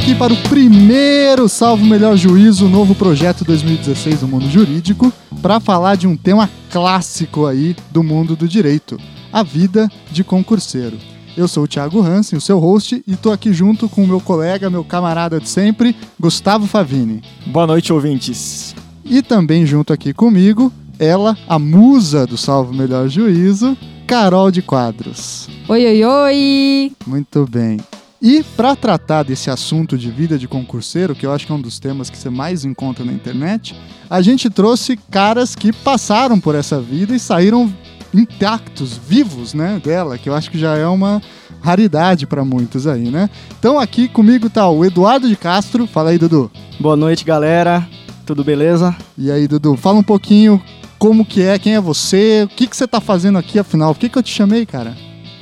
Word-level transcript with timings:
Aqui 0.00 0.14
para 0.14 0.32
o 0.32 0.42
primeiro 0.44 1.46
Salvo 1.46 1.84
Melhor 1.84 2.16
Juízo, 2.16 2.66
novo 2.66 2.94
projeto 2.94 3.44
2016 3.44 4.20
do 4.20 4.28
mundo 4.28 4.48
jurídico, 4.48 5.12
para 5.42 5.60
falar 5.60 5.94
de 5.94 6.06
um 6.06 6.16
tema 6.16 6.48
clássico 6.70 7.44
aí 7.44 7.76
do 7.90 8.02
mundo 8.02 8.34
do 8.34 8.48
direito, 8.48 8.98
a 9.30 9.42
vida 9.42 9.90
de 10.10 10.24
concurseiro. 10.24 10.96
Eu 11.36 11.46
sou 11.46 11.64
o 11.64 11.68
Thiago 11.68 12.00
Hansen, 12.00 12.38
o 12.38 12.40
seu 12.40 12.58
host, 12.58 13.04
e 13.06 13.12
estou 13.12 13.30
aqui 13.30 13.52
junto 13.52 13.90
com 13.90 14.02
o 14.02 14.06
meu 14.06 14.22
colega, 14.22 14.70
meu 14.70 14.82
camarada 14.82 15.38
de 15.38 15.50
sempre, 15.50 15.94
Gustavo 16.18 16.66
Favini. 16.66 17.22
Boa 17.48 17.66
noite, 17.66 17.92
ouvintes. 17.92 18.74
E 19.04 19.20
também 19.20 19.66
junto 19.66 19.92
aqui 19.92 20.14
comigo, 20.14 20.72
ela, 20.98 21.36
a 21.46 21.58
musa 21.58 22.26
do 22.26 22.38
Salvo 22.38 22.72
Melhor 22.72 23.06
Juízo, 23.06 23.76
Carol 24.06 24.50
de 24.50 24.62
Quadros. 24.62 25.46
Oi, 25.68 25.84
oi, 25.86 26.04
oi! 26.04 26.92
Muito 27.06 27.46
bem. 27.46 27.76
E 28.22 28.42
para 28.54 28.76
tratar 28.76 29.22
desse 29.22 29.50
assunto 29.50 29.96
de 29.96 30.10
vida 30.10 30.38
de 30.38 30.46
concurseiro, 30.46 31.14
que 31.14 31.24
eu 31.24 31.32
acho 31.32 31.46
que 31.46 31.52
é 31.52 31.54
um 31.54 31.60
dos 31.60 31.78
temas 31.78 32.10
que 32.10 32.18
você 32.18 32.28
mais 32.28 32.66
encontra 32.66 33.02
na 33.02 33.12
internet, 33.12 33.74
a 34.10 34.20
gente 34.20 34.50
trouxe 34.50 34.98
caras 35.10 35.54
que 35.54 35.72
passaram 35.72 36.38
por 36.38 36.54
essa 36.54 36.78
vida 36.78 37.14
e 37.14 37.18
saíram 37.18 37.72
intactos, 38.12 38.98
vivos, 38.98 39.54
né, 39.54 39.80
dela, 39.82 40.18
que 40.18 40.28
eu 40.28 40.34
acho 40.34 40.50
que 40.50 40.58
já 40.58 40.76
é 40.76 40.86
uma 40.86 41.22
raridade 41.62 42.26
para 42.26 42.44
muitos 42.44 42.86
aí, 42.86 43.10
né? 43.10 43.30
Então 43.58 43.78
aqui 43.78 44.06
comigo 44.06 44.50
tá 44.50 44.68
o 44.68 44.84
Eduardo 44.84 45.26
de 45.26 45.36
Castro. 45.36 45.86
Fala 45.86 46.10
aí, 46.10 46.18
Dudu. 46.18 46.50
Boa 46.78 46.96
noite, 46.96 47.24
galera. 47.24 47.88
Tudo 48.26 48.44
beleza? 48.44 48.94
E 49.16 49.30
aí, 49.30 49.48
Dudu, 49.48 49.76
fala 49.76 49.98
um 49.98 50.02
pouquinho 50.02 50.62
como 50.98 51.24
que 51.24 51.40
é, 51.40 51.58
quem 51.58 51.74
é 51.74 51.80
você, 51.80 52.42
o 52.44 52.48
que, 52.48 52.66
que 52.66 52.76
você 52.76 52.86
tá 52.86 53.00
fazendo 53.00 53.38
aqui, 53.38 53.58
afinal, 53.58 53.94
por 53.94 54.00
que, 54.00 54.10
que 54.10 54.18
eu 54.18 54.22
te 54.22 54.30
chamei, 54.30 54.66
cara? 54.66 54.94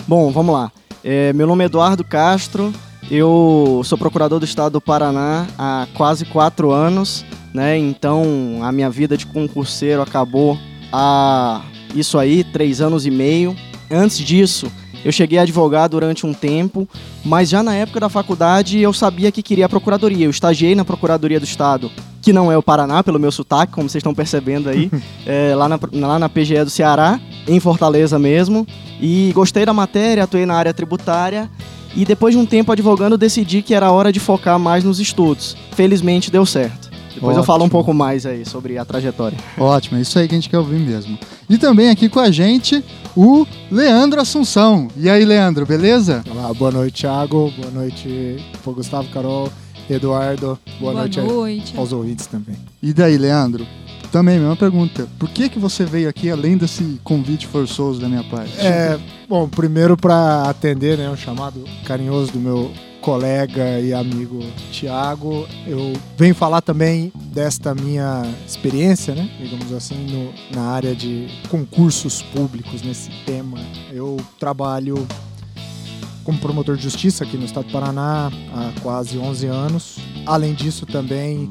Bom, 0.06 0.30
vamos 0.30 0.54
lá. 0.54 0.70
É, 1.10 1.32
meu 1.32 1.46
nome 1.46 1.64
é 1.64 1.66
Eduardo 1.68 2.04
Castro, 2.04 2.70
eu 3.10 3.80
sou 3.82 3.96
procurador 3.96 4.38
do 4.38 4.44
estado 4.44 4.74
do 4.74 4.80
Paraná 4.82 5.46
há 5.56 5.88
quase 5.94 6.26
quatro 6.26 6.70
anos, 6.70 7.24
né? 7.54 7.78
Então 7.78 8.58
a 8.60 8.70
minha 8.70 8.90
vida 8.90 9.16
de 9.16 9.24
concurseiro 9.24 10.02
acabou 10.02 10.58
há 10.92 11.62
isso 11.94 12.18
aí, 12.18 12.44
três 12.44 12.82
anos 12.82 13.06
e 13.06 13.10
meio. 13.10 13.56
Antes 13.90 14.18
disso, 14.18 14.70
eu 15.04 15.12
cheguei 15.12 15.38
a 15.38 15.42
advogar 15.42 15.88
durante 15.88 16.26
um 16.26 16.34
tempo, 16.34 16.88
mas 17.24 17.48
já 17.48 17.62
na 17.62 17.74
época 17.74 18.00
da 18.00 18.08
faculdade 18.08 18.80
eu 18.80 18.92
sabia 18.92 19.30
que 19.30 19.42
queria 19.42 19.66
a 19.66 19.68
procuradoria. 19.68 20.26
Eu 20.26 20.30
estagiei 20.30 20.74
na 20.74 20.84
Procuradoria 20.84 21.38
do 21.38 21.44
Estado, 21.44 21.90
que 22.20 22.32
não 22.32 22.50
é 22.50 22.56
o 22.56 22.62
Paraná, 22.62 23.02
pelo 23.02 23.18
meu 23.18 23.30
sotaque, 23.30 23.72
como 23.72 23.88
vocês 23.88 24.00
estão 24.00 24.14
percebendo 24.14 24.68
aí, 24.68 24.90
é, 25.26 25.54
lá, 25.54 25.68
na, 25.68 25.78
lá 25.92 26.18
na 26.18 26.28
PGE 26.28 26.64
do 26.64 26.70
Ceará, 26.70 27.20
em 27.46 27.60
Fortaleza 27.60 28.18
mesmo. 28.18 28.66
E 29.00 29.32
gostei 29.34 29.64
da 29.64 29.72
matéria, 29.72 30.24
atuei 30.24 30.44
na 30.44 30.54
área 30.54 30.74
tributária. 30.74 31.48
E 31.94 32.04
depois 32.04 32.34
de 32.34 32.40
um 32.40 32.46
tempo 32.46 32.70
advogando, 32.70 33.16
decidi 33.16 33.62
que 33.62 33.74
era 33.74 33.90
hora 33.90 34.12
de 34.12 34.20
focar 34.20 34.58
mais 34.58 34.84
nos 34.84 35.00
estudos. 35.00 35.56
Felizmente 35.72 36.30
deu 36.30 36.44
certo. 36.44 36.88
Depois 37.14 37.36
Ótimo. 37.36 37.40
eu 37.40 37.44
falo 37.44 37.64
um 37.64 37.68
pouco 37.68 37.92
mais 37.92 38.24
aí 38.26 38.44
sobre 38.44 38.78
a 38.78 38.84
trajetória. 38.84 39.36
Ótimo, 39.56 39.98
é 39.98 40.02
isso 40.02 40.18
aí 40.18 40.28
que 40.28 40.34
a 40.34 40.38
gente 40.38 40.48
quer 40.48 40.58
ouvir 40.58 40.78
mesmo. 40.78 41.18
E 41.48 41.56
também 41.56 41.88
aqui 41.88 42.10
com 42.10 42.20
a 42.20 42.30
gente 42.30 42.84
o 43.16 43.46
Leandro 43.70 44.20
Assunção. 44.20 44.88
E 44.94 45.08
aí, 45.08 45.24
Leandro, 45.24 45.64
beleza? 45.64 46.22
Olá, 46.30 46.52
boa 46.52 46.70
noite, 46.70 47.02
Thiago. 47.02 47.50
Boa 47.56 47.70
noite, 47.70 48.36
Gustavo, 48.64 49.08
Carol, 49.08 49.50
Eduardo. 49.88 50.58
Boa, 50.78 50.92
boa 50.92 50.94
noite, 50.94 51.20
noite 51.20 51.74
aos 51.76 51.90
ouvintes 51.90 52.26
também. 52.26 52.56
E 52.82 52.92
daí, 52.92 53.16
Leandro? 53.16 53.66
Também, 54.12 54.38
mesma 54.38 54.56
pergunta. 54.56 55.08
Por 55.18 55.28
que, 55.30 55.48
que 55.48 55.58
você 55.58 55.86
veio 55.86 56.08
aqui 56.08 56.30
além 56.30 56.58
desse 56.58 57.00
convite 57.02 57.46
forçoso 57.46 57.98
da 57.98 58.08
minha 58.08 58.24
parte? 58.24 58.52
É, 58.58 58.98
bom, 59.26 59.48
primeiro 59.48 59.96
para 59.96 60.42
atender 60.42 60.98
né, 60.98 61.08
um 61.08 61.16
chamado 61.16 61.64
carinhoso 61.84 62.32
do 62.32 62.38
meu 62.38 62.70
colega 63.08 63.80
e 63.80 63.94
amigo 63.94 64.38
Tiago, 64.70 65.48
eu 65.66 65.94
venho 66.14 66.34
falar 66.34 66.60
também 66.60 67.10
desta 67.32 67.74
minha 67.74 68.22
experiência, 68.46 69.14
né, 69.14 69.30
digamos 69.40 69.72
assim, 69.72 69.94
no, 69.94 70.54
na 70.54 70.68
área 70.72 70.94
de 70.94 71.26
concursos 71.48 72.20
públicos 72.20 72.82
nesse 72.82 73.08
tema. 73.24 73.56
Eu 73.90 74.18
trabalho 74.38 75.08
como 76.22 76.38
promotor 76.38 76.76
de 76.76 76.82
justiça 76.82 77.24
aqui 77.24 77.38
no 77.38 77.46
estado 77.46 77.68
do 77.68 77.72
Paraná 77.72 78.30
há 78.52 78.80
quase 78.82 79.16
11 79.16 79.46
anos. 79.46 79.96
Além 80.26 80.52
disso, 80.52 80.84
também 80.84 81.48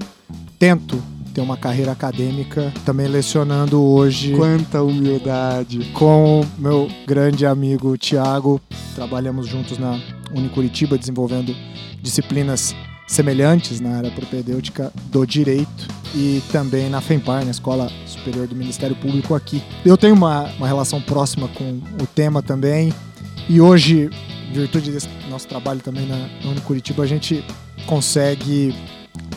tento 0.60 1.02
ter 1.34 1.42
uma 1.42 1.58
carreira 1.58 1.92
acadêmica, 1.92 2.72
também 2.86 3.08
lecionando 3.08 3.82
hoje. 3.82 4.34
Quanta 4.34 4.84
humildade! 4.84 5.92
Com 5.96 6.46
meu 6.60 6.88
grande 7.08 7.48
amigo 7.48 7.98
Tiago. 7.98 8.62
Trabalhamos 8.94 9.48
juntos 9.48 9.80
na 9.80 10.00
Unicuritiba, 10.32 10.98
desenvolvendo 10.98 11.56
disciplinas 12.02 12.76
semelhantes 13.08 13.80
na 13.80 13.98
área 13.98 14.12
propedêutica 14.12 14.92
do 15.06 15.26
direito 15.26 15.88
e 16.14 16.42
também 16.52 16.90
na 16.90 17.00
FEMPAR, 17.00 17.46
na 17.46 17.52
Escola 17.52 17.90
Superior 18.06 18.48
do 18.48 18.56
Ministério 18.56 18.96
Público 18.96 19.34
aqui. 19.34 19.64
Eu 19.86 19.98
tenho 19.98 20.14
uma, 20.14 20.44
uma 20.58 20.68
relação 20.68 21.02
próxima 21.02 21.48
com 21.50 21.80
o 22.02 22.08
tema 22.14 22.42
também 22.42 22.94
e 23.50 23.62
hoje, 23.62 24.10
em 24.50 24.54
virtude 24.54 24.92
desse 24.92 25.08
nosso 25.30 25.48
trabalho 25.48 25.80
também 25.80 26.06
na, 26.06 26.30
Unicuritiba, 26.50 27.04
a 27.04 27.08
gente 27.08 27.44
consegue 27.86 28.76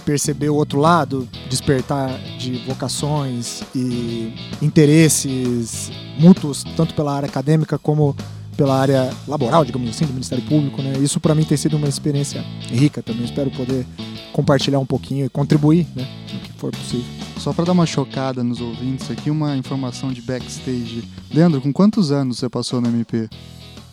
perceber 0.04 0.48
o 0.48 0.56
outro 0.56 0.80
lado, 0.80 1.28
despertar 1.48 2.18
de 2.38 2.58
vocações 2.66 3.62
e 3.74 4.34
interesses 4.60 5.92
mútuos, 6.18 6.64
tanto 6.76 6.94
pela 6.94 7.14
área 7.14 7.28
acadêmica 7.28 7.78
como 7.78 8.16
pela 8.60 8.78
área 8.78 9.10
laboral, 9.26 9.64
digamos 9.64 9.88
assim, 9.88 10.04
do 10.04 10.12
Ministério 10.12 10.44
Público, 10.44 10.82
né? 10.82 10.92
Isso 10.98 11.18
para 11.18 11.34
mim 11.34 11.44
tem 11.44 11.56
sido 11.56 11.78
uma 11.78 11.88
experiência 11.88 12.44
rica 12.68 13.02
também. 13.02 13.24
Espero 13.24 13.50
poder 13.50 13.86
compartilhar 14.34 14.78
um 14.78 14.84
pouquinho 14.84 15.24
e 15.24 15.30
contribuir, 15.30 15.86
né, 15.96 16.06
no 16.30 16.40
que 16.40 16.52
for 16.52 16.70
possível. 16.70 17.06
Só 17.38 17.54
para 17.54 17.64
dar 17.64 17.72
uma 17.72 17.86
chocada 17.86 18.44
nos 18.44 18.60
ouvintes 18.60 19.10
aqui, 19.10 19.30
uma 19.30 19.56
informação 19.56 20.12
de 20.12 20.20
backstage. 20.20 21.08
Leandro, 21.32 21.58
com 21.62 21.72
quantos 21.72 22.12
anos 22.12 22.36
você 22.36 22.50
passou 22.50 22.82
no 22.82 22.88
MP? 22.88 23.30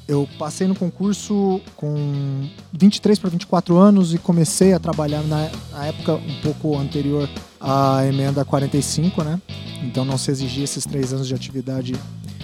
Eu 0.06 0.28
passei 0.38 0.68
no 0.68 0.76
concurso 0.76 1.62
com 1.78 2.50
23 2.74 3.20
para 3.20 3.30
24 3.30 3.78
anos 3.78 4.14
e 4.14 4.18
comecei 4.18 4.74
a 4.74 4.80
trabalhar 4.80 5.24
na, 5.24 5.50
na, 5.72 5.86
época 5.86 6.16
um 6.16 6.42
pouco 6.44 6.78
anterior 6.78 7.30
à 7.58 8.06
emenda 8.06 8.44
45, 8.44 9.24
né? 9.24 9.42
Então 9.82 10.04
não 10.04 10.18
se 10.18 10.30
exigia 10.30 10.66
esses 10.66 10.86
três 10.86 11.14
anos 11.14 11.26
de 11.26 11.34
atividade 11.34 11.96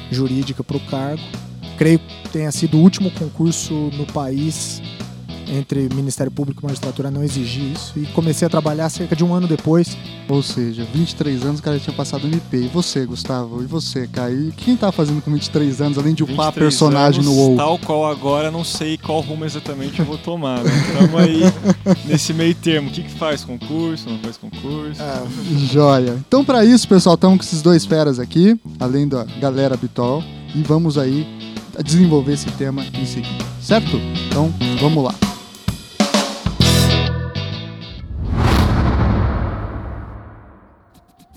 jurídica 0.10 0.64
para 0.64 0.78
o 0.78 0.80
cargo. 0.80 1.22
Creio 1.84 2.00
que 2.00 2.30
tenha 2.30 2.50
sido 2.50 2.78
o 2.78 2.80
último 2.80 3.12
concurso 3.12 3.74
no 3.98 4.06
país 4.06 4.82
entre 5.50 5.94
Ministério 5.94 6.32
Público 6.32 6.62
e 6.62 6.66
magistratura 6.66 7.12
não 7.12 7.22
exigir 7.22 7.74
isso. 7.74 8.00
E 8.00 8.06
comecei 8.06 8.46
a 8.46 8.50
trabalhar 8.50 8.90
cerca 8.90 9.14
de 9.18 9.22
um 9.22 9.34
ano 9.34 9.50
depois. 9.50 9.98
Ou 10.30 10.42
seja, 10.42 10.88
23 10.94 11.44
anos 11.44 11.60
o 11.60 11.64
cara 11.64 11.78
tinha 11.78 11.94
passado 11.94 12.26
no 12.26 12.38
IP. 12.38 12.56
E 12.56 12.68
você, 12.70 13.06
Gustavo? 13.06 13.62
E 13.62 13.66
você, 13.66 14.08
Caio? 14.08 14.48
E 14.48 14.52
quem 14.54 14.78
tá 14.78 14.94
fazendo 14.94 15.22
com 15.22 15.30
23 15.30 15.82
anos, 15.82 15.98
além 15.98 16.14
de 16.14 16.24
upar 16.24 16.54
personagem 16.54 17.20
anos, 17.20 17.36
no 17.36 17.38
WoW? 17.38 17.58
Tal 17.58 17.78
qual 17.80 18.10
agora, 18.10 18.50
não 18.50 18.64
sei 18.64 18.98
qual 18.98 19.20
rumo 19.20 19.44
exatamente 19.44 20.00
eu 20.00 20.06
vou 20.06 20.18
tomar. 20.18 20.64
Né? 20.64 20.72
Estamos 20.88 21.20
aí 21.20 21.42
nesse 22.08 22.34
meio 22.34 22.56
termo. 22.56 22.88
O 22.88 22.94
que, 22.94 23.04
que 23.04 23.12
faz? 23.12 23.44
Concurso? 23.44 24.10
Não 24.10 24.20
faz 24.20 24.38
concurso? 24.38 25.04
Ah, 25.04 25.28
joia. 25.70 26.16
Então, 26.26 26.46
para 26.46 26.64
isso, 26.64 26.88
pessoal, 26.88 27.16
estamos 27.16 27.40
com 27.40 27.44
esses 27.44 27.62
dois 27.62 27.86
feras 27.86 28.20
aqui, 28.20 28.58
além 28.80 29.06
da 29.06 29.26
galera 29.42 29.74
habitual. 29.74 30.24
E 30.56 30.62
vamos 30.62 30.98
aí 30.98 31.53
desenvolver 31.82 32.34
esse 32.34 32.52
tema 32.52 32.86
em 32.94 33.06
seguida, 33.06 33.46
certo? 33.62 33.98
Então, 34.28 34.54
vamos 34.80 35.04
lá. 35.04 35.16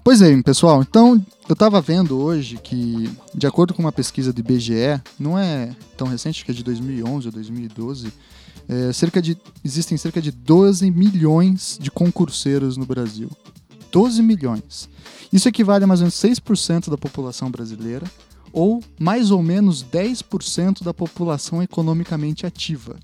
Pois 0.06 0.22
é, 0.22 0.40
pessoal, 0.40 0.82
então 0.82 1.20
eu 1.48 1.52
estava 1.52 1.80
vendo 1.80 2.16
hoje 2.16 2.58
que, 2.62 3.10
de 3.34 3.46
acordo 3.46 3.74
com 3.74 3.82
uma 3.82 3.90
pesquisa 3.90 4.32
do 4.32 4.38
IBGE, 4.38 5.02
não 5.18 5.36
é 5.36 5.74
tão 5.96 6.06
recente, 6.06 6.44
que 6.44 6.50
é 6.52 6.54
de 6.54 6.62
2011 6.62 7.26
ou 7.26 7.32
2012, 7.32 8.12
é, 8.68 8.92
cerca 8.92 9.20
de, 9.20 9.36
existem 9.64 9.98
cerca 9.98 10.22
de 10.22 10.30
12 10.30 10.90
milhões 10.92 11.76
de 11.80 11.90
concurseiros 11.90 12.76
no 12.76 12.86
Brasil. 12.86 13.28
12 13.90 14.22
milhões. 14.22 14.88
Isso 15.32 15.48
equivale 15.48 15.84
a 15.84 15.86
mais 15.86 16.00
ou 16.00 16.04
menos 16.04 16.14
6% 16.14 16.88
da 16.88 16.96
população 16.96 17.50
brasileira, 17.50 18.06
ou 18.56 18.82
mais 18.98 19.30
ou 19.30 19.40
menos 19.40 19.84
10% 19.84 20.82
da 20.82 20.92
população 20.92 21.62
economicamente 21.62 22.44
ativa. 22.44 22.96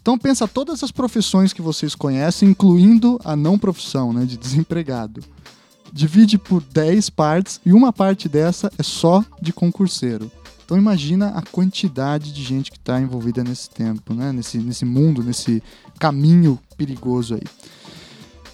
Então 0.00 0.18
pensa 0.18 0.48
todas 0.48 0.82
as 0.82 0.90
profissões 0.90 1.52
que 1.52 1.62
vocês 1.62 1.94
conhecem, 1.94 2.48
incluindo 2.48 3.20
a 3.24 3.36
não 3.36 3.58
profissão, 3.58 4.12
né, 4.12 4.24
de 4.24 4.36
desempregado 4.36 5.22
divide 5.92 6.36
por 6.36 6.62
10 6.62 7.10
partes 7.10 7.60
e 7.64 7.72
uma 7.72 7.92
parte 7.92 8.28
dessa 8.28 8.70
é 8.78 8.82
só 8.82 9.24
de 9.40 9.52
concurseiro. 9.52 10.30
Então 10.64 10.76
imagina 10.76 11.28
a 11.28 11.42
quantidade 11.42 12.32
de 12.32 12.42
gente 12.42 12.70
que 12.70 12.76
está 12.76 13.00
envolvida 13.00 13.44
nesse 13.44 13.70
tempo, 13.70 14.12
né? 14.12 14.32
nesse, 14.32 14.58
nesse 14.58 14.84
mundo, 14.84 15.22
nesse 15.22 15.62
caminho 15.98 16.58
perigoso 16.76 17.34
aí. 17.34 17.42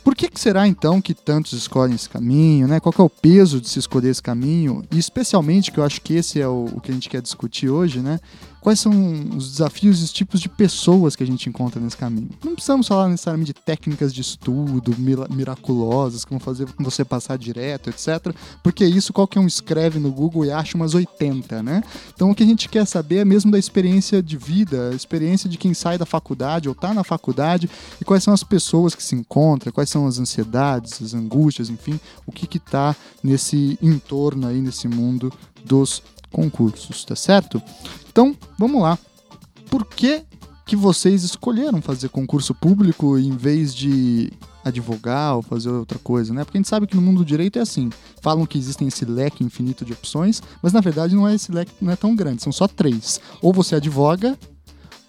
Por 0.05 0.17
que, 0.17 0.29
que, 0.29 0.41
será 0.41 0.67
então 0.67 1.01
que 1.01 1.15
tantos 1.15 1.53
escolhem 1.53 1.95
esse 1.95 2.09
caminho? 2.09 2.67
Né? 2.67 2.81
Qual 2.81 2.95
é 2.99 3.03
o 3.03 3.11
peso 3.11 3.61
de 3.61 3.69
se 3.69 3.79
escolher 3.79 4.11
esse 4.11 4.23
caminho? 4.23 4.85
E 4.91 4.99
especialmente, 4.99 5.71
que 5.71 5.79
eu 5.79 5.85
acho 5.85 6.01
que 6.01 6.15
esse 6.15 6.41
é 6.41 6.49
o, 6.49 6.67
o 6.73 6.81
que 6.81 6.91
a 6.91 6.95
gente 6.95 7.09
quer 7.09 7.23
discutir 7.23 7.69
hoje, 7.69 8.01
né? 8.01 8.19
Quais 8.63 8.79
são 8.79 8.93
os 9.37 9.51
desafios 9.51 10.01
e 10.01 10.05
os 10.05 10.13
tipos 10.13 10.41
de 10.41 10.49
pessoas 10.49 11.17
que 11.17 11.23
a 11.23 11.27
gente 11.27 11.49
encontra 11.49 11.81
nesse 11.81 11.97
caminho. 11.97 12.31
Não 12.45 12.55
precisamos 12.55 12.87
falar 12.87 13.09
necessariamente 13.09 13.53
de 13.53 13.61
técnicas 13.61 14.15
de 14.15 14.21
estudo 14.21 14.95
miraculosas 15.31 16.25
que 16.25 16.31
vão 16.31 16.39
fazer 16.39 16.69
você 16.79 17.05
passar 17.05 17.37
direto, 17.37 17.91
etc. 17.91 18.35
Porque 18.63 18.85
isso 18.85 19.13
qualquer 19.13 19.41
um 19.41 19.47
escreve 19.47 19.99
no 19.99 20.13
Google 20.13 20.45
e 20.45 20.53
acha 20.53 20.77
umas 20.77 20.95
80, 20.95 21.63
né? 21.63 21.83
Então 22.15 22.31
o 22.31 22.35
que 22.35 22.45
a 22.45 22.47
gente 22.47 22.69
quer 22.69 22.87
saber 22.87 23.17
é 23.17 23.25
mesmo 23.25 23.51
da 23.51 23.59
experiência 23.59 24.23
de 24.23 24.37
vida, 24.37 24.91
a 24.91 24.95
experiência 24.95 25.51
de 25.51 25.59
quem 25.59 25.75
sai 25.75 25.99
da 25.99 26.07
faculdade 26.07 26.69
ou 26.69 26.73
está 26.73 26.95
na 26.95 27.03
faculdade 27.03 27.69
e 28.01 28.05
quais 28.05 28.23
são 28.23 28.33
as 28.33 28.45
pessoas 28.45 28.95
que 28.95 29.03
se 29.03 29.17
encontram, 29.17 29.73
quais 29.73 29.91
são 29.91 30.07
as 30.07 30.21
ansiedades, 30.21 31.03
as 31.03 31.15
angústias, 31.15 31.69
enfim, 31.69 31.99
o 32.25 32.31
que 32.31 32.57
está 32.57 32.95
nesse 33.23 33.77
entorno 33.83 34.47
aí, 34.47 34.61
nesse 34.61 34.87
mundo 34.87 35.33
dos 35.65 36.03
concursos, 36.33 37.05
tá 37.05 37.15
certo? 37.15 37.63
Então, 38.11 38.37
vamos 38.59 38.83
lá. 38.83 38.99
Por 39.71 39.85
que, 39.87 40.23
que 40.67 40.75
vocês 40.75 41.23
escolheram 41.23 41.81
fazer 41.81 42.09
concurso 42.09 42.55
público 42.55 43.19
em 43.19 43.37
vez 43.37 43.75
de 43.75 44.33
advogar 44.65 45.37
ou 45.37 45.43
fazer 45.43 45.71
outra 45.71 45.99
coisa, 45.99 46.33
né? 46.33 46.45
Porque 46.45 46.59
a 46.59 46.61
gente 46.61 46.69
sabe 46.69 46.87
que 46.87 46.97
no 46.97 47.03
mundo 47.03 47.19
do 47.19 47.25
direito 47.25 47.59
é 47.59 47.63
assim. 47.63 47.91
Falam 48.21 48.47
que 48.47 48.59
existem 48.59 48.89
esse 48.89 49.05
leque 49.05 49.45
infinito 49.45 49.85
de 49.85 49.93
opções, 49.93 50.43
mas 50.63 50.73
na 50.73 50.81
verdade 50.81 51.15
não 51.15 51.29
é 51.29 51.35
esse 51.35 51.51
leque 51.51 51.73
não 51.81 51.93
é 51.93 51.97
tão 51.97 52.15
grande, 52.15 52.43
são 52.43 52.53
só 52.53 52.69
três. 52.69 53.21
Ou 53.41 53.53
você 53.53 53.77
advoga, 53.77 54.39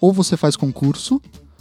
ou 0.00 0.12
você 0.12 0.36
faz 0.36 0.56
concurso, 0.56 1.20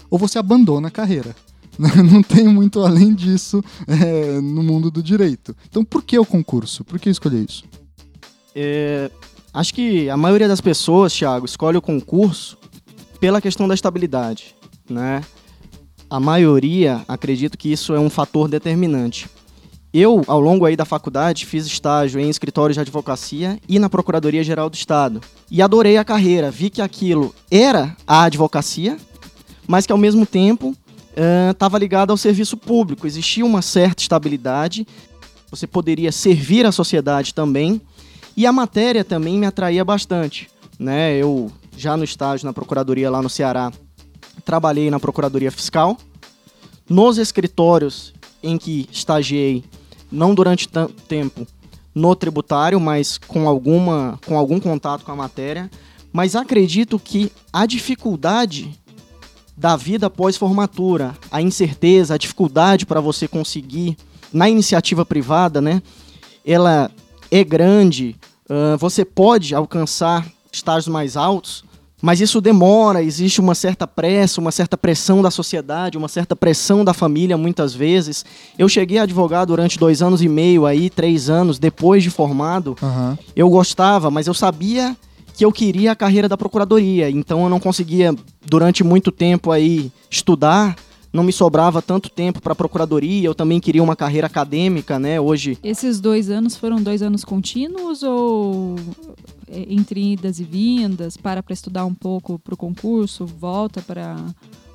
ou 0.10 0.18
você 0.18 0.38
abandona 0.38 0.88
a 0.88 0.92
carreira. 0.92 1.36
Não 1.80 2.22
tem 2.22 2.48
muito 2.48 2.82
além 2.82 3.16
disso 3.16 3.64
é, 3.88 4.40
no 4.40 4.62
mundo 4.62 4.92
do 4.92 5.02
direito. 5.02 5.56
Então, 5.68 5.84
por 5.84 6.04
que 6.04 6.20
o 6.20 6.26
concurso? 6.26 6.84
Por 6.84 7.00
que 7.00 7.10
escolher 7.10 7.50
isso? 7.50 7.64
É, 8.54 9.10
Acho 9.54 9.74
que 9.74 10.10
a 10.10 10.18
maioria 10.18 10.48
das 10.48 10.60
pessoas, 10.60 11.14
Thiago, 11.14 11.46
escolhe 11.46 11.78
o 11.78 11.82
concurso 11.82 12.58
pela 13.20 13.40
questão 13.40 13.68
da 13.68 13.76
estabilidade, 13.76 14.56
né? 14.90 15.24
A 16.10 16.20
maioria 16.20 17.04
acredito 17.08 17.58
que 17.58 17.72
isso 17.72 17.94
é 17.94 18.00
um 18.00 18.10
fator 18.10 18.48
determinante. 18.48 19.30
Eu, 19.94 20.24
ao 20.26 20.42
longo 20.42 20.66
aí 20.66 20.76
da 20.76 20.86
faculdade, 20.86 21.46
fiz 21.46 21.68
estágio 21.68 22.20
em 22.20 22.28
escritórios 22.28 22.76
de 22.76 22.82
advocacia 22.82 23.60
e 23.70 23.78
na 23.78 23.88
Procuradoria 23.88 24.44
Geral 24.44 24.70
do 24.70 24.76
Estado. 24.76 25.22
E 25.52 25.62
adorei 25.62 25.98
a 25.98 26.04
carreira, 26.04 26.50
vi 26.50 26.72
que 26.72 26.82
aquilo 26.82 27.34
era 27.52 27.96
a 28.08 28.24
advocacia, 28.24 28.98
mas 29.68 29.86
que 29.86 29.92
ao 29.92 29.98
mesmo 30.00 30.26
tempo 30.26 30.76
estava 31.52 31.78
uh, 31.78 31.80
ligado 31.80 32.10
ao 32.10 32.18
serviço 32.18 32.58
público. 32.58 33.06
Existia 33.06 33.46
uma 33.46 33.62
certa 33.62 34.02
estabilidade, 34.02 34.88
você 35.52 35.68
poderia 35.68 36.12
servir 36.12 36.66
a 36.66 36.72
sociedade 36.72 37.36
também, 37.36 37.80
e 38.36 38.46
a 38.46 38.52
matéria 38.52 39.04
também 39.04 39.38
me 39.38 39.46
atraía 39.46 39.84
bastante. 39.86 40.50
Né? 40.80 41.16
Eu, 41.16 41.52
já 41.78 41.96
no 41.96 42.04
estágio 42.04 42.46
na 42.46 42.54
Procuradoria 42.54 43.10
lá 43.10 43.22
no 43.22 43.30
Ceará, 43.30 43.72
trabalhei 44.44 44.90
na 44.90 45.00
Procuradoria 45.00 45.52
Fiscal. 45.52 45.98
Nos 46.90 47.18
escritórios 47.18 48.14
em 48.42 48.58
que 48.58 48.88
estagiei, 48.92 49.64
não 50.12 50.36
durante 50.36 50.68
tanto 50.68 50.94
tempo 51.04 51.48
no 51.94 52.16
tributário, 52.16 52.80
mas 52.80 53.18
com, 53.18 53.48
alguma, 53.48 54.20
com 54.26 54.38
algum 54.38 54.60
contato 54.60 55.06
com 55.06 55.12
a 55.12 55.16
matéria. 55.16 55.70
Mas 56.12 56.36
acredito 56.36 57.00
que 57.00 57.32
a 57.52 57.66
dificuldade 57.66 58.80
da 59.56 59.76
vida 59.76 60.10
pós-formatura, 60.10 61.16
a 61.32 61.42
incerteza, 61.42 62.16
a 62.16 62.18
dificuldade 62.18 62.86
para 62.86 63.00
você 63.00 63.28
conseguir 63.28 63.96
na 64.32 64.50
iniciativa 64.50 65.06
privada, 65.06 65.62
né? 65.62 65.82
Ela 66.46 66.92
é 67.32 67.44
grande, 67.44 68.16
uh, 68.50 68.78
você 68.78 69.04
pode 69.04 69.54
alcançar 69.54 70.26
estágios 70.52 70.88
mais 70.88 71.18
altos, 71.18 71.64
mas 72.02 72.20
isso 72.20 72.42
demora, 72.42 73.02
existe 73.02 73.40
uma 73.40 73.56
certa 73.56 73.88
pressa, 73.88 74.42
uma 74.42 74.52
certa 74.52 74.76
pressão 74.76 75.22
da 75.22 75.32
sociedade, 75.32 75.98
uma 75.98 76.10
certa 76.10 76.36
pressão 76.36 76.84
da 76.84 76.94
família, 76.94 77.38
muitas 77.38 77.74
vezes. 77.74 78.26
Eu 78.60 78.68
cheguei 78.68 78.98
a 78.98 79.04
advogar 79.04 79.46
durante 79.46 79.80
dois 79.80 80.02
anos 80.02 80.22
e 80.22 80.28
meio, 80.28 80.66
aí, 80.66 80.90
três 80.90 81.30
anos, 81.30 81.58
depois 81.58 82.04
de 82.04 82.10
formado. 82.10 82.76
Uhum. 82.82 83.18
Eu 83.34 83.50
gostava, 83.50 84.12
mas 84.12 84.28
eu 84.28 84.34
sabia 84.34 84.98
que 85.34 85.46
eu 85.46 85.52
queria 85.52 85.94
a 85.94 85.96
carreira 85.96 86.28
da 86.28 86.38
procuradoria, 86.38 87.10
então 87.10 87.44
eu 87.44 87.50
não 87.50 87.60
conseguia, 87.60 88.14
durante 88.46 88.84
muito 88.84 89.10
tempo 89.10 89.50
aí, 89.50 89.90
estudar 90.12 90.76
não 91.14 91.24
me 91.24 91.32
sobrava 91.32 91.80
tanto 91.80 92.10
tempo 92.10 92.42
para 92.42 92.54
a 92.54 92.56
procuradoria, 92.56 93.28
eu 93.28 93.36
também 93.36 93.60
queria 93.60 93.84
uma 93.84 93.96
carreira 93.96 94.26
acadêmica, 94.26 94.98
né? 94.98 95.22
Hoje. 95.22 95.60
Esses 95.64 96.02
dois 96.02 96.32
anos 96.32 96.56
foram 96.56 96.82
dois 96.82 97.04
anos 97.04 97.24
contínuos 97.24 98.02
ou 98.02 98.76
é, 99.48 99.68
entre 99.70 100.14
idas 100.14 100.40
e 100.40 100.44
vindas, 100.44 101.16
para 101.16 101.44
para 101.44 101.54
estudar 101.54 101.86
um 101.86 101.94
pouco 101.94 102.40
para 102.40 102.56
o 102.56 102.58
concurso, 102.58 103.28
volta 103.28 103.80
para 103.80 104.18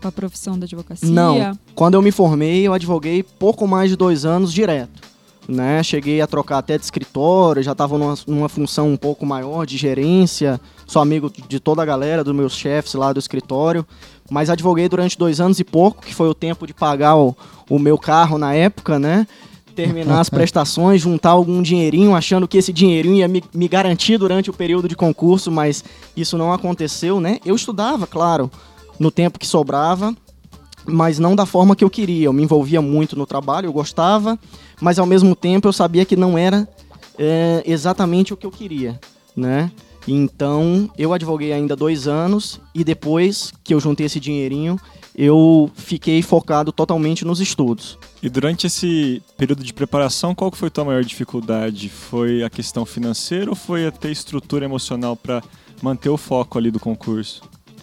a 0.02 0.12
profissão 0.12 0.56
da 0.56 0.64
advocacia? 0.64 1.08
Não. 1.11 1.58
Quando 1.75 1.94
eu 1.94 2.02
me 2.02 2.12
formei, 2.12 2.64
eu 2.64 2.73
advoguei 2.73 3.25
pouco 3.25 3.67
mais 3.67 3.90
de 3.90 3.96
dois 3.96 4.25
anos 4.25 4.52
direto. 4.52 5.08
Né? 5.49 5.82
Cheguei 5.82 6.20
a 6.20 6.26
trocar 6.26 6.58
até 6.58 6.76
de 6.76 6.85
escritório, 6.85 7.62
já 7.62 7.73
estava 7.73 7.99
numa, 7.99 8.14
numa 8.26 8.49
função 8.50 8.93
um 8.93 8.99
pouco 8.99 9.25
maior 9.25 9.67
de 9.67 9.79
gerência, 9.79 10.61
sou 10.88 11.02
amigo 11.02 11.31
de 11.46 11.61
toda 11.61 11.82
a 11.82 11.85
galera, 11.85 12.25
dos 12.25 12.35
meus 12.35 12.55
chefes 12.55 12.94
lá 12.94 13.12
do 13.12 13.19
escritório, 13.19 13.87
mas 14.31 14.49
advoguei 14.49 14.88
durante 14.88 15.19
dois 15.19 15.38
anos 15.38 15.61
e 15.61 15.64
pouco, 15.64 16.02
que 16.02 16.14
foi 16.14 16.29
o 16.29 16.35
tempo 16.35 16.67
de 16.67 16.73
pagar 16.73 17.14
o, 17.14 17.37
o 17.69 17.79
meu 17.79 17.99
carro 17.99 18.38
na 18.38 18.55
época, 18.55 18.99
né? 18.99 19.26
Terminar 19.76 20.19
as 20.19 20.31
prestações, 20.31 21.02
juntar 21.02 21.31
algum 21.31 21.62
dinheirinho, 21.62 22.14
achando 22.14 22.49
que 22.49 22.56
esse 22.56 22.73
dinheirinho 22.73 23.17
ia 23.17 23.29
me, 23.29 23.44
me 23.52 23.69
garantir 23.69 24.17
durante 24.17 24.49
o 24.49 24.52
período 24.52 24.88
de 24.88 24.96
concurso, 24.96 25.52
mas 25.52 25.85
isso 26.17 26.38
não 26.38 26.55
aconteceu, 26.55 27.20
né? 27.20 27.38
Eu 27.44 27.55
estudava, 27.55 28.06
claro, 28.06 28.50
no 28.99 29.11
tempo 29.11 29.38
que 29.38 29.46
sobrava, 29.46 30.17
mas 30.87 31.19
não 31.19 31.37
da 31.37 31.44
forma 31.44 31.76
que 31.76 31.85
eu 31.85 31.90
queria. 31.90 32.26
Eu 32.26 32.32
me 32.32 32.43
envolvia 32.43 32.81
muito 32.81 33.14
no 33.14 33.26
trabalho, 33.26 33.67
eu 33.67 33.73
gostava, 33.75 34.38
mas 34.81 34.99
ao 34.99 35.05
mesmo 35.05 35.37
tempo 35.37 35.69
eu 35.69 35.73
sabia 35.73 36.06
que 36.06 36.17
não 36.17 36.38
era 36.38 36.67
é, 37.19 37.62
exatamente 37.67 38.32
o 38.32 38.38
que 38.38 38.46
eu 38.46 38.50
queria, 38.50 38.99
né? 39.37 39.70
Então, 40.10 40.90
eu 40.96 41.12
advoguei 41.12 41.52
ainda 41.52 41.76
dois 41.76 42.08
anos 42.08 42.58
e 42.75 42.82
depois 42.82 43.52
que 43.62 43.75
eu 43.75 43.81
juntei 43.81 44.06
esse 44.06 44.19
dinheirinho, 44.19 44.78
eu 45.14 45.70
fiquei 45.75 46.22
focado 46.22 46.72
totalmente 46.72 47.26
nos 47.26 47.40
estudos. 47.40 47.99
E 48.23 48.28
durante 48.30 48.66
esse 48.66 49.23
período 49.37 49.62
de 49.62 49.75
preparação, 49.75 50.35
qual 50.35 50.50
foi 50.50 50.68
a 50.68 50.71
tua 50.71 50.85
maior 50.87 51.04
dificuldade? 51.04 51.90
Foi 51.90 52.42
a 52.42 52.49
questão 52.49 52.87
financeira 52.87 53.50
ou 53.50 53.56
foi 53.56 53.87
a 53.87 53.90
ter 53.90 54.11
estrutura 54.11 54.64
emocional 54.64 55.14
para 55.14 55.42
manter 55.83 56.09
o 56.09 56.16
foco 56.16 56.56
ali 56.56 56.71
do 56.71 56.80
concurso? 56.80 57.42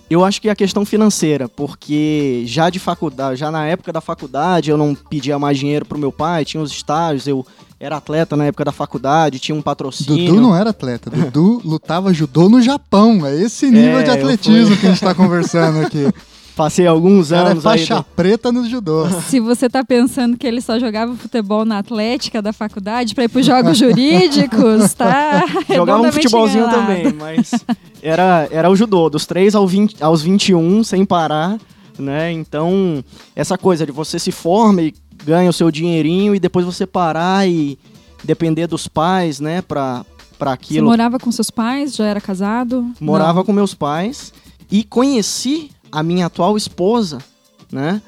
Eu 0.09 0.23
acho 0.23 0.41
que 0.41 0.47
é 0.47 0.51
a 0.51 0.55
questão 0.55 0.85
financeira, 0.85 1.49
porque 1.49 2.43
já 2.45 2.69
de 2.69 2.77
faculdade, 2.79 3.39
já 3.39 3.49
na 3.49 3.65
época 3.65 3.91
da 3.91 4.01
faculdade, 4.01 4.69
eu 4.69 4.77
não 4.77 4.93
pedia 4.93 5.37
mais 5.37 5.57
dinheiro 5.57 5.83
pro 5.83 5.97
meu 5.97 6.11
pai, 6.11 6.45
tinha 6.45 6.61
os 6.61 6.71
estágios, 6.71 7.27
eu 7.27 7.45
era 7.85 7.97
atleta 7.97 8.35
na 8.35 8.45
época 8.45 8.65
da 8.65 8.71
faculdade, 8.71 9.39
tinha 9.39 9.55
um 9.55 9.61
patrocínio. 9.61 10.27
Dudu 10.27 10.41
não 10.41 10.55
era 10.55 10.71
atleta, 10.71 11.09
Dudu 11.09 11.61
lutava 11.63 12.11
judô 12.13 12.49
no 12.49 12.61
Japão. 12.61 13.25
É 13.25 13.39
esse 13.39 13.69
nível 13.69 13.99
é, 13.99 14.03
de 14.03 14.09
atletismo 14.09 14.69
fui... 14.69 14.77
que 14.77 14.85
a 14.87 14.89
gente 14.89 14.97
está 14.97 15.13
conversando 15.15 15.81
aqui. 15.85 16.11
Passei 16.55 16.87
alguns 16.87 17.29
Cara, 17.29 17.49
anos 17.49 17.65
é 17.65 17.69
faixa 17.69 17.97
aí 17.97 18.05
preta 18.15 18.51
no 18.51 18.67
judô. 18.67 19.07
Se 19.27 19.39
você 19.39 19.69
tá 19.69 19.83
pensando 19.83 20.37
que 20.37 20.47
ele 20.47 20.61
só 20.61 20.79
jogava 20.79 21.13
futebol 21.15 21.65
na 21.65 21.79
Atlética 21.79 22.41
da 22.41 22.53
faculdade 22.53 23.13
para 23.13 23.25
ir 23.25 23.29
para 23.29 23.41
jogos 23.41 23.77
jurídicos, 23.77 24.93
tá? 24.95 25.43
Jogava 25.69 26.01
um 26.01 26.11
futebolzinho 26.11 26.69
também, 26.69 27.13
mas 27.13 27.51
era, 28.01 28.47
era 28.49 28.69
o 28.69 28.75
judô, 28.75 29.09
dos 29.09 29.25
3 29.25 29.53
ao 29.53 29.67
20, 29.67 30.01
aos 30.01 30.21
21, 30.21 30.83
sem 30.83 31.05
parar, 31.05 31.59
né? 31.99 32.31
Então, 32.31 33.03
essa 33.35 33.57
coisa 33.57 33.85
de 33.85 33.91
você 33.91 34.17
se 34.17 34.31
forma 34.31 34.81
e 34.81 34.93
ganha 35.25 35.49
o 35.49 35.53
seu 35.53 35.71
dinheirinho 35.71 36.35
e 36.35 36.39
depois 36.39 36.65
você 36.65 36.85
parar 36.85 37.47
e 37.47 37.77
depender 38.23 38.67
dos 38.67 38.87
pais, 38.87 39.39
né, 39.39 39.61
pra, 39.61 40.05
pra 40.37 40.53
aquilo. 40.53 40.85
Você 40.85 40.91
morava 40.91 41.19
com 41.19 41.31
seus 41.31 41.49
pais? 41.49 41.95
Já 41.95 42.05
era 42.05 42.21
casado? 42.21 42.85
Morava 42.99 43.39
Não. 43.39 43.45
com 43.45 43.51
meus 43.51 43.73
pais 43.73 44.31
e 44.71 44.83
conheci 44.83 45.71
a 45.91 46.03
minha 46.03 46.27
atual 46.27 46.55
esposa, 46.55 47.17
né? 47.71 48.01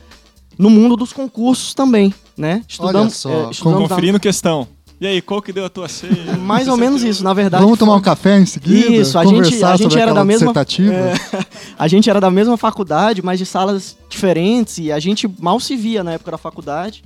No 0.57 0.69
mundo 0.69 0.95
dos 0.95 1.13
concursos 1.13 1.73
também, 1.73 2.13
né? 2.35 2.63
Estudamos, 2.67 3.25
Olha 3.25 3.41
só, 3.41 3.47
é, 3.47 3.51
estudamos 3.51 3.87
conferindo 3.87 4.13
da... 4.13 4.19
questão. 4.19 4.67
E 4.99 5.05
aí, 5.05 5.21
qual 5.21 5.41
que 5.41 5.53
deu 5.53 5.63
a 5.63 5.69
tua 5.69 5.87
ceia? 5.87 6.35
Mais 6.41 6.67
ou 6.67 6.75
menos 6.75 7.03
isso, 7.03 7.23
na 7.23 7.33
verdade. 7.33 7.63
Vamos 7.63 7.77
tomar 7.77 7.95
um 7.95 8.01
café 8.01 8.39
em 8.39 8.45
seguida? 8.45 8.95
Isso, 8.95 9.17
a 9.17 9.25
gente, 9.25 9.63
a 9.63 9.77
gente 9.77 9.97
era 9.97 10.13
da 10.13 10.23
mesma. 10.23 10.51
É, 10.51 11.45
a 11.77 11.87
gente 11.87 12.09
era 12.09 12.19
da 12.19 12.31
mesma 12.31 12.57
faculdade, 12.57 13.21
mas 13.21 13.37
de 13.37 13.45
salas 13.45 13.95
diferentes, 14.09 14.79
e 14.79 14.91
a 14.91 14.99
gente 14.99 15.29
mal 15.39 15.59
se 15.59 15.75
via 15.75 16.03
na 16.03 16.13
época 16.13 16.31
da 16.31 16.37
faculdade. 16.37 17.03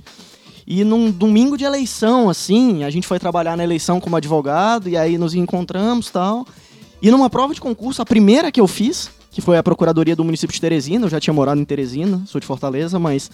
E 0.66 0.84
num 0.84 1.10
domingo 1.10 1.58
de 1.58 1.64
eleição, 1.64 2.30
assim, 2.30 2.84
a 2.84 2.88
gente 2.88 3.06
foi 3.06 3.18
trabalhar 3.18 3.56
na 3.56 3.64
eleição 3.64 4.00
como 4.00 4.16
advogado, 4.16 4.88
e 4.88 4.96
aí 4.96 5.18
nos 5.18 5.34
encontramos 5.34 6.08
tal. 6.08 6.46
E 7.02 7.10
numa 7.10 7.28
prova 7.28 7.52
de 7.52 7.60
concurso, 7.60 8.00
a 8.00 8.06
primeira 8.06 8.50
que 8.50 8.60
eu 8.60 8.66
fiz, 8.66 9.10
que 9.32 9.40
foi 9.40 9.56
a 9.56 9.62
Procuradoria 9.62 10.14
do 10.14 10.22
município 10.22 10.54
de 10.54 10.60
Teresina. 10.60 11.06
Eu 11.06 11.10
já 11.10 11.18
tinha 11.18 11.32
morado 11.32 11.60
em 11.60 11.64
Teresina, 11.64 12.22
sou 12.26 12.40
de 12.40 12.46
Fortaleza, 12.46 12.98
mas 12.98 13.30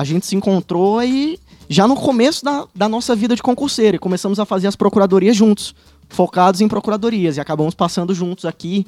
a 0.00 0.04
gente 0.04 0.26
se 0.26 0.36
encontrou 0.36 1.02
e 1.02 1.38
já 1.68 1.88
no 1.88 1.96
começo 1.96 2.44
da, 2.44 2.66
da 2.74 2.88
nossa 2.88 3.14
vida 3.16 3.34
de 3.34 3.42
concurseiro. 3.42 3.96
E 3.96 3.98
começamos 3.98 4.38
a 4.38 4.44
fazer 4.44 4.66
as 4.66 4.76
procuradorias 4.76 5.36
juntos, 5.36 5.74
focados 6.08 6.60
em 6.60 6.68
procuradorias. 6.68 7.36
E 7.36 7.40
acabamos 7.40 7.74
passando 7.74 8.14
juntos 8.14 8.44
aqui 8.44 8.86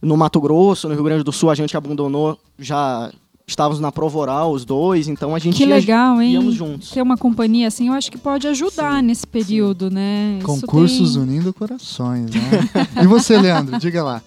no 0.00 0.16
Mato 0.16 0.40
Grosso, 0.40 0.88
no 0.88 0.94
Rio 0.94 1.02
Grande 1.04 1.24
do 1.24 1.32
Sul, 1.32 1.50
a 1.50 1.54
gente 1.54 1.76
abandonou, 1.76 2.38
já 2.58 3.10
estávamos 3.46 3.80
na 3.80 3.90
prova 3.90 4.18
oral, 4.18 4.52
os 4.52 4.64
dois, 4.64 5.08
então 5.08 5.34
a 5.34 5.38
gente 5.38 5.56
Que 5.56 5.64
ia- 5.64 5.74
legal, 5.76 6.20
hein? 6.20 6.32
íamos 6.34 6.54
juntos. 6.54 6.90
Ter 6.90 7.02
uma 7.02 7.16
companhia 7.16 7.68
assim, 7.68 7.88
eu 7.88 7.92
acho 7.94 8.10
que 8.10 8.16
pode 8.18 8.46
ajudar 8.46 8.98
Sim, 9.00 9.06
nesse 9.06 9.26
período, 9.26 9.90
né? 9.90 10.36
Isso 10.38 10.46
Concursos 10.46 11.14
tem- 11.14 11.22
unindo 11.22 11.52
corações, 11.52 12.30
né? 12.30 12.40
e 13.02 13.06
você, 13.06 13.36
Leandro, 13.38 13.78
diga 13.78 14.02
lá. 14.04 14.22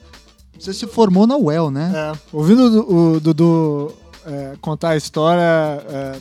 Você 0.60 0.74
se 0.74 0.86
formou 0.88 1.26
na 1.28 1.38
UEL, 1.38 1.70
né? 1.72 1.92
É, 1.96 2.20
ouvindo 2.34 2.82
o, 2.82 3.14
o 3.16 3.20
Dudu 3.20 3.92
é, 4.28 4.56
contar 4.62 4.90
a 4.90 4.98
história, 4.98 5.42
é, 5.90 6.20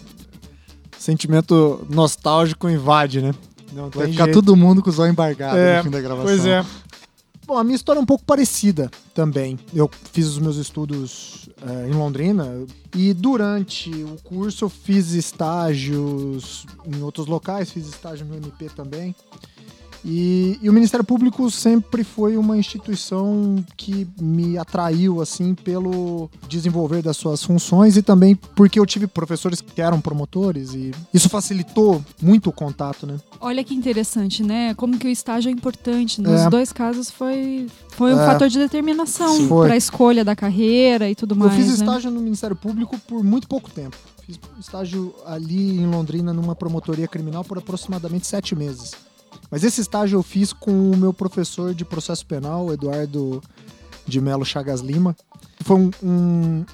sentimento 0.98 1.86
nostálgico 1.90 2.68
invade, 2.68 3.20
né? 3.20 3.34
Não 3.72 3.90
Vai 3.90 4.08
ficar 4.10 4.24
jeito. 4.24 4.40
todo 4.40 4.56
mundo 4.56 4.82
com 4.82 4.88
o 4.88 4.92
zóio 4.92 5.10
embargado 5.10 5.58
É, 5.58 5.78
no 5.78 5.84
fim 5.84 5.90
da 5.90 6.00
gravação. 6.00 6.24
Pois 6.24 6.46
é. 6.46 6.64
Bom, 7.46 7.58
a 7.58 7.62
minha 7.62 7.76
história 7.76 8.00
é 8.00 8.02
um 8.02 8.06
pouco 8.06 8.24
parecida 8.24 8.90
também. 9.14 9.56
Eu 9.72 9.88
fiz 10.12 10.26
os 10.26 10.38
meus 10.38 10.56
estudos 10.56 11.48
é, 11.62 11.88
em 11.88 11.92
Londrina 11.92 12.64
e 12.94 13.12
durante 13.14 13.90
o 13.90 14.16
curso 14.24 14.64
eu 14.64 14.68
fiz 14.68 15.12
estágios 15.12 16.66
em 16.84 17.02
outros 17.02 17.26
locais, 17.28 17.70
fiz 17.70 17.86
estágio 17.86 18.26
no 18.26 18.34
MP 18.36 18.68
também. 18.70 19.14
E, 20.08 20.56
e 20.62 20.70
o 20.70 20.72
Ministério 20.72 21.04
Público 21.04 21.50
sempre 21.50 22.04
foi 22.04 22.36
uma 22.36 22.56
instituição 22.56 23.56
que 23.76 24.06
me 24.20 24.56
atraiu 24.56 25.20
assim 25.20 25.52
pelo 25.52 26.30
desenvolver 26.48 27.02
das 27.02 27.16
suas 27.16 27.42
funções 27.42 27.96
e 27.96 28.02
também 28.02 28.36
porque 28.54 28.78
eu 28.78 28.86
tive 28.86 29.08
professores 29.08 29.60
que 29.60 29.82
eram 29.82 30.00
promotores 30.00 30.74
e 30.74 30.92
isso 31.12 31.28
facilitou 31.28 32.04
muito 32.22 32.50
o 32.50 32.52
contato, 32.52 33.04
né? 33.04 33.16
Olha 33.40 33.64
que 33.64 33.74
interessante, 33.74 34.44
né? 34.44 34.74
Como 34.74 34.96
que 34.96 35.08
o 35.08 35.10
estágio 35.10 35.48
é 35.48 35.52
importante. 35.52 36.20
Nos 36.22 36.42
É. 36.42 36.50
dois 36.50 36.72
casos 36.72 37.10
foi, 37.10 37.66
foi 37.90 38.14
um 38.14 38.20
É. 38.20 38.26
fator 38.26 38.48
de 38.48 38.58
determinação 38.58 39.48
para 39.48 39.74
a 39.74 39.76
escolha 39.76 40.24
da 40.24 40.36
carreira 40.36 41.10
e 41.10 41.16
tudo 41.16 41.34
mais. 41.34 41.50
eu 41.52 41.58
fiz 41.58 41.66
né? 41.66 41.74
estágio 41.74 42.12
no 42.12 42.20
Ministério 42.20 42.54
Público 42.54 42.96
por 43.08 43.24
muito 43.24 43.48
pouco 43.48 43.68
tempo. 43.72 43.96
Fiz 44.24 44.38
estágio 44.60 45.12
ali 45.26 45.78
em 45.80 45.86
Londrina 45.86 46.32
numa 46.32 46.54
promotoria 46.54 47.08
criminal 47.08 47.42
por 47.44 47.58
aproximadamente 47.58 48.26
sete 48.26 48.54
meses. 48.54 48.92
Mas 49.50 49.62
esse 49.64 49.80
estágio 49.80 50.18
eu 50.18 50.22
fiz 50.22 50.52
com 50.52 50.90
o 50.90 50.96
meu 50.96 51.12
professor 51.12 51.74
de 51.74 51.84
processo 51.84 52.26
penal, 52.26 52.72
Eduardo 52.72 53.42
de 54.06 54.20
Melo 54.20 54.44
Chagas 54.44 54.80
Lima. 54.80 55.16
Foi 55.62 55.76
um, 55.76 55.90
um- 56.02 56.64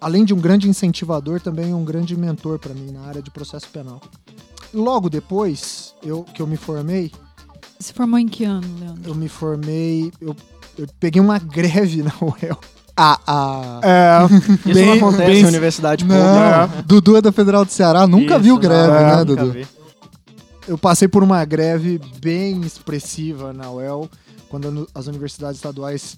além 0.00 0.24
de 0.24 0.32
um 0.34 0.38
grande 0.40 0.68
incentivador, 0.68 1.40
também 1.40 1.72
um 1.74 1.84
grande 1.84 2.16
mentor 2.16 2.58
para 2.58 2.74
mim 2.74 2.90
na 2.90 3.00
área 3.02 3.22
de 3.22 3.30
processo 3.30 3.68
penal. 3.68 4.00
Logo 4.74 5.08
depois 5.08 5.94
eu, 6.02 6.22
que 6.24 6.40
eu 6.42 6.46
me 6.46 6.56
formei, 6.56 7.10
Se 7.78 7.92
formou 7.92 8.18
em 8.18 8.26
que 8.28 8.44
ano, 8.44 8.66
Leandro? 8.80 9.10
eu 9.10 9.14
me 9.14 9.28
formei, 9.28 10.10
eu, 10.20 10.34
eu 10.78 10.86
peguei 10.98 11.20
uma 11.20 11.38
greve 11.38 12.02
na 12.02 12.12
UEL. 12.20 12.58
Ah, 12.96 13.18
ah. 13.26 13.80
É, 13.82 14.24
Isso 14.24 14.72
bem- 14.72 14.86
não 14.86 14.94
acontece 15.08 15.30
bem- 15.30 15.42
em 15.42 15.46
universidade 15.46 16.02
Não, 16.04 16.16
pública. 16.16 16.82
Dudu 16.86 17.16
é 17.16 17.20
da 17.20 17.30
Federal 17.30 17.62
do 17.64 17.70
Ceará, 17.70 18.06
nunca 18.06 18.34
Isso, 18.36 18.42
viu 18.44 18.54
não, 18.54 18.60
greve, 18.62 18.90
é, 18.90 19.02
né, 19.02 19.10
nunca 19.16 19.24
Dudu? 19.26 19.52
vi. 19.52 19.66
Eu 20.66 20.76
passei 20.76 21.08
por 21.08 21.22
uma 21.22 21.44
greve 21.44 22.00
bem 22.20 22.60
expressiva 22.62 23.52
na 23.52 23.70
UEL, 23.70 24.10
quando 24.48 24.88
as 24.94 25.06
universidades 25.06 25.58
estaduais, 25.58 26.16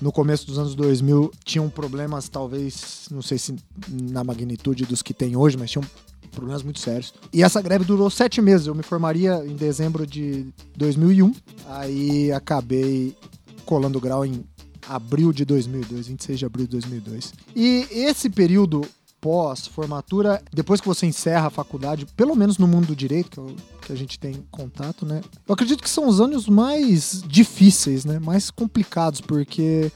no 0.00 0.12
começo 0.12 0.46
dos 0.46 0.58
anos 0.58 0.74
2000, 0.74 1.30
tinham 1.44 1.68
problemas, 1.70 2.28
talvez, 2.28 3.08
não 3.10 3.22
sei 3.22 3.38
se 3.38 3.56
na 3.90 4.22
magnitude 4.22 4.84
dos 4.84 5.02
que 5.02 5.14
tem 5.14 5.36
hoje, 5.36 5.56
mas 5.56 5.70
tinham 5.70 5.84
problemas 6.32 6.62
muito 6.62 6.78
sérios. 6.78 7.14
E 7.32 7.42
essa 7.42 7.62
greve 7.62 7.84
durou 7.84 8.10
sete 8.10 8.42
meses. 8.42 8.66
Eu 8.66 8.74
me 8.74 8.82
formaria 8.82 9.42
em 9.46 9.56
dezembro 9.56 10.06
de 10.06 10.46
2001, 10.76 11.32
aí 11.68 12.30
acabei 12.30 13.16
colando 13.64 14.00
grau 14.00 14.24
em 14.24 14.44
abril 14.88 15.32
de 15.32 15.44
2002, 15.44 16.08
26 16.08 16.38
de 16.38 16.44
abril 16.44 16.66
de 16.66 16.72
2002. 16.72 17.34
E 17.54 17.86
esse 17.90 18.30
período 18.30 18.82
pós-formatura, 19.26 20.40
depois 20.52 20.80
que 20.80 20.86
você 20.86 21.04
encerra 21.04 21.48
a 21.48 21.50
faculdade, 21.50 22.06
pelo 22.16 22.36
menos 22.36 22.58
no 22.58 22.68
mundo 22.68 22.86
do 22.86 22.94
direito, 22.94 23.28
que, 23.28 23.40
é 23.40 23.42
o 23.42 23.56
que 23.86 23.92
a 23.92 23.96
gente 23.96 24.20
tem 24.20 24.34
contato, 24.52 25.04
né? 25.04 25.20
Eu 25.48 25.52
acredito 25.52 25.82
que 25.82 25.90
são 25.90 26.06
os 26.06 26.20
anos 26.20 26.48
mais 26.48 27.24
difíceis, 27.26 28.04
né? 28.04 28.20
Mais 28.20 28.52
complicados, 28.52 29.20
porque 29.20 29.90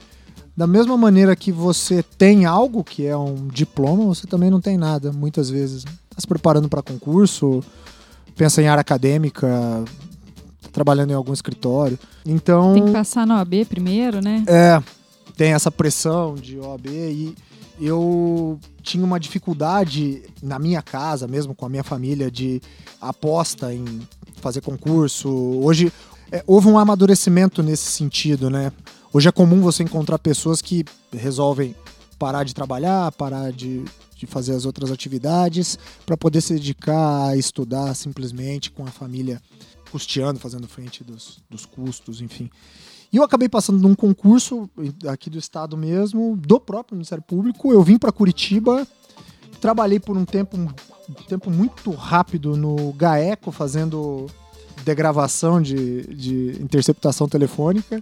da 0.56 0.66
mesma 0.66 0.96
maneira 0.96 1.36
que 1.36 1.52
você 1.52 2.02
tem 2.02 2.44
algo, 2.44 2.82
que 2.82 3.06
é 3.06 3.16
um 3.16 3.46
diploma, 3.46 4.04
você 4.04 4.26
também 4.26 4.50
não 4.50 4.60
tem 4.60 4.76
nada, 4.76 5.12
muitas 5.12 5.48
vezes. 5.48 5.84
Tá 5.84 6.18
se 6.18 6.26
preparando 6.26 6.68
para 6.68 6.82
concurso, 6.82 7.62
pensa 8.34 8.60
em 8.60 8.66
área 8.66 8.80
acadêmica, 8.80 9.46
tá 10.60 10.70
trabalhando 10.72 11.12
em 11.12 11.14
algum 11.14 11.32
escritório. 11.32 11.96
Então. 12.26 12.74
Tem 12.74 12.84
que 12.84 12.90
passar 12.90 13.24
na 13.24 13.36
OAB 13.36 13.64
primeiro, 13.68 14.20
né? 14.20 14.42
É, 14.48 14.82
tem 15.36 15.52
essa 15.52 15.70
pressão 15.70 16.34
de 16.34 16.58
OAB 16.58 16.86
e 16.88 17.36
eu 17.80 18.60
tinha 18.82 19.04
uma 19.04 19.18
dificuldade 19.18 20.22
na 20.42 20.58
minha 20.58 20.82
casa, 20.82 21.26
mesmo 21.26 21.54
com 21.54 21.64
a 21.64 21.68
minha 21.68 21.82
família, 21.82 22.30
de 22.30 22.60
aposta 23.00 23.72
em 23.72 23.84
fazer 24.40 24.60
concurso. 24.60 25.28
Hoje 25.28 25.92
é, 26.30 26.44
houve 26.46 26.68
um 26.68 26.78
amadurecimento 26.78 27.62
nesse 27.62 27.90
sentido, 27.90 28.50
né? 28.50 28.70
Hoje 29.12 29.28
é 29.28 29.32
comum 29.32 29.60
você 29.60 29.82
encontrar 29.82 30.18
pessoas 30.18 30.62
que 30.62 30.84
resolvem 31.12 31.74
parar 32.18 32.44
de 32.44 32.54
trabalhar, 32.54 33.10
parar 33.12 33.50
de, 33.50 33.82
de 34.14 34.26
fazer 34.26 34.54
as 34.54 34.66
outras 34.66 34.90
atividades, 34.90 35.78
para 36.04 36.16
poder 36.16 36.40
se 36.42 36.52
dedicar 36.52 37.30
a 37.30 37.36
estudar 37.36 37.94
simplesmente 37.94 38.70
com 38.70 38.84
a 38.84 38.90
família 38.90 39.40
custeando, 39.90 40.38
fazendo 40.38 40.68
frente 40.68 41.02
dos, 41.02 41.42
dos 41.50 41.66
custos, 41.66 42.20
enfim. 42.20 42.50
E 43.12 43.16
eu 43.16 43.24
acabei 43.24 43.48
passando 43.48 43.80
num 43.80 43.94
concurso 43.94 44.68
aqui 45.08 45.28
do 45.28 45.38
estado 45.38 45.76
mesmo, 45.76 46.36
do 46.36 46.60
próprio 46.60 46.96
Ministério 46.96 47.22
Público. 47.22 47.72
Eu 47.72 47.82
vim 47.82 47.98
para 47.98 48.12
Curitiba, 48.12 48.86
trabalhei 49.60 49.98
por 49.98 50.16
um 50.16 50.24
tempo, 50.24 50.56
um 50.56 50.68
tempo 51.28 51.50
muito 51.50 51.90
rápido 51.90 52.56
no 52.56 52.92
GAECO, 52.92 53.50
fazendo 53.50 54.26
degravação 54.84 55.60
de, 55.60 56.02
de 56.14 56.56
interceptação 56.62 57.28
telefônica. 57.28 58.00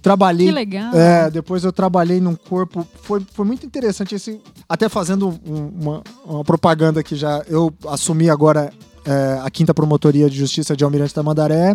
Trabalhei. 0.00 0.46
Que 0.46 0.52
legal. 0.52 0.94
É, 0.94 1.28
depois 1.28 1.64
eu 1.64 1.72
trabalhei 1.72 2.20
num 2.20 2.36
corpo. 2.36 2.86
Foi, 3.02 3.20
foi 3.32 3.44
muito 3.44 3.66
interessante 3.66 4.14
esse. 4.14 4.40
Até 4.68 4.88
fazendo 4.88 5.28
um- 5.44 5.72
uma, 5.80 6.02
uma 6.24 6.44
propaganda 6.44 7.02
que 7.02 7.16
já. 7.16 7.42
Eu 7.48 7.74
assumi 7.88 8.30
agora 8.30 8.72
é, 9.08 9.40
a 9.42 9.50
quinta 9.50 9.72
promotoria 9.72 10.28
de 10.28 10.36
justiça 10.36 10.76
de 10.76 10.84
Almirante 10.84 11.14
da 11.14 11.22
Mandaré. 11.22 11.74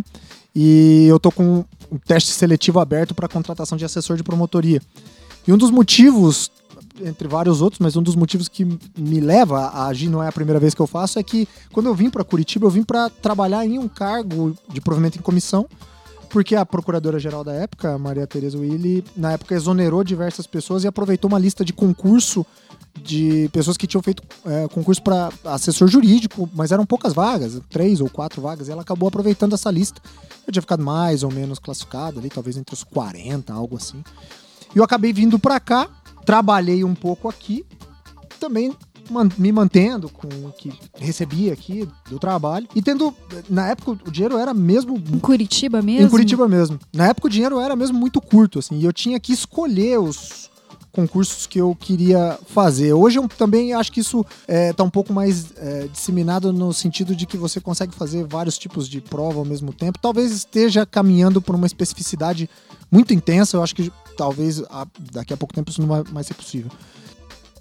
E 0.56 1.08
eu 1.08 1.20
tô 1.20 1.32
com 1.32 1.66
um 1.92 1.98
teste 1.98 2.30
seletivo 2.30 2.80
aberto 2.80 3.16
para 3.16 3.28
contratação 3.28 3.76
de 3.76 3.84
assessor 3.84 4.16
de 4.16 4.24
promotoria. 4.24 4.80
E 5.48 5.52
um 5.52 5.58
dos 5.58 5.72
motivos, 5.72 6.52
entre 7.04 7.28
vários 7.28 7.60
outros, 7.60 7.80
mas 7.80 7.96
um 7.96 8.04
dos 8.04 8.16
motivos 8.16 8.48
que 8.48 8.64
me 8.96 9.20
leva 9.20 9.62
a 9.62 9.88
agir, 9.88 10.10
não 10.10 10.22
é 10.22 10.28
a 10.28 10.32
primeira 10.32 10.60
vez 10.60 10.76
que 10.76 10.82
eu 10.82 10.86
faço, 10.86 11.18
é 11.18 11.24
que 11.24 11.48
quando 11.72 11.88
eu 11.88 11.96
vim 11.96 12.10
para 12.10 12.24
Curitiba, 12.24 12.68
eu 12.68 12.70
vim 12.70 12.84
para 12.84 13.10
trabalhar 13.10 13.66
em 13.66 13.80
um 13.80 13.88
cargo 13.88 14.56
de 14.72 14.80
provimento 14.80 15.18
em 15.18 15.22
comissão 15.22 15.68
porque 16.34 16.56
a 16.56 16.66
procuradora-geral 16.66 17.44
da 17.44 17.54
época, 17.54 17.96
Maria 18.00 18.26
Tereza 18.26 18.58
Willi, 18.58 19.06
na 19.16 19.34
época 19.34 19.54
exonerou 19.54 20.04
diversas 20.04 20.48
pessoas 20.48 20.84
e 20.84 20.88
aproveitou 20.88 21.30
uma 21.30 21.38
lista 21.38 21.64
de 21.64 21.72
concurso 21.72 22.44
de 23.04 23.48
pessoas 23.54 23.78
que 23.78 23.86
tinham 23.86 24.02
feito 24.02 24.24
é, 24.44 24.68
concurso 24.68 25.00
para 25.04 25.30
assessor 25.46 25.88
jurídico, 25.88 26.50
mas 26.56 26.72
eram 26.72 26.88
poucas 26.88 27.14
vagas, 27.14 27.62
três 27.70 28.02
ou 28.02 28.10
quatro 28.10 28.42
vagas, 28.42 28.68
e 28.68 28.72
ela 28.72 28.82
acabou 28.82 29.10
aproveitando 29.10 29.54
essa 29.54 29.70
lista. 29.70 30.02
Eu 30.48 30.52
tinha 30.52 30.62
ficado 30.62 30.84
mais 30.84 31.22
ou 31.22 31.32
menos 31.32 31.60
classificado 31.60 32.18
ali, 32.18 32.32
talvez 32.32 32.58
entre 32.58 32.74
os 32.74 32.84
40, 32.84 33.54
algo 33.54 33.78
assim. 33.78 34.04
E 34.74 34.80
eu 34.80 34.84
acabei 34.84 35.14
vindo 35.14 35.38
para 35.38 35.60
cá, 35.60 35.88
trabalhei 36.26 36.84
um 36.84 36.96
pouco 36.96 37.30
aqui, 37.30 37.64
também 38.40 38.76
me 39.38 39.52
mantendo 39.52 40.10
com 40.10 40.28
o 40.28 40.52
que 40.58 40.72
recebia 40.96 41.54
aqui 41.54 41.88
do 42.10 42.18
trabalho 42.20 42.68
e 42.76 42.82
tendo 42.82 43.14
na 43.50 43.68
época 43.70 43.92
o 44.08 44.12
dinheiro 44.12 44.38
era 44.38 44.54
mesmo 44.54 44.96
Em 45.12 45.20
Curitiba 45.20 45.82
mesmo? 45.82 46.08
em 46.08 46.10
Curitiba 46.10 46.48
mesmo. 46.48 46.80
Na 46.94 47.08
época 47.08 47.28
o 47.28 47.30
dinheiro 47.30 47.60
era 47.60 47.76
mesmo 47.76 47.98
muito 47.98 48.20
curto, 48.22 48.60
assim, 48.60 48.78
e 48.80 48.86
eu 48.86 48.94
tinha 48.94 49.20
que 49.20 49.34
escolher 49.34 50.00
os 50.00 50.50
concursos 50.92 51.48
que 51.48 51.60
eu 51.60 51.76
queria 51.76 52.38
fazer. 52.46 52.94
Hoje 52.94 53.18
eu 53.18 53.28
também 53.28 53.74
acho 53.74 53.92
que 53.92 54.00
isso 54.00 54.24
está 54.48 54.84
um 54.84 54.90
pouco 54.92 55.12
mais 55.12 55.48
é, 55.58 55.88
disseminado 55.92 56.54
no 56.54 56.72
sentido 56.72 57.16
de 57.16 57.26
que 57.26 57.36
você 57.36 57.60
consegue 57.60 57.96
fazer 57.96 58.26
vários 58.28 58.60
tipos 58.60 58.88
de 58.88 59.02
prova 59.02 59.40
ao 59.40 59.46
mesmo 59.46 59.74
tempo. 59.74 59.98
Talvez 60.00 60.32
esteja 60.32 60.86
caminhando 60.86 61.42
por 61.42 61.56
uma 61.56 61.66
especificidade 61.66 62.48
muito 62.92 63.12
intensa. 63.12 63.58
Eu 63.58 63.64
acho 63.64 63.74
que 63.76 63.92
talvez 64.16 64.62
a- 64.70 64.86
daqui 65.12 65.34
a 65.34 65.38
pouco 65.38 65.52
tempo 65.52 65.72
isso 65.72 65.82
não 65.82 65.88
vai 65.88 66.04
mais 66.12 66.28
ser 66.28 66.36
possível. 66.36 66.70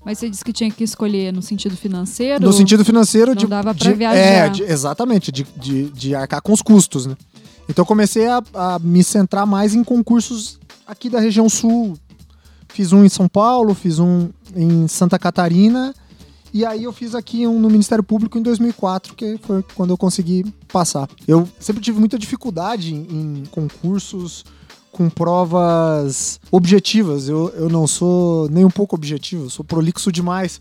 Mas 0.05 0.19
você 0.19 0.29
disse 0.29 0.45
que 0.45 0.53
tinha 0.53 0.71
que 0.71 0.83
escolher 0.83 1.33
no 1.33 1.41
sentido 1.43 1.77
financeiro? 1.77 2.45
No 2.45 2.53
sentido 2.53 2.85
financeiro 2.85 3.29
Não 3.31 3.37
de. 3.37 3.47
dava 3.47 3.75
pra 3.75 3.91
de- 3.91 3.97
viajar. 3.97 4.19
É, 4.19 4.49
de- 4.49 4.63
exatamente, 4.65 5.31
de, 5.31 5.47
de, 5.57 5.91
de 5.91 6.15
arcar 6.15 6.43
com 6.43 6.53
os 6.53 6.61
custos, 6.63 7.07
né? 7.07 7.17
Então 7.69 7.83
eu 7.83 7.87
comecei 7.87 8.27
a, 8.27 8.43
a 8.55 8.79
me 8.81 9.05
centrar 9.05 9.47
mais 9.47 9.75
em 9.75 9.85
concursos 9.85 10.59
aqui 10.87 11.09
da 11.09 11.21
região 11.21 11.49
sul. 11.49 11.97
Fiz 12.69 12.93
um 12.93 13.05
em 13.05 13.09
São 13.09 13.29
Paulo, 13.29 13.75
fiz 13.75 13.99
um 14.01 14.31
em 14.57 14.89
Santa 14.89 15.19
Catarina. 15.19 15.95
E 16.53 16.67
aí 16.67 16.85
eu 16.85 16.93
fiz 16.93 17.15
aqui 17.15 17.47
um 17.47 17.59
no 17.61 17.71
Ministério 17.71 18.03
Público 18.05 18.37
em 18.37 18.43
2004, 18.43 19.15
que 19.15 19.39
foi 19.43 19.65
quando 19.75 19.91
eu 19.91 19.97
consegui 19.97 20.45
passar. 20.71 21.09
Eu 21.27 21.49
sempre 21.61 21.81
tive 21.81 21.99
muita 22.01 22.19
dificuldade 22.19 22.93
em, 22.95 23.41
em 23.41 23.43
concursos 23.51 24.45
com 24.93 25.09
provas 25.09 26.39
objetivas. 26.51 27.29
Eu, 27.29 27.49
eu 27.57 27.69
não 27.69 27.87
sou 27.87 28.49
nem 28.51 28.65
um 28.65 28.71
pouco 28.71 28.95
objetivo, 28.95 29.47
eu 29.47 29.51
sou 29.51 29.65
prolixo 29.65 30.13
demais. 30.13 30.61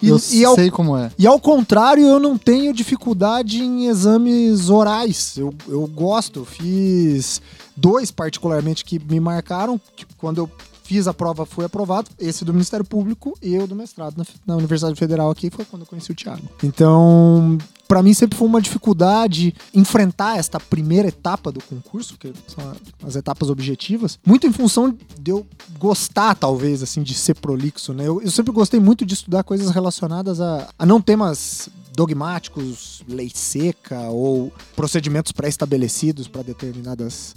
E, 0.00 0.08
eu 0.08 0.18
e 0.32 0.44
ao, 0.44 0.54
sei 0.56 0.70
como 0.70 0.96
é. 0.96 1.12
e 1.16 1.26
ao 1.26 1.38
contrário, 1.38 2.04
eu 2.04 2.18
não 2.18 2.36
tenho 2.36 2.72
dificuldade 2.72 3.62
em 3.62 3.86
exames 3.86 4.68
orais. 4.68 5.36
Eu, 5.36 5.54
eu 5.68 5.86
gosto, 5.86 6.40
eu 6.40 6.44
fiz 6.44 7.40
dois 7.76 8.10
particularmente 8.10 8.84
que 8.84 8.98
me 8.98 9.20
marcaram. 9.20 9.80
que 9.94 10.04
quando 10.16 10.38
eu 10.38 10.50
fiz 10.82 11.06
a 11.06 11.14
prova, 11.14 11.46
foi 11.46 11.64
aprovado. 11.64 12.10
Esse 12.18 12.44
do 12.44 12.52
Ministério 12.52 12.84
Público 12.84 13.38
e 13.40 13.54
eu 13.54 13.66
do 13.66 13.76
mestrado 13.76 14.16
na, 14.16 14.24
na 14.44 14.56
Universidade 14.56 14.98
Federal 14.98 15.30
aqui 15.30 15.50
foi 15.50 15.64
quando 15.64 15.82
eu 15.82 15.86
conheci 15.86 16.10
o 16.10 16.14
Thiago. 16.14 16.42
Então, 16.62 17.56
para 17.92 18.02
mim 18.02 18.14
sempre 18.14 18.38
foi 18.38 18.48
uma 18.48 18.62
dificuldade 18.62 19.54
enfrentar 19.74 20.38
esta 20.38 20.58
primeira 20.58 21.08
etapa 21.08 21.52
do 21.52 21.62
concurso, 21.62 22.16
que 22.16 22.32
são 22.48 22.72
as 23.06 23.16
etapas 23.16 23.50
objetivas, 23.50 24.18
muito 24.24 24.46
em 24.46 24.52
função 24.52 24.96
de 25.20 25.30
eu 25.30 25.46
gostar, 25.78 26.34
talvez, 26.34 26.82
assim, 26.82 27.02
de 27.02 27.12
ser 27.12 27.34
prolixo, 27.34 27.92
né? 27.92 28.08
Eu, 28.08 28.22
eu 28.22 28.30
sempre 28.30 28.50
gostei 28.50 28.80
muito 28.80 29.04
de 29.04 29.12
estudar 29.12 29.42
coisas 29.42 29.68
relacionadas 29.68 30.40
a, 30.40 30.70
a 30.78 30.86
não 30.86 31.02
temas 31.02 31.68
dogmáticos, 31.94 33.02
lei 33.06 33.30
seca 33.34 34.08
ou 34.08 34.50
procedimentos 34.74 35.30
pré-estabelecidos 35.30 36.26
para 36.26 36.40
determinadas 36.40 37.34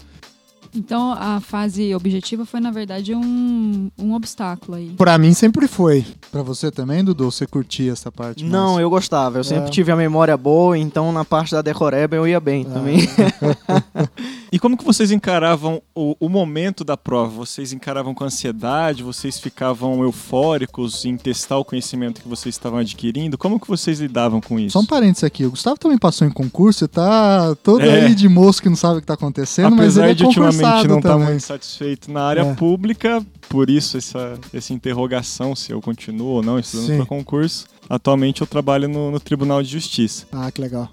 Então 0.75 1.11
a 1.13 1.39
fase 1.39 1.95
objetiva 1.95 2.45
foi, 2.45 2.59
na 2.59 2.69
verdade, 2.71 3.15
um, 3.15 3.89
um 3.97 4.13
obstáculo 4.13 4.77
aí. 4.77 4.89
Pra 4.97 5.17
mim 5.17 5.33
sempre 5.33 5.67
foi. 5.67 6.05
Pra 6.31 6.41
você 6.43 6.69
também, 6.69 7.03
Dudu? 7.03 7.31
Você 7.31 7.47
curtia 7.47 7.91
essa 7.93 8.11
parte? 8.11 8.43
Não, 8.43 8.73
mais? 8.73 8.81
eu 8.81 8.89
gostava. 8.89 9.37
Eu 9.37 9.43
sempre 9.43 9.67
É. 9.67 9.71
tive 9.71 9.91
a 9.91 9.95
memória 9.95 10.35
boa, 10.35 10.77
então 10.77 11.11
na 11.11 11.23
parte 11.23 11.51
da 11.51 11.61
decoreba 11.61 12.15
eu 12.15 12.27
ia 12.27 12.39
bem 12.39 12.65
Ah. 12.69 12.73
também. 12.73 12.99
E 14.51 14.59
como 14.59 14.77
que 14.77 14.83
vocês 14.85 15.11
encaravam 15.11 15.81
o, 15.93 16.15
o 16.19 16.29
momento 16.29 16.83
da 16.83 16.95
prova? 16.95 17.29
Vocês 17.31 17.73
encaravam 17.73 18.13
com 18.13 18.23
ansiedade? 18.23 19.03
Vocês 19.03 19.39
ficavam 19.39 20.01
eufóricos 20.03 21.03
em 21.05 21.17
testar 21.17 21.57
o 21.57 21.65
conhecimento 21.65 22.21
que 22.21 22.27
vocês 22.27 22.55
estavam 22.55 22.79
adquirindo? 22.79 23.37
Como 23.37 23.59
que 23.59 23.67
vocês 23.67 23.99
lidavam 23.99 24.39
com 24.39 24.59
isso? 24.59 24.73
Só 24.73 24.79
um 24.79 24.85
parênteses 24.85 25.23
aqui. 25.23 25.45
O 25.45 25.49
Gustavo 25.51 25.77
também 25.77 25.97
passou 25.97 26.27
em 26.27 26.31
concurso 26.31 26.85
e 26.85 26.87
tá 26.87 27.55
todo 27.63 27.81
É. 27.81 28.05
aí 28.05 28.15
de 28.15 28.27
moço 28.29 28.61
que 28.61 28.69
não 28.69 28.75
sabe 28.75 28.97
o 28.97 29.01
que 29.01 29.07
tá 29.07 29.15
acontecendo, 29.15 29.71
mas 29.75 29.79
Apesar 29.97 30.03
ele 30.03 30.11
é 30.11 30.15
de 30.15 30.23
ultimamente 30.25 30.87
não 30.87 30.97
estar 30.97 31.09
também. 31.09 31.27
muito 31.29 31.41
satisfeito 31.43 32.11
na 32.11 32.23
área 32.23 32.41
É. 32.41 32.53
pública, 32.53 33.25
por 33.49 33.69
isso 33.69 33.97
essa, 33.97 34.39
essa 34.53 34.73
interrogação 34.73 35.55
se 35.55 35.71
eu 35.71 35.81
continuo 35.81 36.27
ou 36.27 36.43
não 36.43 36.59
estudando 36.59 36.97
para 36.97 37.05
concurso. 37.05 37.65
Atualmente 37.89 38.41
eu 38.41 38.47
trabalho 38.47 38.87
no, 38.87 39.11
no 39.11 39.19
Tribunal 39.19 39.61
de 39.61 39.69
Justiça. 39.69 40.25
Ah, 40.31 40.51
que 40.51 40.61
legal. 40.61 40.89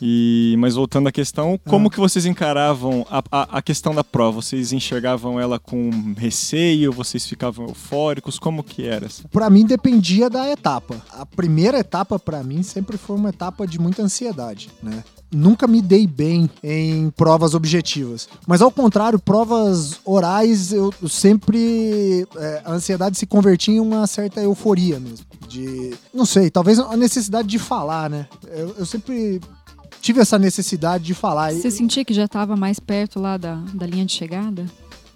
E, 0.00 0.54
mas 0.58 0.74
voltando 0.74 1.08
à 1.08 1.12
questão, 1.12 1.58
Ah. 1.64 1.70
como 1.70 1.90
que 1.90 1.98
vocês 2.00 2.26
encaravam 2.26 3.06
a, 3.10 3.22
a, 3.30 3.58
a 3.58 3.62
questão 3.62 3.94
da 3.94 4.02
prova? 4.04 4.42
Vocês 4.42 4.72
enxergavam 4.72 5.38
ela 5.40 5.58
com 5.58 5.90
receio? 6.16 6.92
Vocês 6.92 7.26
ficavam 7.26 7.66
eufóricos? 7.68 8.38
Como 8.38 8.62
que 8.62 8.86
era? 8.86 9.08
Pra 9.32 9.48
mim 9.50 9.64
dependia 9.64 10.28
da 10.28 10.50
etapa. 10.50 11.00
A 11.10 11.24
primeira 11.24 11.78
etapa 11.78 12.18
pra 12.18 12.42
mim 12.42 12.62
sempre 12.62 12.96
foi 12.96 13.16
uma 13.16 13.30
etapa 13.30 13.66
de 13.66 13.78
muita 13.78 14.02
ansiedade, 14.02 14.70
né? 14.82 15.02
Nunca 15.32 15.66
me 15.66 15.82
dei 15.82 16.06
bem 16.06 16.48
em 16.62 17.10
provas 17.10 17.54
objetivas. 17.54 18.28
Mas 18.46 18.62
ao 18.62 18.70
contrário, 18.70 19.18
provas 19.18 19.98
orais, 20.04 20.72
eu 20.72 20.92
eu 21.02 21.08
sempre. 21.08 22.26
é, 22.36 22.62
a 22.64 22.72
ansiedade 22.72 23.18
se 23.18 23.26
convertia 23.26 23.74
em 23.74 23.80
uma 23.80 24.06
certa 24.06 24.40
euforia 24.40 25.00
mesmo. 25.00 25.26
De. 25.48 25.94
Não 26.12 26.24
sei, 26.24 26.50
talvez 26.50 26.78
a 26.78 26.96
necessidade 26.96 27.48
de 27.48 27.58
falar, 27.58 28.08
né? 28.08 28.26
Eu, 28.48 28.74
eu 28.78 28.86
sempre 28.86 29.40
tive 30.04 30.20
essa 30.20 30.38
necessidade 30.38 31.02
de 31.04 31.14
falar. 31.14 31.52
E- 31.52 31.60
Você 31.62 31.70
sentia 31.70 32.04
que 32.04 32.12
já 32.12 32.26
estava 32.26 32.54
mais 32.54 32.78
perto 32.78 33.18
lá 33.18 33.36
da, 33.38 33.54
da 33.72 33.86
linha 33.86 34.04
de 34.04 34.12
chegada? 34.12 34.66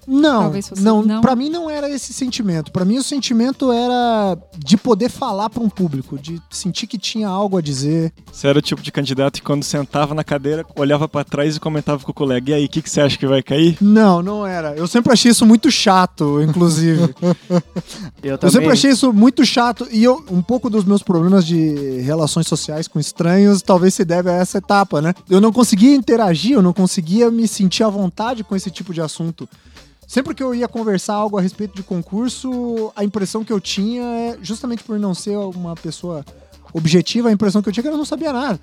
Não, 0.07 0.51
não, 0.77 1.01
não? 1.03 1.21
para 1.21 1.35
mim 1.35 1.49
não 1.49 1.69
era 1.69 1.89
esse 1.89 2.13
sentimento. 2.13 2.71
Pra 2.71 2.85
mim 2.85 2.97
o 2.97 3.03
sentimento 3.03 3.71
era 3.71 4.37
de 4.57 4.77
poder 4.77 5.09
falar 5.09 5.49
pra 5.49 5.61
um 5.63 5.69
público, 5.69 6.17
de 6.17 6.41
sentir 6.49 6.87
que 6.87 6.97
tinha 6.97 7.27
algo 7.27 7.57
a 7.57 7.61
dizer. 7.61 8.11
Você 8.31 8.47
era 8.47 8.59
o 8.59 8.61
tipo 8.61 8.81
de 8.81 8.91
candidato 8.91 9.35
que 9.35 9.41
quando 9.41 9.63
sentava 9.63 10.13
na 10.13 10.23
cadeira, 10.23 10.65
olhava 10.75 11.07
para 11.07 11.23
trás 11.23 11.55
e 11.55 11.59
comentava 11.59 12.03
com 12.03 12.11
o 12.11 12.13
colega. 12.13 12.51
E 12.51 12.53
aí, 12.53 12.65
o 12.65 12.69
que, 12.69 12.81
que 12.81 12.89
você 12.89 13.01
acha 13.01 13.17
que 13.17 13.27
vai 13.27 13.41
cair? 13.43 13.77
Não, 13.81 14.21
não 14.21 14.45
era. 14.45 14.75
Eu 14.75 14.87
sempre 14.87 15.13
achei 15.13 15.31
isso 15.31 15.45
muito 15.45 15.71
chato, 15.71 16.41
inclusive. 16.41 17.13
Eu 18.21 18.31
eu 18.31 18.37
também. 18.37 18.53
sempre 18.53 18.71
achei 18.71 18.91
isso 18.91 19.13
muito 19.13 19.45
chato 19.45 19.87
e 19.91 20.03
eu 20.03 20.23
um 20.29 20.41
pouco 20.41 20.69
dos 20.69 20.83
meus 20.83 21.01
problemas 21.01 21.45
de 21.45 21.99
relações 22.01 22.47
sociais 22.47 22.87
com 22.87 22.99
estranhos 22.99 23.61
talvez 23.61 23.93
se 23.93 24.03
deve 24.03 24.29
a 24.29 24.33
essa 24.33 24.57
etapa, 24.57 25.01
né? 25.01 25.13
Eu 25.29 25.39
não 25.39 25.51
conseguia 25.51 25.95
interagir, 25.95 26.53
eu 26.53 26.61
não 26.61 26.73
conseguia 26.73 27.31
me 27.31 27.47
sentir 27.47 27.83
à 27.83 27.89
vontade 27.89 28.43
com 28.43 28.55
esse 28.55 28.69
tipo 28.69 28.93
de 28.93 29.01
assunto. 29.01 29.47
Sempre 30.09 30.33
que 30.33 30.41
eu 30.41 30.55
ia 30.55 30.67
conversar 30.67 31.13
algo 31.13 31.37
a 31.37 31.41
respeito 31.41 31.75
de 31.75 31.83
concurso, 31.83 32.91
a 32.95 33.03
impressão 33.03 33.43
que 33.43 33.53
eu 33.53 33.59
tinha 33.59 34.01
é, 34.03 34.37
justamente 34.41 34.83
por 34.83 34.97
não 34.97 35.13
ser 35.13 35.37
uma 35.37 35.75
pessoa 35.75 36.25
objetiva, 36.73 37.29
a 37.29 37.31
impressão 37.31 37.61
que 37.61 37.69
eu 37.69 37.73
tinha 37.73 37.83
é 37.83 37.87
que 37.87 37.93
eu 37.93 37.97
não 37.97 38.03
sabia 38.03 38.33
nada. 38.33 38.59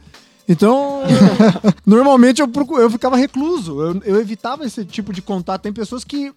Então, 0.49 1.03
normalmente 1.87 2.43
eu, 2.43 2.49
procu- 2.49 2.79
eu 2.81 2.91
ficava 2.91 3.17
recluso, 3.17 3.81
eu, 3.81 4.01
eu 4.05 4.21
evitava 4.21 4.65
esse 4.67 4.85
tipo 4.85 5.13
de 5.13 5.23
contato. 5.23 5.63
Tem 5.63 5.73
pessoas 5.73 6.03
que. 6.03 6.33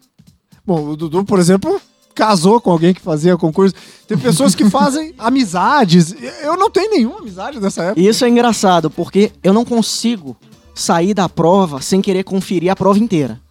Bom, 0.64 0.90
o 0.90 0.96
Dudu, 0.96 1.26
por 1.26 1.40
exemplo, 1.40 1.82
casou 2.14 2.62
com 2.62 2.70
alguém 2.72 2.94
que 2.94 3.02
fazia 3.02 3.36
concurso. 3.36 3.74
Tem 4.08 4.16
pessoas 4.16 4.54
que 4.54 4.66
fazem 4.70 5.16
amizades. 5.18 6.14
Eu 6.44 6.56
não 6.56 6.70
tenho 6.70 6.92
nenhuma 6.92 7.18
amizade 7.18 7.60
nessa 7.60 7.82
época. 7.82 8.00
Isso 8.00 8.24
é 8.24 8.30
engraçado, 8.30 8.92
porque 8.92 9.32
eu 9.44 9.54
não 9.54 9.66
consigo 9.66 10.38
sair 10.76 11.16
da 11.16 11.28
prova 11.28 11.82
sem 11.82 12.00
querer 12.00 12.24
conferir 12.24 12.72
a 12.72 12.76
prova 12.76 13.00
inteira. 13.00 13.42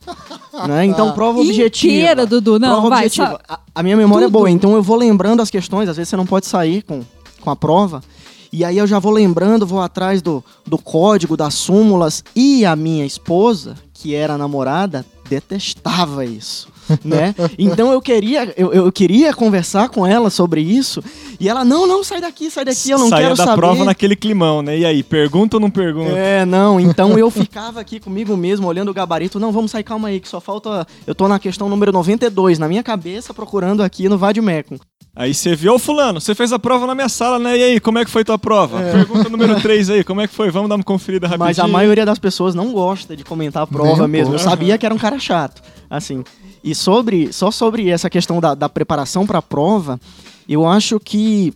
Né? 0.66 0.85
Então, 0.87 1.12
prova 1.12 1.40
objetiva. 1.40 1.92
Inteira, 1.94 2.27
Dudu. 2.27 2.59
Não, 2.59 2.68
prova 2.68 2.88
vai. 2.90 2.99
objetiva. 3.07 3.27
só- 3.31 3.38
A, 3.55 3.61
a 3.75 3.83
minha 3.83 3.97
memória 3.97 4.27
Tudo. 4.27 4.37
é 4.37 4.38
boa, 4.38 4.51
então 4.51 4.75
eu 4.75 4.83
vou 4.83 4.97
lembrando 4.97 5.40
as 5.40 5.51
questões. 5.51 5.88
Às 5.88 5.97
vezes 5.97 6.09
você 6.09 6.16
não 6.16 6.27
pode 6.27 6.47
sair 6.47 6.83
com, 6.83 7.03
com 7.40 7.51
a 7.51 7.57
prova. 7.57 8.03
E 8.53 8.64
aí 8.64 8.79
eu 8.79 8.87
já 8.87 8.99
vou 8.99 9.12
lembrando, 9.12 9.66
vou 9.66 9.81
atrás 9.81 10.23
do, 10.23 10.42
do 10.66 10.79
código, 10.79 11.37
das 11.37 11.55
súmulas. 11.55 12.25
E 12.35 12.64
a 12.64 12.75
minha 12.75 13.05
esposa, 13.05 13.75
que 13.92 14.14
era 14.14 14.38
namorada, 14.38 15.05
detestava 15.29 16.25
isso. 16.25 16.68
Né? 17.05 17.35
Então 17.59 17.92
eu 17.92 18.01
queria, 18.01 18.53
eu, 18.57 18.72
eu 18.72 18.92
queria 18.92 19.33
conversar 19.33 19.88
com 19.88 20.07
ela 20.07 20.31
sobre 20.31 20.61
isso. 20.61 21.03
E 21.38 21.48
ela, 21.48 21.64
não, 21.64 21.87
não, 21.87 22.03
sai 22.03 22.20
daqui, 22.20 22.51
sai 22.51 22.64
daqui, 22.64 22.90
eu 22.90 22.98
não 22.98 23.09
Saía 23.09 23.24
quero 23.24 23.37
da 23.37 23.44
saber. 23.44 23.57
prova 23.57 23.85
naquele 23.85 24.16
climão, 24.16 24.62
né? 24.62 24.79
E 24.79 24.85
aí, 24.85 25.03
pergunta 25.03 25.57
ou 25.57 25.61
não 25.61 25.70
pergunta? 25.70 26.11
É, 26.12 26.44
não, 26.44 26.79
então 26.81 27.18
eu 27.18 27.31
ficava 27.31 27.81
aqui 27.81 28.01
comigo 28.01 28.37
mesmo, 28.37 28.66
olhando 28.66 28.90
o 28.90 28.94
gabarito. 28.94 29.38
Não, 29.38 29.53
vamos 29.53 29.70
sair, 29.70 29.85
calma 29.85 30.09
aí, 30.09 30.20
que 30.20 30.29
só 30.29 30.40
falta. 30.40 30.87
Eu 31.07 31.14
tô 31.14 31.29
na 31.29 31.38
questão 31.38 31.68
número 31.68 31.92
92, 31.92 32.59
na 32.59 32.68
minha 32.68 32.83
cabeça, 32.83 33.33
procurando 33.33 33.83
aqui 33.83 34.09
no 34.09 34.18
Vadimecum. 34.18 34.77
Aí 35.14 35.35
você 35.35 35.57
viu, 35.57 35.75
ô 35.75 35.79
fulano, 35.79 36.21
você 36.21 36.33
fez 36.35 36.53
a 36.53 36.59
prova 36.61 36.87
na 36.87 36.94
minha 36.94 37.09
sala, 37.09 37.38
né? 37.40 37.59
E 37.59 37.62
aí, 37.62 37.81
como 37.81 37.99
é 37.99 38.05
que 38.05 38.11
foi 38.11 38.25
tua 38.25 38.38
prova? 38.38 38.81
Pergunta 38.81 39.29
número 39.29 39.59
3 39.61 39.90
aí, 39.90 40.05
como 40.05 40.21
é 40.21 40.29
que 40.29 40.35
foi? 40.35 40.49
Vamos 40.51 40.68
dar 40.68 40.77
uma 40.77 40.85
conferida 40.85 41.27
rapidinho. 41.27 41.49
Mas 41.49 41.59
a 41.59 41.66
maioria 41.66 42.07
das 42.07 42.18
pessoas 42.21 42.55
não 42.55 42.73
gosta 42.73 43.16
de 43.16 43.25
comentar 43.25 43.64
a 43.64 43.66
prova 43.66 44.07
mesmo. 44.07 44.35
Eu 44.35 44.38
sabia 44.38 44.79
que 44.79 44.87
era 44.87 44.94
um 44.94 44.99
cara 44.99 45.18
chato, 45.18 45.61
assim. 45.90 46.23
E 46.62 46.75
sobre, 46.75 47.33
só 47.33 47.51
sobre 47.51 47.88
essa 47.90 48.09
questão 48.09 48.40
da, 48.40 48.55
da 48.55 48.68
preparação 48.68 49.27
para 49.27 49.38
a 49.38 49.42
prova, 49.42 49.99
eu 50.49 50.66
acho 50.66 51.01
que 51.01 51.53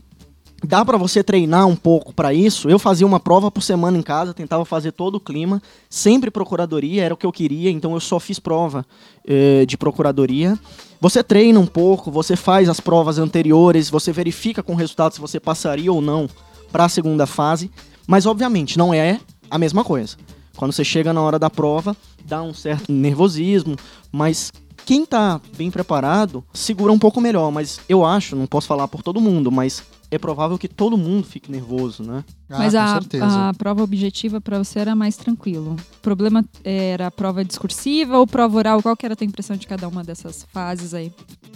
dá 0.62 0.84
para 0.84 0.96
você 0.96 1.22
treinar 1.22 1.66
um 1.66 1.76
pouco 1.76 2.12
para 2.12 2.32
isso. 2.32 2.68
Eu 2.68 2.78
fazia 2.78 3.06
uma 3.06 3.18
prova 3.18 3.50
por 3.50 3.62
semana 3.62 3.98
em 3.98 4.02
casa, 4.02 4.32
tentava 4.32 4.64
fazer 4.64 4.92
todo 4.92 5.16
o 5.16 5.20
clima, 5.20 5.60
sempre 5.90 6.30
procuradoria, 6.30 7.02
era 7.02 7.14
o 7.14 7.16
que 7.16 7.26
eu 7.26 7.32
queria, 7.32 7.70
então 7.70 7.94
eu 7.94 8.00
só 8.00 8.20
fiz 8.20 8.38
prova 8.38 8.86
eh, 9.26 9.66
de 9.66 9.76
procuradoria. 9.76 10.58
Você 11.00 11.22
treina 11.22 11.58
um 11.58 11.66
pouco, 11.66 12.10
você 12.10 12.36
faz 12.36 12.68
as 12.68 12.80
provas 12.80 13.18
anteriores, 13.18 13.90
você 13.90 14.12
verifica 14.12 14.62
com 14.62 14.72
o 14.72 14.76
resultado 14.76 15.14
se 15.14 15.20
você 15.20 15.40
passaria 15.40 15.92
ou 15.92 16.00
não 16.00 16.28
para 16.70 16.84
a 16.84 16.88
segunda 16.88 17.26
fase, 17.26 17.70
mas 18.06 18.24
obviamente 18.24 18.78
não 18.78 18.94
é 18.94 19.20
a 19.50 19.58
mesma 19.58 19.84
coisa. 19.84 20.16
Quando 20.56 20.72
você 20.72 20.84
chega 20.84 21.12
na 21.12 21.20
hora 21.20 21.38
da 21.38 21.50
prova, 21.50 21.96
dá 22.24 22.42
um 22.42 22.54
certo 22.54 22.92
nervosismo, 22.92 23.76
mas 24.12 24.52
quem 24.84 25.04
tá 25.04 25.40
bem 25.56 25.70
preparado 25.70 26.44
segura 26.52 26.92
um 26.92 26.98
pouco 26.98 27.20
melhor, 27.20 27.50
mas 27.50 27.80
eu 27.88 28.04
acho, 28.04 28.36
não 28.36 28.46
posso 28.46 28.66
falar 28.66 28.88
por 28.88 29.02
todo 29.02 29.20
mundo, 29.20 29.50
mas 29.50 29.82
é 30.12 30.18
provável 30.18 30.58
que 30.58 30.68
todo 30.68 30.98
mundo 30.98 31.26
fique 31.26 31.50
nervoso, 31.50 32.02
né? 32.02 32.22
Ah, 32.50 32.58
Mas 32.58 32.74
com 32.74 32.78
a, 32.80 32.92
certeza. 32.92 33.48
a 33.48 33.54
prova 33.54 33.82
objetiva 33.82 34.42
pra 34.42 34.58
você 34.58 34.78
era 34.78 34.94
mais 34.94 35.16
tranquilo. 35.16 35.74
O 35.96 36.00
problema 36.02 36.44
era 36.62 37.06
a 37.06 37.10
prova 37.10 37.42
discursiva 37.42 38.18
ou 38.18 38.26
prova 38.26 38.58
oral? 38.58 38.82
Qual 38.82 38.94
que 38.94 39.06
era 39.06 39.14
a 39.14 39.16
tua 39.16 39.24
impressão 39.24 39.56
de 39.56 39.66
cada 39.66 39.88
uma 39.88 40.04
dessas 40.04 40.46
fases 40.52 40.92
aí? 40.92 41.10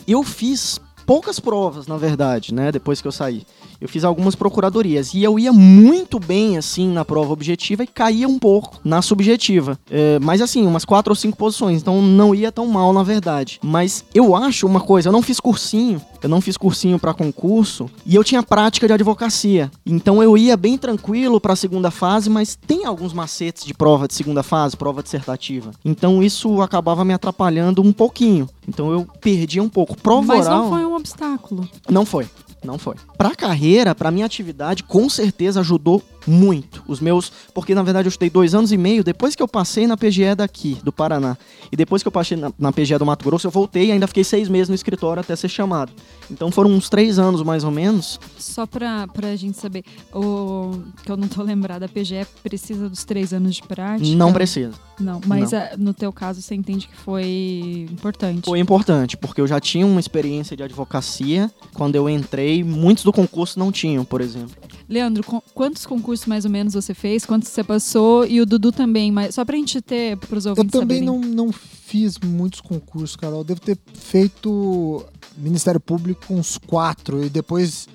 Eu 0.09 0.23
fiz 0.23 0.81
poucas 1.05 1.39
provas, 1.39 1.87
na 1.87 1.97
verdade, 1.97 2.53
né, 2.53 2.73
depois 2.73 3.01
que 3.01 3.07
eu 3.07 3.13
saí. 3.13 3.47
Eu 3.81 3.89
fiz 3.89 4.05
algumas 4.05 4.35
procuradorias 4.35 5.15
e 5.15 5.23
eu 5.23 5.39
ia 5.39 5.53
muito 5.53 6.19
bem, 6.19 6.57
assim, 6.57 6.89
na 6.89 7.05
prova 7.05 7.33
objetiva 7.33 7.85
e 7.85 7.87
caía 7.87 8.27
um 8.27 8.39
pouco 8.39 8.81
na 8.83 9.03
subjetiva. 9.03 9.79
É, 9.91 10.19
mas, 10.19 10.41
assim, 10.41 10.67
umas 10.67 10.85
quatro 10.85 11.13
ou 11.13 11.17
cinco 11.17 11.37
posições, 11.37 11.83
então 11.83 12.01
não 12.03 12.35
ia 12.35 12.51
tão 12.51 12.67
mal, 12.67 12.93
na 12.93 13.03
verdade. 13.03 13.61
Mas 13.63 14.05
eu 14.15 14.35
acho 14.35 14.67
uma 14.67 14.81
coisa, 14.81 15.09
eu 15.09 15.13
não 15.13 15.23
fiz 15.23 15.39
cursinho 15.39 16.01
eu 16.27 16.29
não 16.29 16.41
fiz 16.41 16.57
cursinho 16.57 16.99
para 16.99 17.15
concurso 17.15 17.89
e 18.05 18.17
eu 18.17 18.25
tinha 18.25 18.43
prática 18.43 18.87
de 18.87 18.93
advocacia. 18.93 19.71
Então 19.87 20.21
eu 20.23 20.37
ia 20.37 20.57
bem 20.57 20.77
tranquilo 20.77 21.41
para 21.41 21.53
a 21.53 21.57
segunda 21.57 21.91
fase, 21.91 22.29
mas 22.29 22.57
tem 22.57 22.85
alguns 22.85 23.13
macetes 23.13 23.65
de 23.65 23.73
prova 23.73 24.09
de 24.09 24.15
segunda 24.15 24.43
fase, 24.43 24.77
prova 24.77 25.03
dissertativa. 25.05 25.71
Então 25.85 26.23
isso 26.23 26.61
acabava 26.61 27.05
me 27.05 27.15
atrapalhando 27.15 27.81
um 27.81 27.93
pouquinho. 27.93 28.49
Então 28.69 28.91
eu 28.91 29.07
perdia 29.21 29.63
um 29.63 29.69
pouco. 29.69 29.97
Prova 29.97 30.37
Mas 30.37 30.47
oral 30.47 30.63
não 30.63 30.71
foi 30.71 30.85
um 30.85 30.97
obstáculo. 30.97 31.69
não 31.89 32.05
foi. 32.05 32.29
Não 32.65 32.79
foi. 32.79 32.97
Pra 33.17 33.37
carreira, 33.37 33.95
pra 33.95 34.11
minha 34.11 34.27
atividade, 34.27 34.83
com 34.83 35.09
certeza 35.09 35.61
ajudou 35.61 36.03
muito. 36.27 36.83
Os 36.87 37.01
meus. 37.01 37.31
Porque 37.55 37.75
na 37.75 37.83
verdade 37.83 38.07
eu 38.07 38.11
estudei 38.11 38.31
dois 38.31 38.55
anos 38.55 38.73
e 38.73 38.77
meio 38.77 39.05
depois 39.05 39.35
que 39.35 39.43
eu 39.43 39.49
passei 39.49 39.87
na 39.87 39.97
PGE 39.97 40.35
daqui, 40.35 40.79
do 40.83 40.93
Paraná. 40.93 41.37
E 41.71 41.77
depois 41.77 42.03
que 42.03 42.09
eu 42.09 42.13
passei 42.13 42.37
na, 42.37 42.53
na 42.59 42.73
PGE 42.73 42.99
do 42.99 43.07
Mato 43.07 43.25
Grosso, 43.25 43.47
eu 43.47 43.51
voltei 43.51 43.87
e 43.87 43.93
ainda 43.93 44.07
fiquei 44.07 44.25
seis 44.25 44.49
meses 44.49 44.69
no 44.69 44.75
escritório 44.75 45.21
até 45.21 45.35
ser 45.37 45.49
chamado. 45.49 45.93
Então 46.31 46.51
foram 46.51 46.71
uns 46.71 46.89
três 46.89 47.19
anos 47.19 47.43
mais 47.43 47.65
ou 47.65 47.71
menos. 47.71 48.19
Só 48.39 48.67
pra, 48.67 49.07
pra 49.09 49.35
gente 49.37 49.59
saber, 49.59 49.85
o, 50.13 50.81
que 51.05 51.11
eu 51.11 51.17
não 51.17 51.29
tô 51.29 51.43
lembrada, 51.43 51.87
a 51.87 51.89
PGE 51.89 52.27
precisa 52.43 52.89
dos 52.89 53.05
três 53.05 53.33
anos 53.33 53.57
de 53.57 53.63
prática? 53.63 54.17
Não 54.17 54.33
precisa. 54.33 54.73
Não, 54.99 55.21
mas 55.27 55.53
Não. 55.53 55.59
ah, 55.59 55.71
no 55.77 55.95
teu 55.95 56.13
caso 56.13 56.41
você 56.41 56.55
entende 56.55 56.89
que 56.89 56.97
foi 56.97 57.87
importante. 57.91 58.47
Foi 58.47 58.59
importante, 58.59 59.17
porque 59.17 59.41
eu 59.41 59.47
já 59.47 59.61
tinha 59.61 59.87
uma 59.87 60.01
experiência 60.01 60.57
de 60.57 60.63
advocacia. 60.63 61.51
Quando 61.75 61.97
eu 61.97 62.09
entrei, 62.09 62.65
muitos 62.65 63.05
do 63.05 63.13
concurso 63.13 63.59
não 63.59 63.71
tinham, 63.71 64.05
por 64.05 64.21
exemplo. 64.21 64.57
Leandro, 64.89 65.23
quantos 65.55 65.85
concursos 65.85 66.27
mais 66.27 66.45
ou 66.45 66.51
menos 66.51 66.75
você 66.75 66.95
fez? 66.95 67.25
Quantos 67.25 67.49
você 67.49 67.65
passou? 67.65 68.25
E 68.27 68.41
o 68.41 68.47
Dudu 68.47 68.71
também, 68.71 69.11
mas 69.11 69.35
só 69.35 69.45
pra 69.45 69.57
gente 69.57 69.81
ter, 69.81 70.17
pros 70.17 70.45
Eu 70.47 70.51
ouvintes 70.51 70.71
também 70.73 71.01
saberem. 71.05 71.21
não, 71.29 71.47
não 71.47 71.53
fiz 71.53 72.19
muitos 72.19 72.61
concursos, 72.61 73.17
Carol. 73.17 73.39
Eu 73.41 73.45
devo 73.45 73.61
ter 73.61 73.77
feito 73.95 75.05
Ministério 75.37 75.81
Público 75.81 76.33
uns 76.33 76.57
quatro. 76.59 77.25
E 77.25 77.29
depois, 77.29 77.89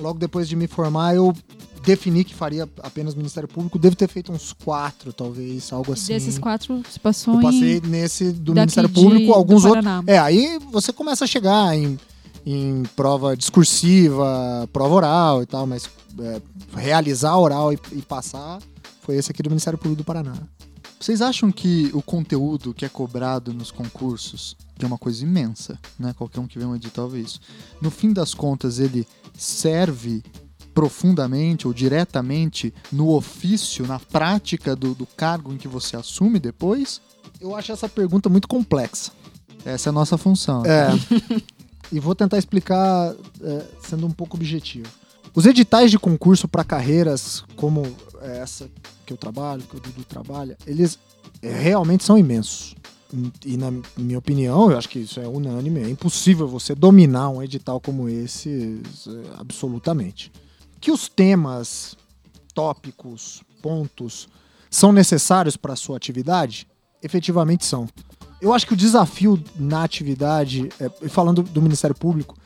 logo 0.00 0.18
depois 0.18 0.48
de 0.48 0.56
me 0.56 0.66
formar, 0.66 1.14
eu 1.14 1.34
defini 1.84 2.24
que 2.24 2.34
faria 2.34 2.68
apenas 2.82 3.14
Ministério 3.14 3.48
Público. 3.48 3.78
Devo 3.78 3.94
ter 3.96 4.08
feito 4.08 4.32
uns 4.32 4.52
quatro, 4.52 5.12
talvez, 5.12 5.72
algo 5.72 5.92
assim. 5.92 6.12
Desses 6.12 6.38
quatro, 6.38 6.82
você 6.90 6.98
passou 6.98 7.34
Eu 7.36 7.40
passei 7.42 7.80
nesse 7.80 8.32
do 8.32 8.54
Ministério 8.54 8.88
de- 8.88 8.94
Público, 8.94 9.32
alguns 9.32 9.64
outros. 9.64 9.84
É, 10.06 10.18
aí 10.18 10.58
você 10.72 10.92
começa 10.92 11.24
a 11.24 11.28
chegar 11.28 11.76
em, 11.76 11.98
em 12.50 12.82
prova 12.96 13.36
discursiva, 13.36 14.66
prova 14.72 14.94
oral 14.94 15.42
e 15.42 15.46
tal, 15.46 15.66
mas 15.66 15.90
é, 16.18 16.40
realizar 16.74 17.36
oral 17.36 17.74
e, 17.74 17.78
e 17.92 18.00
passar 18.00 18.58
foi 19.02 19.16
esse 19.16 19.30
aqui 19.30 19.42
do 19.42 19.50
Ministério 19.50 19.78
Público 19.78 20.02
do 20.02 20.04
Paraná. 20.04 20.34
Vocês 20.98 21.20
acham 21.20 21.52
que 21.52 21.90
o 21.92 22.00
conteúdo 22.00 22.72
que 22.72 22.86
é 22.86 22.88
cobrado 22.88 23.52
nos 23.52 23.70
concursos, 23.70 24.56
que 24.78 24.84
é 24.84 24.88
uma 24.88 24.96
coisa 24.96 25.22
imensa, 25.22 25.78
né? 25.98 26.14
Qualquer 26.16 26.40
um 26.40 26.46
que 26.46 26.58
vê 26.58 26.64
um 26.64 26.74
edital 26.74 27.08
vê 27.08 27.20
isso. 27.20 27.38
No 27.82 27.90
fim 27.90 28.14
das 28.14 28.32
contas, 28.32 28.78
ele 28.78 29.06
serve 29.36 30.22
profundamente 30.72 31.66
ou 31.66 31.74
diretamente 31.74 32.72
no 32.90 33.14
ofício, 33.14 33.86
na 33.86 34.00
prática 34.00 34.74
do, 34.74 34.94
do 34.94 35.06
cargo 35.06 35.52
em 35.52 35.58
que 35.58 35.68
você 35.68 35.96
assume 35.96 36.38
depois? 36.38 37.00
Eu 37.40 37.54
acho 37.54 37.72
essa 37.72 37.88
pergunta 37.88 38.28
muito 38.28 38.48
complexa. 38.48 39.12
Essa 39.64 39.88
é 39.88 39.90
a 39.90 39.92
nossa 39.92 40.16
função. 40.16 40.64
É. 40.64 40.88
e 41.92 41.98
vou 42.00 42.14
tentar 42.14 42.38
explicar 42.38 43.14
é, 43.42 43.64
sendo 43.80 44.06
um 44.06 44.10
pouco 44.10 44.36
objetivo. 44.36 44.88
Os 45.34 45.46
editais 45.46 45.90
de 45.90 45.98
concurso 45.98 46.48
para 46.48 46.64
carreiras 46.64 47.44
como 47.56 47.82
essa 48.20 48.68
que 49.06 49.12
eu 49.12 49.16
trabalho, 49.16 49.62
que 49.62 49.76
o 49.76 49.80
Dudu 49.80 50.04
trabalha, 50.04 50.56
eles 50.66 50.98
é, 51.42 51.52
realmente 51.52 52.04
são 52.04 52.18
imensos. 52.18 52.74
E 53.44 53.56
na 53.56 53.72
minha 53.96 54.18
opinião, 54.18 54.70
eu 54.70 54.76
acho 54.76 54.88
que 54.88 54.98
isso 54.98 55.18
é 55.18 55.26
unânime, 55.26 55.80
é 55.80 55.88
impossível 55.88 56.46
você 56.46 56.74
dominar 56.74 57.30
um 57.30 57.42
edital 57.42 57.80
como 57.80 58.08
esse 58.08 58.82
é, 59.06 59.40
absolutamente. 59.40 60.30
Que 60.80 60.90
os 60.90 61.08
temas, 61.08 61.96
tópicos, 62.54 63.42
pontos 63.62 64.28
são 64.70 64.92
necessários 64.92 65.56
para 65.56 65.72
a 65.72 65.76
sua 65.76 65.96
atividade? 65.96 66.66
Efetivamente 67.02 67.64
são. 67.64 67.88
Eu 68.40 68.54
acho 68.54 68.66
que 68.66 68.72
o 68.72 68.76
desafio 68.76 69.42
na 69.58 69.82
atividade, 69.82 70.68
é, 70.78 71.08
falando 71.08 71.42
do 71.42 71.60
Ministério 71.60 71.96
Público, 71.96 72.36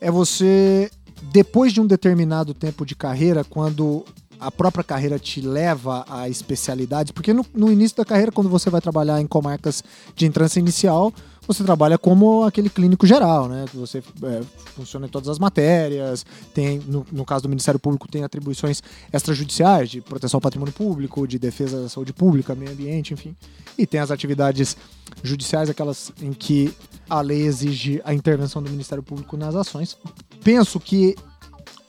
é 0.00 0.10
você, 0.10 0.90
depois 1.32 1.72
de 1.72 1.80
um 1.80 1.86
determinado 1.86 2.54
tempo 2.54 2.86
de 2.86 2.94
carreira, 2.94 3.42
quando 3.42 4.04
a 4.38 4.50
própria 4.50 4.84
carreira 4.84 5.18
te 5.18 5.40
leva 5.40 6.04
a 6.08 6.28
especialidades, 6.28 7.10
porque 7.10 7.32
no, 7.32 7.44
no 7.54 7.72
início 7.72 7.96
da 7.96 8.04
carreira, 8.04 8.30
quando 8.30 8.48
você 8.48 8.70
vai 8.70 8.80
trabalhar 8.80 9.20
em 9.20 9.26
comarcas 9.26 9.82
de 10.14 10.26
entrância 10.26 10.60
inicial, 10.60 11.12
você 11.46 11.62
trabalha 11.62 11.98
como 11.98 12.44
aquele 12.44 12.70
clínico 12.70 13.06
geral, 13.06 13.48
né? 13.48 13.64
Você 13.74 13.98
é, 13.98 14.40
funciona 14.74 15.06
em 15.06 15.08
todas 15.08 15.28
as 15.28 15.38
matérias, 15.38 16.24
tem, 16.52 16.78
no, 16.80 17.06
no 17.12 17.24
caso 17.24 17.42
do 17.42 17.48
Ministério 17.48 17.78
Público, 17.78 18.08
tem 18.08 18.24
atribuições 18.24 18.82
extrajudiciais 19.12 19.90
de 19.90 20.00
proteção 20.00 20.38
ao 20.38 20.40
patrimônio 20.40 20.72
público, 20.72 21.26
de 21.26 21.38
defesa 21.38 21.82
da 21.82 21.88
saúde 21.88 22.12
pública, 22.12 22.54
meio 22.54 22.72
ambiente, 22.72 23.12
enfim. 23.12 23.36
E 23.76 23.86
tem 23.86 24.00
as 24.00 24.10
atividades 24.10 24.76
judiciais, 25.22 25.68
aquelas 25.68 26.12
em 26.20 26.32
que 26.32 26.74
a 27.08 27.20
lei 27.20 27.42
exige 27.42 28.00
a 28.04 28.14
intervenção 28.14 28.62
do 28.62 28.70
Ministério 28.70 29.02
Público 29.02 29.36
nas 29.36 29.54
ações. 29.54 29.96
Penso 30.42 30.80
que 30.80 31.14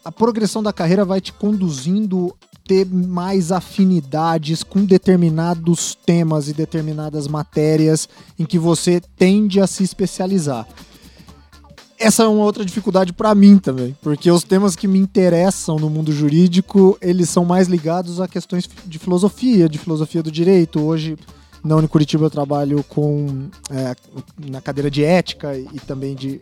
a 0.04 0.12
progressão 0.12 0.62
da 0.62 0.72
carreira 0.72 1.04
vai 1.04 1.20
te 1.20 1.34
conduzindo 1.34 2.36
ter 2.68 2.86
mais 2.86 3.52
afinidades 3.52 4.64
com 4.64 4.84
determinados 4.84 5.96
temas 6.06 6.50
e 6.50 6.54
determinadas 6.54 7.28
matérias 7.28 8.10
em 8.40 8.46
que 8.46 8.58
você 8.58 9.02
tende 9.18 9.62
a 9.62 9.68
se 9.68 9.84
especializar. 9.84 10.68
Essa 11.98 12.24
é 12.24 12.28
uma 12.28 12.44
outra 12.44 12.66
dificuldade 12.66 13.14
para 13.14 13.34
mim 13.34 13.58
também, 13.58 13.96
porque 14.02 14.30
os 14.30 14.44
temas 14.44 14.76
que 14.76 14.88
me 14.88 15.00
interessam 15.00 15.78
no 15.78 15.90
mundo 15.90 16.12
jurídico, 16.12 16.98
eles 17.02 17.30
são 17.30 17.46
mais 17.46 17.68
ligados 17.68 18.20
a 18.20 18.28
questões 18.28 18.70
de 18.86 19.00
filosofia, 19.00 19.70
de 19.70 19.78
filosofia 19.78 20.22
do 20.22 20.30
direito. 20.30 20.82
Hoje, 20.82 21.18
na 21.64 21.76
Unicuritiba, 21.78 22.26
eu 22.26 22.30
trabalho 22.30 22.84
com 22.90 23.48
é, 23.70 23.96
na 24.50 24.60
cadeira 24.60 24.92
de 24.92 25.04
ética 25.04 25.58
e 25.58 25.80
também 25.88 26.16
de 26.16 26.42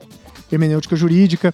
hermenêutica 0.51 0.95
jurídica. 0.95 1.53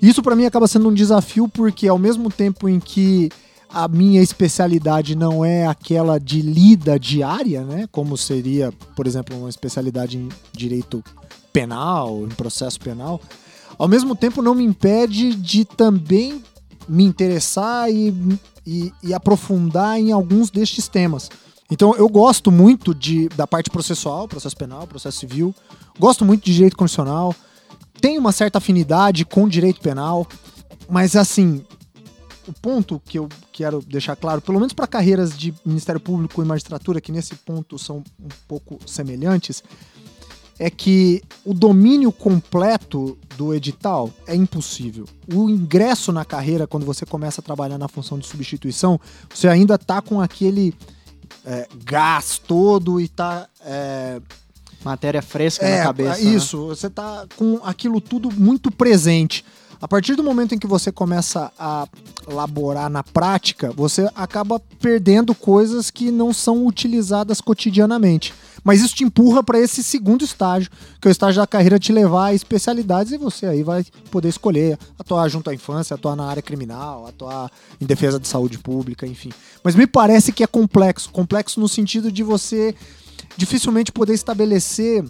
Isso 0.00 0.22
para 0.22 0.36
mim 0.36 0.44
acaba 0.44 0.68
sendo 0.68 0.88
um 0.88 0.94
desafio 0.94 1.48
porque 1.48 1.88
ao 1.88 1.98
mesmo 1.98 2.30
tempo 2.30 2.68
em 2.68 2.78
que 2.78 3.30
a 3.70 3.86
minha 3.86 4.22
especialidade 4.22 5.14
não 5.14 5.44
é 5.44 5.66
aquela 5.66 6.18
de 6.18 6.40
lida 6.40 6.98
diária, 6.98 7.62
né, 7.62 7.88
como 7.92 8.16
seria, 8.16 8.72
por 8.96 9.06
exemplo, 9.06 9.36
uma 9.38 9.48
especialidade 9.48 10.16
em 10.16 10.28
direito 10.52 11.04
penal, 11.52 12.24
em 12.24 12.28
processo 12.28 12.80
penal, 12.80 13.20
ao 13.78 13.88
mesmo 13.88 14.16
tempo 14.16 14.42
não 14.42 14.54
me 14.54 14.64
impede 14.64 15.34
de 15.34 15.64
também 15.64 16.42
me 16.88 17.04
interessar 17.04 17.90
e, 17.90 18.14
e, 18.66 18.92
e 19.02 19.12
aprofundar 19.12 19.98
em 19.98 20.12
alguns 20.12 20.50
destes 20.50 20.88
temas. 20.88 21.30
Então 21.70 21.94
eu 21.96 22.08
gosto 22.08 22.50
muito 22.50 22.94
de, 22.94 23.28
da 23.30 23.46
parte 23.46 23.70
processual, 23.70 24.26
processo 24.26 24.56
penal, 24.56 24.86
processo 24.86 25.18
civil, 25.18 25.54
gosto 25.98 26.24
muito 26.24 26.44
de 26.44 26.54
direito 26.54 26.76
constitucional, 26.76 27.34
tenho 28.00 28.20
uma 28.20 28.32
certa 28.32 28.58
afinidade 28.58 29.24
com 29.26 29.46
direito 29.46 29.80
penal, 29.80 30.26
mas 30.88 31.14
assim, 31.14 31.62
o 32.48 32.52
ponto 32.52 33.00
que 33.04 33.18
eu 33.18 33.28
quero 33.52 33.80
deixar 33.82 34.16
claro, 34.16 34.40
pelo 34.40 34.58
menos 34.58 34.72
para 34.72 34.86
carreiras 34.86 35.36
de 35.36 35.54
Ministério 35.64 36.00
Público 36.00 36.42
e 36.42 36.44
magistratura, 36.44 37.00
que 37.00 37.12
nesse 37.12 37.34
ponto 37.34 37.78
são 37.78 38.02
um 38.18 38.28
pouco 38.46 38.78
semelhantes, 38.86 39.62
é 40.58 40.68
que 40.68 41.22
o 41.44 41.54
domínio 41.54 42.10
completo 42.10 43.16
do 43.36 43.54
edital 43.54 44.10
é 44.26 44.34
impossível. 44.34 45.04
O 45.32 45.48
ingresso 45.48 46.10
na 46.10 46.24
carreira, 46.24 46.66
quando 46.66 46.84
você 46.84 47.06
começa 47.06 47.40
a 47.40 47.44
trabalhar 47.44 47.78
na 47.78 47.86
função 47.86 48.18
de 48.18 48.26
substituição, 48.26 49.00
você 49.32 49.46
ainda 49.46 49.76
está 49.76 50.02
com 50.02 50.20
aquele 50.20 50.74
é, 51.44 51.68
gás 51.84 52.38
todo 52.38 53.00
e 53.00 53.04
está 53.04 53.48
é, 53.64 54.20
Matéria 54.84 55.22
fresca 55.22 55.66
é, 55.66 55.78
na 55.78 55.84
cabeça. 55.84 56.22
né? 56.22 56.30
Isso, 56.34 56.66
você 56.66 56.88
tá 56.88 57.26
com 57.36 57.60
aquilo 57.64 58.00
tudo 58.00 58.30
muito 58.32 58.70
presente. 58.70 59.44
A 59.80 59.86
partir 59.86 60.16
do 60.16 60.24
momento 60.24 60.54
em 60.54 60.58
que 60.58 60.66
você 60.66 60.90
começa 60.90 61.52
a 61.56 61.86
laborar 62.26 62.90
na 62.90 63.04
prática, 63.04 63.72
você 63.72 64.10
acaba 64.14 64.58
perdendo 64.80 65.34
coisas 65.34 65.88
que 65.88 66.10
não 66.10 66.32
são 66.32 66.66
utilizadas 66.66 67.40
cotidianamente. 67.40 68.34
Mas 68.64 68.80
isso 68.80 68.94
te 68.94 69.04
empurra 69.04 69.42
para 69.42 69.58
esse 69.58 69.84
segundo 69.84 70.24
estágio, 70.24 70.70
que 71.00 71.06
é 71.06 71.10
o 71.10 71.12
estágio 71.12 71.40
da 71.40 71.46
carreira 71.46 71.78
te 71.78 71.92
levar 71.92 72.26
a 72.26 72.34
especialidades 72.34 73.12
e 73.12 73.18
você 73.18 73.46
aí 73.46 73.62
vai 73.62 73.84
poder 74.10 74.28
escolher 74.28 74.76
atuar 74.98 75.28
junto 75.28 75.48
à 75.48 75.54
infância, 75.54 75.94
atuar 75.94 76.16
na 76.16 76.26
área 76.26 76.42
criminal, 76.42 77.06
atuar 77.06 77.50
em 77.80 77.86
defesa 77.86 78.18
de 78.18 78.26
saúde 78.26 78.58
pública, 78.58 79.06
enfim. 79.06 79.30
Mas 79.62 79.76
me 79.76 79.86
parece 79.86 80.32
que 80.32 80.42
é 80.42 80.46
complexo, 80.46 81.08
complexo 81.10 81.60
no 81.60 81.68
sentido 81.68 82.10
de 82.10 82.24
você 82.24 82.74
dificilmente 83.36 83.92
poder 83.92 84.14
estabelecer 84.14 85.04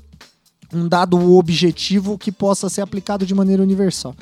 um 0.72 0.86
dado 0.86 1.34
objetivo 1.34 2.18
que 2.18 2.30
possa 2.30 2.68
ser 2.68 2.82
aplicado 2.82 3.24
de 3.24 3.34
maneira 3.34 3.62
universal. 3.62 4.14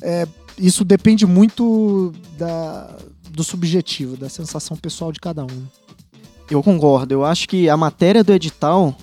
É, 0.00 0.26
isso 0.58 0.84
depende 0.84 1.26
muito 1.26 2.12
da, 2.38 2.96
do 3.30 3.44
subjetivo, 3.44 4.16
da 4.16 4.28
sensação 4.28 4.76
pessoal 4.76 5.12
de 5.12 5.20
cada 5.20 5.44
um. 5.44 5.66
Eu 6.50 6.62
concordo. 6.62 7.12
Eu 7.12 7.24
acho 7.24 7.48
que 7.48 7.68
a 7.68 7.76
matéria 7.76 8.22
do 8.22 8.32
edital 8.32 8.96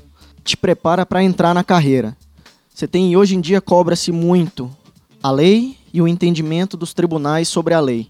te 0.44 0.58
prepara 0.58 1.06
para 1.06 1.24
entrar 1.24 1.54
na 1.54 1.64
carreira. 1.64 2.16
Você 2.74 2.88
tem 2.88 3.16
hoje 3.16 3.36
em 3.36 3.42
dia 3.42 3.62
cobra-se 3.62 4.12
muito 4.12 4.70
a 5.22 5.30
lei 5.32 5.78
e 5.94 6.02
o 6.02 6.08
entendimento 6.08 6.76
dos 6.76 6.94
tribunais 6.94 7.48
sobre 7.48 7.74
a 7.74 7.80
lei. 7.80 8.10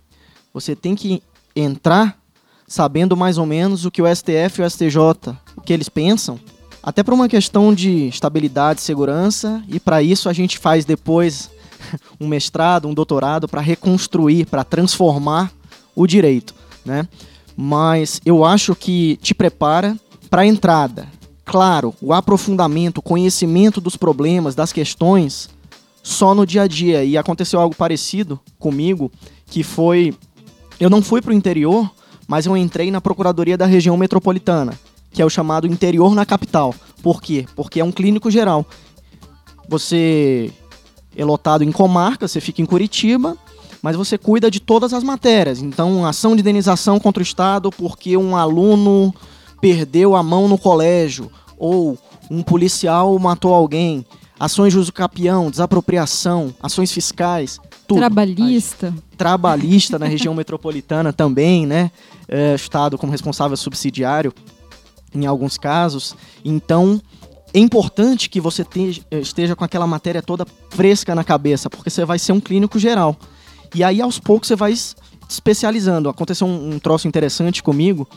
Você 0.54 0.76
tem 0.76 0.96
que 0.96 1.22
entrar 1.56 2.18
sabendo 2.66 3.16
mais 3.18 3.38
ou 3.38 3.46
menos 3.46 3.86
o 3.86 3.92
que 3.92 4.02
o 4.02 4.16
STF 4.16 4.62
e 4.62 4.64
o 4.64 4.70
STJ, 4.70 4.98
o 5.56 5.62
que 5.62 5.74
eles 5.74 5.90
pensam, 5.90 6.40
até 6.82 7.04
por 7.04 7.14
uma 7.14 7.28
questão 7.28 7.74
de 7.74 8.08
estabilidade 8.08 8.80
e 8.80 8.84
segurança, 8.84 9.64
e 9.68 9.80
para 9.80 10.02
isso 10.02 10.28
a 10.28 10.34
gente 10.34 10.58
faz 10.58 10.86
depois 10.86 11.50
um 12.20 12.28
mestrado, 12.28 12.88
um 12.88 12.94
doutorado 12.94 13.48
para 13.48 13.62
reconstruir, 13.62 14.46
para 14.46 14.64
transformar 14.64 15.52
o 15.96 16.08
direito, 16.08 16.54
né? 16.86 17.08
Mas 17.56 18.20
eu 18.26 18.44
acho 18.44 18.76
que 18.76 19.18
te 19.18 19.34
prepara 19.34 19.98
para 20.30 20.42
a 20.42 20.46
entrada. 20.46 21.08
Claro, 21.46 21.94
o 22.02 22.14
aprofundamento, 22.14 22.98
o 22.98 23.02
conhecimento 23.02 23.80
dos 23.80 23.96
problemas, 23.96 24.56
das 24.56 24.74
questões, 24.74 25.50
só 26.02 26.34
no 26.34 26.46
dia 26.46 26.64
a 26.64 26.68
dia. 26.68 27.04
E 27.04 27.18
aconteceu 27.18 27.60
algo 27.60 27.76
parecido 27.76 28.40
comigo, 28.58 29.12
que 29.46 29.62
foi 29.62 30.16
eu 30.80 30.90
não 30.90 31.02
fui 31.02 31.22
para 31.22 31.32
o 31.32 31.34
interior, 31.34 31.90
mas 32.28 32.46
eu 32.46 32.58
entrei 32.58 32.92
na 32.92 33.00
Procuradoria 33.00 33.58
da 33.58 33.66
Região 33.66 33.96
Metropolitana, 33.96 34.78
que 35.12 35.22
é 35.22 35.26
o 35.26 35.30
chamado 35.30 35.68
interior 35.68 36.16
na 36.16 36.26
capital. 36.26 36.74
Por 37.02 37.22
quê? 37.22 37.46
Porque 37.56 37.80
é 37.80 37.84
um 37.84 37.92
clínico 37.92 38.32
geral. 38.32 38.66
Você 39.70 40.52
é 41.16 41.24
lotado 41.24 41.64
em 41.64 41.72
comarca, 41.72 42.28
você 42.28 42.42
fica 42.42 42.62
em 42.62 42.66
Curitiba, 42.66 43.38
mas 43.82 43.96
você 43.96 44.18
cuida 44.18 44.50
de 44.50 44.60
todas 44.60 44.94
as 44.94 45.04
matérias. 45.04 45.62
Então, 45.62 46.06
ação 46.06 46.36
de 46.36 46.42
indenização 46.42 47.00
contra 47.00 47.22
o 47.22 47.24
Estado 47.24 47.70
porque 47.72 48.16
um 48.16 48.36
aluno 48.36 49.14
perdeu 49.60 50.16
a 50.16 50.24
mão 50.24 50.48
no 50.48 50.58
colégio, 50.58 51.32
ou 51.58 51.98
um 52.30 52.42
policial 52.42 53.18
matou 53.20 53.54
alguém, 53.54 54.06
ações 54.40 54.74
de 54.74 54.80
uso 54.80 54.92
capião, 54.92 55.50
desapropriação, 55.50 56.54
ações 56.62 56.92
fiscais, 56.92 57.60
tudo. 57.88 58.00
Trabalhista. 58.00 58.94
Trabalhista 59.18 60.00
na 60.00 60.06
região 60.06 60.34
metropolitana 60.34 61.14
também, 61.14 61.66
né? 61.66 61.92
É, 62.28 62.56
estado 62.56 62.98
como 62.98 63.12
responsável 63.12 63.56
subsidiário 63.56 64.34
em 65.14 65.26
alguns 65.26 65.58
casos. 65.58 66.16
Então, 66.44 67.02
é 67.54 67.60
importante 67.60 68.30
que 68.30 68.42
você 68.42 68.66
esteja 69.12 69.56
com 69.56 69.64
aquela 69.64 69.86
matéria 69.86 70.22
toda 70.22 70.46
fresca 70.70 71.14
na 71.14 71.24
cabeça, 71.24 71.70
porque 71.70 71.90
você 71.90 72.04
vai 72.04 72.18
ser 72.18 72.32
um 72.32 72.40
clínico 72.40 72.80
geral. 72.80 73.16
E 73.76 73.84
aí, 73.84 74.02
aos 74.02 74.20
poucos, 74.20 74.48
você 74.48 74.56
vai 74.56 74.74
especializando. 75.30 76.10
Aconteceu 76.10 76.48
um, 76.48 76.76
um 76.76 76.80
troço 76.80 77.08
interessante 77.08 77.62
comigo, 77.62 78.08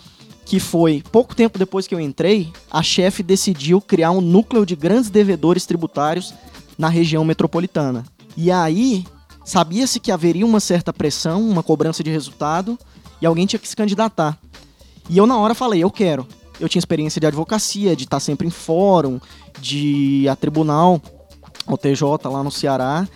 que 0.44 0.58
foi, 0.58 1.02
pouco 1.12 1.34
tempo 1.34 1.58
depois 1.58 1.86
que 1.86 1.94
eu 1.94 2.00
entrei, 2.00 2.50
a 2.70 2.82
chefe 2.82 3.22
decidiu 3.22 3.80
criar 3.80 4.10
um 4.10 4.20
núcleo 4.20 4.64
de 4.64 4.74
grandes 4.74 5.10
devedores 5.10 5.66
tributários 5.66 6.32
na 6.78 6.88
região 6.88 7.24
metropolitana. 7.24 8.04
E 8.36 8.50
aí, 8.50 9.04
sabia-se 9.44 10.00
que 10.00 10.12
haveria 10.12 10.46
uma 10.46 10.60
certa 10.60 10.92
pressão, 10.92 11.46
uma 11.46 11.62
cobrança 11.62 12.02
de 12.02 12.10
resultado, 12.10 12.78
e 13.20 13.26
alguém 13.26 13.46
tinha 13.46 13.60
que 13.60 13.68
se 13.68 13.76
candidatar. 13.76 14.38
E 15.08 15.18
eu, 15.18 15.26
na 15.26 15.36
hora, 15.38 15.54
falei: 15.54 15.82
eu 15.82 15.90
quero. 15.90 16.26
Eu 16.60 16.68
tinha 16.68 16.80
experiência 16.80 17.20
de 17.20 17.26
advocacia, 17.26 17.94
de 17.94 18.04
estar 18.04 18.20
sempre 18.20 18.46
em 18.46 18.50
fórum, 18.50 19.20
de 19.60 20.22
ir 20.22 20.28
a 20.28 20.36
tribunal, 20.36 21.00
ao 21.66 21.76
TJ 21.76 22.28
lá 22.30 22.42
no 22.42 22.50
Ceará, 22.50 23.06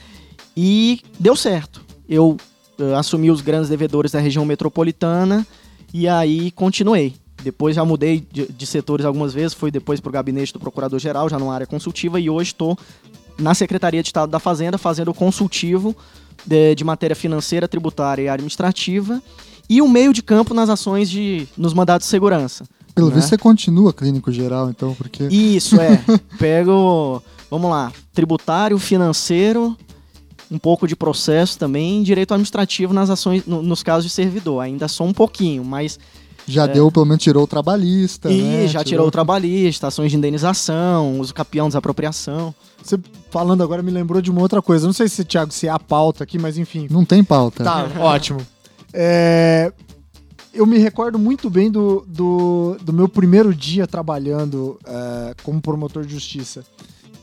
e 0.56 1.00
deu 1.18 1.36
certo. 1.36 1.82
Eu 2.08 2.36
uh, 2.78 2.94
assumi 2.96 3.30
os 3.30 3.40
grandes 3.40 3.68
devedores 3.68 4.12
da 4.12 4.20
região 4.20 4.44
metropolitana 4.44 5.46
e 5.92 6.08
aí 6.08 6.50
continuei. 6.50 7.14
Depois 7.42 7.76
já 7.76 7.84
mudei 7.84 8.26
de, 8.30 8.46
de 8.46 8.66
setores 8.66 9.06
algumas 9.06 9.32
vezes, 9.32 9.54
fui 9.54 9.70
depois 9.70 10.00
para 10.00 10.10
o 10.10 10.12
gabinete 10.12 10.52
do 10.52 10.60
Procurador-Geral, 10.60 11.28
já 11.28 11.38
numa 11.38 11.54
área 11.54 11.66
consultiva, 11.66 12.20
e 12.20 12.28
hoje 12.28 12.50
estou 12.50 12.76
na 13.38 13.54
Secretaria 13.54 14.02
de 14.02 14.08
Estado 14.08 14.30
da 14.30 14.38
Fazenda 14.38 14.76
fazendo 14.76 15.14
consultivo 15.14 15.96
de, 16.44 16.74
de 16.74 16.84
matéria 16.84 17.16
financeira, 17.16 17.66
tributária 17.66 18.22
e 18.22 18.28
administrativa 18.28 19.22
e 19.68 19.80
o 19.80 19.88
meio 19.88 20.12
de 20.12 20.22
campo 20.22 20.52
nas 20.52 20.68
ações 20.68 21.08
de 21.08 21.46
nos 21.56 21.72
mandados 21.72 22.06
de 22.06 22.10
segurança. 22.10 22.64
Pelo 22.94 23.08
né? 23.08 23.14
visto 23.16 23.28
você 23.28 23.38
continua 23.38 23.92
clínico 23.92 24.30
geral, 24.32 24.70
então, 24.70 24.94
porque. 24.94 25.24
Isso, 25.24 25.80
é. 25.80 26.02
Pego, 26.38 27.22
vamos 27.50 27.70
lá, 27.70 27.92
tributário, 28.12 28.78
financeiro, 28.78 29.76
um 30.50 30.58
pouco 30.58 30.86
de 30.88 30.96
processo 30.96 31.58
também, 31.58 32.02
direito 32.02 32.32
administrativo 32.34 32.92
nas 32.92 33.08
ações, 33.10 33.44
no- 33.46 33.62
nos 33.62 33.82
casos 33.82 34.04
de 34.04 34.10
servidor. 34.10 34.60
Ainda 34.60 34.88
só 34.88 35.04
um 35.04 35.12
pouquinho, 35.12 35.64
mas 35.64 35.98
Já 36.46 36.66
deu, 36.66 36.90
pelo 36.90 37.06
menos 37.06 37.22
tirou 37.22 37.44
o 37.44 37.46
trabalhista. 37.46 38.30
e 38.30 38.42
né? 38.42 38.66
já 38.66 38.82
tirou 38.82 39.06
o 39.06 39.10
trabalhista, 39.10 39.86
ações 39.86 40.10
de 40.10 40.16
indenização, 40.16 41.20
uso 41.20 41.32
capião, 41.32 41.68
desapropriação. 41.68 42.52
Você 42.82 42.98
falando 43.30 43.62
agora 43.62 43.82
me 43.82 43.90
lembrou 43.92 44.20
de 44.20 44.30
uma 44.30 44.40
outra 44.40 44.60
coisa. 44.60 44.86
Não 44.86 44.92
sei 44.92 45.08
se, 45.08 45.22
Thiago, 45.24 45.52
se 45.52 45.68
é 45.68 45.70
a 45.70 45.78
pauta 45.78 46.24
aqui, 46.24 46.38
mas 46.38 46.58
enfim. 46.58 46.88
Não 46.90 47.04
tem 47.04 47.22
pauta. 47.22 47.62
Tá, 47.62 47.86
ótimo. 48.00 48.40
É, 48.92 49.72
eu 50.52 50.66
me 50.66 50.78
recordo 50.78 51.18
muito 51.18 51.48
bem 51.48 51.70
do, 51.70 52.04
do, 52.06 52.76
do 52.82 52.92
meu 52.92 53.08
primeiro 53.08 53.54
dia 53.54 53.86
trabalhando 53.86 54.78
é, 54.86 55.34
como 55.42 55.60
promotor 55.60 56.04
de 56.04 56.12
justiça. 56.12 56.64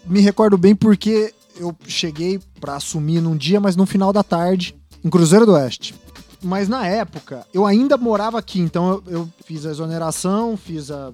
Me 0.05 0.21
recordo 0.21 0.57
bem 0.57 0.75
porque 0.75 1.33
eu 1.59 1.75
cheguei 1.87 2.39
pra 2.61 2.75
assumir 2.75 3.19
num 3.21 3.35
dia, 3.35 3.59
mas 3.59 3.75
no 3.75 3.85
final 3.85 4.13
da 4.13 4.23
tarde, 4.23 4.75
em 5.03 5.09
Cruzeiro 5.09 5.45
do 5.45 5.53
Oeste. 5.53 5.93
Mas 6.41 6.69
na 6.69 6.85
época, 6.87 7.45
eu 7.53 7.65
ainda 7.65 7.97
morava 7.97 8.37
aqui, 8.39 8.59
então 8.59 8.89
eu, 8.89 9.03
eu 9.19 9.29
fiz 9.45 9.65
a 9.65 9.71
exoneração, 9.71 10.55
fiz 10.55 10.91
a- 10.91 11.11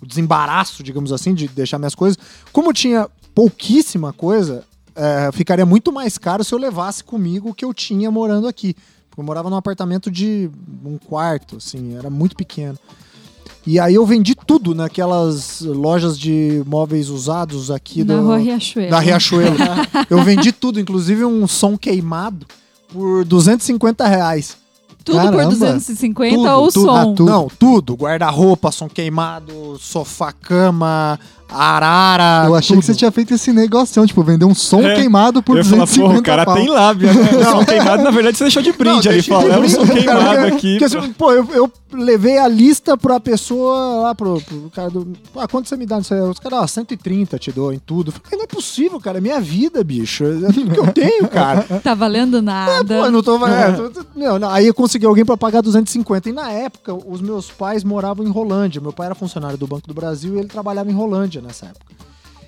o 0.00 0.06
desembaraço, 0.06 0.82
digamos 0.82 1.10
assim, 1.10 1.34
de 1.34 1.48
deixar 1.48 1.78
minhas 1.78 1.94
coisas. 1.94 2.18
Como 2.52 2.72
tinha 2.72 3.08
pouquíssima 3.34 4.12
coisa, 4.12 4.62
é, 4.94 5.30
ficaria 5.32 5.64
muito 5.66 5.90
mais 5.90 6.18
caro 6.18 6.44
se 6.44 6.54
eu 6.54 6.58
levasse 6.58 7.02
comigo 7.02 7.48
o 7.50 7.54
que 7.54 7.64
eu 7.64 7.72
tinha 7.72 8.10
morando 8.10 8.46
aqui. 8.46 8.76
Eu 9.18 9.24
morava 9.24 9.50
num 9.50 9.56
apartamento 9.56 10.10
de 10.10 10.48
um 10.84 10.96
quarto, 10.96 11.56
assim, 11.56 11.96
era 11.96 12.08
muito 12.08 12.36
pequeno. 12.36 12.78
E 13.66 13.78
aí 13.78 13.96
eu 13.96 14.06
vendi 14.06 14.34
tudo 14.34 14.74
naquelas 14.74 15.60
lojas 15.60 16.18
de 16.18 16.62
móveis 16.64 17.10
usados 17.10 17.70
aqui 17.70 18.02
do, 18.04 18.22
rua 18.22 18.38
Riachuelo. 18.38 18.90
da 18.90 18.98
Riachuelo. 19.00 19.56
eu 20.08 20.22
vendi 20.22 20.52
tudo, 20.52 20.80
inclusive 20.80 21.24
um 21.24 21.46
som 21.46 21.76
queimado 21.76 22.46
por 22.92 23.24
250 23.24 24.06
reais. 24.06 24.56
Tudo 25.04 25.18
por 25.20 25.32
Caramba. 25.32 25.50
250 25.50 26.34
Tudo, 26.36 26.48
ou 26.50 26.72
tudo. 26.72 26.86
som? 26.86 26.96
Ah, 26.96 27.04
tudo. 27.04 27.24
Não, 27.24 27.48
tudo. 27.48 27.94
Guarda-roupa, 27.96 28.70
som 28.70 28.88
queimado, 28.88 29.76
sofá-cama, 29.78 31.18
arara. 31.50 32.46
Eu 32.46 32.54
achei 32.54 32.76
tudo. 32.76 32.80
que 32.80 32.86
você 32.86 32.94
tinha 32.94 33.10
feito 33.10 33.34
esse 33.34 33.52
negócio, 33.52 34.04
tipo, 34.06 34.22
vender 34.22 34.44
um 34.44 34.54
som 34.54 34.80
É, 34.82 34.94
queimado 34.94 35.42
por 35.42 35.56
eu 35.56 35.62
ia 35.62 35.64
falar, 35.64 35.84
250 35.84 36.08
porra, 36.08 36.18
o 36.18 36.22
cara 36.22 36.44
pau. 36.44 36.54
tem 36.56 36.68
lábia, 36.68 37.12
né? 37.12 37.22
O 37.38 37.44
som 37.44 37.64
queimado, 37.64 38.02
na 38.02 38.10
verdade, 38.10 38.36
você 38.38 38.44
deixou 38.44 38.62
de 38.62 38.72
brinde 38.72 39.06
Não, 39.08 39.12
ali. 39.12 39.22
Fala, 39.22 39.44
leva 39.44 39.60
um 39.64 39.68
som 39.68 39.86
cara, 39.86 39.94
queimado 39.94 40.24
porque- 40.28 40.46
aqui. 40.54 40.78
porque, 40.78 40.84
assim, 40.84 41.12
pô, 41.12 41.32
eu, 41.32 41.48
eu 41.52 41.72
levei 41.92 42.38
a 42.38 42.46
lista 42.48 42.96
pra 42.96 43.18
pessoa 43.18 44.02
lá, 44.02 44.14
pro, 44.14 44.40
pro 44.42 44.70
cara 44.74 44.90
do. 44.90 45.12
Ah, 45.36 45.48
quanto 45.48 45.68
você 45.68 45.76
me 45.76 45.86
dá? 45.86 45.98
Os 45.98 46.08
caras, 46.38 46.58
ó, 46.60 46.66
130 46.66 47.38
te 47.38 47.50
dou 47.50 47.72
em 47.72 47.78
tudo. 47.78 48.08
Eu 48.08 48.12
falei, 48.12 48.38
não 48.38 48.44
é 48.44 48.46
possível, 48.46 49.00
cara. 49.00 49.18
É 49.18 49.20
minha 49.20 49.40
vida, 49.40 49.82
bicho. 49.82 50.24
É 50.24 50.52
tudo 50.52 50.70
que 50.70 50.78
eu 50.80 50.92
tenho, 50.92 51.26
cara. 51.28 51.66
Tá 51.82 51.94
valendo 51.94 52.42
nada. 52.42 52.98
Pô, 52.98 53.04
eu 53.06 53.10
não 53.10 53.22
tô. 53.22 53.46
É, 53.46 53.72
tô- 53.72 53.90
tô- 53.90 54.04
não, 54.14 54.38
não, 54.38 54.50
aí 54.50 54.66
eu 54.66 54.74
consegui 54.74 55.06
alguém 55.06 55.24
pra 55.24 55.36
pagar 55.36 55.60
250. 55.62 56.28
E 56.28 56.32
na 56.32 56.50
época, 56.50 56.92
os 56.94 57.20
meus 57.20 57.50
pais 57.50 57.82
moravam 57.84 58.26
em 58.26 58.30
Rolândia. 58.30 58.80
Meu 58.80 58.92
pai 58.92 59.06
era 59.06 59.14
funcionário 59.14 59.56
do 59.56 59.66
Banco 59.66 59.86
do 59.86 59.94
Brasil 59.94 60.34
e 60.34 60.38
ele 60.40 60.48
trabalhava 60.48 60.90
em 60.90 60.94
Rolândia 60.94 61.37
nessa 61.40 61.66
época. 61.66 61.98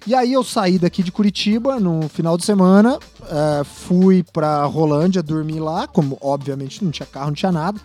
E 0.06 0.14
aí 0.14 0.32
eu 0.32 0.42
saí 0.42 0.78
daqui 0.78 1.02
de 1.02 1.12
Curitiba 1.12 1.78
no 1.78 2.08
final 2.08 2.36
de 2.38 2.44
semana, 2.44 2.98
eh, 3.28 3.62
fui 3.64 4.24
pra 4.32 4.64
Rolândia 4.64 5.22
dormir 5.22 5.60
lá, 5.60 5.86
como 5.86 6.16
obviamente 6.22 6.82
não 6.82 6.90
tinha 6.90 7.06
carro, 7.06 7.26
não 7.26 7.34
tinha 7.34 7.52
nada. 7.52 7.78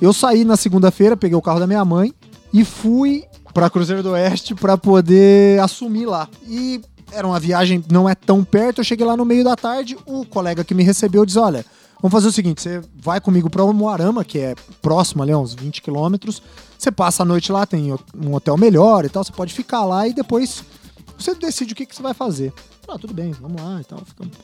Eu 0.00 0.12
saí 0.12 0.44
na 0.44 0.56
segunda-feira, 0.56 1.16
peguei 1.16 1.36
o 1.36 1.42
carro 1.42 1.58
da 1.58 1.66
minha 1.66 1.84
mãe 1.84 2.12
e 2.52 2.64
fui 2.64 3.24
pra 3.54 3.70
Cruzeiro 3.70 4.02
do 4.02 4.10
Oeste 4.10 4.54
pra 4.54 4.76
poder 4.76 5.58
assumir 5.60 6.04
lá. 6.04 6.28
E 6.46 6.80
era 7.10 7.26
uma 7.26 7.40
viagem 7.40 7.82
não 7.90 8.06
é 8.06 8.14
tão 8.14 8.44
perto, 8.44 8.80
eu 8.80 8.84
cheguei 8.84 9.06
lá 9.06 9.16
no 9.16 9.24
meio 9.24 9.42
da 9.42 9.56
tarde, 9.56 9.96
o 10.04 10.26
colega 10.26 10.62
que 10.62 10.74
me 10.74 10.82
recebeu 10.82 11.24
disse: 11.24 11.38
"Olha, 11.38 11.64
vamos 12.00 12.12
fazer 12.12 12.28
o 12.28 12.32
seguinte, 12.32 12.62
você 12.62 12.80
vai 12.94 13.20
comigo 13.20 13.48
pra 13.50 13.64
Moarama, 13.66 14.24
que 14.24 14.38
é 14.38 14.54
próximo 14.80 15.22
ali, 15.22 15.34
uns 15.34 15.54
20 15.54 15.82
quilômetros. 15.82 16.42
Você 16.78 16.90
passa 16.92 17.22
a 17.22 17.26
noite 17.26 17.50
lá, 17.50 17.66
tem 17.66 17.92
um 17.92 18.34
hotel 18.34 18.56
melhor 18.56 19.04
e 19.04 19.08
tal, 19.08 19.24
você 19.24 19.32
pode 19.32 19.54
ficar 19.54 19.84
lá 19.84 20.06
e 20.06 20.12
depois 20.12 20.62
você 21.18 21.34
decide 21.34 21.72
o 21.72 21.76
que, 21.76 21.86
que 21.86 21.96
você 21.96 22.02
vai 22.02 22.14
fazer. 22.14 22.52
Ah, 22.88 22.98
tudo 22.98 23.14
bem, 23.14 23.32
vamos 23.32 23.60
lá 23.60 23.80
e 23.80 23.84
tal. 23.84 23.98
ficamos. 24.04 24.36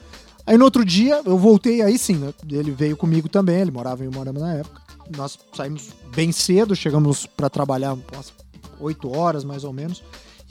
Aí 0.47 0.59
no 0.59 0.65
outro 0.65 0.85
dia, 0.85 1.23
eu 1.25 1.39
voltei 1.39 1.83
aí 1.83 1.97
sim, 1.97 2.17
né? 2.17 2.35
Ele 2.51 2.73
veio 2.73 2.97
comigo 2.97 3.29
também, 3.29 3.61
ele 3.61 3.71
morava 3.71 4.05
em 4.05 4.09
Moarama 4.09 4.41
na 4.41 4.55
época. 4.55 4.83
Nós 5.17 5.39
saímos 5.53 5.91
bem 6.15 6.33
cedo, 6.33 6.75
chegamos 6.75 7.27
pra 7.27 7.49
trabalhar 7.49 7.93
umas 7.93 8.33
8 8.81 9.17
horas 9.17 9.45
mais 9.45 9.63
ou 9.63 9.73
menos. 9.73 10.03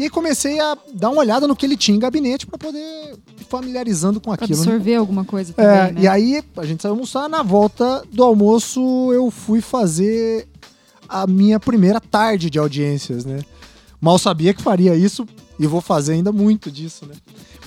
E 0.01 0.05
aí 0.05 0.09
comecei 0.09 0.59
a 0.59 0.75
dar 0.95 1.11
uma 1.11 1.19
olhada 1.21 1.47
no 1.47 1.55
que 1.55 1.63
ele 1.63 1.77
tinha 1.77 1.95
em 1.95 1.99
gabinete 1.99 2.47
pra 2.47 2.57
poder 2.57 2.79
ir 3.39 3.43
familiarizando 3.47 4.19
com 4.19 4.35
Pra 4.35 4.43
aquilo. 4.45 4.57
né? 4.57 4.63
absorver 4.65 4.95
alguma 4.95 5.23
coisa 5.23 5.53
É, 5.55 5.63
também, 5.87 5.93
né? 5.93 6.01
e 6.01 6.07
aí 6.07 6.43
a 6.57 6.65
gente 6.65 6.81
saiu 6.81 6.93
almoçar, 6.93 7.29
na 7.29 7.43
volta 7.43 8.03
do 8.11 8.23
almoço 8.23 8.81
eu 9.13 9.29
fui 9.29 9.61
fazer 9.61 10.47
a 11.07 11.27
minha 11.27 11.59
primeira 11.59 12.01
tarde 12.01 12.49
de 12.49 12.57
audiências, 12.57 13.25
né? 13.25 13.41
Mal 14.01 14.17
sabia 14.17 14.55
que 14.55 14.61
faria 14.63 14.95
isso 14.95 15.23
e 15.59 15.67
vou 15.67 15.81
fazer 15.81 16.13
ainda 16.13 16.31
muito 16.31 16.71
disso, 16.71 17.05
né? 17.05 17.13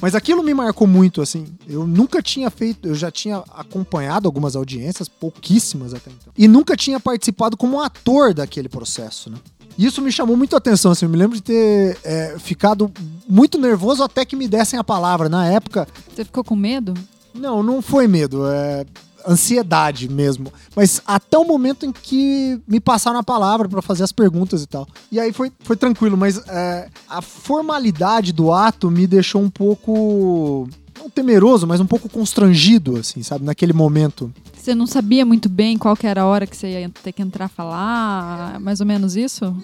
Mas 0.01 0.17
aquilo 0.17 0.43
me 0.43 0.53
marcou 0.53 0.89
muito, 0.89 1.23
assim. 1.23 1.47
Eu 1.69 1.87
nunca 1.87 2.21
tinha 2.21 2.51
feito, 2.51 2.89
eu 2.89 2.95
já 2.97 3.13
tinha 3.13 3.45
acompanhado 3.55 4.27
algumas 4.27 4.57
audiências, 4.57 5.09
pouquíssimas 5.09 5.95
até 5.95 6.11
então. 6.11 6.33
E 6.37 6.49
nunca 6.49 6.77
tinha 6.77 6.99
participado 6.99 7.57
como 7.57 7.81
ator 7.81 8.35
daquele 8.35 8.69
processo, 8.69 9.31
né? 9.31 9.37
E 9.77 9.85
Isso 9.87 10.01
me 10.01 10.13
chamou 10.13 10.37
muito 10.37 10.55
a 10.55 10.59
atenção, 10.59 10.93
assim. 10.93 11.05
Eu 11.05 11.11
me 11.11 11.17
lembro 11.17 11.37
de 11.37 11.43
ter 11.43 11.99
é, 12.05 12.37
ficado 12.39 12.91
muito 13.29 13.59
nervoso 13.59 14.03
até 14.03 14.25
que 14.25 14.37
me 14.37 14.47
dessem 14.49 14.79
a 14.79 14.85
palavra. 14.85 15.29
Na 15.29 15.47
época, 15.47 15.87
Você 16.15 16.25
ficou 16.25 16.45
com 16.45 16.55
medo? 16.57 16.95
não, 17.35 17.63
não 17.63 17.83
foi 17.83 18.07
medo, 18.07 18.47
é 18.47 18.85
ansiedade 19.27 20.09
mesmo. 20.09 20.53
Mas 20.77 21.01
até 21.07 21.37
o 21.39 21.45
momento 21.45 21.87
em 21.87 21.93
que 21.93 22.61
me 22.69 22.79
passaram 22.79 23.19
a 23.19 23.23
palavra 23.25 23.69
pra 23.69 23.83
fazer 23.83 24.05
as 24.05 24.13
perguntas 24.13 24.63
e 24.63 24.67
tal. 24.67 24.87
E 25.11 25.19
aí 25.19 25.33
foi, 25.33 25.51
foi 25.61 25.77
tranquilo, 25.77 26.17
mas 26.17 26.39
é, 26.47 26.89
a 27.09 27.23
formalidade 27.23 28.33
do 28.33 28.53
ato 28.53 28.91
me 28.91 29.07
deixou 29.07 29.43
um 29.43 29.51
pouco. 29.51 30.69
Não 31.05 31.11
temeroso, 31.11 31.67
mas 31.67 31.81
um 31.81 31.87
pouco 31.87 32.09
constrangido, 32.09 32.97
assim, 32.97 33.23
sabe? 33.23 33.45
Naquele 33.45 33.75
momento. 33.75 34.33
Você 34.57 34.75
não 34.75 34.87
sabia 34.87 35.27
muito 35.27 35.51
bem 35.51 35.77
qual 35.77 35.95
que 35.95 36.07
era 36.07 36.23
a 36.23 36.27
hora 36.27 36.47
que 36.47 36.57
você 36.57 36.81
ia 36.81 36.91
ter 37.03 37.13
que 37.13 37.21
entrar 37.21 37.45
a 37.45 37.49
falar? 37.49 38.59
Mais 38.59 38.81
ou 38.81 38.87
menos 38.87 39.15
isso? 39.15 39.55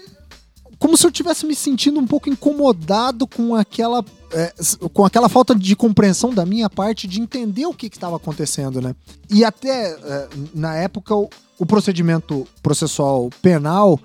como 0.78 0.96
se 0.96 1.06
eu 1.06 1.12
tivesse 1.12 1.44
me 1.44 1.54
sentindo 1.54 2.00
um 2.00 2.06
pouco 2.06 2.30
incomodado 2.30 3.26
com 3.26 3.54
aquela 3.54 4.02
é, 4.32 4.54
com 4.94 5.04
aquela 5.04 5.28
falta 5.28 5.54
de 5.54 5.76
compreensão 5.76 6.32
da 6.32 6.46
minha 6.46 6.70
parte 6.70 7.06
de 7.06 7.20
entender 7.20 7.66
o 7.66 7.74
que 7.74 7.90
que 7.90 7.98
estava 7.98 8.16
acontecendo, 8.16 8.80
né? 8.80 8.96
E 9.28 9.44
até 9.44 9.90
é, 9.92 10.28
na 10.54 10.74
época 10.76 11.14
o, 11.14 11.28
o 11.58 11.66
procedimento 11.66 12.48
processual 12.62 13.28
penal 13.42 14.00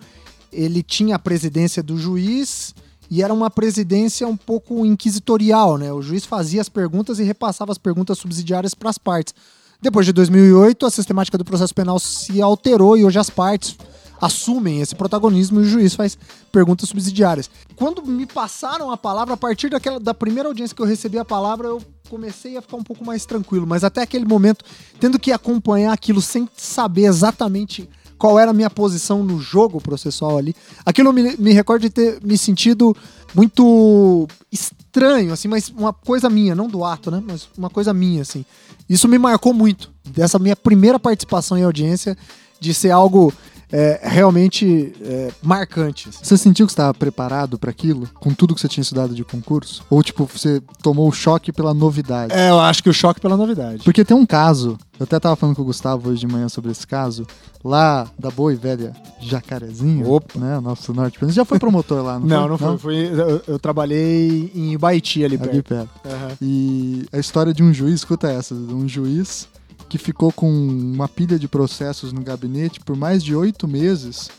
ele 0.52 0.84
tinha 0.84 1.16
a 1.16 1.20
presidência 1.20 1.82
do 1.82 1.98
juiz 1.98 2.76
e 3.10 3.22
era 3.22 3.34
uma 3.34 3.50
presidência 3.50 4.28
um 4.28 4.38
pouco 4.38 4.86
inquisitorial, 4.86 5.78
né? 5.78 5.92
O 5.92 6.02
juiz 6.02 6.26
fazia 6.26 6.62
as 6.62 6.70
perguntas 6.70 7.20
e 7.20 7.24
repassava 7.24 7.72
as 7.72 7.78
perguntas 7.78 8.18
subsidiárias 8.18 8.74
para 8.74 8.90
as 8.90 8.98
partes. 8.98 9.34
Depois 9.82 10.06
de 10.06 10.14
2008, 10.14 10.86
a 10.86 10.90
sistemática 10.90 11.38
do 11.38 11.46
processo 11.46 11.74
penal 11.74 12.00
se 12.00 12.42
alterou 12.42 12.98
e 12.98 13.06
hoje 13.06 13.20
as 13.20 13.30
partes 13.30 13.78
assumem 14.20 14.82
esse 14.82 14.96
protagonismo 14.96 15.60
e 15.60 15.64
o 15.64 15.68
juiz 15.68 15.94
faz 15.94 16.18
perguntas 16.52 16.90
subsidiárias. 16.90 17.50
Quando 17.76 18.06
me 18.06 18.26
passaram 18.26 18.90
a 18.90 18.98
palavra, 18.98 19.34
a 19.34 19.38
partir 19.38 19.70
daquela, 19.70 20.00
da 20.00 20.14
primeira 20.14 20.50
audiência 20.50 20.76
que 20.76 20.82
eu 20.82 20.86
recebi 20.86 21.18
a 21.20 21.26
palavra, 21.26 21.68
eu 21.68 21.82
comecei 22.10 22.58
a 22.58 22.62
ficar 22.62 22.78
um 22.78 22.84
pouco 22.84 23.06
mais 23.06 23.26
tranquilo. 23.26 23.68
Mas 23.68 23.84
até 23.84 24.02
aquele 24.02 24.26
momento, 24.26 24.64
tendo 25.00 25.20
que 25.20 25.32
acompanhar 25.32 25.92
aquilo 25.92 26.22
sem 26.22 26.48
saber 26.56 27.06
exatamente 27.06 27.90
qual 28.18 28.40
era 28.40 28.52
a 28.52 28.54
minha 28.54 28.70
posição 28.70 29.24
no 29.24 29.40
jogo 29.40 29.82
processual 29.82 30.38
ali, 30.38 30.56
aquilo 30.86 31.12
me, 31.12 31.36
me 31.38 31.52
recorda 31.54 31.82
de 31.82 31.90
ter 31.90 32.20
me 32.24 32.38
sentido 32.38 32.96
muito 33.34 34.28
estranho, 34.52 35.34
assim, 35.34 35.48
mas 35.48 35.70
uma 35.70 35.92
coisa 35.92 36.30
minha, 36.30 36.56
não 36.56 36.68
do 36.68 36.84
ato, 36.86 37.12
né? 37.12 37.22
Mas 37.26 37.50
uma 37.58 37.70
coisa 37.70 37.94
minha, 37.94 38.22
assim. 38.22 38.46
Isso 38.90 39.08
me 39.08 39.18
marcou 39.18 39.54
muito, 39.54 39.92
dessa 40.06 40.40
minha 40.40 40.56
primeira 40.56 40.98
participação 40.98 41.58
em 41.58 41.64
audiência, 41.64 42.18
de 42.60 42.74
ser 42.74 42.92
algo 42.92 43.34
é, 43.78 44.00
realmente 44.04 44.94
é, 45.02 45.32
marcante. 45.44 46.08
assim. 46.08 46.20
Você 46.24 46.38
sentiu 46.38 46.66
que 46.66 46.72
você 46.72 46.76
estava 46.76 46.94
preparado 46.94 47.60
para 47.60 47.70
aquilo? 47.70 48.08
Com 48.16 48.34
tudo 48.34 48.56
que 48.56 48.62
você 48.62 48.70
tinha 48.70 48.82
estudado 48.82 49.14
de 49.14 49.24
concurso? 49.26 49.84
Ou, 49.90 50.02
tipo, 50.02 50.26
você 50.26 50.62
tomou 50.82 51.10
o 51.10 51.12
choque 51.12 51.52
pela 51.52 51.74
novidade? 51.74 52.34
É, 52.34 52.50
eu 52.50 52.60
acho 52.60 52.82
que 52.82 52.90
o 52.90 52.94
choque 52.94 53.20
pela 53.20 53.36
novidade. 53.36 53.84
Porque 53.84 54.06
tem 54.06 54.16
um 54.16 54.26
caso, 54.26 54.78
eu 54.98 55.04
até 55.04 55.20
tava 55.20 55.36
falando 55.36 55.58
com 55.58 55.62
o 55.62 55.66
Gustavo 55.66 56.10
hoje 56.10 56.22
de 56.22 56.28
manhã 56.28 56.48
sobre 56.48 56.72
esse 56.72 56.88
caso, 56.88 57.28
lá 57.64 58.08
da 58.18 58.30
boa 58.32 58.54
e 58.54 58.56
velha 58.56 58.94
Jacarezinho, 59.20 60.10
Opa. 60.10 60.40
né, 60.40 60.60
nosso 60.62 60.94
norte. 60.94 61.20
Você 61.20 61.34
já 61.34 61.44
foi 61.44 61.60
promotor 61.60 62.02
lá, 62.04 62.18
não, 62.20 62.48
Não, 62.48 62.58
foi? 62.58 62.68
não 62.68 62.78
foi. 62.78 63.10
foi 63.10 63.20
eu, 63.22 63.42
eu 63.48 63.60
trabalhei 63.60 64.52
em 64.56 64.78
Baiti 64.78 65.24
ali 65.26 65.36
Ali 65.36 65.62
perto. 65.62 65.64
perto. 65.68 65.90
Aham. 66.06 66.32
E 66.42 67.06
a 67.12 67.18
história 67.18 67.54
de 67.54 67.62
um 67.64 67.74
juiz, 67.74 67.96
escuta 67.96 68.28
essa, 68.32 68.56
de 68.56 68.74
um 68.74 68.88
juiz 68.88 69.48
que 69.90 69.98
ficou 69.98 70.32
com 70.32 70.50
uma 70.50 71.08
pilha 71.08 71.38
de 71.38 71.48
processos 71.48 72.12
no 72.12 72.22
gabinete 72.22 72.80
por 72.80 72.96
mais 72.96 73.24
de 73.24 73.36
oito 73.36 73.68
meses 73.68 74.30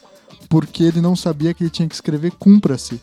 porque 0.48 0.84
ele 0.84 1.00
não 1.00 1.16
sabia 1.16 1.52
que 1.52 1.62
ele 1.64 1.70
tinha 1.70 1.88
que 1.88 1.94
escrever 1.94 2.32
cumpra-se 2.32 3.00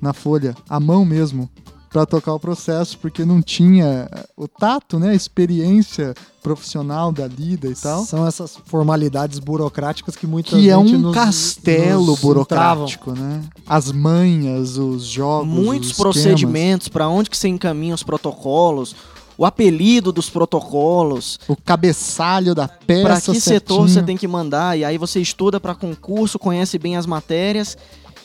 na 0.00 0.12
folha, 0.12 0.54
à 0.68 0.80
mão 0.80 1.04
mesmo, 1.04 1.48
para 1.90 2.06
tocar 2.06 2.32
o 2.32 2.40
processo, 2.40 2.98
porque 2.98 3.24
não 3.24 3.42
tinha 3.42 4.08
o 4.36 4.48
tato, 4.48 4.98
né, 4.98 5.10
a 5.10 5.14
experiência 5.14 6.14
profissional 6.42 7.12
da 7.12 7.26
lida 7.26 7.68
e 7.68 7.74
tal. 7.74 8.04
São 8.06 8.26
essas 8.26 8.56
formalidades 8.64 9.38
burocráticas 9.38 10.16
que 10.16 10.26
muita 10.26 10.56
Que 10.56 10.70
é 10.70 10.76
um 10.76 10.98
nos- 10.98 11.14
castelo 11.14 12.06
nos 12.06 12.20
burocrático, 12.20 13.12
né? 13.12 13.42
As 13.66 13.92
manhas, 13.92 14.78
os 14.78 15.04
jogos, 15.04 15.46
Muitos 15.52 15.90
os 15.90 15.96
procedimentos, 15.96 16.88
para 16.88 17.08
onde 17.08 17.28
que 17.28 17.36
você 17.36 17.48
encaminha 17.48 17.94
os 17.94 18.02
protocolos, 18.02 18.96
o 19.36 19.44
apelido 19.44 20.12
dos 20.12 20.28
protocolos, 20.28 21.38
O 21.48 21.56
cabeçalho 21.56 22.54
da 22.54 22.68
peça 22.68 23.02
para 23.02 23.20
que 23.20 23.40
setor 23.40 23.40
certinho. 23.40 23.88
você 23.88 24.02
tem 24.02 24.16
que 24.16 24.28
mandar, 24.28 24.78
e 24.78 24.84
aí 24.84 24.98
você 24.98 25.20
estuda 25.20 25.58
para 25.60 25.74
concurso, 25.74 26.38
conhece 26.38 26.78
bem 26.78 26.96
as 26.96 27.06
matérias 27.06 27.76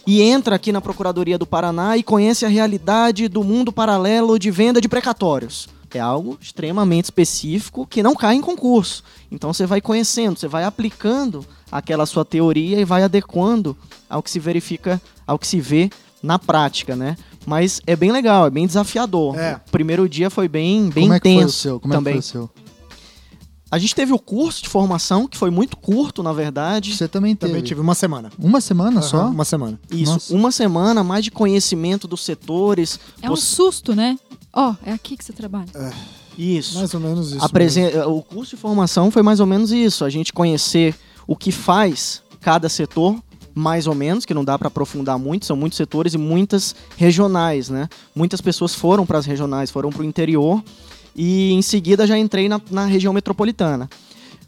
e 0.05 0.21
entra 0.21 0.55
aqui 0.55 0.71
na 0.71 0.79
Procuradoria 0.81 1.37
do 1.37 1.45
Paraná 1.45 1.97
e 1.97 2.03
conhece 2.03 2.45
a 2.45 2.49
realidade 2.49 3.27
do 3.27 3.43
mundo 3.43 3.71
paralelo 3.73 4.39
de 4.39 4.49
venda 4.49 4.79
de 4.79 4.87
precatórios. 4.87 5.67
É 5.93 5.99
algo 5.99 6.37
extremamente 6.39 7.05
específico 7.05 7.87
que 7.87 8.03
não 8.03 8.13
cai 8.13 8.35
em 8.35 8.41
concurso. 8.41 9.03
Então 9.31 9.51
você 9.51 9.65
vai 9.65 9.81
conhecendo, 9.81 10.37
você 10.37 10.47
vai 10.47 10.63
aplicando 10.63 11.43
aquela 11.71 12.05
sua 12.05 12.23
teoria 12.23 12.79
e 12.79 12.85
vai 12.85 13.01
adequando 13.01 13.75
ao 14.07 14.21
que 14.21 14.29
se 14.29 14.39
verifica, 14.39 15.01
ao 15.25 15.39
que 15.39 15.47
se 15.47 15.59
vê 15.59 15.89
na 16.21 16.37
prática, 16.37 16.95
né? 16.95 17.17
Mas 17.47 17.79
é 17.87 17.95
bem 17.95 18.11
legal, 18.11 18.45
é 18.45 18.49
bem 18.49 18.67
desafiador. 18.67 19.33
É. 19.39 19.55
O 19.65 19.71
primeiro 19.71 20.09
dia 20.09 20.29
foi 20.29 20.49
bem, 20.49 20.89
bem 20.89 21.05
Como 21.05 21.13
é 21.13 21.19
que 21.21 21.29
foi 21.29 21.31
o 21.31 21.39
intenso 21.39 21.57
seu? 21.57 21.79
Como 21.79 21.93
é 21.93 21.95
que 21.97 22.03
também. 22.03 22.13
foi 22.15 22.19
o 22.19 22.23
seu? 22.23 22.49
A 23.71 23.77
gente 23.79 23.95
teve 23.95 24.11
o 24.11 24.19
curso 24.19 24.63
de 24.63 24.67
formação, 24.69 25.27
que 25.27 25.37
foi 25.37 25.49
muito 25.49 25.77
curto, 25.77 26.21
na 26.21 26.33
verdade. 26.33 26.93
Você 26.93 27.07
também 27.07 27.35
teve. 27.37 27.51
Também 27.53 27.63
tive 27.63 27.79
uma 27.79 27.95
semana. 27.95 28.29
Uma 28.37 28.59
semana 28.59 28.99
Aham, 28.99 29.07
só? 29.07 29.27
Uma 29.29 29.45
semana. 29.45 29.79
Isso, 29.89 30.11
Nossa. 30.13 30.33
uma 30.35 30.51
semana 30.51 31.03
mais 31.05 31.23
de 31.23 31.31
conhecimento 31.31 32.05
dos 32.05 32.21
setores. 32.23 32.99
É 33.21 33.29
um 33.31 33.35
Você- 33.37 33.45
susto, 33.55 33.95
né? 33.95 34.17
Ó, 34.53 34.73
é 34.85 34.91
aqui 34.91 35.15
que 35.15 35.23
você 35.23 35.31
trabalha. 35.33 35.67
Isso. 36.37 36.77
Mais 36.77 36.93
ou 36.93 36.99
menos 36.99 37.31
isso. 37.31 37.43
A 37.45 37.47
presen- 37.49 37.91
O 38.07 38.21
curso 38.21 38.55
de 38.57 38.61
formação 38.61 39.09
foi 39.09 39.21
mais 39.23 39.39
ou 39.39 39.45
menos 39.45 39.71
isso. 39.71 40.03
A 40.03 40.09
gente 40.09 40.31
conhecer 40.33 40.95
o 41.25 41.35
que 41.35 41.51
faz 41.51 42.21
cada 42.41 42.67
setor, 42.69 43.17
mais 43.57 43.87
ou 43.87 43.95
menos, 43.95 44.23
que 44.23 44.33
não 44.33 44.45
dá 44.45 44.57
para 44.57 44.67
aprofundar 44.67 45.17
muito, 45.17 45.45
são 45.45 45.57
muitos 45.57 45.77
setores 45.77 46.13
e 46.13 46.17
muitas 46.17 46.75
regionais, 46.95 47.69
né? 47.69 47.89
Muitas 48.15 48.39
pessoas 48.39 48.75
foram 48.75 49.05
para 49.05 49.17
as 49.17 49.25
regionais, 49.25 49.71
foram 49.71 49.89
para 49.89 50.03
o 50.03 50.05
interior 50.05 50.63
e 51.15 51.51
em 51.51 51.61
seguida 51.63 52.05
já 52.05 52.17
entrei 52.17 52.47
na, 52.47 52.61
na 52.69 52.85
região 52.85 53.11
metropolitana. 53.11 53.89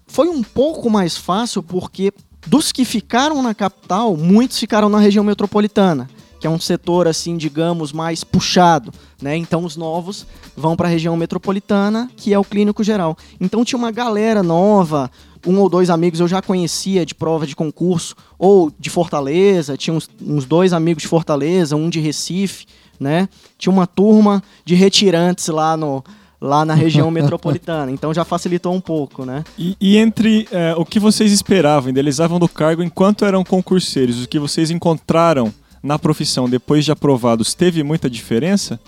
Foi 0.05 0.29
um 0.29 0.43
pouco 0.43 0.89
mais 0.89 1.17
fácil 1.17 1.63
porque 1.63 2.13
dos 2.45 2.71
que 2.71 2.85
ficaram 2.85 3.41
na 3.41 3.53
capital, 3.53 4.15
muitos 4.15 4.59
ficaram 4.59 4.89
na 4.89 4.99
região 4.99 5.23
metropolitana, 5.23 6.09
que 6.39 6.47
é 6.47 6.49
um 6.49 6.59
setor 6.59 7.07
assim, 7.07 7.35
digamos, 7.35 7.91
mais 7.91 8.23
puxado, 8.23 8.93
né? 9.21 9.35
Então 9.35 9.65
os 9.65 9.75
novos 9.75 10.25
vão 10.55 10.75
para 10.75 10.87
a 10.87 10.91
região 10.91 11.17
metropolitana, 11.17 12.09
que 12.15 12.33
é 12.33 12.39
o 12.39 12.43
clínico 12.43 12.83
geral. 12.83 13.17
Então 13.41 13.65
tinha 13.65 13.77
uma 13.77 13.91
galera 13.91 14.43
nova, 14.43 15.11
um 15.45 15.59
ou 15.59 15.69
dois 15.69 15.89
amigos 15.89 16.19
eu 16.19 16.27
já 16.27 16.41
conhecia 16.41 17.05
de 17.05 17.15
prova 17.15 17.45
de 17.45 17.55
concurso 17.55 18.15
ou 18.37 18.71
de 18.77 18.89
Fortaleza, 18.89 19.77
tinha 19.77 19.93
uns, 19.93 20.09
uns 20.21 20.45
dois 20.45 20.73
amigos 20.73 21.03
de 21.03 21.09
Fortaleza, 21.09 21.75
um 21.75 21.89
de 21.89 21.99
Recife, 21.99 22.65
né? 22.99 23.29
Tinha 23.57 23.71
uma 23.71 23.87
turma 23.87 24.43
de 24.65 24.75
retirantes 24.75 25.47
lá 25.47 25.77
no 25.77 26.03
lá 26.41 26.63
na 26.63 26.73
região 26.73 27.11
metropolitana, 27.11 27.91
então 27.91 28.13
já 28.13 28.23
facilitou 28.23 28.73
um 28.73 28.79
pouco, 28.79 29.25
né? 29.25 29.43
E, 29.57 29.75
e 29.79 29.97
entre 29.97 30.47
é, 30.51 30.73
o 30.77 30.85
que 30.85 30.99
vocês 30.99 31.31
esperavam, 31.31 31.89
idealizavam 31.89 32.39
do 32.39 32.47
cargo 32.47 32.81
enquanto 32.81 33.25
eram 33.25 33.43
concurseiros, 33.43 34.23
o 34.23 34.27
que 34.27 34.39
vocês 34.39 34.71
encontraram 34.71 35.53
na 35.83 35.99
profissão 35.99 36.49
depois 36.49 36.85
de 36.85 36.91
aprovados, 36.91 37.53
teve 37.53 37.83
muita 37.83 38.09
diferença? 38.09 38.79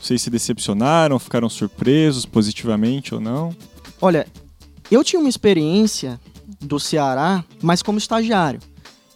Vocês 0.00 0.22
se 0.22 0.30
decepcionaram, 0.30 1.18
ficaram 1.18 1.48
surpresos 1.48 2.24
positivamente 2.24 3.14
ou 3.14 3.20
não? 3.20 3.54
Olha, 4.00 4.26
eu 4.94 5.04
tinha 5.04 5.20
uma 5.20 5.28
experiência 5.28 6.20
do 6.60 6.80
Ceará, 6.80 7.44
mas 7.62 7.82
como 7.82 7.98
estagiário. 7.98 8.60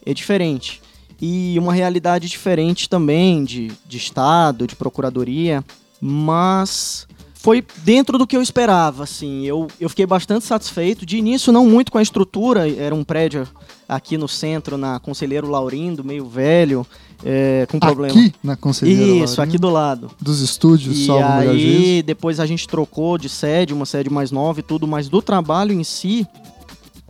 É 0.04 0.12
diferente. 0.12 0.80
E 1.20 1.56
uma 1.58 1.72
realidade 1.72 2.28
diferente 2.28 2.88
também 2.88 3.44
de, 3.44 3.70
de 3.86 3.96
Estado, 3.96 4.66
de 4.66 4.74
Procuradoria, 4.74 5.64
mas 6.00 7.06
foi 7.34 7.64
dentro 7.78 8.18
do 8.18 8.26
que 8.26 8.36
eu 8.36 8.42
esperava, 8.42 9.02
assim. 9.04 9.44
Eu, 9.44 9.66
eu 9.80 9.88
fiquei 9.88 10.06
bastante 10.06 10.44
satisfeito. 10.44 11.04
De 11.04 11.16
início, 11.16 11.52
não 11.52 11.66
muito 11.66 11.90
com 11.90 11.98
a 11.98 12.02
estrutura, 12.02 12.70
era 12.70 12.94
um 12.94 13.02
prédio 13.02 13.48
aqui 13.88 14.16
no 14.16 14.28
centro, 14.28 14.76
na 14.76 15.00
Conselheiro 15.00 15.48
Laurindo, 15.48 16.04
meio 16.04 16.26
velho, 16.26 16.86
é, 17.24 17.66
com 17.70 17.78
problema. 17.78 18.12
Aqui 18.18 18.34
na 18.42 18.56
Conselheira 18.56 19.24
Isso, 19.24 19.40
aqui 19.40 19.58
do 19.58 19.70
lado. 19.70 20.10
dos 20.20 20.40
estúdios 20.40 20.98
E 20.98 21.06
Salvo 21.06 21.24
aí, 21.24 22.02
depois 22.02 22.40
a 22.40 22.46
gente 22.46 22.66
trocou 22.66 23.16
de 23.18 23.28
sede, 23.28 23.72
uma 23.72 23.86
sede 23.86 24.10
mais 24.10 24.30
nova 24.30 24.60
e 24.60 24.62
tudo, 24.62 24.86
mas 24.86 25.08
do 25.08 25.22
trabalho 25.22 25.72
em 25.72 25.84
si, 25.84 26.26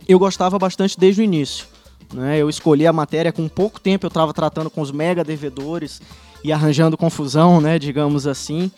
eu 0.07 0.19
gostava 0.19 0.59
bastante 0.59 0.99
desde 0.99 1.21
o 1.21 1.23
início. 1.23 1.65
Né? 2.13 2.37
Eu 2.37 2.49
escolhi 2.49 2.85
a 2.85 2.93
matéria 2.93 3.31
com 3.31 3.47
pouco 3.47 3.79
tempo, 3.79 4.05
eu 4.05 4.09
estava 4.09 4.33
tratando 4.33 4.69
com 4.69 4.81
os 4.81 4.91
mega 4.91 5.23
devedores 5.23 6.01
e 6.43 6.51
arranjando 6.51 6.97
confusão, 6.97 7.59
né, 7.61 7.79
digamos 7.79 8.27
assim. 8.27 8.69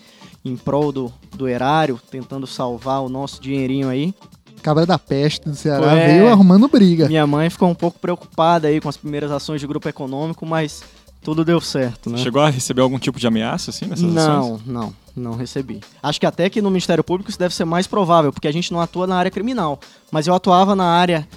em 0.44 0.56
prol 0.56 0.92
do, 0.92 1.12
do 1.36 1.48
erário, 1.48 2.00
tentando 2.12 2.46
salvar 2.46 3.02
o 3.02 3.10
nosso 3.10 3.42
dinheirinho 3.42 3.90
aí. 3.90 4.14
Cabra 4.62 4.86
da 4.86 4.98
peste 5.00 5.50
do 5.50 5.56
Ceará 5.56 5.98
É. 5.98 6.08
veio 6.08 6.28
arrumando 6.32 6.68
briga. 6.68 7.08
Minha 7.08 7.26
mãe 7.26 7.50
ficou 7.50 7.68
um 7.68 7.74
pouco 7.76 7.98
preocupada 8.00 8.68
aí 8.68 8.80
com 8.80 8.88
as 8.88 8.96
primeiras 8.96 9.32
ações 9.32 9.60
de 9.60 9.66
grupo 9.68 9.90
econômico, 9.90 10.46
mas 10.46 10.84
tudo 11.26 11.44
deu 11.44 11.60
certo, 11.60 12.10
né? 12.10 12.18
Chegou 12.20 12.42
a 12.42 12.50
receber 12.50 12.82
algum 12.82 12.98
tipo 12.98 13.20
de 13.20 13.28
ameaça, 13.28 13.72
assim, 13.72 13.86
nessas 13.86 14.06
ações? 14.06 14.16
Não, 14.16 14.62
não, 14.66 14.94
não 15.16 15.34
recebi. 15.36 15.82
Acho 16.02 16.20
que 16.20 16.26
até 16.26 16.50
que 16.50 16.62
no 16.62 16.70
Ministério 16.70 17.04
Público 17.04 17.30
isso 17.30 17.40
deve 17.40 17.54
ser 17.54 17.66
mais 17.66 17.88
provável, 17.88 18.32
porque 18.32 18.48
a 18.48 18.52
gente 18.54 18.72
não 18.72 18.80
atua 18.80 19.06
na 19.08 19.18
área 19.18 19.32
criminal. 19.32 19.80
Mas 20.12 20.28
eu 20.28 20.34
atuava 20.34 20.76
na 20.76 20.86
área 20.86 21.28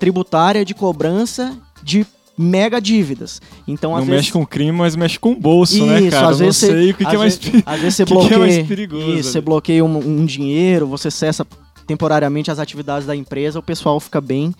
tributária 0.00 0.64
de 0.64 0.74
cobrança 0.74 1.56
de 1.82 2.06
mega 2.36 2.80
dívidas. 2.80 3.40
Então, 3.68 3.96
Não 3.96 4.04
mexe 4.04 4.32
com 4.32 4.44
crime, 4.44 4.72
mas 4.72 4.96
mexe 4.96 5.18
com 5.20 5.32
o 5.32 5.36
bolso, 5.36 5.86
né, 5.86 6.00
Isso, 6.00 6.10
cara? 6.10 6.28
às 6.30 6.40
Eu 6.40 6.46
vezes 6.46 6.62
não 6.62 6.68
você- 6.68 6.74
sei 6.74 6.90
o 6.90 6.94
que, 6.94 7.04
que 7.04 7.14
é 7.14 7.18
mais... 7.18 7.40
Às 7.66 7.80
vezes 7.80 7.94
você 7.96 8.04
que 8.04 8.10
que 8.10 8.12
é 8.12 8.16
bloqueia. 8.20 8.38
mais 8.40 8.66
perigoso 8.66 9.10
isso, 9.12 9.30
você 9.30 9.40
bloqueia 9.40 9.84
um, 9.84 9.98
um 9.98 10.24
dinheiro, 10.26 10.86
você 10.86 11.10
cessa 11.12 11.46
temporariamente 11.86 12.50
as 12.50 12.58
atividades 12.58 13.06
da 13.06 13.14
empresa, 13.14 13.58
o 13.58 13.62
pessoal 13.62 14.00
fica 14.00 14.20
bem, 14.20 14.52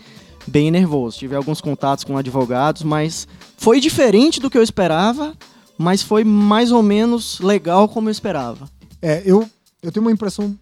bem 0.46 0.70
nervoso. 0.70 1.18
Tive 1.18 1.34
alguns 1.36 1.60
contatos 1.60 2.04
com 2.04 2.16
advogados, 2.16 2.82
mas 2.82 3.26
foi 3.56 3.80
diferente 3.80 4.40
do 4.40 4.50
que 4.50 4.58
eu 4.58 4.62
esperava, 4.62 5.34
mas 5.78 6.02
foi 6.02 6.24
mais 6.24 6.72
ou 6.72 6.82
menos 6.82 7.40
legal 7.40 7.88
como 7.88 8.08
eu 8.08 8.12
esperava. 8.12 8.68
É, 9.00 9.22
eu, 9.24 9.48
eu 9.82 9.92
tenho 9.92 10.04
uma 10.04 10.12
impressão 10.12 10.56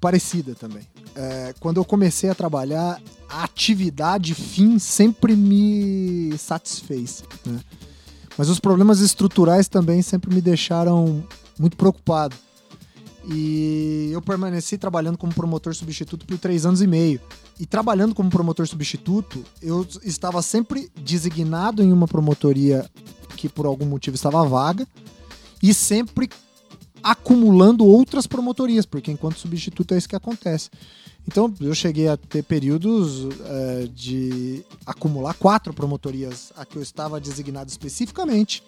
parecida 0.00 0.54
também. 0.54 0.82
É, 1.14 1.54
quando 1.60 1.76
eu 1.76 1.84
comecei 1.84 2.28
a 2.28 2.34
trabalhar, 2.34 3.00
a 3.28 3.44
atividade 3.44 4.34
fim 4.34 4.78
sempre 4.78 5.34
me 5.36 6.36
satisfez. 6.38 7.22
né? 7.46 7.60
Mas 8.36 8.48
os 8.48 8.58
problemas 8.58 9.00
estruturais 9.00 9.68
também 9.68 10.02
sempre 10.02 10.34
me 10.34 10.40
deixaram 10.40 11.24
muito 11.58 11.76
preocupado. 11.76 12.34
E 13.26 14.10
eu 14.12 14.20
permaneci 14.20 14.76
trabalhando 14.76 15.16
como 15.16 15.32
promotor 15.32 15.74
substituto 15.74 16.26
por 16.26 16.36
três 16.36 16.66
anos 16.66 16.82
e 16.82 16.86
meio. 16.86 17.20
E 17.58 17.66
trabalhando 17.66 18.14
como 18.14 18.30
promotor 18.30 18.66
substituto, 18.66 19.44
eu 19.62 19.86
estava 20.02 20.42
sempre 20.42 20.90
designado 20.96 21.82
em 21.82 21.92
uma 21.92 22.08
promotoria 22.08 22.88
que 23.36 23.48
por 23.48 23.66
algum 23.66 23.86
motivo 23.86 24.16
estava 24.16 24.44
vaga 24.44 24.86
e 25.62 25.72
sempre 25.72 26.28
acumulando 27.02 27.84
outras 27.84 28.26
promotorias, 28.26 28.86
porque 28.86 29.12
enquanto 29.12 29.38
substituto 29.38 29.94
é 29.94 29.98
isso 29.98 30.08
que 30.08 30.16
acontece. 30.16 30.70
Então 31.26 31.52
eu 31.60 31.74
cheguei 31.74 32.08
a 32.08 32.16
ter 32.16 32.42
períodos 32.42 33.26
eh, 33.40 33.88
de 33.94 34.64
acumular 34.84 35.34
quatro 35.34 35.72
promotorias 35.72 36.52
a 36.56 36.64
que 36.64 36.76
eu 36.76 36.82
estava 36.82 37.20
designado 37.20 37.70
especificamente 37.70 38.62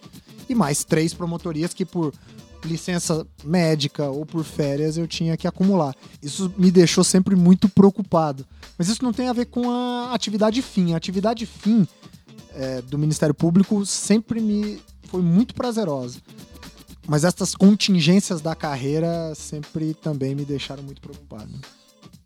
e 0.49 0.55
mais 0.55 0.84
três 0.84 1.12
promotorias 1.12 1.74
que 1.74 1.84
por 1.84 2.14
licença 2.65 3.27
médica 3.45 4.09
ou 4.09 4.25
por 4.25 4.45
férias 4.45 4.97
eu 4.97 5.07
tinha 5.07 5.37
que 5.37 5.47
acumular. 5.47 5.95
Isso 6.23 6.53
me 6.57 6.71
deixou 6.71 7.05
sempre 7.05 7.37
muito 7.37 7.69
preocupado. 7.69 8.47
Mas 8.79 8.89
isso 8.89 9.03
não 9.03 9.13
tem 9.13 9.29
a 9.29 9.33
ver 9.33 9.47
com 9.47 9.71
a 9.71 10.13
atividade 10.13 10.61
fim. 10.63 10.93
A 10.93 10.97
atividade 10.97 11.47
fim 11.47 11.87
eh, 12.55 12.83
do 12.83 12.99
Ministério 12.99 13.35
Público 13.35 13.85
sempre 13.87 14.41
me 14.41 14.79
foi 15.05 15.23
muito 15.23 15.55
prazerosa. 15.55 16.19
Mas 17.07 17.25
essas 17.25 17.55
contingências 17.55 18.41
da 18.41 18.55
carreira 18.55 19.33
sempre 19.35 19.95
também 19.95 20.35
me 20.35 20.45
deixaram 20.45 20.83
muito 20.83 21.01
preocupado. 21.01 21.51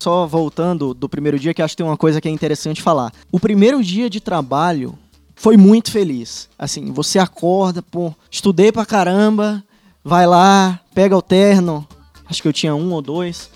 Só 0.03 0.27
voltando 0.27 0.95
do 0.95 1.09
primeiro 1.09 1.39
dia, 1.39 1.53
que 1.53 1.61
acho 1.61 1.73
que 1.75 1.83
tem 1.83 1.87
uma 1.87 1.97
coisa 1.97 2.21
que 2.21 2.29
é 2.29 2.31
interessante 2.31 2.81
falar. 2.81 3.13
O 3.31 3.39
primeiro 3.39 3.85
dia 3.85 4.09
de 4.09 4.19
trabalho 4.19 4.99
foi 5.35 5.59
muito 5.59 5.91
feliz. 5.91 6.49
Assim, 6.59 6.91
você 6.91 7.19
acorda, 7.19 7.83
pô, 7.83 8.15
estudei 8.31 8.73
pra 8.73 8.87
caramba, 8.87 9.63
vai 10.05 10.27
lá, 10.27 10.81
pega 10.95 11.17
o 11.17 11.23
terno. 11.23 11.87
Acho 12.29 12.43
que 12.43 12.49
eu 12.49 12.53
tinha 12.53 12.75
um 12.75 12.93
ou 12.93 13.03
dois. 13.03 13.51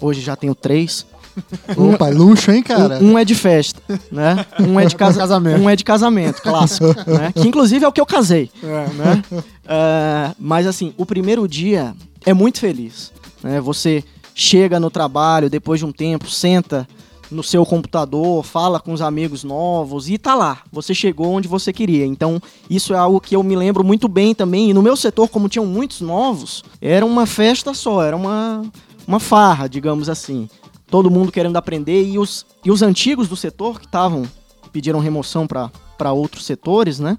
Hoje 0.00 0.20
já 0.20 0.36
tenho 0.36 0.54
três. 0.54 1.06
Opa, 1.76 2.08
luxo, 2.10 2.52
hein, 2.52 2.62
cara? 2.62 2.98
Um, 3.00 3.12
um 3.14 3.18
é 3.18 3.24
de 3.24 3.34
festa, 3.34 3.80
né? 4.10 4.46
Um 4.60 4.78
é 4.78 4.86
de 4.86 4.94
casa- 4.96 5.18
Casamento. 5.18 5.60
Um 5.60 5.68
é 5.68 5.74
de 5.74 5.82
casamento, 5.84 6.40
clássico, 6.40 6.86
né? 7.10 7.32
Que 7.32 7.48
inclusive 7.48 7.84
é 7.84 7.88
o 7.88 7.92
que 7.92 8.00
eu 8.00 8.06
casei, 8.06 8.50
né? 8.62 9.22
Ah, 9.66 10.32
mas 10.38 10.66
assim, 10.66 10.94
o 10.96 11.04
primeiro 11.04 11.48
dia 11.48 11.92
é 12.24 12.32
muito 12.32 12.60
feliz, 12.60 13.10
né? 13.42 13.60
Você 13.60 14.04
chega 14.32 14.78
no 14.78 14.90
trabalho 14.90 15.50
depois 15.50 15.80
de 15.80 15.86
um 15.86 15.92
tempo, 15.92 16.30
senta 16.30 16.86
no 17.30 17.42
seu 17.42 17.64
computador, 17.64 18.44
fala 18.44 18.80
com 18.80 18.92
os 18.92 19.02
amigos 19.02 19.44
novos 19.44 20.08
e 20.08 20.18
tá 20.18 20.34
lá. 20.34 20.62
Você 20.72 20.94
chegou 20.94 21.32
onde 21.32 21.48
você 21.48 21.72
queria. 21.72 22.06
Então, 22.06 22.40
isso 22.68 22.94
é 22.94 22.98
algo 22.98 23.20
que 23.20 23.36
eu 23.36 23.42
me 23.42 23.56
lembro 23.56 23.84
muito 23.84 24.08
bem 24.08 24.34
também. 24.34 24.70
E 24.70 24.74
no 24.74 24.82
meu 24.82 24.96
setor, 24.96 25.28
como 25.28 25.48
tinham 25.48 25.66
muitos 25.66 26.00
novos, 26.00 26.62
era 26.80 27.04
uma 27.04 27.26
festa 27.26 27.74
só, 27.74 28.02
era 28.02 28.16
uma, 28.16 28.62
uma 29.06 29.20
farra, 29.20 29.68
digamos 29.68 30.08
assim. 30.08 30.48
Todo 30.86 31.10
mundo 31.10 31.32
querendo 31.32 31.56
aprender 31.56 32.06
e 32.06 32.18
os, 32.18 32.46
e 32.64 32.70
os 32.70 32.82
antigos 32.82 33.28
do 33.28 33.36
setor 33.36 33.80
que 33.80 33.86
estavam 33.86 34.24
pediram 34.72 34.98
remoção 34.98 35.46
para 35.46 36.12
outros 36.12 36.44
setores, 36.44 36.98
né? 36.98 37.16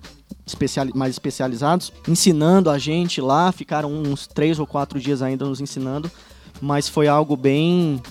Mais 0.94 1.16
especializados, 1.16 1.92
ensinando 2.08 2.70
a 2.70 2.78
gente 2.78 3.20
lá, 3.20 3.52
ficaram 3.52 3.92
uns 3.92 4.28
três 4.28 4.60
ou 4.60 4.68
quatro 4.68 5.00
dias 5.00 5.22
ainda 5.22 5.46
nos 5.46 5.60
ensinando, 5.60 6.12
mas 6.62 6.88
foi 6.88 7.08
algo 7.08 7.36
bem 7.36 8.02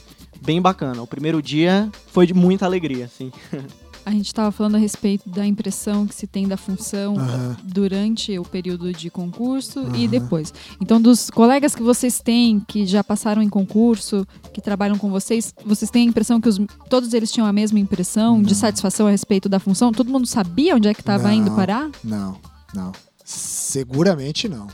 bem 0.44 0.60
bacana. 0.60 1.00
O 1.02 1.06
primeiro 1.06 1.40
dia 1.42 1.90
foi 2.08 2.26
de 2.26 2.34
muita 2.34 2.64
alegria, 2.66 3.06
assim. 3.06 3.30
A 4.06 4.10
gente 4.10 4.26
estava 4.26 4.52
falando 4.52 4.74
a 4.74 4.78
respeito 4.78 5.30
da 5.30 5.46
impressão 5.46 6.06
que 6.06 6.14
se 6.14 6.26
tem 6.26 6.46
da 6.46 6.58
função 6.58 7.16
Aham. 7.18 7.56
durante 7.64 8.38
o 8.38 8.42
período 8.44 8.92
de 8.92 9.08
concurso 9.08 9.80
e 9.96 10.06
depois. 10.06 10.52
Então, 10.78 11.00
dos 11.00 11.30
colegas 11.30 11.74
que 11.74 11.82
vocês 11.82 12.20
têm, 12.20 12.60
que 12.60 12.84
já 12.84 13.02
passaram 13.02 13.40
em 13.40 13.48
concurso, 13.48 14.26
que 14.52 14.60
trabalham 14.60 14.98
com 14.98 15.08
vocês, 15.08 15.54
vocês 15.64 15.90
têm 15.90 16.02
a 16.06 16.10
impressão 16.10 16.38
que 16.38 16.50
os- 16.50 16.60
todos 16.90 17.14
eles 17.14 17.32
tinham 17.32 17.46
a 17.46 17.52
mesma 17.52 17.78
impressão 17.80 18.42
de 18.42 18.54
satisfação 18.54 19.06
a 19.06 19.10
respeito 19.10 19.48
da 19.48 19.58
função? 19.58 19.90
Todo 19.90 20.10
mundo 20.10 20.26
sabia 20.26 20.76
onde 20.76 20.86
é 20.86 20.92
que 20.92 21.00
estava 21.00 21.28
Não. 21.28 21.32
indo 21.32 21.50
parar? 21.52 21.88
Não, 22.04 22.36
não. 22.74 22.92
Seguramente 23.24 24.48
não. 24.50 24.66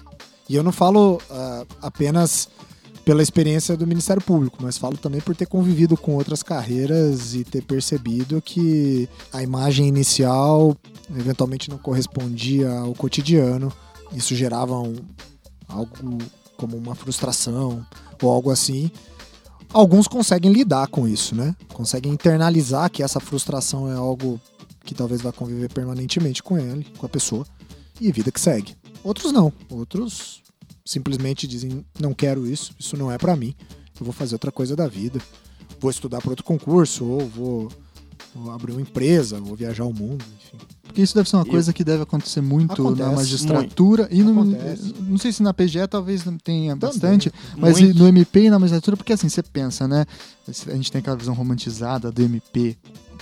E 0.48 0.56
eu 0.56 0.64
não 0.64 0.72
falo 0.72 1.22
ah, 1.30 1.64
apenas 1.80 2.48
pela 3.10 3.24
experiência 3.24 3.76
do 3.76 3.88
Ministério 3.88 4.22
Público, 4.22 4.58
mas 4.60 4.78
falo 4.78 4.96
também 4.96 5.20
por 5.20 5.34
ter 5.34 5.44
convivido 5.44 5.96
com 5.96 6.14
outras 6.14 6.44
carreiras 6.44 7.34
e 7.34 7.42
ter 7.42 7.60
percebido 7.60 8.40
que 8.40 9.08
a 9.32 9.42
imagem 9.42 9.88
inicial 9.88 10.76
eventualmente 11.18 11.68
não 11.68 11.76
correspondia 11.76 12.70
ao 12.70 12.94
cotidiano. 12.94 13.72
Isso 14.12 14.32
gerava 14.36 14.78
um- 14.78 14.94
algo 15.66 16.18
como 16.56 16.76
uma 16.76 16.94
frustração 16.94 17.84
ou 18.22 18.30
algo 18.30 18.48
assim. 18.48 18.92
Alguns 19.72 20.06
conseguem 20.06 20.52
lidar 20.52 20.86
com 20.86 21.08
isso, 21.08 21.34
né? 21.34 21.56
Conseguem 21.74 22.12
internalizar 22.12 22.88
que 22.92 23.02
essa 23.02 23.18
frustração 23.18 23.90
é 23.90 23.96
algo 23.96 24.40
que 24.84 24.94
talvez 24.94 25.20
vá 25.20 25.32
conviver 25.32 25.68
permanentemente 25.72 26.44
com 26.44 26.56
ele, 26.56 26.86
com 26.96 27.06
a 27.06 27.08
pessoa, 27.08 27.44
e 28.00 28.12
vida 28.12 28.30
que 28.30 28.40
segue. 28.40 28.76
Outros 29.02 29.32
não. 29.32 29.52
Outros 29.68 30.39
simplesmente 30.90 31.46
dizem: 31.46 31.84
não 32.00 32.12
quero 32.12 32.46
isso, 32.46 32.72
isso 32.78 32.96
não 32.96 33.10
é 33.10 33.16
pra 33.18 33.36
mim, 33.36 33.54
eu 33.98 34.04
vou 34.04 34.12
fazer 34.12 34.34
outra 34.34 34.50
coisa 34.50 34.74
da 34.74 34.88
vida. 34.88 35.20
Vou 35.78 35.90
estudar 35.90 36.20
para 36.20 36.30
outro 36.30 36.44
concurso, 36.44 37.04
ou 37.06 37.20
vou, 37.28 37.68
vou 38.34 38.50
abrir 38.52 38.72
uma 38.72 38.80
empresa, 38.82 39.40
vou 39.40 39.56
viajar 39.56 39.84
o 39.84 39.92
mundo, 39.94 40.24
enfim. 40.36 40.58
Porque 40.82 41.00
isso 41.00 41.14
deve 41.14 41.28
ser 41.30 41.36
uma 41.36 41.44
Eu- 41.46 41.50
coisa 41.50 41.72
que 41.72 41.84
deve 41.84 42.02
acontecer 42.02 42.40
muito 42.40 42.72
Acontece, 42.72 43.08
na 43.08 43.14
magistratura 43.16 44.08
e 44.10 44.22
no, 44.22 44.32
Acontece. 44.32 44.94
não 45.00 45.16
sei 45.16 45.32
se 45.32 45.42
na 45.42 45.54
PGE 45.54 45.86
talvez 45.88 46.24
tenha 46.42 46.74
bastante, 46.74 47.32
mas 47.56 47.80
Muito. 47.80 47.96
no 47.98 48.08
MP 48.08 48.46
e 48.46 48.50
na 48.50 48.58
magistratura, 48.58 48.96
porque 48.96 49.12
assim, 49.12 49.28
você 49.28 49.42
pensa, 49.42 49.86
né? 49.86 50.04
A 50.48 50.74
gente 50.74 50.90
tem 50.90 50.98
aquela 50.98 51.16
visão 51.16 51.32
romantizada 51.32 52.10
do 52.10 52.20
MP, 52.22 52.76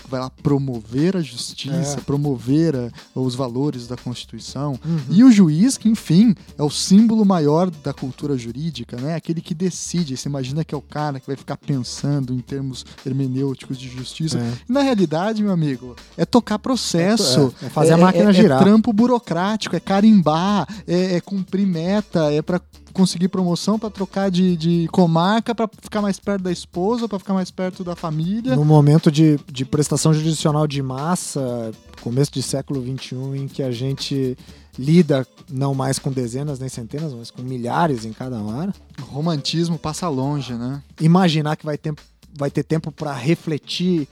vai 0.09 0.20
lá 0.20 0.30
promover 0.30 1.16
a 1.16 1.20
justiça, 1.20 1.98
É. 1.98 2.00
promover 2.00 2.74
a- 2.76 2.90
os 3.14 3.34
valores 3.34 3.86
da 3.86 3.96
Constituição. 3.96 4.78
Uhum. 4.84 5.00
E 5.11 5.24
o 5.24 5.30
juiz, 5.30 5.76
que 5.76 5.88
enfim, 5.88 6.34
é 6.56 6.62
o 6.62 6.70
símbolo 6.70 7.24
maior 7.24 7.70
da 7.70 7.92
cultura 7.92 8.36
jurídica, 8.36 8.96
né? 8.96 9.14
Aquele 9.14 9.40
que 9.40 9.54
decide. 9.54 10.16
Você 10.16 10.28
imagina 10.28 10.64
que 10.64 10.74
é 10.74 10.78
o 10.78 10.82
cara 10.82 11.20
que 11.20 11.26
vai 11.26 11.36
ficar 11.36 11.56
pensando 11.56 12.32
em 12.32 12.40
termos 12.40 12.84
hermenêuticos 13.04 13.78
de 13.78 13.88
justiça. 13.88 14.38
É. 14.38 14.52
Na 14.68 14.80
realidade, 14.82 15.42
meu 15.42 15.52
amigo, 15.52 15.94
é 16.16 16.24
tocar 16.24 16.59
processo. 16.59 17.52
É, 17.62 17.66
é 17.66 17.68
fazer 17.70 17.92
a 17.92 17.96
máquina 17.98 18.30
é, 18.30 18.32
girar. 18.32 18.61
É 18.61 18.64
trampo 18.64 18.92
burocrático, 18.92 19.76
é 19.76 19.80
carimbar, 19.80 20.66
é, 20.86 21.16
é 21.16 21.20
cumprir 21.20 21.66
meta, 21.66 22.32
é 22.32 22.40
pra 22.42 22.61
conseguir 22.93 23.28
promoção, 23.28 23.78
pra 23.78 23.91
trocar 23.91 24.30
de, 24.30 24.57
de 24.57 24.89
comarca, 24.91 25.55
pra 25.55 25.68
ficar 25.80 26.03
mais 26.03 26.18
perto 26.18 26.43
da 26.43 26.53
esposa, 26.53 27.09
pra 27.09 27.18
ficar 27.18 27.34
mais 27.34 27.51
perto 27.51 27.84
da 27.84 27.95
família. 27.95 28.57
No 28.57 28.64
momento 28.64 29.11
de, 29.11 29.39
de 29.51 29.64
prestação 29.64 30.12
judicional 30.12 30.66
de 30.66 30.82
massa, 30.82 31.72
começo 32.01 32.32
de 32.32 32.43
século 32.43 32.80
XXI, 32.82 33.16
em 33.36 33.49
que 33.49 33.62
a 33.62 33.70
gente 33.70 34.36
lida 34.78 35.26
não 35.51 35.74
mais 35.74 35.99
com 35.99 36.11
dezenas 36.12 36.59
nem 36.61 36.68
centenas, 36.68 37.12
mas 37.12 37.30
com 37.30 37.43
milhares 37.43 38.05
em 38.05 38.12
cada 38.12 38.41
hora, 38.41 38.72
O 39.01 39.05
romantismo 39.07 39.78
passa 39.78 40.09
longe, 40.09 40.55
né? 40.55 40.82
imaginar 41.01 41.57
que 41.57 41.66
vai 41.66 41.76
ter, 41.76 41.95
vai 42.36 42.51
ter 42.51 42.62
tempo 42.62 42.93
para 42.93 43.12
refletir, 43.12 44.09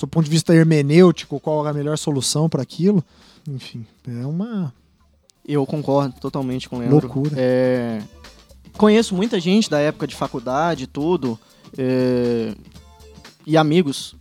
do 0.00 0.06
ponto 0.08 0.24
de 0.24 0.30
vista 0.30 0.54
hermenêutico, 0.54 1.38
qual 1.38 1.64
é 1.66 1.70
a 1.70 1.72
melhor 1.72 1.96
solução 1.96 2.48
para 2.48 2.62
aquilo, 2.62 3.04
enfim, 3.48 3.86
é 4.08 4.26
uma 4.26 4.72
Eu 5.46 5.66
concordo 5.66 6.14
totalmente 6.20 6.68
com 6.68 6.76
o 6.76 6.78
Leandro. 6.78 7.06
loucura. 7.06 7.34
É, 7.36 8.00
conheço 8.76 9.14
muita 9.14 9.40
gente 9.40 9.68
da 9.68 9.78
época 9.78 10.06
de 10.06 10.14
faculdade 10.14 10.84
e 10.84 10.86
tudo, 10.86 11.38
é, 11.76 12.54
e 13.46 13.56
amigos 13.56 14.14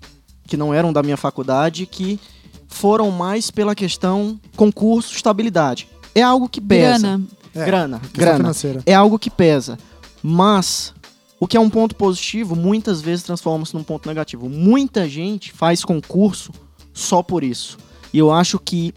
que 0.47 0.57
não 0.57 0.73
eram 0.73 0.91
da 0.91 1.01
minha 1.03 1.17
faculdade 1.17 1.85
que 1.85 2.19
foram 2.67 3.11
mais 3.11 3.51
pela 3.51 3.75
questão 3.75 4.39
concurso, 4.55 5.13
estabilidade. 5.13 5.87
É 6.15 6.21
algo 6.21 6.49
que 6.49 6.59
pesa. 6.59 6.99
Grana. 6.99 7.27
É, 7.53 7.65
grana, 7.65 8.01
grana. 8.13 8.37
financeira. 8.37 8.83
É 8.85 8.93
algo 8.93 9.19
que 9.19 9.29
pesa. 9.29 9.77
Mas 10.23 10.93
o 11.39 11.47
que 11.47 11.57
é 11.57 11.59
um 11.59 11.69
ponto 11.69 11.95
positivo, 11.95 12.55
muitas 12.55 13.01
vezes 13.01 13.23
transforma-se 13.23 13.73
num 13.73 13.83
ponto 13.83 14.07
negativo. 14.07 14.49
Muita 14.49 15.07
gente 15.07 15.51
faz 15.51 15.83
concurso 15.83 16.51
só 16.93 17.21
por 17.23 17.43
isso. 17.43 17.77
E 18.13 18.17
eu 18.17 18.31
acho 18.31 18.59
que 18.59 18.93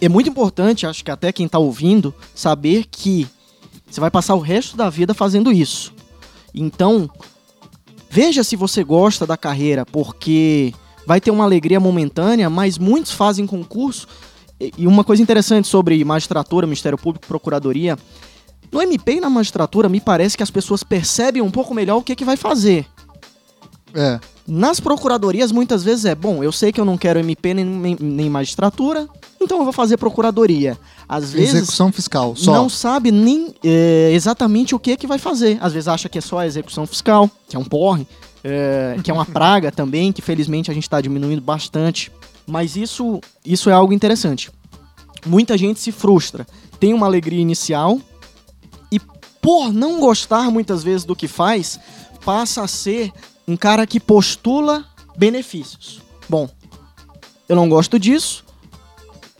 é 0.00 0.08
muito 0.08 0.30
importante, 0.30 0.86
acho 0.86 1.04
que 1.04 1.10
até 1.10 1.32
quem 1.32 1.46
está 1.46 1.58
ouvindo, 1.58 2.14
saber 2.34 2.86
que 2.90 3.26
você 3.88 4.00
vai 4.00 4.10
passar 4.10 4.34
o 4.34 4.40
resto 4.40 4.76
da 4.76 4.88
vida 4.88 5.12
fazendo 5.12 5.52
isso. 5.52 5.92
Então, 6.54 7.10
veja 8.08 8.42
se 8.42 8.56
você 8.56 8.82
gosta 8.84 9.26
da 9.26 9.36
carreira, 9.36 9.84
porque 9.84 10.72
vai 11.06 11.20
ter 11.20 11.30
uma 11.30 11.44
alegria 11.44 11.80
momentânea, 11.80 12.48
mas 12.48 12.78
muitos 12.78 13.12
fazem 13.12 13.46
concurso. 13.46 14.06
E 14.76 14.86
uma 14.86 15.02
coisa 15.02 15.22
interessante 15.22 15.66
sobre 15.66 16.04
magistratura, 16.04 16.66
Ministério 16.66 16.98
Público, 16.98 17.26
Procuradoria, 17.26 17.98
no 18.70 18.80
MP 18.80 19.14
e 19.14 19.20
na 19.20 19.30
magistratura, 19.30 19.88
me 19.88 20.00
parece 20.00 20.36
que 20.36 20.42
as 20.42 20.50
pessoas 20.50 20.82
percebem 20.82 21.42
um 21.42 21.50
pouco 21.50 21.74
melhor 21.74 21.96
o 21.96 22.02
que, 22.02 22.14
que 22.14 22.24
vai 22.24 22.36
fazer. 22.36 22.86
É. 23.94 24.20
Nas 24.50 24.80
procuradorias, 24.80 25.52
muitas 25.52 25.84
vezes 25.84 26.04
é, 26.04 26.12
bom, 26.12 26.42
eu 26.42 26.50
sei 26.50 26.72
que 26.72 26.80
eu 26.80 26.84
não 26.84 26.98
quero 26.98 27.20
MP 27.20 27.54
nem, 27.54 27.96
nem, 28.00 28.28
magistratura, 28.28 29.08
então 29.40 29.58
eu 29.58 29.62
vou 29.62 29.72
fazer 29.72 29.96
procuradoria. 29.96 30.76
Às 31.08 31.32
vezes, 31.32 31.54
Execução 31.54 31.92
fiscal, 31.92 32.34
só. 32.34 32.52
não 32.52 32.68
sabe 32.68 33.12
nem 33.12 33.54
é, 33.62 34.10
exatamente 34.12 34.74
o 34.74 34.78
que 34.80 34.96
que 34.96 35.06
vai 35.06 35.18
fazer. 35.18 35.56
Às 35.60 35.72
vezes 35.72 35.86
acha 35.86 36.08
que 36.08 36.18
é 36.18 36.20
só 36.20 36.40
a 36.40 36.48
execução 36.48 36.84
fiscal, 36.84 37.30
que 37.48 37.54
é 37.54 37.58
um 37.60 37.64
porre, 37.64 38.04
é, 38.42 38.96
que 39.04 39.08
é 39.08 39.14
uma 39.14 39.24
praga 39.24 39.70
também, 39.72 40.10
que 40.12 40.20
felizmente 40.20 40.68
a 40.68 40.74
gente 40.74 40.82
está 40.82 41.00
diminuindo 41.00 41.40
bastante. 41.40 42.10
Mas 42.44 42.74
isso, 42.74 43.20
isso 43.46 43.70
é 43.70 43.72
algo 43.72 43.92
interessante. 43.92 44.50
Muita 45.24 45.56
gente 45.56 45.78
se 45.78 45.92
frustra, 45.92 46.44
tem 46.80 46.92
uma 46.92 47.06
alegria 47.06 47.40
inicial 47.40 48.00
e 48.90 48.98
por 49.40 49.72
não 49.72 50.00
gostar 50.00 50.50
muitas 50.50 50.82
vezes 50.82 51.04
do 51.04 51.14
que 51.14 51.28
faz, 51.28 51.78
passa 52.24 52.62
a 52.62 52.66
ser 52.66 53.12
um 53.50 53.56
cara 53.56 53.84
que 53.86 53.98
postula 53.98 54.84
benefícios. 55.16 56.00
Bom, 56.28 56.48
eu 57.48 57.56
não 57.56 57.68
gosto 57.68 57.98
disso, 57.98 58.44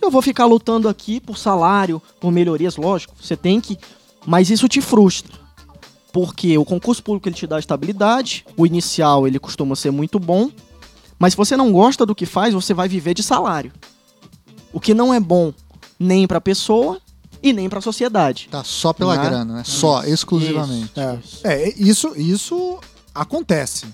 eu 0.02 0.10
vou 0.10 0.20
ficar 0.20 0.46
lutando 0.46 0.88
aqui 0.88 1.20
por 1.20 1.38
salário, 1.38 2.02
por 2.18 2.32
melhorias, 2.32 2.76
lógico, 2.76 3.14
você 3.20 3.36
tem 3.36 3.60
que, 3.60 3.78
mas 4.26 4.50
isso 4.50 4.66
te 4.68 4.80
frustra. 4.80 5.38
Porque 6.12 6.58
o 6.58 6.64
concurso 6.64 7.00
público 7.04 7.28
ele 7.28 7.36
te 7.36 7.46
dá 7.46 7.58
estabilidade, 7.60 8.44
o 8.56 8.66
inicial 8.66 9.28
ele 9.28 9.38
costuma 9.38 9.76
ser 9.76 9.92
muito 9.92 10.18
bom, 10.18 10.50
mas 11.16 11.34
se 11.34 11.36
você 11.36 11.56
não 11.56 11.70
gosta 11.70 12.04
do 12.04 12.14
que 12.14 12.26
faz, 12.26 12.52
você 12.52 12.74
vai 12.74 12.88
viver 12.88 13.14
de 13.14 13.22
salário. 13.22 13.70
O 14.72 14.80
que 14.80 14.92
não 14.92 15.14
é 15.14 15.20
bom 15.20 15.52
nem 15.98 16.26
para 16.26 16.38
a 16.38 16.40
pessoa 16.40 17.00
e 17.40 17.52
nem 17.52 17.68
para 17.68 17.78
a 17.78 17.82
sociedade. 17.82 18.48
Tá 18.50 18.64
só 18.64 18.92
pela 18.92 19.16
Né? 19.16 19.22
grana, 19.22 19.54
né? 19.56 19.62
Só, 19.64 20.02
exclusivamente. 20.02 20.90
É, 20.98 21.18
Isso. 21.22 21.46
é, 21.46 21.68
isso, 21.76 22.12
isso 22.16 22.78
acontece. 23.14 23.86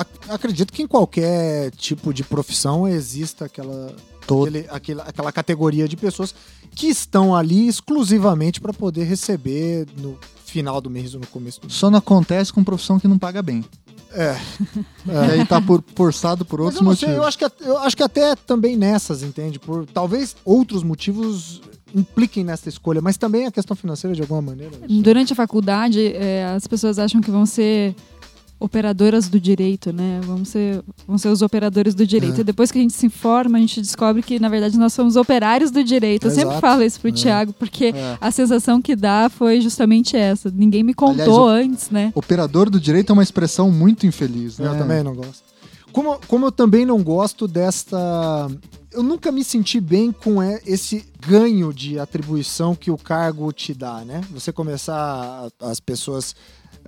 Ac- 0.00 0.30
acredito 0.30 0.72
que 0.72 0.82
em 0.82 0.86
qualquer 0.86 1.70
tipo 1.72 2.12
de 2.14 2.22
profissão 2.24 2.86
exista 2.88 3.44
aquela, 3.46 3.94
Todo. 4.26 4.46
aquele- 4.48 4.66
aquela, 4.70 5.02
aquela 5.04 5.32
categoria 5.32 5.86
de 5.88 5.96
pessoas 5.96 6.34
que 6.74 6.86
estão 6.86 7.34
ali 7.34 7.66
exclusivamente 7.68 8.60
para 8.60 8.72
poder 8.72 9.04
receber 9.04 9.86
no 9.98 10.18
final 10.44 10.80
do 10.80 10.88
mês 10.90 11.14
ou 11.14 11.20
no 11.20 11.26
começo 11.26 11.60
do 11.60 11.66
mês. 11.66 11.74
Só 11.74 11.90
não 11.90 11.98
acontece 11.98 12.52
com 12.52 12.62
profissão 12.64 12.98
que 12.98 13.06
não 13.08 13.18
paga 13.18 13.42
bem. 13.42 13.64
É. 14.12 14.36
E 15.06 15.10
aí 15.32 15.46
tá 15.46 15.60
por, 15.60 15.82
forçado 15.94 16.44
por 16.44 16.58
Mas 16.60 16.66
outros 16.76 16.80
eu 16.80 16.84
não 16.84 16.96
sei, 16.96 17.08
motivos. 17.08 17.22
eu 17.22 17.28
acho, 17.28 17.38
que, 17.38 17.64
eu 17.68 17.78
acho 17.78 17.96
que 17.96 18.02
até 18.02 18.34
também 18.36 18.76
nessas, 18.76 19.22
entende? 19.22 19.58
Por 19.58 19.86
talvez 19.86 20.34
outros 20.44 20.82
motivos 20.82 21.60
impliquem 21.94 22.44
nessa 22.44 22.68
escolha, 22.68 23.00
mas 23.00 23.16
também 23.16 23.46
a 23.46 23.50
questão 23.50 23.76
financeira 23.76 24.14
de 24.14 24.20
alguma 24.22 24.40
maneira. 24.42 24.72
Durante 24.88 25.32
a 25.32 25.36
faculdade, 25.36 26.14
é, 26.14 26.44
as 26.54 26.66
pessoas 26.66 26.98
acham 26.98 27.20
que 27.20 27.30
vão 27.30 27.44
ser 27.46 27.94
operadoras 28.60 29.28
do 29.28 29.40
direito, 29.40 29.90
né? 29.92 30.20
Vão 30.22 30.44
ser, 30.44 30.84
vão 31.08 31.16
ser 31.16 31.28
os 31.28 31.40
operadores 31.40 31.94
do 31.94 32.06
direito. 32.06 32.36
É. 32.36 32.40
E 32.42 32.44
depois 32.44 32.70
que 32.70 32.78
a 32.78 32.82
gente 32.82 32.92
se 32.92 33.06
informa, 33.06 33.56
a 33.56 33.60
gente 33.60 33.80
descobre 33.80 34.22
que, 34.22 34.38
na 34.38 34.50
verdade, 34.50 34.78
nós 34.78 34.92
somos 34.92 35.16
operários 35.16 35.70
do 35.70 35.82
direito. 35.82 36.26
Eu 36.26 36.30
sempre 36.30 36.50
Exato. 36.50 36.60
falo 36.60 36.82
isso 36.82 37.00
pro 37.00 37.08
É. 37.08 37.12
Thiago, 37.12 37.52
porque 37.54 37.86
É. 37.86 38.18
a 38.20 38.30
sensação 38.30 38.82
que 38.82 38.94
dá 38.94 39.30
foi 39.30 39.60
justamente 39.62 40.14
essa. 40.16 40.52
Ninguém 40.54 40.82
me 40.82 40.92
contou 40.92 41.48
Aliás, 41.48 41.70
antes, 41.70 41.90
né? 41.90 42.12
Operador 42.14 42.68
do 42.68 42.78
direito 42.78 43.10
é 43.10 43.12
uma 43.14 43.22
expressão 43.22 43.70
muito 43.70 44.06
infeliz, 44.06 44.58
né? 44.58 44.68
Eu 44.68 44.76
também 44.76 45.02
não 45.02 45.14
gosto. 45.14 45.42
Como, 45.90 46.20
como 46.28 46.46
eu 46.46 46.52
também 46.52 46.84
não 46.86 47.02
gosto 47.02 47.48
desta. 47.48 47.96
Eu 48.92 49.02
nunca 49.02 49.32
me 49.32 49.42
senti 49.42 49.80
bem 49.80 50.12
com 50.12 50.42
é, 50.42 50.60
esse 50.66 51.04
ganho 51.26 51.72
de 51.72 51.98
atribuição 51.98 52.74
que 52.74 52.90
o 52.90 52.96
cargo 52.98 53.50
te 53.52 53.72
dá, 53.72 54.04
né? 54.04 54.20
Você 54.32 54.52
começar 54.52 55.48
as 55.60 55.80
pessoas. 55.80 56.34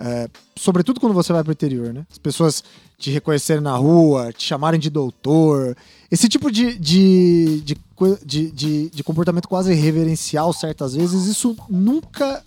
É, 0.05 0.29
sobretudo 0.59 0.99
quando 1.01 1.13
você 1.15 1.33
vai 1.33 1.43
pro 1.45 1.53
interior, 1.53 1.93
né? 1.95 2.05
As 2.11 2.19
pessoas 2.19 2.63
te 2.99 3.11
reconhecerem 3.11 3.63
na 3.63 3.77
rua, 3.77 4.33
te 4.33 4.45
chamarem 4.45 4.79
de 4.81 4.91
doutor. 4.91 5.77
Esse 6.11 6.29
tipo 6.29 6.51
de, 6.51 6.77
de, 6.79 7.61
de, 7.65 7.77
de, 8.25 8.51
de, 8.51 8.91
de 8.91 9.05
comportamento 9.05 9.49
quase 9.49 9.73
reverencial, 9.75 10.53
certas 10.53 10.95
vezes, 10.95 11.27
isso 11.27 11.57
nunca. 11.69 12.43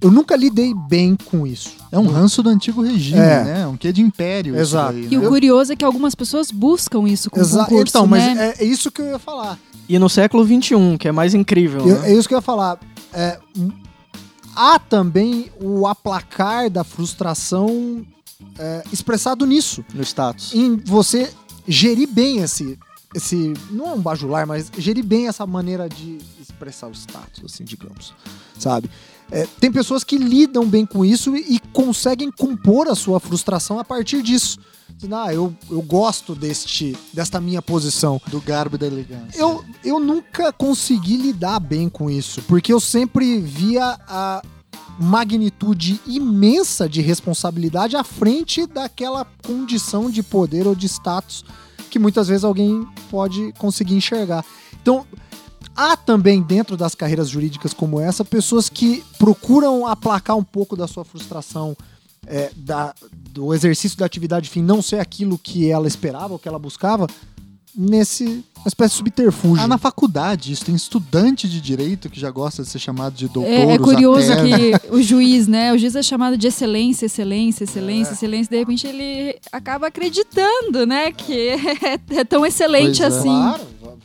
Eu 0.00 0.10
nunca 0.10 0.34
lidei 0.34 0.72
bem 0.88 1.14
com 1.14 1.46
isso. 1.46 1.72
É 1.92 1.98
um 1.98 2.06
ranço 2.06 2.42
do 2.42 2.48
antigo 2.48 2.80
regime, 2.82 3.18
É. 3.20 3.44
né? 3.44 3.66
Um 3.66 3.76
quê 3.76 3.92
de 3.92 4.00
império. 4.00 4.54
isso 4.54 4.62
Exato. 4.62 4.92
daí, 4.94 5.08
E 5.10 5.18
né? 5.18 5.26
o 5.26 5.28
curioso 5.28 5.72
é 5.72 5.76
que 5.76 5.84
algumas 5.84 6.14
pessoas 6.14 6.50
buscam 6.50 7.06
isso 7.06 7.28
com 7.30 7.38
Exa- 7.38 7.64
concurso, 7.64 7.84
então, 7.90 8.06
mas 8.06 8.24
né? 8.34 8.54
é, 8.58 8.62
é 8.62 8.64
isso 8.64 8.90
que 8.90 9.02
eu 9.02 9.06
ia 9.08 9.18
falar. 9.18 9.58
E 9.88 9.98
no 9.98 10.08
século 10.08 10.42
XXI, 10.44 10.96
que 10.98 11.06
é 11.08 11.12
mais 11.12 11.34
incrível. 11.34 11.86
Eu- 11.86 11.98
né? 12.00 12.10
é 12.10 12.14
isso 12.14 12.26
que 12.26 12.32
eu 12.34 12.38
ia 12.38 12.42
falar. 12.42 12.78
É, 13.12 13.38
há 14.60 14.78
também 14.78 15.50
o 15.58 15.86
aplacar 15.86 16.68
da 16.68 16.84
frustração 16.84 18.04
é, 18.58 18.84
expressado 18.92 19.46
nisso. 19.46 19.82
No 19.94 20.02
status. 20.02 20.52
Em 20.54 20.76
você 20.76 21.32
gerir 21.66 22.06
bem 22.06 22.38
esse. 22.38 22.78
esse 23.14 23.54
não 23.70 23.86
é 23.86 23.92
um 23.94 24.00
bajular, 24.00 24.46
mas 24.46 24.70
gerir 24.76 25.04
bem 25.04 25.28
essa 25.28 25.46
maneira 25.46 25.88
de 25.88 26.18
expressar 26.38 26.88
o 26.88 26.92
status, 26.92 27.42
assim, 27.46 27.64
digamos. 27.64 28.12
Sabe? 28.58 28.90
É, 29.30 29.46
tem 29.58 29.72
pessoas 29.72 30.04
que 30.04 30.18
lidam 30.18 30.66
bem 30.66 30.84
com 30.84 31.04
isso 31.04 31.34
e, 31.34 31.56
e 31.56 31.60
conseguem 31.72 32.30
compor 32.30 32.88
a 32.88 32.94
sua 32.94 33.18
frustração 33.18 33.78
a 33.78 33.84
partir 33.84 34.22
disso. 34.22 34.58
Dizendo, 34.96 35.16
Ah, 35.16 35.32
eu, 35.32 35.54
eu 35.70 35.82
gosto 35.82 36.34
deste, 36.34 36.96
desta 37.12 37.40
minha 37.40 37.62
posição. 37.62 38.20
Do 38.28 38.40
garbo 38.40 38.76
e 38.76 38.78
da 38.78 38.86
elegância. 38.86 39.38
Eu, 39.38 39.64
eu 39.84 39.98
nunca 39.98 40.52
consegui 40.52 41.16
lidar 41.16 41.60
bem 41.60 41.88
com 41.88 42.10
isso, 42.10 42.42
porque 42.42 42.72
eu 42.72 42.80
sempre 42.80 43.38
via 43.38 43.98
a 44.08 44.42
magnitude 44.98 46.00
imensa 46.06 46.88
de 46.88 47.00
responsabilidade 47.00 47.96
à 47.96 48.04
frente 48.04 48.66
daquela 48.66 49.24
condição 49.46 50.10
de 50.10 50.22
poder 50.22 50.66
ou 50.66 50.74
de 50.74 50.86
status 50.86 51.44
que 51.90 51.98
muitas 51.98 52.28
vezes 52.28 52.44
alguém 52.44 52.86
pode 53.10 53.52
conseguir 53.58 53.94
enxergar. 53.94 54.44
Então, 54.80 55.04
há 55.74 55.96
também 55.96 56.42
dentro 56.42 56.76
das 56.76 56.94
carreiras 56.94 57.28
jurídicas 57.28 57.74
como 57.74 58.00
essa 58.00 58.24
pessoas 58.24 58.68
que 58.68 59.02
procuram 59.18 59.86
aplacar 59.86 60.36
um 60.36 60.44
pouco 60.44 60.76
da 60.76 60.86
sua 60.86 61.04
frustração 61.04 61.76
é, 62.26 62.50
da, 62.56 62.94
do 63.30 63.52
exercício 63.54 63.98
da 63.98 64.06
atividade 64.06 64.48
fim 64.48 64.62
não 64.62 64.82
ser 64.82 65.00
aquilo 65.00 65.38
que 65.38 65.70
ela 65.70 65.88
esperava 65.88 66.34
ou 66.34 66.38
que 66.38 66.48
ela 66.48 66.58
buscava 66.58 67.06
nesse 67.74 68.44
uma 68.60 68.68
espécie 68.68 68.90
de 68.92 68.98
subterfúgio. 68.98 69.64
Ah, 69.64 69.66
na 69.66 69.78
faculdade, 69.78 70.52
isso 70.52 70.66
tem 70.66 70.74
estudante 70.74 71.48
de 71.48 71.60
direito 71.60 72.10
que 72.10 72.20
já 72.20 72.30
gosta 72.30 72.62
de 72.62 72.68
ser 72.68 72.78
chamado 72.78 73.14
de 73.14 73.26
doutor. 73.26 73.50
É, 73.50 73.72
é 73.72 73.78
curioso 73.78 74.30
que 74.36 74.92
o 74.94 75.02
juiz, 75.02 75.48
né? 75.48 75.72
O 75.72 75.78
juiz 75.78 75.96
é 75.96 76.02
chamado 76.02 76.36
de 76.36 76.46
excelência, 76.46 77.06
excelência, 77.06 77.64
excelência, 77.64 78.12
excelência. 78.12 78.50
De 78.50 78.58
repente 78.58 78.86
ele 78.86 79.38
acaba 79.50 79.86
acreditando, 79.86 80.84
né? 80.86 81.10
Que 81.10 81.50
é, 82.12 82.18
é 82.18 82.24
tão 82.24 82.44
excelente 82.44 83.00
Pois 83.00 83.14
é. 83.14 83.18
assim. 83.18 83.28
Claro, 83.28 83.62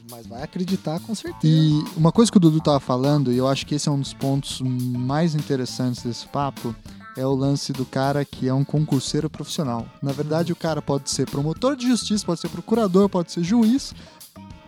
mas 0.09 0.25
vai 0.25 0.43
acreditar 0.43 0.99
com 1.01 1.13
certeza. 1.13 1.53
E 1.53 1.83
uma 1.97 2.11
coisa 2.13 2.31
que 2.31 2.37
o 2.37 2.39
Dudu 2.39 2.61
tava 2.61 2.79
falando, 2.79 3.33
e 3.33 3.37
eu 3.37 3.47
acho 3.47 3.65
que 3.65 3.75
esse 3.75 3.89
é 3.89 3.91
um 3.91 3.99
dos 3.99 4.13
pontos 4.13 4.61
mais 4.61 5.35
interessantes 5.35 6.01
desse 6.01 6.25
papo, 6.27 6.73
é 7.17 7.25
o 7.25 7.33
lance 7.33 7.71
do 7.71 7.85
cara 7.85 8.25
que 8.25 8.47
é 8.47 8.53
um 8.53 8.63
concurseiro 8.65 9.29
profissional. 9.29 9.85
Na 10.01 10.11
verdade, 10.11 10.51
o 10.51 10.55
cara 10.55 10.81
pode 10.81 11.09
ser 11.09 11.29
promotor 11.29 11.75
de 11.75 11.87
justiça, 11.87 12.25
pode 12.25 12.39
ser 12.41 12.49
procurador, 12.49 13.07
pode 13.09 13.31
ser 13.31 13.43
juiz, 13.43 13.93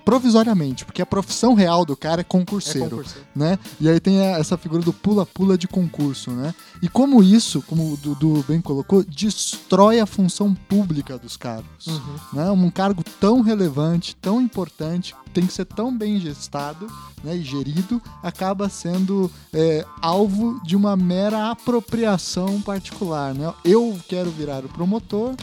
provisoriamente, 0.05 0.85
porque 0.85 1.01
a 1.01 1.05
profissão 1.05 1.53
real 1.53 1.83
do 1.83 1.95
cara 1.97 2.21
é 2.21 2.23
É 2.23 2.23
concurseiro 2.23 2.89
concurseiro. 2.91 3.27
né? 3.35 3.59
E 3.79 3.89
aí 3.89 3.99
tem 3.99 4.21
a- 4.21 4.37
essa 4.39 4.57
figura 4.57 4.81
do 4.81 4.93
pula-pula 4.93 5.57
de 5.57 5.67
concurso, 5.67 6.31
né? 6.31 6.55
E 6.81 6.87
como 6.87 7.23
isso, 7.23 7.61
como 7.63 7.93
o 7.93 7.97
Dudu 7.97 8.43
bem 8.47 8.61
colocou, 8.61 9.03
destrói 9.03 9.99
a 9.99 10.05
função 10.05 10.53
pública 10.53 11.17
dos 11.17 11.35
cargos, 11.37 11.87
Uhum. 11.87 12.15
né? 12.33 12.51
Um 12.51 12.69
cargo 12.69 13.03
tão 13.19 13.41
relevante, 13.41 14.15
tão 14.15 14.41
importante, 14.41 15.15
tem 15.33 15.45
que 15.45 15.53
ser 15.53 15.65
tão 15.65 15.95
bem 15.95 16.19
gestado 16.19 16.87
né, 17.23 17.35
e 17.35 17.43
gerido, 17.43 18.01
acaba 18.23 18.69
sendo 18.69 19.31
é, 19.53 19.85
alvo 20.01 20.59
de 20.63 20.75
uma 20.75 20.95
mera 20.95 21.49
apropriação 21.51 22.61
particular, 22.61 23.33
né? 23.33 23.53
Eu 23.63 23.97
quero 24.07 24.29
virar 24.31 24.63
o 24.65 24.69
promotor, 24.69 25.35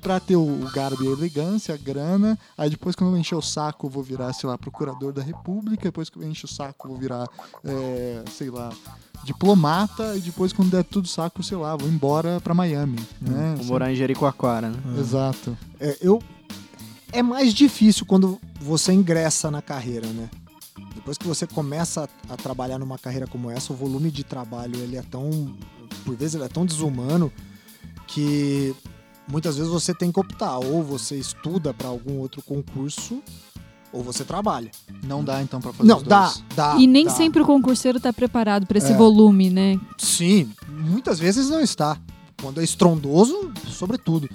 pra 0.00 0.18
ter 0.18 0.36
o, 0.36 0.68
garbo 0.72 1.04
e 1.04 1.08
a 1.08 1.10
elegância, 1.10 1.74
a 1.74 1.78
grana. 1.78 2.38
Aí 2.56 2.70
depois, 2.70 2.96
quando 2.96 3.14
eu 3.14 3.18
encher 3.18 3.34
o 3.34 3.42
saco, 3.42 3.86
eu 3.86 3.90
vou 3.90 4.02
virar, 4.02 4.32
sei 4.32 4.48
lá, 4.48 4.56
procurador 4.56 5.12
da 5.12 5.22
república. 5.22 5.84
Depois 5.84 6.08
que 6.08 6.18
eu 6.18 6.22
encher 6.22 6.46
o 6.46 6.48
saco, 6.48 6.86
eu 6.86 6.92
vou 6.92 7.00
virar, 7.00 7.28
é, 7.64 8.24
sei 8.30 8.50
lá, 8.50 8.72
diplomata. 9.24 10.16
E 10.16 10.20
depois, 10.20 10.52
quando 10.52 10.70
der 10.70 10.84
tudo 10.84 11.06
saco, 11.06 11.42
sei 11.42 11.56
lá, 11.56 11.76
vou 11.76 11.88
embora 11.88 12.40
pra 12.40 12.54
Miami. 12.54 12.98
Né? 13.20 13.54
Vou 13.56 13.66
morar 13.66 13.92
em 13.92 13.94
Jericoacoara, 13.94 14.70
né? 14.70 14.78
Exato. 14.98 15.56
É, 15.78 15.96
eu 16.00 16.22
é 17.12 17.22
mais 17.22 17.52
difícil 17.52 18.06
quando 18.06 18.40
você 18.60 18.92
ingressa 18.92 19.50
na 19.50 19.60
carreira, 19.60 20.06
né? 20.08 20.30
Depois 20.94 21.18
que 21.18 21.26
você 21.26 21.46
começa 21.46 22.08
a, 22.28 22.34
a 22.34 22.36
trabalhar 22.36 22.78
numa 22.78 22.98
carreira 22.98 23.26
como 23.26 23.50
essa, 23.50 23.72
o 23.72 23.76
volume 23.76 24.10
de 24.10 24.24
trabalho 24.24 24.76
ele 24.76 24.96
é 24.96 25.02
tão, 25.02 25.54
por 26.04 26.14
vezes 26.16 26.34
ele 26.34 26.44
é 26.44 26.48
tão 26.48 26.64
desumano 26.64 27.32
que 28.06 28.74
muitas 29.30 29.56
vezes 29.56 29.70
você 29.72 29.94
tem 29.94 30.10
que 30.12 30.18
optar 30.20 30.58
ou 30.58 30.82
você 30.82 31.16
estuda 31.16 31.72
para 31.72 31.88
algum 31.88 32.18
outro 32.18 32.42
concurso 32.42 33.22
ou 33.92 34.02
você 34.02 34.24
trabalha. 34.24 34.70
Não 35.04 35.24
dá, 35.24 35.42
então, 35.42 35.60
pra 35.60 35.72
fazer 35.72 35.88
Não, 35.88 35.96
os 35.98 36.02
dá, 36.04 36.24
dois. 36.26 36.44
dá. 36.54 36.76
E 36.78 36.86
nem 36.86 37.04
dá. 37.06 37.10
sempre 37.10 37.42
o 37.42 37.46
concurseiro 37.46 37.98
está 37.98 38.12
preparado 38.12 38.66
para 38.66 38.78
esse 38.78 38.92
É. 38.92 38.96
volume, 38.96 39.50
né? 39.50 39.80
Sim, 39.98 40.50
muitas 40.68 41.18
vezes 41.18 41.48
não 41.50 41.60
está. 41.60 41.96
Quando 42.40 42.60
é 42.60 42.64
estrondoso, 42.64 43.52
sobretudo. 43.68 44.28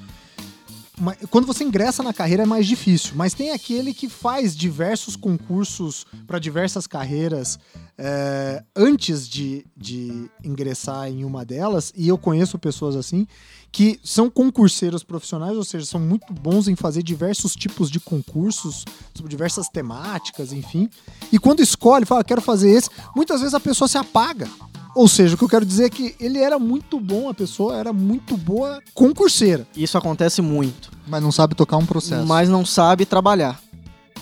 Quando 1.30 1.46
você 1.46 1.64
ingressa 1.64 2.02
na 2.02 2.14
carreira 2.14 2.44
é 2.44 2.46
mais 2.46 2.66
difícil, 2.66 3.14
mas 3.16 3.34
tem 3.34 3.52
aquele 3.52 3.94
que 3.94 4.08
faz 4.08 4.56
diversos 4.56 5.16
concursos 5.16 6.06
para 6.26 6.40
diversas 6.40 6.88
carreiras 6.88 7.60
é, 7.98 8.64
antes 8.76 9.28
de, 9.28 9.66
de 9.76 10.30
ingressar 10.44 11.08
em 11.08 11.26
uma 11.26 11.44
delas, 11.44 11.92
e 11.96 12.08
eu 12.08 12.18
conheço 12.18 12.58
pessoas 12.58 12.96
assim, 12.96 13.28
que 13.72 14.00
são 14.04 14.30
concurseiros 14.30 15.04
profissionais, 15.04 15.58
ou 15.58 15.64
seja, 15.64 15.86
são 15.86 16.00
muito 16.00 16.32
bons 16.34 16.70
em 16.70 16.76
fazer 16.76 17.04
diversos 17.04 17.56
tipos 17.56 17.92
de 17.92 18.00
concursos, 18.00 18.86
sobre 19.14 19.30
diversas 19.30 19.68
temáticas, 19.68 20.54
enfim. 20.54 20.90
E 21.32 21.38
quando 21.38 21.62
escolhe, 21.62 22.06
fala, 22.06 22.24
quero 22.24 22.42
fazer 22.42 22.70
esse, 22.70 22.90
muitas 23.14 23.42
vezes 23.42 23.54
a 23.54 23.60
pessoa 23.60 23.88
se 23.88 23.98
apaga. 23.98 24.50
Ou 24.96 25.08
seja, 25.08 25.36
o 25.36 25.38
que 25.38 25.44
eu 25.44 25.50
quero 25.50 25.66
dizer 25.66 25.86
é 25.86 25.90
que 25.90 26.16
ele 26.20 26.40
era 26.40 26.58
muito 26.58 27.00
bom, 27.00 27.28
a 27.30 27.34
pessoa 27.34 27.76
era 27.76 27.92
muito 27.92 28.38
boa 28.38 28.82
concurseira. 28.94 29.68
Isso 29.76 29.98
acontece 29.98 30.42
muito, 30.42 30.90
Mas 31.08 31.22
não 31.22 31.32
sabe 31.32 31.54
tocar 31.54 31.78
um 31.78 31.86
processo. 31.86 32.26
mas 32.26 32.48
não 32.50 32.66
sabe 32.66 33.06
trabalhar. 33.06 33.60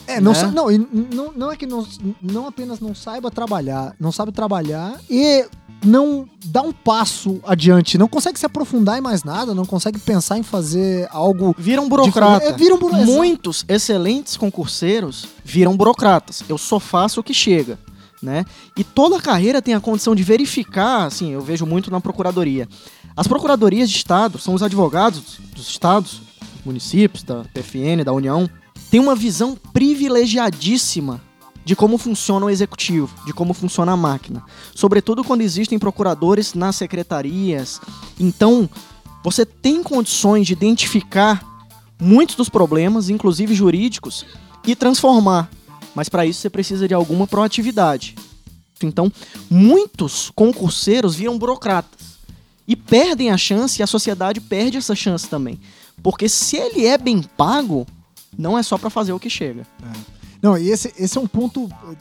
É, 0.07 0.19
não, 0.19 0.33
Né? 0.33 0.39
sa- 0.39 0.51
não, 0.51 0.67
não, 1.13 1.31
não 1.33 1.51
é 1.51 1.55
que 1.55 1.65
não, 1.65 1.87
não 2.21 2.47
apenas 2.47 2.79
não 2.81 2.93
saiba 2.93 3.31
trabalhar, 3.31 3.95
não 3.99 4.11
sabe 4.11 4.31
trabalhar 4.33 4.99
e 5.09 5.45
não 5.85 6.27
dá 6.45 6.61
um 6.61 6.73
passo 6.73 7.39
adiante, 7.45 7.97
não 7.97 8.07
consegue 8.07 8.37
se 8.39 8.45
aprofundar 8.45 8.97
em 8.97 9.01
mais 9.01 9.23
nada, 9.23 9.53
não 9.53 9.65
consegue 9.65 9.97
pensar 9.99 10.37
em 10.37 10.43
fazer 10.43 11.07
algo. 11.11 11.55
Vira 11.57 11.81
um 11.81 11.87
burocrata. 11.87 12.45
É, 12.45 12.53
um 12.53 12.77
buro- 12.77 12.93
Muitos 13.05 13.63
excelentes 13.67 14.35
concurseiros 14.35 15.25
viram 15.43 15.75
burocratas. 15.77 16.43
Eu 16.49 16.57
só 16.57 16.79
faço 16.79 17.19
o 17.21 17.23
que 17.23 17.33
chega. 17.33 17.77
Né? 18.23 18.45
E 18.77 18.85
toda 18.85 19.17
a 19.17 19.21
carreira 19.21 19.61
tem 19.61 19.73
a 19.73 19.81
condição 19.81 20.15
de 20.15 20.23
verificar, 20.23 21.05
assim, 21.05 21.33
eu 21.33 21.41
vejo 21.41 21.65
muito 21.65 21.91
na 21.91 21.99
procuradoria. 21.99 22.69
As 23.17 23.27
procuradorias 23.27 23.89
de 23.89 23.97
estado 23.97 24.39
são 24.39 24.53
os 24.53 24.63
advogados 24.63 25.39
dos 25.53 25.67
estados, 25.67 26.21
municípios, 26.65 27.21
da 27.21 27.43
PFN, 27.53 28.05
da 28.05 28.13
União, 28.13 28.49
têm 28.89 29.01
uma 29.01 29.13
visão 29.13 29.57
privilegiadíssima 29.73 31.21
de 31.65 31.75
como 31.75 31.97
funciona 31.97 32.45
o 32.45 32.49
executivo, 32.49 33.09
de 33.25 33.33
como 33.33 33.53
funciona 33.53 33.91
a 33.91 33.97
máquina. 33.97 34.43
Sobretudo 34.73 35.23
quando 35.23 35.41
existem 35.41 35.77
procuradores 35.77 36.53
nas 36.53 36.75
secretarias. 36.75 37.81
Então, 38.19 38.69
você 39.23 39.45
tem 39.45 39.83
condições 39.83 40.47
de 40.47 40.53
identificar 40.53 41.43
muitos 41.99 42.35
dos 42.35 42.49
problemas, 42.49 43.09
inclusive 43.09 43.53
jurídicos, 43.53 44.25
e 44.65 44.75
transformar. 44.75 45.49
Mas 45.95 46.09
para 46.09 46.25
isso 46.25 46.39
você 46.39 46.49
precisa 46.49 46.87
de 46.87 46.93
alguma 46.93 47.27
proatividade. 47.27 48.15
Então, 48.81 49.11
muitos 49.49 50.31
concurseiros 50.31 51.15
viram 51.15 51.37
burocratas 51.37 52.17
e 52.67 52.75
perdem 52.75 53.29
a 53.29 53.37
chance 53.37 53.79
e 53.79 53.83
a 53.83 53.87
sociedade 53.87 54.41
perde 54.41 54.77
essa 54.77 54.95
chance 54.95 55.27
também. 55.27 55.59
Porque 56.01 56.27
se 56.27 56.57
ele 56.57 56.85
é 56.85 56.97
bem 56.97 57.21
pago, 57.21 57.85
não 58.37 58.57
é 58.57 58.63
só 58.63 58.77
para 58.77 58.89
fazer 58.89 59.13
o 59.13 59.19
que 59.19 59.29
chega. 59.29 59.65
Não, 60.41 60.57
e 60.57 60.69
esse, 60.69 60.93
esse 60.97 61.17
é 61.17 61.21
um 61.21 61.27
ponto 61.27 61.69
eh, 61.69 61.95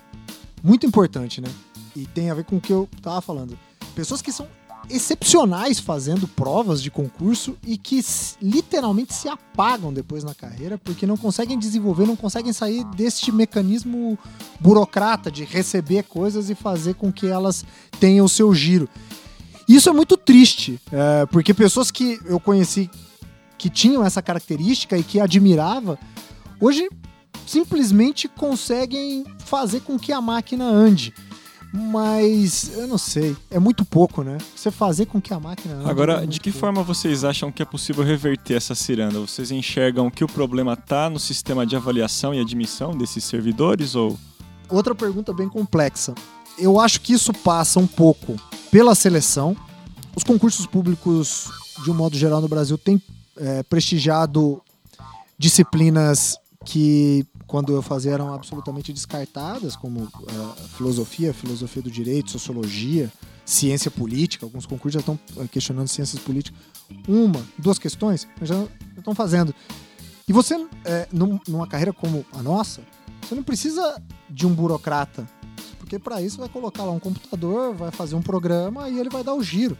muito 0.63 0.87
importante, 0.87 1.41
né? 1.41 1.49
E 1.95 2.07
tem 2.07 2.31
a 2.31 2.35
ver 2.35 2.45
com 2.45 2.57
o 2.57 2.61
que 2.61 2.73
eu 2.73 2.89
tava 3.01 3.21
falando. 3.21 3.57
Pessoas 3.95 4.23
que 4.23 4.33
são 4.33 4.49
excepcionais 4.91 5.79
fazendo 5.79 6.27
provas 6.27 6.83
de 6.83 6.91
concurso 6.91 7.57
e 7.67 7.77
que 7.77 8.01
literalmente 8.41 9.15
se 9.15 9.29
apagam 9.29 9.93
depois 9.93 10.25
na 10.25 10.35
carreira 10.35 10.79
porque 10.79 11.07
não 11.07 11.17
conseguem 11.17 11.59
desenvolver, 11.59 12.07
não 12.07 12.17
conseguem 12.17 12.53
sair 12.53 12.85
deste 12.97 13.33
mecanismo 13.33 14.19
burocrata 14.61 15.31
de 15.31 15.45
receber 15.45 16.05
coisas 16.05 16.51
e 16.51 16.55
fazer 16.55 16.95
com 16.95 17.13
que 17.13 17.27
elas 17.27 17.65
tenham 17.99 18.27
o 18.27 18.29
seu 18.29 18.55
giro. 18.55 18.89
Isso 19.69 19.89
é 19.89 19.93
muito 19.93 20.17
triste, 20.17 20.81
eh, 20.91 21.27
porque 21.31 21.55
pessoas 21.55 21.91
que 21.91 22.19
eu 22.27 22.41
conheci 22.41 22.91
que 23.57 23.71
tinham 23.71 24.05
essa 24.05 24.21
característica 24.21 24.99
e 24.99 25.05
que 25.05 25.21
admirava, 25.21 25.99
hoje 26.61 26.89
simplesmente 27.47 28.29
conseguem 28.29 29.25
fazer 29.39 29.81
com 29.81 29.99
que 29.99 30.13
a 30.13 30.21
máquina 30.21 30.65
ande. 30.65 31.15
Mas 31.73 32.71
eu 32.77 32.87
não 32.87 32.99
sei, 32.99 33.35
é 33.51 33.59
muito 33.59 33.85
pouco, 33.85 34.23
né? 34.23 34.37
Você 34.55 34.71
fazer 34.71 35.07
com 35.07 35.21
que 35.21 35.33
a 35.33 35.41
máquina 35.41 35.75
ande. 35.75 35.87
é 35.87 35.91
Agora, 35.91 36.19
muito 36.19 36.31
de 36.31 36.41
que 36.41 36.51
pouco. 36.51 36.61
forma 36.61 36.83
vocês 36.83 37.25
acham 37.25 37.51
que 37.51 37.63
é 37.63 37.65
possível 37.65 38.05
reverter 38.05 38.55
essa 38.55 38.75
ciranda? 38.75 39.19
Vocês 39.19 39.51
enxergam 39.51 40.11
que 40.11 40.23
o 40.23 40.27
problema 40.27 40.75
está 40.75 41.09
no 41.09 41.19
sistema 41.19 41.65
de 41.65 41.75
avaliação 41.75 42.35
e 42.35 42.41
admissão 42.41 42.97
desses 42.97 43.25
servidores 43.25 43.95
ou 43.95 44.19
Outra 44.69 44.95
pergunta 44.95 45.35
bem 45.35 45.49
complexa. 45.49 46.15
Eu 46.59 46.81
acho 46.81 47.01
que 47.01 47.13
isso 47.13 47.33
passa 47.33 47.79
um 47.79 47.87
pouco 47.87 48.37
pela 48.71 48.95
seleção. 48.95 49.55
Os 50.17 50.25
concursos 50.25 50.67
públicos, 50.67 51.51
de 51.85 51.91
um 51.91 51.95
modo 51.95 52.17
geral, 52.17 52.41
no 52.41 52.49
Brasil, 52.49 52.79
têm 52.79 53.01
é, 53.37 53.63
prestigiado 53.63 54.63
disciplinas 55.39 56.39
que, 56.65 57.27
quando 57.53 57.71
eu 57.75 57.83
fazia, 57.83 58.13
eram 58.13 58.33
absolutamente 58.33 58.95
descartadas, 58.95 59.77
como 59.77 60.05
é, 60.27 60.69
filosofia, 60.75 61.35
filosofia 61.35 61.83
do 61.83 61.91
direito, 61.91 62.31
sociologia, 62.31 63.13
ciência 63.45 63.91
política. 63.91 64.47
Alguns 64.47 64.65
concursos 64.65 64.95
já 64.95 65.01
estão 65.01 65.21
é, 65.37 65.47
questionando 65.47 65.87
ciências 65.87 66.19
políticas. 66.23 66.59
Uma, 67.07 67.45
duas 67.59 67.79
questões, 67.79 68.27
já 68.41 68.55
estão 68.97 69.15
fazendo. 69.15 69.55
E 70.27 70.33
você, 70.33 70.55
é, 70.87 71.07
num- 71.13 71.39
numa 71.47 71.67
carreira 71.67 71.93
como 71.93 72.25
a 72.33 72.43
nossa, 72.43 72.81
você 73.21 73.35
não 73.35 73.43
precisa 73.43 74.03
de 74.31 74.47
um 74.47 74.55
burocrata. 74.55 75.29
Porque 75.79 75.99
para 75.99 76.23
isso 76.23 76.39
vai 76.39 76.49
colocar 76.49 76.85
lá 76.85 76.93
um 76.93 76.99
computador, 76.99 77.75
vai 77.75 77.91
fazer 77.91 78.15
um 78.15 78.23
programa 78.23 78.89
e 78.89 78.99
ele 78.99 79.11
vai 79.11 79.23
dar 79.23 79.35
o 79.35 79.43
giro. 79.43 79.77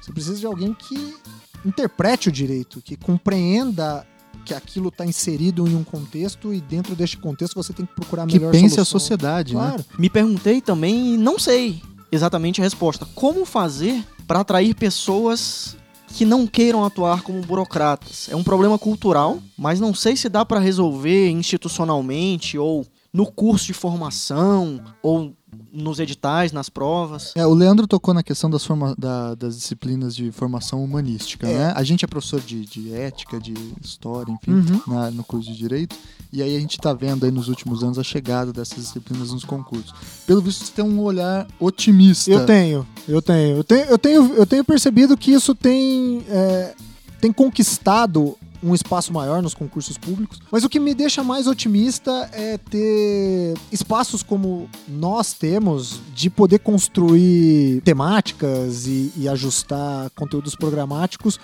Você 0.00 0.12
precisa 0.12 0.38
de 0.38 0.46
alguém 0.46 0.72
que 0.72 1.16
interprete 1.64 2.28
o 2.28 2.32
direito, 2.32 2.80
que 2.80 2.96
compreenda 2.96 4.06
que 4.44 4.52
aquilo 4.54 4.88
está 4.88 5.04
inserido 5.06 5.66
em 5.68 5.74
um 5.76 5.84
contexto 5.84 6.52
e 6.52 6.60
dentro 6.60 6.94
deste 6.96 7.16
contexto 7.16 7.54
você 7.54 7.72
tem 7.72 7.86
que 7.86 7.94
procurar 7.94 8.24
a 8.24 8.26
Que 8.26 8.34
melhor 8.34 8.52
pense 8.52 8.74
a 8.74 8.84
solução. 8.84 9.00
sociedade, 9.00 9.54
né? 9.54 9.60
Claro. 9.60 9.84
Me 9.98 10.10
perguntei 10.10 10.60
também 10.60 11.14
e 11.14 11.16
não 11.16 11.38
sei 11.38 11.80
exatamente 12.10 12.60
a 12.60 12.64
resposta. 12.64 13.06
Como 13.14 13.44
fazer 13.44 14.04
para 14.26 14.40
atrair 14.40 14.74
pessoas 14.74 15.76
que 16.08 16.24
não 16.26 16.46
queiram 16.46 16.84
atuar 16.84 17.22
como 17.22 17.40
burocratas? 17.40 18.28
É 18.30 18.36
um 18.36 18.42
problema 18.44 18.78
cultural, 18.78 19.38
mas 19.56 19.80
não 19.80 19.94
sei 19.94 20.16
se 20.16 20.28
dá 20.28 20.44
para 20.44 20.60
resolver 20.60 21.30
institucionalmente 21.30 22.58
ou 22.58 22.86
no 23.12 23.26
curso 23.26 23.66
de 23.66 23.72
formação 23.74 24.80
ou 25.02 25.34
nos 25.72 25.98
editais, 25.98 26.52
nas 26.52 26.68
provas. 26.68 27.32
É, 27.34 27.46
o 27.46 27.52
Leandro 27.54 27.86
tocou 27.86 28.12
na 28.14 28.22
questão 28.22 28.48
das, 28.50 28.64
forma- 28.64 28.94
da- 28.98 29.34
das 29.34 29.56
disciplinas 29.56 30.14
de 30.16 30.30
formação 30.32 30.82
humanística, 30.82 31.46
É. 31.46 31.54
né? 31.58 31.72
A 31.76 31.82
gente 31.82 32.04
é 32.04 32.08
professor 32.08 32.40
de, 32.40 32.64
de 32.64 32.92
ética, 32.92 33.38
de 33.40 33.54
história, 33.82 34.30
enfim, 34.32 34.50
Uhum. 34.52 34.80
na- 34.86 35.10
no 35.10 35.22
curso 35.24 35.50
de 35.50 35.56
Direito, 35.56 35.96
e 36.32 36.42
aí 36.42 36.56
a 36.56 36.60
gente 36.60 36.78
tá 36.78 36.92
vendo 36.94 37.24
aí 37.24 37.30
nos 37.30 37.48
últimos 37.48 37.82
anos 37.82 37.98
a 37.98 38.02
chegada 38.02 38.52
dessas 38.52 38.78
disciplinas 38.84 39.30
nos 39.32 39.44
concursos. 39.44 39.92
Pelo 40.26 40.40
visto, 40.40 40.64
você 40.64 40.72
tem 40.72 40.84
um 40.84 41.00
olhar 41.00 41.46
otimista. 41.60 42.30
Eu 42.30 42.46
tenho, 42.46 42.86
eu 43.08 43.20
tenho. 43.22 43.56
Eu 43.58 43.64
tenho, 43.64 43.84
eu 43.86 43.98
tenho, 43.98 44.34
eu 44.34 44.46
tenho 44.46 44.64
percebido 44.64 45.16
que 45.16 45.32
isso 45.32 45.54
tem, 45.54 46.24
é, 46.28 46.74
tem 47.20 47.32
conquistado 47.32 48.36
um 48.62 48.74
espaço 48.74 49.12
maior 49.12 49.42
nos 49.42 49.54
concursos 49.54 49.98
públicos. 49.98 50.38
Mas 50.50 50.64
o 50.64 50.68
que 50.68 50.78
me 50.78 50.94
deixa 50.94 51.22
mais 51.22 51.46
otimista 51.46 52.30
é 52.32 52.56
ter 52.58 53.54
espaços 53.70 54.22
como 54.22 54.68
nós 54.88 55.32
temos 55.32 56.00
de 56.14 56.30
poder 56.30 56.60
construir 56.60 57.80
temáticas 57.82 58.86
e, 58.86 59.12
e 59.16 59.28
ajustar 59.28 60.10
conteúdos 60.10 60.54
programáticos 60.54 61.40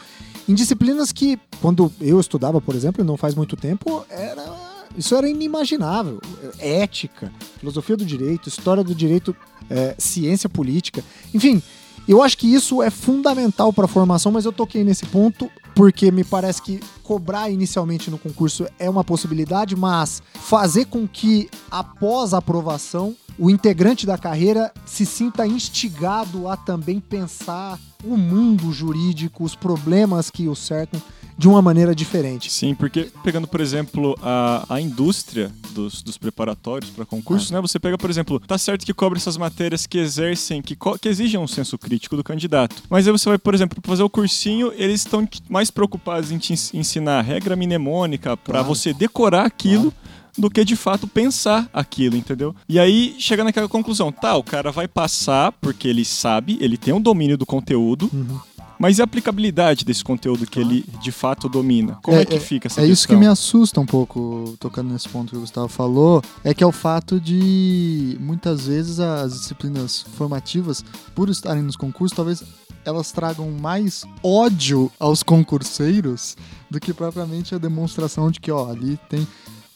em 0.48 0.54
disciplinas 0.54 1.12
que, 1.12 1.38
quando 1.60 1.92
eu 2.00 2.20
estudava, 2.20 2.60
por 2.60 2.74
exemplo, 2.74 3.04
não 3.04 3.16
faz 3.16 3.34
muito 3.34 3.56
tempo, 3.56 4.04
era 4.08 4.78
isso 4.96 5.14
era 5.14 5.28
inimaginável. 5.28 6.20
Ética, 6.58 7.32
filosofia 7.58 7.96
do 7.96 8.04
direito, 8.04 8.48
história 8.48 8.82
do 8.82 8.94
direito, 8.94 9.36
é, 9.68 9.94
ciência 9.98 10.48
política, 10.48 11.04
enfim. 11.34 11.62
Eu 12.08 12.22
acho 12.22 12.38
que 12.38 12.46
isso 12.46 12.82
é 12.82 12.88
fundamental 12.88 13.70
para 13.70 13.84
a 13.84 13.88
formação, 13.88 14.32
mas 14.32 14.46
eu 14.46 14.52
toquei 14.52 14.82
nesse 14.82 15.04
ponto 15.04 15.50
porque 15.74 16.10
me 16.10 16.24
parece 16.24 16.62
que 16.62 16.80
cobrar 17.02 17.50
inicialmente 17.50 18.10
no 18.10 18.16
concurso 18.16 18.66
é 18.78 18.88
uma 18.88 19.04
possibilidade, 19.04 19.76
mas 19.76 20.22
fazer 20.32 20.86
com 20.86 21.06
que 21.06 21.50
após 21.70 22.32
a 22.32 22.38
aprovação 22.38 23.14
o 23.38 23.50
integrante 23.50 24.06
da 24.06 24.16
carreira 24.16 24.72
se 24.86 25.04
sinta 25.04 25.46
instigado 25.46 26.48
a 26.48 26.56
também 26.56 26.98
pensar 26.98 27.78
o 28.02 28.16
mundo 28.16 28.72
jurídico, 28.72 29.44
os 29.44 29.54
problemas 29.54 30.30
que 30.30 30.48
o 30.48 30.56
cercam 30.56 31.00
de 31.38 31.46
uma 31.46 31.62
maneira 31.62 31.94
diferente. 31.94 32.50
Sim, 32.50 32.74
porque 32.74 33.08
pegando, 33.22 33.46
por 33.46 33.60
exemplo, 33.60 34.18
a, 34.20 34.66
a 34.68 34.80
indústria 34.80 35.52
dos, 35.70 36.02
dos 36.02 36.18
preparatórios 36.18 36.90
para 36.90 37.06
concurso, 37.06 37.54
ah. 37.54 37.56
né? 37.56 37.60
Você 37.62 37.78
pega, 37.78 37.96
por 37.96 38.10
exemplo, 38.10 38.40
tá 38.40 38.58
certo 38.58 38.84
que 38.84 38.92
cobre 38.92 39.20
essas 39.20 39.36
matérias 39.36 39.86
que 39.86 39.98
exercem, 39.98 40.60
que, 40.60 40.76
que 41.00 41.08
exigem 41.08 41.38
um 41.38 41.46
senso 41.46 41.78
crítico 41.78 42.16
do 42.16 42.24
candidato. 42.24 42.82
Mas 42.90 43.06
aí 43.06 43.12
você 43.12 43.28
vai, 43.28 43.38
por 43.38 43.54
exemplo, 43.54 43.78
fazer 43.84 44.02
o 44.02 44.10
cursinho, 44.10 44.72
eles 44.74 45.02
estão 45.02 45.26
mais 45.48 45.70
preocupados 45.70 46.32
em 46.32 46.38
te 46.38 46.54
ensinar 46.74 47.22
regra 47.22 47.54
mnemônica 47.54 48.36
para 48.36 48.54
claro. 48.54 48.66
você 48.66 48.92
decorar 48.92 49.46
aquilo. 49.46 49.92
Claro 49.92 50.08
do 50.38 50.48
que 50.48 50.64
de 50.64 50.76
fato 50.76 51.08
pensar 51.08 51.68
aquilo, 51.72 52.16
entendeu? 52.16 52.54
E 52.68 52.78
aí 52.78 53.16
chega 53.18 53.42
naquela 53.42 53.68
conclusão, 53.68 54.12
tá, 54.12 54.36
o 54.36 54.44
cara 54.44 54.70
vai 54.70 54.86
passar 54.86 55.50
porque 55.50 55.88
ele 55.88 56.04
sabe, 56.04 56.56
ele 56.60 56.76
tem 56.76 56.94
um 56.94 57.00
domínio 57.00 57.36
do 57.36 57.44
conteúdo, 57.44 58.08
uhum. 58.12 58.38
Mas 58.78 58.98
e 58.98 59.00
a 59.00 59.04
aplicabilidade 59.04 59.84
desse 59.84 60.04
conteúdo 60.04 60.46
que 60.46 60.60
ele 60.60 60.84
de 61.02 61.10
fato 61.10 61.48
domina? 61.48 61.98
Como 62.02 62.16
é, 62.16 62.22
é 62.22 62.24
que 62.24 62.38
fica 62.38 62.68
essa 62.68 62.80
É 62.80 62.82
questão? 62.82 62.92
isso 62.92 63.08
que 63.08 63.16
me 63.16 63.26
assusta 63.26 63.80
um 63.80 63.86
pouco, 63.86 64.54
tocando 64.60 64.92
nesse 64.92 65.08
ponto 65.08 65.30
que 65.30 65.36
o 65.36 65.40
Gustavo 65.40 65.68
falou, 65.68 66.22
é 66.44 66.54
que 66.54 66.62
é 66.62 66.66
o 66.66 66.72
fato 66.72 67.18
de 67.20 68.16
muitas 68.20 68.66
vezes 68.66 69.00
as 69.00 69.32
disciplinas 69.32 70.02
formativas, 70.16 70.84
por 71.14 71.28
estarem 71.28 71.62
nos 71.62 71.76
concursos, 71.76 72.14
talvez 72.16 72.42
elas 72.84 73.10
tragam 73.10 73.50
mais 73.50 74.04
ódio 74.22 74.90
aos 74.98 75.22
concurseiros 75.22 76.36
do 76.70 76.78
que 76.78 76.94
propriamente 76.94 77.54
a 77.54 77.58
demonstração 77.58 78.30
de 78.30 78.38
que, 78.40 78.50
ó, 78.50 78.70
ali 78.70 78.98
tem 79.08 79.26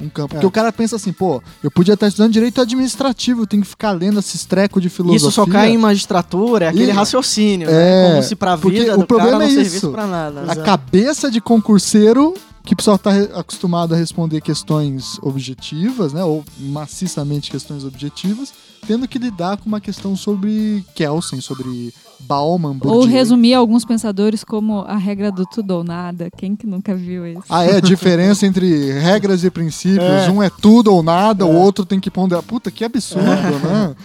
um 0.03 0.09
campo. 0.09 0.35
Porque 0.35 0.45
é. 0.45 0.49
o 0.49 0.51
cara 0.51 0.73
pensa 0.73 0.97
assim, 0.97 1.13
pô, 1.13 1.43
eu 1.63 1.71
podia 1.71 1.95
estar 1.95 2.09
estudando 2.09 2.33
direito 2.33 2.61
administrativo, 2.61 3.47
tenho 3.47 3.63
que 3.63 3.69
ficar 3.69 3.93
lendo 3.93 4.19
esses 4.19 4.45
trecos 4.45 4.83
de 4.83 4.89
filosofia. 4.89 5.17
Isso 5.17 5.31
só 5.31 5.47
cai 5.47 5.71
em 5.71 5.79
magistratura, 5.79 6.67
é 6.67 6.69
aquele 6.69 6.91
e... 6.91 6.91
raciocínio, 6.91 7.69
né? 7.69 7.75
é... 7.75 8.03
né? 8.03 8.11
Como 8.11 8.23
se 8.23 8.37
pra 8.37 8.57
vida 8.57 8.99
o 8.99 9.07
problema 9.07 9.45
é 9.45 9.49
isso. 9.49 9.91
pra 9.91 10.07
nada. 10.07 10.45
A 10.51 10.57
cabeça 10.57 11.31
de 11.31 11.41
concurseiro 11.41 12.35
que 12.65 12.77
precisa 12.77 12.95
estar 12.95 13.15
acostumado 13.39 13.95
a 13.95 13.97
responder 13.97 14.41
questões 14.41 15.19
objetivas, 15.21 16.13
né, 16.13 16.23
ou 16.23 16.45
maciçamente 16.59 17.51
questões 17.51 17.85
objetivas, 17.85 18.53
tendo 18.87 19.07
que 19.07 19.19
lidar 19.19 19.57
com 19.57 19.67
uma 19.67 19.81
questão 19.81 20.17
sobre 20.17 20.85
Kelsen, 20.95 21.41
sobre 21.41 21.95
Bauman, 22.21 22.77
Bourdieu. 22.77 23.01
Ou 23.01 23.07
resumir 23.07 23.55
alguns 23.55 23.85
pensadores 23.85 24.43
como 24.43 24.81
a 24.81 24.97
regra 24.97 25.31
do 25.31 25.47
tudo 25.47 25.73
ou 25.73 25.85
nada. 25.85 26.29
Quem 26.37 26.57
que 26.57 26.67
nunca 26.67 26.95
viu 26.95 27.27
isso? 27.27 27.45
Ah, 27.49 27.65
é 27.65 27.77
a 27.77 27.81
diferença 27.81 28.47
entre 28.47 28.93
regras 28.93 29.45
e 29.45 29.51
princípios. 29.51 30.03
É. 30.27 30.31
Um 30.31 30.43
é 30.43 30.51
tudo 30.51 30.93
ou 30.93 31.03
nada, 31.03 31.45
é. 31.45 31.47
o 31.47 31.53
outro 31.53 31.87
tem 31.87 32.01
que 32.01 32.11
ponderar. 32.11 32.43
Puta, 32.43 32.71
que 32.71 32.85
absurdo, 32.85 33.29
é. 33.29 33.59
né? 33.59 33.97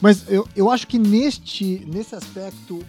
Mas 0.00 0.24
eu, 0.28 0.46
eu 0.54 0.70
acho 0.70 0.86
que 0.86 0.98
neste, 0.98 1.84
nesse 1.92 2.14
aspecto 2.14 2.84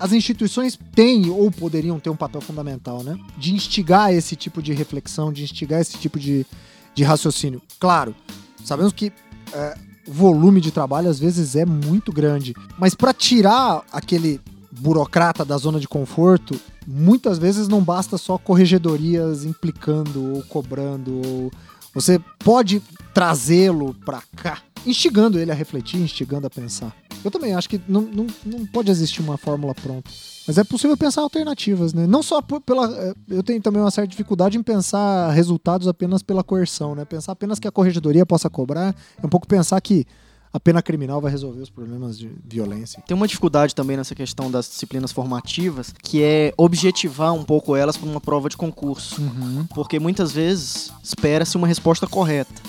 as 0.00 0.12
instituições 0.12 0.78
têm 0.94 1.30
ou 1.30 1.50
poderiam 1.50 2.00
ter 2.00 2.10
um 2.10 2.16
papel 2.16 2.40
fundamental, 2.40 3.02
né? 3.02 3.16
De 3.36 3.54
instigar 3.54 4.12
esse 4.12 4.34
tipo 4.34 4.62
de 4.62 4.72
reflexão, 4.72 5.32
de 5.32 5.44
instigar 5.44 5.80
esse 5.80 5.98
tipo 5.98 6.18
de, 6.18 6.46
de 6.94 7.04
raciocínio. 7.04 7.60
Claro, 7.78 8.14
sabemos 8.64 8.92
que 8.92 9.12
é, 9.52 9.78
volume 10.06 10.60
de 10.60 10.70
trabalho 10.70 11.08
às 11.08 11.18
vezes 11.18 11.56
é 11.56 11.64
muito 11.64 12.12
grande, 12.12 12.54
mas 12.78 12.94
para 12.94 13.12
tirar 13.12 13.82
aquele 13.92 14.40
burocrata 14.70 15.44
da 15.44 15.56
zona 15.56 15.78
de 15.78 15.88
conforto, 15.88 16.58
muitas 16.86 17.38
vezes 17.38 17.68
não 17.68 17.82
basta 17.82 18.18
só 18.18 18.36
corregedorias 18.36 19.44
implicando 19.44 20.34
ou 20.34 20.42
cobrando. 20.42 21.22
Ou... 21.26 21.50
Você 21.94 22.20
pode 22.40 22.82
trazê-lo 23.12 23.94
para 24.04 24.22
cá, 24.36 24.58
instigando 24.84 25.38
ele 25.38 25.52
a 25.52 25.54
refletir, 25.54 26.00
instigando 26.00 26.46
a 26.46 26.50
pensar. 26.50 26.94
Eu 27.24 27.30
também 27.30 27.54
acho 27.54 27.68
que 27.68 27.80
não, 27.88 28.02
não, 28.02 28.26
não 28.44 28.66
pode 28.66 28.90
existir 28.90 29.22
uma 29.22 29.38
fórmula 29.38 29.74
pronta. 29.74 30.10
Mas 30.46 30.58
é 30.58 30.64
possível 30.64 30.96
pensar 30.96 31.22
alternativas, 31.22 31.94
né? 31.94 32.06
Não 32.06 32.22
só 32.22 32.42
pela. 32.42 32.92
É, 32.94 33.14
eu 33.28 33.42
tenho 33.42 33.60
também 33.60 33.80
uma 33.80 33.90
certa 33.90 34.08
dificuldade 34.08 34.58
em 34.58 34.62
pensar 34.62 35.30
resultados 35.30 35.88
apenas 35.88 36.22
pela 36.22 36.44
coerção, 36.44 36.94
né? 36.94 37.04
Pensar 37.04 37.32
apenas 37.32 37.58
que 37.58 37.66
a 37.66 37.72
corregedoria 37.72 38.26
possa 38.26 38.50
cobrar 38.50 38.94
é 39.22 39.26
um 39.26 39.28
pouco 39.28 39.46
pensar 39.46 39.80
que 39.80 40.06
a 40.52 40.60
pena 40.60 40.80
criminal 40.80 41.20
vai 41.20 41.32
resolver 41.32 41.60
os 41.60 41.68
problemas 41.68 42.16
de 42.16 42.30
violência. 42.46 43.02
Tem 43.04 43.16
uma 43.16 43.26
dificuldade 43.26 43.74
também 43.74 43.96
nessa 43.96 44.14
questão 44.14 44.48
das 44.48 44.68
disciplinas 44.68 45.10
formativas, 45.10 45.92
que 46.00 46.22
é 46.22 46.54
objetivar 46.56 47.32
um 47.34 47.42
pouco 47.42 47.74
elas 47.74 47.96
para 47.96 48.08
uma 48.08 48.20
prova 48.20 48.48
de 48.48 48.56
concurso. 48.56 49.20
Uhum. 49.20 49.66
Porque 49.74 49.98
muitas 49.98 50.30
vezes 50.30 50.92
espera-se 51.02 51.56
uma 51.56 51.66
resposta 51.66 52.06
correta. 52.06 52.62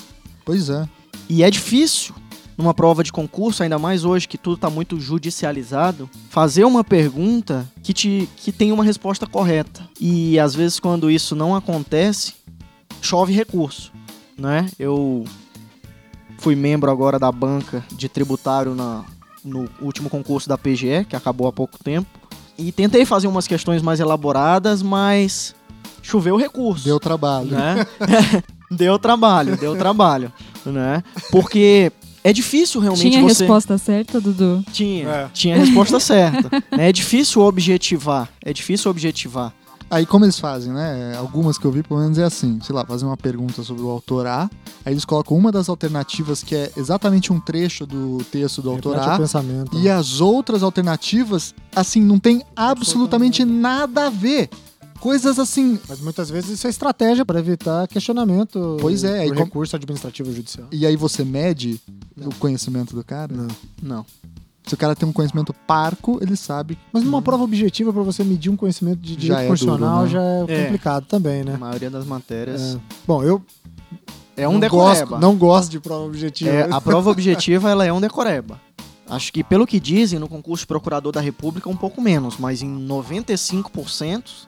Pois 0.43 0.67
é. 0.69 0.89
E 1.29 1.43
é 1.43 1.49
difícil 1.51 2.15
numa 2.57 2.73
prova 2.73 3.03
de 3.03 3.11
concurso, 3.11 3.63
ainda 3.63 3.77
mais 3.77 4.05
hoje 4.05 4.27
que 4.27 4.37
tudo 4.37 4.55
está 4.55 4.69
muito 4.69 4.99
judicializado, 4.99 6.09
fazer 6.29 6.63
uma 6.63 6.83
pergunta 6.83 7.69
que, 7.83 7.93
te, 7.93 8.29
que 8.37 8.51
tem 8.51 8.71
uma 8.71 8.83
resposta 8.83 9.27
correta. 9.27 9.87
E 9.99 10.39
às 10.39 10.55
vezes 10.55 10.79
quando 10.79 11.11
isso 11.11 11.35
não 11.35 11.55
acontece, 11.55 12.33
chove 13.01 13.33
recurso, 13.33 13.91
né? 14.37 14.69
Eu 14.79 15.25
fui 16.37 16.55
membro 16.55 16.91
agora 16.91 17.19
da 17.19 17.31
banca 17.31 17.83
de 17.91 18.07
tributário 18.07 18.73
na, 18.73 19.03
no 19.43 19.69
último 19.81 20.09
concurso 20.09 20.47
da 20.47 20.57
PGE, 20.57 21.05
que 21.07 21.15
acabou 21.15 21.47
há 21.47 21.53
pouco 21.53 21.77
tempo, 21.83 22.07
e 22.57 22.71
tentei 22.71 23.05
fazer 23.05 23.27
umas 23.27 23.47
questões 23.47 23.81
mais 23.81 23.99
elaboradas, 23.99 24.81
mas 24.81 25.53
choveu 26.01 26.37
recurso. 26.37 26.85
Deu 26.85 26.99
trabalho. 26.99 27.51
Né? 27.51 27.85
deu 28.71 28.97
trabalho, 28.97 29.57
deu 29.57 29.75
trabalho, 29.77 30.31
né? 30.65 31.03
Porque 31.31 31.91
é 32.25 32.33
difícil 32.33 32.81
realmente 32.81 33.11
tinha 33.11 33.21
você... 33.21 33.35
Tinha 33.35 33.47
resposta 33.47 33.77
certa, 33.77 34.19
Dudu? 34.19 34.65
Tinha, 34.73 35.07
é. 35.07 35.29
tinha 35.31 35.55
a 35.55 35.59
resposta 35.59 35.99
certa. 35.99 36.49
É 36.71 36.91
difícil 36.91 37.43
objetivar, 37.43 38.27
é 38.43 38.51
difícil 38.51 38.89
objetivar. 38.89 39.53
Aí 39.91 40.07
como 40.07 40.25
eles 40.25 40.39
fazem, 40.39 40.73
né? 40.73 41.15
Algumas 41.15 41.59
que 41.59 41.65
eu 41.65 41.71
vi, 41.71 41.83
pelo 41.83 41.99
menos 41.99 42.17
é 42.17 42.23
assim, 42.23 42.59
sei 42.63 42.73
lá, 42.73 42.83
fazer 42.83 43.05
uma 43.05 43.15
pergunta 43.15 43.61
sobre 43.61 43.83
o 43.83 43.89
autor 43.89 44.25
A, 44.25 44.49
aí 44.83 44.91
eles 44.91 45.05
colocam 45.05 45.37
uma 45.37 45.51
das 45.51 45.69
alternativas 45.69 46.41
que 46.41 46.55
é 46.55 46.71
exatamente 46.75 47.31
um 47.31 47.39
trecho 47.39 47.85
do 47.85 48.17
texto 48.31 48.59
do 48.59 48.71
autor 48.71 48.97
A, 48.97 49.19
e 49.73 49.83
né? 49.83 49.91
as 49.91 50.19
outras 50.19 50.63
alternativas, 50.63 51.53
assim, 51.75 52.01
não 52.01 52.17
tem 52.17 52.41
absolutamente 52.55 53.45
nada 53.45 54.07
a 54.07 54.09
ver 54.09 54.49
coisas 55.05 55.37
assim. 55.37 55.79
Mas 55.87 55.99
muitas 55.99 56.31
vezes 56.31 56.49
isso 56.49 56.65
é 56.65 56.69
estratégia 56.71 57.23
para 57.23 57.37
evitar 57.37 57.87
questionamento. 57.87 58.77
Pois 58.81 59.03
é, 59.03 59.27
por 59.27 59.37
recurso 59.37 59.75
administrativo 59.75 60.33
judicial. 60.33 60.67
E 60.71 60.83
aí 60.83 60.95
você 60.95 61.23
mede 61.23 61.79
não. 62.17 62.29
o 62.29 62.35
conhecimento 62.35 62.95
do 62.95 63.03
cara? 63.03 63.31
Não. 63.31 63.47
Não. 63.83 64.05
Se 64.65 64.73
o 64.73 64.77
cara 64.77 64.95
tem 64.95 65.07
um 65.07 65.13
conhecimento 65.13 65.53
parco, 65.53 66.17
ele 66.23 66.35
sabe. 66.35 66.75
Mas 66.91 67.03
numa 67.03 67.21
prova 67.21 67.43
objetiva 67.43 67.93
para 67.93 68.01
você 68.01 68.23
medir 68.23 68.49
um 68.49 68.55
conhecimento 68.55 68.97
de 68.97 69.15
direito 69.15 69.41
já 69.41 69.47
constitucional 69.47 70.05
é 70.05 70.07
duro, 70.07 70.19
né? 70.19 70.45
já 70.47 70.53
é, 70.53 70.57
é, 70.59 70.63
complicado 70.63 71.05
também, 71.05 71.43
né? 71.43 71.53
A 71.53 71.57
maioria 71.59 71.91
das 71.91 72.03
matérias. 72.03 72.73
É. 72.73 72.79
Bom, 73.05 73.23
eu 73.23 73.43
é 74.35 74.49
um 74.49 74.53
não 74.53 74.59
decoreba. 74.59 75.05
Gosto, 75.05 75.21
não 75.21 75.35
gosto 75.35 75.69
de 75.69 75.79
prova 75.79 76.03
objetiva. 76.05 76.49
É, 76.49 76.71
a 76.71 76.81
prova 76.81 77.11
objetiva 77.11 77.69
ela 77.69 77.85
é 77.85 77.93
um 77.93 78.01
decoreba. 78.01 78.59
Acho 79.07 79.31
que 79.31 79.43
pelo 79.43 79.67
que 79.67 79.79
dizem 79.79 80.17
no 80.17 80.27
concurso 80.27 80.63
de 80.63 80.67
procurador 80.67 81.11
da 81.11 81.21
República 81.21 81.69
um 81.69 81.77
pouco 81.77 82.01
menos, 82.01 82.37
mas 82.39 82.63
em 82.63 82.87
95% 82.87 84.47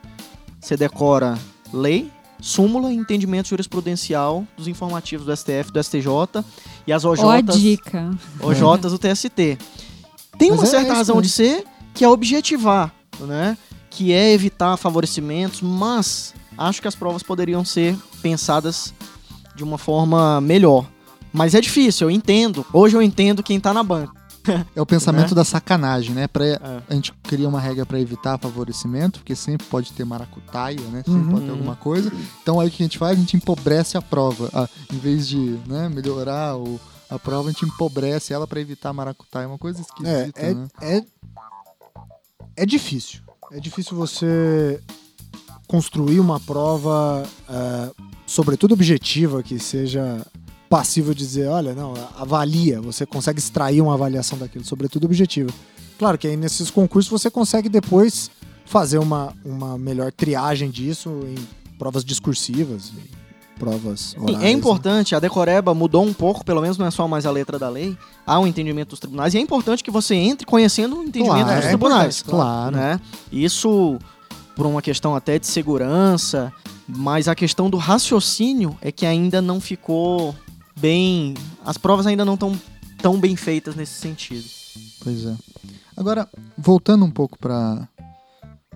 você 0.59 0.75
decora 0.75 1.37
lei, 1.73 2.11
súmula 2.39 2.91
e 2.91 2.95
entendimento 2.95 3.49
jurisprudencial 3.49 4.45
dos 4.55 4.67
informativos 4.67 5.25
do 5.25 5.35
STF, 5.35 5.71
do 5.71 5.83
STJ 5.83 6.43
e 6.85 6.93
as 6.93 7.03
OJs, 7.03 7.23
Ó 7.23 7.41
dica. 7.41 8.11
OJs 8.41 8.91
do 8.91 8.99
TST. 8.99 9.57
Tem 10.37 10.51
uma 10.51 10.63
é 10.63 10.67
certa 10.67 10.93
razão 10.93 11.21
de 11.21 11.29
ser 11.29 11.63
que 11.93 12.03
é 12.03 12.09
objetivar, 12.09 12.93
né? 13.21 13.57
Que 13.89 14.13
é 14.13 14.31
evitar 14.31 14.77
favorecimentos, 14.77 15.61
mas 15.61 16.33
acho 16.57 16.81
que 16.81 16.87
as 16.87 16.95
provas 16.95 17.23
poderiam 17.23 17.65
ser 17.65 17.97
pensadas 18.21 18.93
de 19.55 19.63
uma 19.63 19.77
forma 19.77 20.39
melhor. 20.39 20.85
Mas 21.33 21.55
é 21.55 21.61
difícil, 21.61 22.07
eu 22.07 22.11
entendo. 22.11 22.65
Hoje 22.71 22.95
eu 22.95 23.01
entendo 23.01 23.43
quem 23.43 23.57
está 23.57 23.73
na 23.73 23.83
banca. 23.83 24.16
É 24.75 24.81
o 24.81 24.85
pensamento 24.85 25.29
Né? 25.29 25.35
da 25.35 25.43
sacanagem, 25.43 26.13
né? 26.15 26.27
Pra, 26.27 26.45
É. 26.45 26.59
A 26.89 26.93
gente 26.93 27.11
cria 27.23 27.47
uma 27.47 27.59
regra 27.59 27.85
pra 27.85 27.99
evitar 27.99 28.37
favorecimento, 28.37 29.19
porque 29.19 29.35
sempre 29.35 29.65
pode 29.67 29.91
ter 29.93 30.05
maracutaia, 30.05 30.79
né? 30.89 31.03
Sempre 31.05 31.11
Uhum. 31.21 31.29
pode 31.31 31.45
ter 31.45 31.51
alguma 31.51 31.75
coisa. 31.75 32.11
Então 32.41 32.59
aí 32.59 32.67
o 32.67 32.71
que 32.71 32.81
a 32.83 32.85
gente 32.85 32.97
faz? 32.97 33.17
A 33.17 33.19
gente 33.19 33.35
empobrece 33.37 33.97
a 33.97 34.01
prova. 34.01 34.49
Ah, 34.53 34.67
em 34.93 34.97
vez 34.97 35.27
de 35.27 35.59
né, 35.67 35.89
melhorar 35.89 36.57
o, 36.57 36.79
a 37.09 37.17
prova, 37.19 37.49
a 37.49 37.51
gente 37.51 37.65
empobrece 37.65 38.33
ela 38.33 38.47
pra 38.47 38.59
evitar 38.59 38.91
maracutaia. 38.93 39.45
É 39.45 39.47
uma 39.47 39.57
coisa 39.57 39.79
É, 39.79 39.81
esquisita, 39.81 40.39
é, 40.41 40.53
né? 40.53 40.67
é, 40.81 41.03
é 42.57 42.65
difícil. 42.65 43.21
É 43.51 43.59
difícil 43.59 43.95
você 43.95 44.81
construir 45.67 46.19
uma 46.19 46.39
prova, 46.39 47.23
é, 47.49 47.91
sobretudo 48.25 48.73
objetiva, 48.73 49.43
que 49.43 49.59
seja 49.59 50.25
passível 50.69 51.13
de 51.13 51.19
dizer, 51.19 51.47
olha, 51.47 51.73
não, 51.73 51.93
avalia, 52.17 52.81
você 52.81 53.05
consegue 53.05 53.39
extrair 53.39 53.81
uma 53.81 53.93
avaliação 53.93 54.37
daquilo, 54.37 54.65
sobretudo 54.65 55.05
objetiva. 55.05 55.49
Claro 55.97 56.17
que 56.17 56.27
aí 56.27 56.37
nesses 56.37 56.69
concursos 56.69 57.09
você 57.09 57.29
consegue 57.29 57.69
depois 57.69 58.29
fazer 58.65 58.97
uma, 58.97 59.33
uma 59.45 59.77
melhor 59.77 60.11
triagem 60.11 60.69
disso 60.69 61.09
em 61.25 61.35
provas 61.77 62.03
discursivas, 62.03 62.89
em 62.89 63.17
provas 63.57 64.11
Sim, 64.11 64.19
orais. 64.21 64.43
é 64.43 64.51
importante, 64.51 65.15
a 65.15 65.19
Decoreba 65.19 65.73
mudou 65.73 66.03
um 66.03 66.13
pouco, 66.13 66.45
pelo 66.45 66.61
menos 66.61 66.77
não 66.77 66.85
é 66.85 66.91
só 66.91 67.07
mais 67.07 67.25
a 67.25 67.31
letra 67.31 67.57
da 67.57 67.69
lei, 67.69 67.97
há 68.25 68.39
um 68.39 68.45
entendimento 68.45 68.89
dos 68.89 68.99
tribunais, 68.99 69.33
e 69.33 69.37
é 69.37 69.41
importante 69.41 69.83
que 69.83 69.89
você 69.89 70.13
entre 70.13 70.45
conhecendo 70.45 70.97
o 70.97 71.03
entendimento 71.03 71.45
Claro, 71.45 71.55
dos 71.55 71.65
é 71.65 71.67
tribunais. 71.69 72.21
claro. 72.21 72.75
Né? 72.75 72.99
Isso 73.31 73.97
por 74.55 74.65
uma 74.65 74.81
questão 74.81 75.15
até 75.15 75.39
de 75.39 75.47
segurança, 75.47 76.51
mas 76.87 77.27
a 77.27 77.33
questão 77.35 77.69
do 77.69 77.77
raciocínio 77.77 78.77
é 78.81 78.91
que 78.91 79.05
ainda 79.05 79.41
não 79.41 79.59
ficou 79.59 80.35
bem. 80.77 81.33
As 81.65 81.77
provas 81.77 82.05
ainda 82.07 82.23
não 82.23 82.35
estão 82.35 82.59
tão 83.01 83.19
bem 83.19 83.35
feitas 83.35 83.75
nesse 83.75 83.93
sentido. 83.93 84.45
Pois 85.03 85.25
é. 85.25 85.35
Agora, 85.95 86.27
voltando 86.57 87.03
um 87.05 87.11
pouco 87.11 87.37
para 87.39 87.87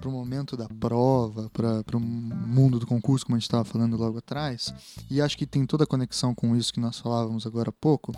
o 0.10 0.12
momento 0.12 0.56
da 0.58 0.68
prova, 0.68 1.49
para 1.49 1.97
o 1.97 1.99
mundo 1.99 2.80
do 2.80 2.88
concurso, 2.88 3.26
como 3.26 3.36
a 3.36 3.39
gente 3.39 3.47
estava 3.47 3.64
falando 3.64 3.97
logo 3.97 4.18
atrás, 4.18 4.74
e 5.10 5.22
acho 5.22 5.38
que 5.38 5.45
tem 5.45 5.66
toda 5.66 5.84
a 5.84 5.88
conexão 5.88 6.34
com 6.34 6.56
isso 6.56 6.74
que 6.74 6.80
nós 6.80 6.99
falávamos 6.99 7.45
agora 7.45 7.70
há 7.70 7.74
pouco. 7.74 8.14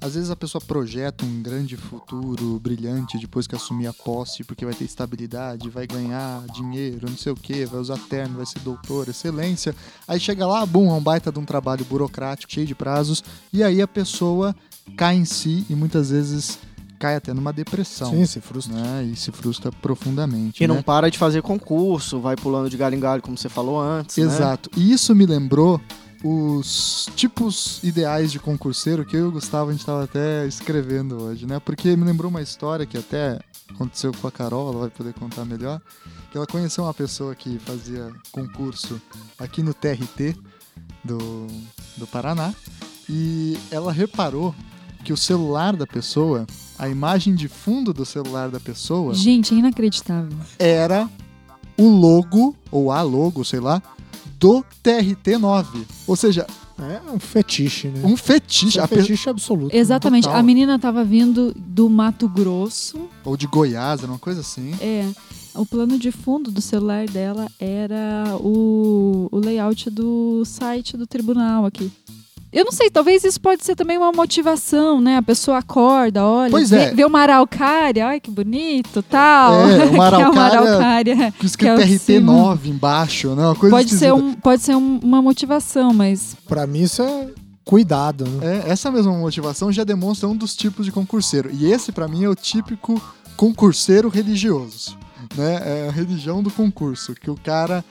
Às 0.00 0.14
vezes 0.14 0.30
a 0.30 0.36
pessoa 0.36 0.62
projeta 0.62 1.24
um 1.24 1.42
grande 1.42 1.76
futuro 1.76 2.58
brilhante 2.60 3.18
depois 3.18 3.46
que 3.46 3.54
assumir 3.54 3.86
a 3.86 3.92
posse, 3.92 4.44
porque 4.44 4.64
vai 4.64 4.74
ter 4.74 4.84
estabilidade, 4.84 5.68
vai 5.68 5.86
ganhar 5.86 6.44
dinheiro, 6.48 7.08
não 7.08 7.16
sei 7.16 7.32
o 7.32 7.36
que, 7.36 7.64
vai 7.64 7.80
usar 7.80 7.98
terno, 8.08 8.36
vai 8.36 8.46
ser 8.46 8.60
doutor, 8.60 9.08
excelência. 9.08 9.74
Aí 10.06 10.18
chega 10.18 10.46
lá, 10.46 10.64
bum, 10.64 10.90
é 10.90 10.94
um 10.94 11.02
baita 11.02 11.30
de 11.30 11.38
um 11.38 11.44
trabalho 11.44 11.84
burocrático, 11.84 12.52
cheio 12.52 12.66
de 12.66 12.74
prazos, 12.74 13.22
e 13.52 13.62
aí 13.62 13.82
a 13.82 13.88
pessoa 13.88 14.54
cai 14.96 15.16
em 15.16 15.24
si 15.24 15.64
e 15.68 15.74
muitas 15.74 16.10
vezes 16.10 16.58
cai 17.00 17.16
até 17.16 17.32
numa 17.32 17.52
depressão. 17.52 18.10
Sim, 18.10 18.26
se 18.26 18.40
frustra. 18.40 18.74
Né? 18.74 19.10
E 19.12 19.16
se 19.16 19.32
frustra 19.32 19.72
profundamente. 19.72 20.62
E 20.62 20.68
né? 20.68 20.74
não 20.74 20.82
para 20.82 21.10
de 21.10 21.18
fazer 21.18 21.40
concurso, 21.40 22.20
vai 22.20 22.36
pulando 22.36 22.68
de 22.68 22.76
galho 22.76 22.94
em 22.94 23.00
galho, 23.00 23.22
como 23.22 23.36
você 23.36 23.48
falou 23.48 23.80
antes. 23.80 24.16
né? 24.18 24.24
Exato. 24.24 24.70
E 24.76 24.92
isso 24.92 25.14
me 25.14 25.24
lembrou 25.24 25.80
os 26.22 27.08
tipos 27.16 27.82
ideais 27.82 28.30
de 28.30 28.38
concurseiro 28.38 29.06
que 29.06 29.16
eu 29.16 29.24
e 29.24 29.28
o 29.28 29.32
Gustavo 29.32 29.70
a 29.70 29.72
gente 29.72 29.80
estava 29.80 30.04
até 30.04 30.46
escrevendo 30.46 31.22
hoje, 31.22 31.46
né? 31.46 31.58
Porque 31.58 31.96
me 31.96 32.04
lembrou 32.04 32.30
uma 32.30 32.42
história 32.42 32.84
que 32.84 32.98
até 32.98 33.40
aconteceu 33.70 34.12
com 34.12 34.28
a 34.28 34.30
Carol, 34.30 34.70
ela 34.70 34.80
vai 34.80 34.90
poder 34.90 35.14
contar 35.14 35.46
melhor, 35.46 35.80
que 36.30 36.36
ela 36.36 36.46
conheceu 36.46 36.84
uma 36.84 36.92
pessoa 36.92 37.34
que 37.34 37.58
fazia 37.60 38.12
concurso 38.30 39.00
aqui 39.38 39.62
no 39.62 39.72
TRT 39.72 40.36
do, 41.02 41.46
do 41.96 42.06
Paraná 42.06 42.52
e 43.08 43.58
ela 43.70 43.90
reparou 43.90 44.54
que 45.02 45.12
o 45.14 45.16
celular 45.16 45.74
da 45.74 45.86
pessoa, 45.86 46.46
a 46.80 46.88
imagem 46.88 47.34
de 47.34 47.46
fundo 47.48 47.92
do 47.92 48.04
celular 48.04 48.48
da 48.50 48.58
pessoa 48.58 49.12
Gente, 49.14 49.54
é 49.54 49.58
inacreditável. 49.58 50.36
era 50.58 51.08
o 51.78 51.88
logo, 51.88 52.54
ou 52.70 52.90
a 52.90 53.02
logo, 53.02 53.44
sei 53.44 53.60
lá, 53.60 53.82
do 54.38 54.64
TRT9. 54.82 55.66
Ou 56.06 56.16
seja, 56.16 56.46
É 56.78 57.10
um 57.12 57.18
fetiche, 57.20 57.88
né? 57.88 58.00
um 58.04 58.16
fetiche. 58.16 58.78
É 58.78 58.84
um 58.84 58.88
pe- 58.88 58.96
fetiche 58.96 59.28
absoluto. 59.28 59.76
Exatamente. 59.76 60.24
total. 60.24 60.40
A 60.40 60.42
menina 60.42 60.78
tava 60.78 61.04
vindo 61.04 61.52
do 61.54 61.90
Mato 61.90 62.26
Grosso. 62.28 63.08
Ou 63.24 63.36
de 63.36 63.46
Goiás, 63.46 64.02
era 64.02 64.10
uma 64.10 64.18
coisa 64.18 64.40
assim. 64.40 64.72
É. 64.80 65.06
O 65.54 65.66
plano 65.66 65.98
de 65.98 66.10
fundo 66.12 66.50
do 66.50 66.60
celular 66.62 67.06
dela 67.06 67.46
era 67.58 68.36
o, 68.40 69.28
o 69.30 69.38
layout 69.38 69.90
do 69.90 70.42
site 70.46 70.96
do 70.96 71.06
tribunal 71.06 71.66
aqui. 71.66 71.90
Eu 72.52 72.64
não 72.64 72.72
sei, 72.72 72.90
talvez 72.90 73.22
isso 73.22 73.40
pode 73.40 73.64
ser 73.64 73.76
também 73.76 73.96
uma 73.96 74.10
motivação, 74.10 75.00
né? 75.00 75.16
A 75.18 75.22
pessoa 75.22 75.58
acorda, 75.58 76.24
olha, 76.26 76.50
Pois 76.50 76.70
vê, 76.70 76.76
é. 76.78 76.94
vê 76.94 77.04
uma 77.04 77.20
araucária, 77.20 78.06
ai 78.08 78.18
que 78.18 78.30
bonito, 78.30 79.02
tal. 79.02 79.54
É, 79.70 79.84
uma 79.84 80.08
Que 80.10 80.14
é 80.22 80.28
uma 80.28 80.42
araucária 80.44 80.60
araucária. 80.60 81.34
Com 81.38 81.46
escrito 81.46 81.76
Que 81.76 81.82
é 81.82 81.86
o 81.86 81.98
TRT9 81.98 82.66
embaixo, 82.66 83.34
né? 83.36 83.44
Uma 83.44 83.54
coisa 83.54 83.76
Pode 83.76 83.90
ser, 83.90 84.12
um, 84.12 84.34
pode 84.34 84.62
ser 84.62 84.74
um- 84.74 84.98
uma 85.02 85.22
motivação, 85.22 85.94
mas 85.94 86.34
Pra 86.48 86.66
mim 86.66 86.80
isso 86.82 87.02
é 87.02 87.28
cuidado, 87.64 88.24
né? 88.28 88.64
É, 88.66 88.70
essa 88.70 88.90
mesma 88.90 89.12
motivação 89.12 89.70
já 89.70 89.84
demonstra 89.84 90.28
um 90.28 90.34
dos 90.36 90.56
tipos 90.56 90.84
de 90.84 90.90
concurseiro. 90.90 91.50
E 91.52 91.70
esse, 91.70 91.92
pra 91.92 92.08
mim, 92.08 92.24
é 92.24 92.28
o 92.28 92.34
típico 92.34 93.00
concurseiro 93.36 94.08
religioso. 94.08 94.98
Né? 95.36 95.62
É 95.84 95.88
a 95.88 95.92
religião 95.92 96.42
do 96.42 96.50
concurso, 96.50 97.14
que 97.14 97.30
o 97.30 97.36
cara 97.36 97.84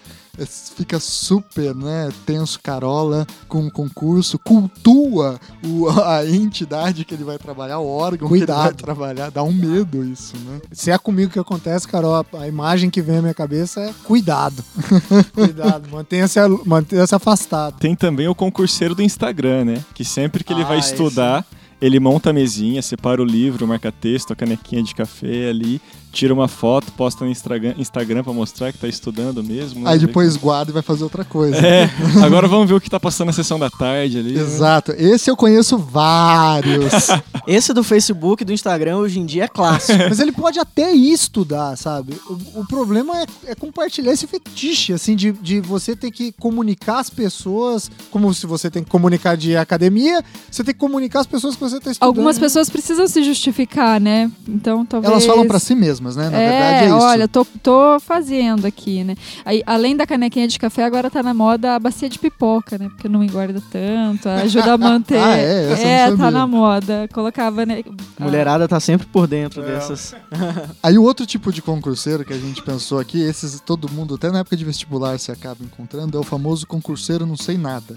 fica 0.46 1.00
super 1.00 1.76
né, 1.76 2.10
tenso, 2.26 2.60
carola 2.62 3.26
com 3.48 3.66
o 3.68 3.72
concurso, 3.72 4.40
cultua 4.40 5.40
o- 5.66 5.90
a 6.02 6.26
entidade 6.26 7.04
que 7.06 7.14
ele 7.14 7.24
vai 7.24 7.38
trabalhar, 7.38 7.80
o 7.80 7.88
órgão 7.88 8.28
que 8.28 8.34
ele 8.36 8.46
vai 8.46 8.56
Cuidado. 8.58 8.76
trabalhar. 8.78 9.30
Dá 9.32 9.44
um 9.44 9.52
medo 9.54 10.04
isso, 10.04 10.38
né? 10.38 10.60
Se 10.72 10.92
é 10.92 10.98
comigo 10.98 11.32
que 11.32 11.40
acontece, 11.40 11.88
Carol, 11.88 12.16
a- 12.16 12.26
a 12.40 12.48
imagem 12.48 12.90
que 12.90 13.02
vem 13.02 13.18
à 13.18 13.22
minha 13.22 13.34
cabeça 13.34 13.82
é 13.82 13.94
cuidado. 14.04 14.64
cuidado, 15.34 15.90
mantenha-se 15.90 16.40
mantenha 16.66 17.06
afastado. 17.12 17.78
Tem 17.80 17.96
também 17.96 18.28
o 18.28 18.36
concurseiro 18.36 18.96
do 18.96 19.02
Instagram, 19.02 19.66
né? 19.66 19.84
Que 19.94 20.06
sempre 20.06 20.44
que 20.44 20.54
ele 20.54 20.64
vai 20.64 20.78
Ah, 20.78 20.80
estudar, 20.80 21.46
ele 21.82 22.00
monta 22.00 22.30
a 22.30 22.34
mesinha, 22.34 22.82
separa 22.82 23.22
o 23.22 23.26
livro, 23.26 23.66
o 23.66 23.68
marca-texto, 23.68 24.32
a 24.34 24.36
canequinha 24.36 24.84
de 24.84 24.94
café 24.94 25.50
ali, 25.50 25.82
tira 26.12 26.34
uma 26.34 26.48
foto, 26.48 26.92
posta 26.94 27.24
no 27.24 27.32
Instagram, 27.32 27.76
Instagram 27.78 28.24
pra 28.24 28.34
mostrar 28.34 28.72
que 28.72 28.78
tá 28.80 28.88
estudando 28.88 29.44
mesmo. 29.44 29.82
né? 29.84 29.92
Aí 29.92 30.00
depois 30.00 30.36
guarda 30.36 30.72
e 30.72 30.74
vai 30.74 30.82
fazer 30.82 31.04
outra 31.04 31.24
coisa. 31.24 31.58
É, 31.58 31.90
agora 32.24 32.48
vamos 32.48 32.68
ver 32.68 32.76
o 32.76 32.82
que 32.82 32.90
tá 32.90 33.00
passando 33.00 33.28
na 33.28 33.34
sessão 33.34 33.60
da 33.60 33.70
tarde 33.70 34.18
ali. 34.18 34.34
né? 34.34 34.42
Exato. 34.42 34.92
Esse 34.98 35.30
eu 35.30 35.38
conheço 35.38 35.78
vários. 35.78 37.08
Esse 37.48 37.74
do 37.74 37.84
Facebook 37.84 38.44
e 38.44 38.46
do 38.46 38.54
Instagram 38.54 38.98
hoje 38.98 39.20
em 39.20 39.26
dia 39.26 39.46
é 39.46 39.48
clássico. 39.48 39.98
Mas 40.10 40.20
ele 40.20 40.32
pode 40.32 40.60
até 40.60 40.94
ir 40.94 41.12
estudar, 41.12 41.76
sabe? 41.78 42.14
O, 42.28 42.62
o 42.62 42.66
problema 42.68 43.22
é, 43.22 43.26
é 43.48 43.56
compartilhar 43.56 44.12
esse 44.12 44.28
fetiche, 44.28 44.94
assim, 44.94 45.16
de, 45.16 45.32
de 45.32 45.60
você 45.60 45.96
ter 45.96 46.12
que 46.12 46.32
comunicar 46.34 47.00
as 47.00 47.10
pessoas, 47.10 47.90
como 48.12 48.34
se 48.34 48.46
você 48.46 48.70
tem 48.70 48.84
que 48.84 48.90
comunicar 48.90 49.36
de 49.38 49.56
academia, 49.56 50.24
você 50.50 50.64
tem 50.64 50.74
que 50.74 50.80
comunicar 50.80 51.22
as 51.22 51.28
pessoas 51.28 51.56
que 51.56 51.62
você 51.62 51.78
está 51.78 51.92
estudando. 51.92 52.08
algumas 52.08 52.38
pessoas 52.40 52.70
precisam 52.70 53.08
se 53.08 53.24
justificar, 53.24 54.00
né? 54.00 54.30
Então 54.48 54.86
talvez. 54.86 55.12
Elas 55.12 55.26
falam 55.26 55.48
pra 55.48 55.60
si 55.60 55.76
mesmas, 55.76 55.99
né? 56.16 56.30
Na 56.30 56.38
é, 56.38 56.50
verdade 56.50 56.84
é 56.84 56.88
isso. 56.88 57.06
olha, 57.06 57.28
tô, 57.28 57.46
tô 57.62 58.00
fazendo 58.00 58.66
aqui, 58.66 59.04
né? 59.04 59.16
Aí, 59.46 59.62
além 59.66 59.96
da 59.96 60.06
canequinha 60.06 60.48
de 60.48 60.58
café, 60.58 60.84
agora 60.84 61.10
tá 61.10 61.22
na 61.22 61.34
moda 61.34 61.76
a 61.76 61.80
bacia 61.80 62.10
de 62.10 62.20
pipoca, 62.20 62.78
né? 62.78 62.90
Porque 62.90 63.08
não 63.08 63.24
engorda 63.24 63.62
tanto, 63.72 64.28
ajuda 64.30 64.74
a 64.74 64.78
manter. 64.80 65.20
Ah, 65.20 65.38
é? 65.38 65.72
Essa 65.72 65.88
é, 65.88 66.16
tá 66.16 66.32
na 66.32 66.48
moda. 66.48 67.08
Colocava, 67.14 67.66
né? 67.66 67.84
Mulherada 68.20 68.68
tá 68.68 68.80
sempre 68.80 69.08
por 69.08 69.28
dentro 69.28 69.62
dessas. 69.62 70.16
Aí 70.82 70.98
o 70.98 71.04
outro 71.04 71.26
tipo 71.26 71.52
de 71.52 71.62
concurseiro 71.62 72.26
que 72.26 72.34
a 72.34 72.38
gente 72.38 72.62
pensou 72.62 73.00
aqui, 73.00 73.22
esses 73.22 73.60
todo 73.60 73.92
mundo, 73.92 74.16
até 74.16 74.32
na 74.32 74.40
época 74.40 74.56
de 74.56 74.66
vestibular, 74.66 75.18
se 75.20 75.32
acaba 75.32 75.64
encontrando, 75.64 76.18
é 76.18 76.20
o 76.20 76.24
famoso 76.24 76.66
concurseiro 76.66 77.26
não 77.26 77.38
sei 77.38 77.58
nada. 77.58 77.96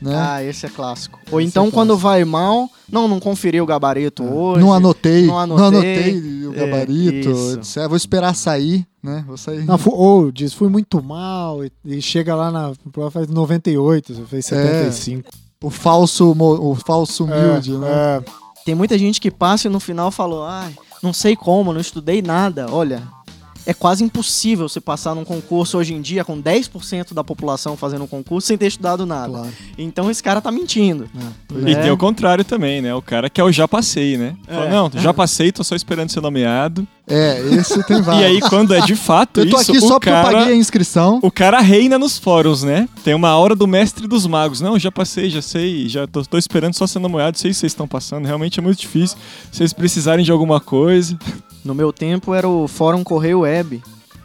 Né? 0.00 0.14
Ah, 0.16 0.42
esse 0.42 0.64
é 0.64 0.68
clássico. 0.68 1.18
Ou 1.30 1.40
Esse 1.40 1.48
então, 1.50 1.66
é 1.66 1.70
quando 1.70 1.88
clássico. 1.90 2.08
vai 2.08 2.24
mal, 2.24 2.68
não, 2.90 3.06
não 3.06 3.20
conferiu 3.20 3.64
o 3.64 3.66
gabarito 3.66 4.24
hoje. 4.24 4.60
não 4.60 4.72
anotei, 4.72 5.26
não 5.26 5.46
não 5.46 5.56
anotei. 5.58 6.10
anotei, 6.12 6.46
o 6.46 6.52
É, 6.54 6.56
gabarito, 6.66 7.30
isso. 7.30 7.58
etc. 7.58 7.86
Vou 7.88 7.96
esperar 7.96 8.34
sair, 8.34 8.86
né? 9.02 9.22
Vou 9.26 9.36
sair. 9.36 9.64
Não, 9.64 9.76
fu- 9.76 9.94
ou 9.94 10.32
diz, 10.32 10.54
fui 10.54 10.68
muito 10.68 11.02
mal, 11.02 11.62
e, 11.64 11.70
e 11.84 12.00
chega 12.00 12.34
lá 12.34 12.50
na 12.50 12.72
prova 12.90 13.10
faz 13.10 13.28
98, 13.28 14.14
você 14.14 14.22
fez 14.24 14.52
É. 14.52 14.56
75. 14.90 15.30
O 15.62 15.68
falso, 15.68 16.30
o 16.38 16.74
falso 16.74 17.24
humilde, 17.24 17.74
É, 17.74 17.78
né? 17.78 17.88
é. 17.90 18.22
Tem 18.64 18.74
muita 18.74 18.96
gente 18.98 19.20
que 19.20 19.30
passa 19.30 19.68
e 19.68 19.70
no 19.70 19.80
final 19.80 20.10
falou, 20.10 20.44
ai, 20.44 20.74
não 21.02 21.12
sei 21.12 21.36
como, 21.36 21.72
não 21.72 21.80
estudei 21.80 22.22
nada. 22.22 22.66
Olha, 22.70 23.02
é 23.70 23.74
quase 23.74 24.02
impossível 24.02 24.68
você 24.68 24.80
passar 24.80 25.14
num 25.14 25.24
concurso 25.24 25.78
hoje 25.78 25.94
em 25.94 26.00
dia 26.00 26.24
com 26.24 26.42
10% 26.42 27.14
da 27.14 27.22
população 27.22 27.76
fazendo 27.76 28.02
um 28.02 28.06
concurso 28.06 28.48
sem 28.48 28.58
ter 28.58 28.66
estudado 28.66 29.06
nada. 29.06 29.28
Claro. 29.28 29.52
Então 29.78 30.10
esse 30.10 30.20
cara 30.20 30.40
tá 30.40 30.50
mentindo. 30.50 31.08
E 31.50 31.54
né? 31.54 31.76
tem 31.76 31.90
o 31.92 31.96
contrário 31.96 32.44
também, 32.44 32.82
né? 32.82 32.92
O 32.92 33.00
cara 33.00 33.30
que 33.30 33.40
é 33.40 33.44
o 33.44 33.52
já 33.52 33.68
passei, 33.68 34.16
né? 34.16 34.34
Fala, 34.44 34.64
É. 34.66 34.70
não, 34.70 34.90
já 34.96 35.14
passei, 35.14 35.52
tô 35.52 35.62
só 35.62 35.76
esperando 35.76 36.08
ser 36.10 36.20
nomeado. 36.20 36.84
É, 37.10 37.40
esse 37.56 37.82
tem 37.84 37.98
E 37.98 38.02
vários. 38.02 38.24
aí, 38.24 38.40
quando 38.48 38.72
é 38.72 38.80
de 38.80 38.94
fato 38.94 39.40
eu 39.40 39.50
tô 39.50 39.60
isso, 39.60 39.72
aqui 39.72 39.80
só 39.80 39.86
o 39.86 39.90
porque 39.92 40.08
eu 40.08 40.12
cara... 40.12 40.32
paguei 40.32 40.52
a 40.52 40.56
inscrição. 40.56 41.18
O 41.22 41.30
cara 41.30 41.60
reina 41.60 41.98
nos 41.98 42.16
fóruns, 42.18 42.62
né? 42.62 42.88
Tem 43.02 43.14
uma 43.14 43.36
hora 43.36 43.56
do 43.56 43.66
mestre 43.66 44.06
dos 44.06 44.26
magos. 44.26 44.60
Não, 44.60 44.78
já 44.78 44.92
passei, 44.92 45.28
já 45.28 45.42
sei, 45.42 45.88
já 45.88 46.06
tô, 46.06 46.22
tô 46.22 46.38
esperando 46.38 46.74
só 46.74 46.86
sendo 46.86 47.08
molhado, 47.08 47.36
sei 47.36 47.52
se 47.52 47.60
vocês 47.60 47.72
estão 47.72 47.88
passando. 47.88 48.26
Realmente 48.26 48.60
é 48.60 48.62
muito 48.62 48.78
difícil. 48.78 49.18
Se 49.50 49.58
vocês 49.58 49.72
precisarem 49.72 50.24
de 50.24 50.30
alguma 50.30 50.60
coisa. 50.60 51.18
No 51.64 51.74
meu 51.74 51.92
tempo 51.92 52.32
era 52.32 52.48
o 52.48 52.68
Fórum 52.68 53.02
Correio 53.02 53.40
Web. 53.40 53.82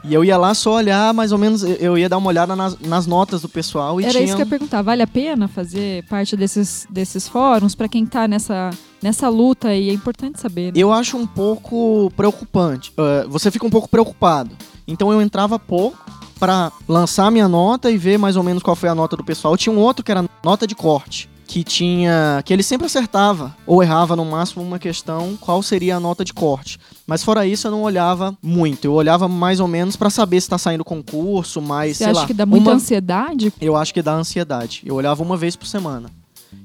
E 0.08 0.14
eu 0.14 0.24
ia 0.24 0.38
lá 0.38 0.54
só 0.54 0.76
olhar, 0.76 1.14
mais 1.14 1.32
ou 1.32 1.38
menos, 1.38 1.64
eu- 1.64 1.98
ia 1.98 2.08
dar 2.08 2.18
uma 2.18 2.28
olhada 2.28 2.56
nas, 2.56 2.78
nas 2.80 3.08
notas 3.08 3.42
do 3.42 3.50
pessoal 3.50 4.00
e 4.00 4.04
Era 4.04 4.14
tinha... 4.14 4.24
isso 4.24 4.36
que 4.36 4.42
eu 4.42 4.46
ia 4.46 4.50
perguntar. 4.50 4.82
Vale 4.82 5.02
a 5.02 5.08
pena 5.08 5.48
fazer 5.48 6.04
parte 6.06 6.36
desses, 6.38 6.86
desses 6.90 7.28
fóruns 7.28 7.74
pra 7.74 7.88
quem 7.90 8.06
tá 8.06 8.28
nessa, 8.28 8.70
nessa 9.02 9.30
luta 9.30 9.70
aí? 9.70 9.90
É 9.90 9.94
importante 9.94 10.40
saber. 10.40 10.68
Né? 10.68 10.74
Eu 10.76 10.94
acho 10.94 11.18
um 11.18 11.26
pouco 11.26 12.12
preocupante. 12.16 12.94
Eh, 12.98 13.26
você 13.28 13.50
fica 13.50 13.66
um 13.66 13.70
pouco 13.70 13.90
preocupado. 13.90 14.52
Então 14.88 15.12
eu 15.12 15.20
entrava 15.22 15.58
pouco 15.58 15.98
pra 16.40 16.72
lançar 16.88 17.32
minha 17.32 17.48
nota 17.48 17.90
e 17.90 17.98
ver 17.98 18.20
mais 18.20 18.36
ou 18.36 18.44
menos 18.44 18.62
qual 18.62 18.76
foi 18.76 18.90
a 18.90 18.96
nota 18.96 19.18
do 19.18 19.24
pessoal. 19.24 19.58
Tinha 19.58 19.74
um 19.74 19.80
outro 19.80 20.06
que 20.06 20.12
era 20.12 20.24
nota 20.44 20.68
de 20.68 20.76
corte, 20.76 21.28
que 21.48 21.64
tinha 21.64 22.44
que 22.46 22.54
ele 22.54 22.62
sempre 22.62 22.86
acertava 22.86 23.56
ou 23.66 23.82
errava 23.82 24.16
no 24.16 24.26
máximo 24.26 24.64
uma 24.64 24.78
questão, 24.78 25.36
qual 25.42 25.64
seria 25.64 25.96
a 25.96 26.00
nota 26.00 26.24
de 26.24 26.34
corte. 26.34 26.78
Mas 27.08 27.24
fora 27.24 27.46
isso 27.46 27.68
eu 27.68 27.72
não 27.72 27.84
olhava 27.84 28.36
muito. 28.42 28.86
Eu 28.86 28.94
olhava 28.94 29.28
mais 29.28 29.60
ou 29.60 29.68
menos 29.68 29.96
pra 29.96 30.10
saber 30.10 30.42
se 30.42 30.50
tá 30.50 30.58
saindo 30.58 30.84
concurso, 30.84 31.62
mas 31.62 31.98
Você 31.98 32.04
sei 32.04 32.12
acha 32.12 32.20
lá, 32.22 32.28
que 32.28 32.34
dá 32.34 32.46
muita 32.46 32.70
uma- 32.70 32.76
ansiedade? 32.76 33.54
Eu 33.62 33.76
acho 33.76 33.94
que 33.94 34.02
dá 34.02 34.14
ansiedade. 34.14 34.82
Eu 34.86 34.96
olhava 34.96 35.22
uma 35.22 35.38
vez 35.38 35.56
por 35.56 35.68
semana. 35.68 36.10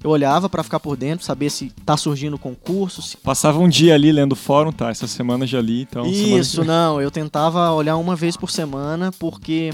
Eu 0.02 0.08
olhava 0.10 0.48
pra 0.48 0.62
ficar 0.62 0.80
por 0.80 0.96
dentro, 0.96 1.26
saber 1.26 1.50
se 1.50 1.70
tá 1.84 1.96
surgindo 1.96 2.38
concurso, 2.38 3.02
se 3.02 3.16
Passava 3.18 3.58
um 3.58 3.68
dia 3.68 3.92
ali 3.94 4.10
lendo 4.12 4.32
o 4.32 4.36
fórum, 4.36 4.72
tá? 4.72 4.88
Essa 4.88 5.06
semana 5.06 5.46
já 5.46 5.60
li, 5.60 5.82
então. 5.82 6.06
Isso, 6.06 6.62
que- 6.62 6.66
não, 6.66 7.00
eu 7.02 7.10
tentava 7.10 7.70
olhar 7.72 7.96
uma 7.96 8.14
vez 8.16 8.36
por 8.36 8.50
semana, 8.50 9.10
porque 9.18 9.72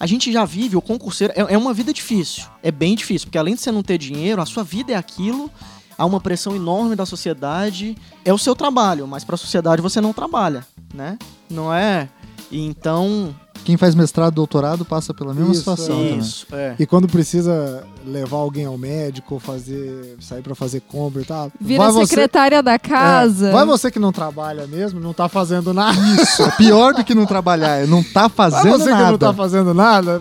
a 0.00 0.06
gente 0.06 0.30
já 0.32 0.44
vive, 0.44 0.76
o 0.76 0.82
concurseiro, 0.82 1.32
é, 1.36 1.54
é 1.54 1.56
uma 1.56 1.72
vida 1.72 1.92
difícil, 1.92 2.44
é 2.62 2.70
bem 2.72 2.94
difícil, 2.96 3.28
porque 3.28 3.38
além 3.38 3.54
de 3.54 3.60
você 3.62 3.70
não 3.72 3.82
ter 3.84 3.96
dinheiro, 3.98 4.42
a 4.42 4.46
sua 4.46 4.64
vida 4.64 4.92
é 4.92 4.96
aquilo, 4.96 5.48
há 5.96 6.04
uma 6.04 6.20
pressão 6.20 6.54
enorme 6.54 6.96
da 6.96 7.06
sociedade, 7.06 7.96
é 8.24 8.32
o 8.32 8.38
seu 8.38 8.54
trabalho, 8.54 9.06
mas 9.06 9.24
para 9.24 9.34
a 9.34 9.38
sociedade 9.38 9.82
você 9.82 10.00
não 10.00 10.12
trabalha, 10.12 10.66
né? 10.94 11.18
Não 11.50 11.72
é? 11.72 12.08
E 12.52 12.60
Então, 12.66 13.34
Quem 13.64 13.76
faz 13.76 13.94
mestrado, 13.94 14.34
doutorado, 14.34 14.84
passa 14.84 15.14
pela 15.14 15.32
mesma 15.32 15.52
Isso, 15.52 15.60
situação 15.60 15.96
também. 15.96 16.18
isso, 16.18 16.46
é. 16.52 16.74
E 16.80 16.84
quando 16.84 17.06
precisa 17.06 17.84
levar 18.04 18.38
alguém 18.38 18.64
ao 18.66 18.76
médico, 18.76 19.38
fazer, 19.38 20.16
sair 20.20 20.42
pra 20.42 20.52
fazer 20.54 20.80
compra 20.80 21.22
e 21.22 21.24
tal. 21.24 21.50
Vira 21.60 21.84
vai 21.84 21.92
você- 21.92 22.06
secretária 22.08 22.60
da 22.60 22.76
casa. 22.76 23.50
É, 23.50 23.52
vai 23.52 23.64
você 23.64 23.88
que 23.88 24.00
não 24.00 24.10
trabalha 24.10 24.66
mesmo, 24.66 24.98
não 24.98 25.12
tá 25.12 25.28
fazendo 25.28 25.72
nada. 25.72 25.96
Isso, 26.20 26.42
é 26.42 26.50
pior 26.52 26.92
do 26.92 27.04
que 27.04 27.14
não 27.14 27.24
trabalhar, 27.24 27.82
é 27.82 27.86
não 27.86 28.02
tá 28.02 28.22
Vai 28.22 28.30
fazendo 28.30 28.78
você 28.78 28.90
nada. 28.90 29.04
que 29.04 29.10
não 29.12 29.18
tá 29.18 29.32
fazendo 29.32 29.72
nada, 29.72 30.20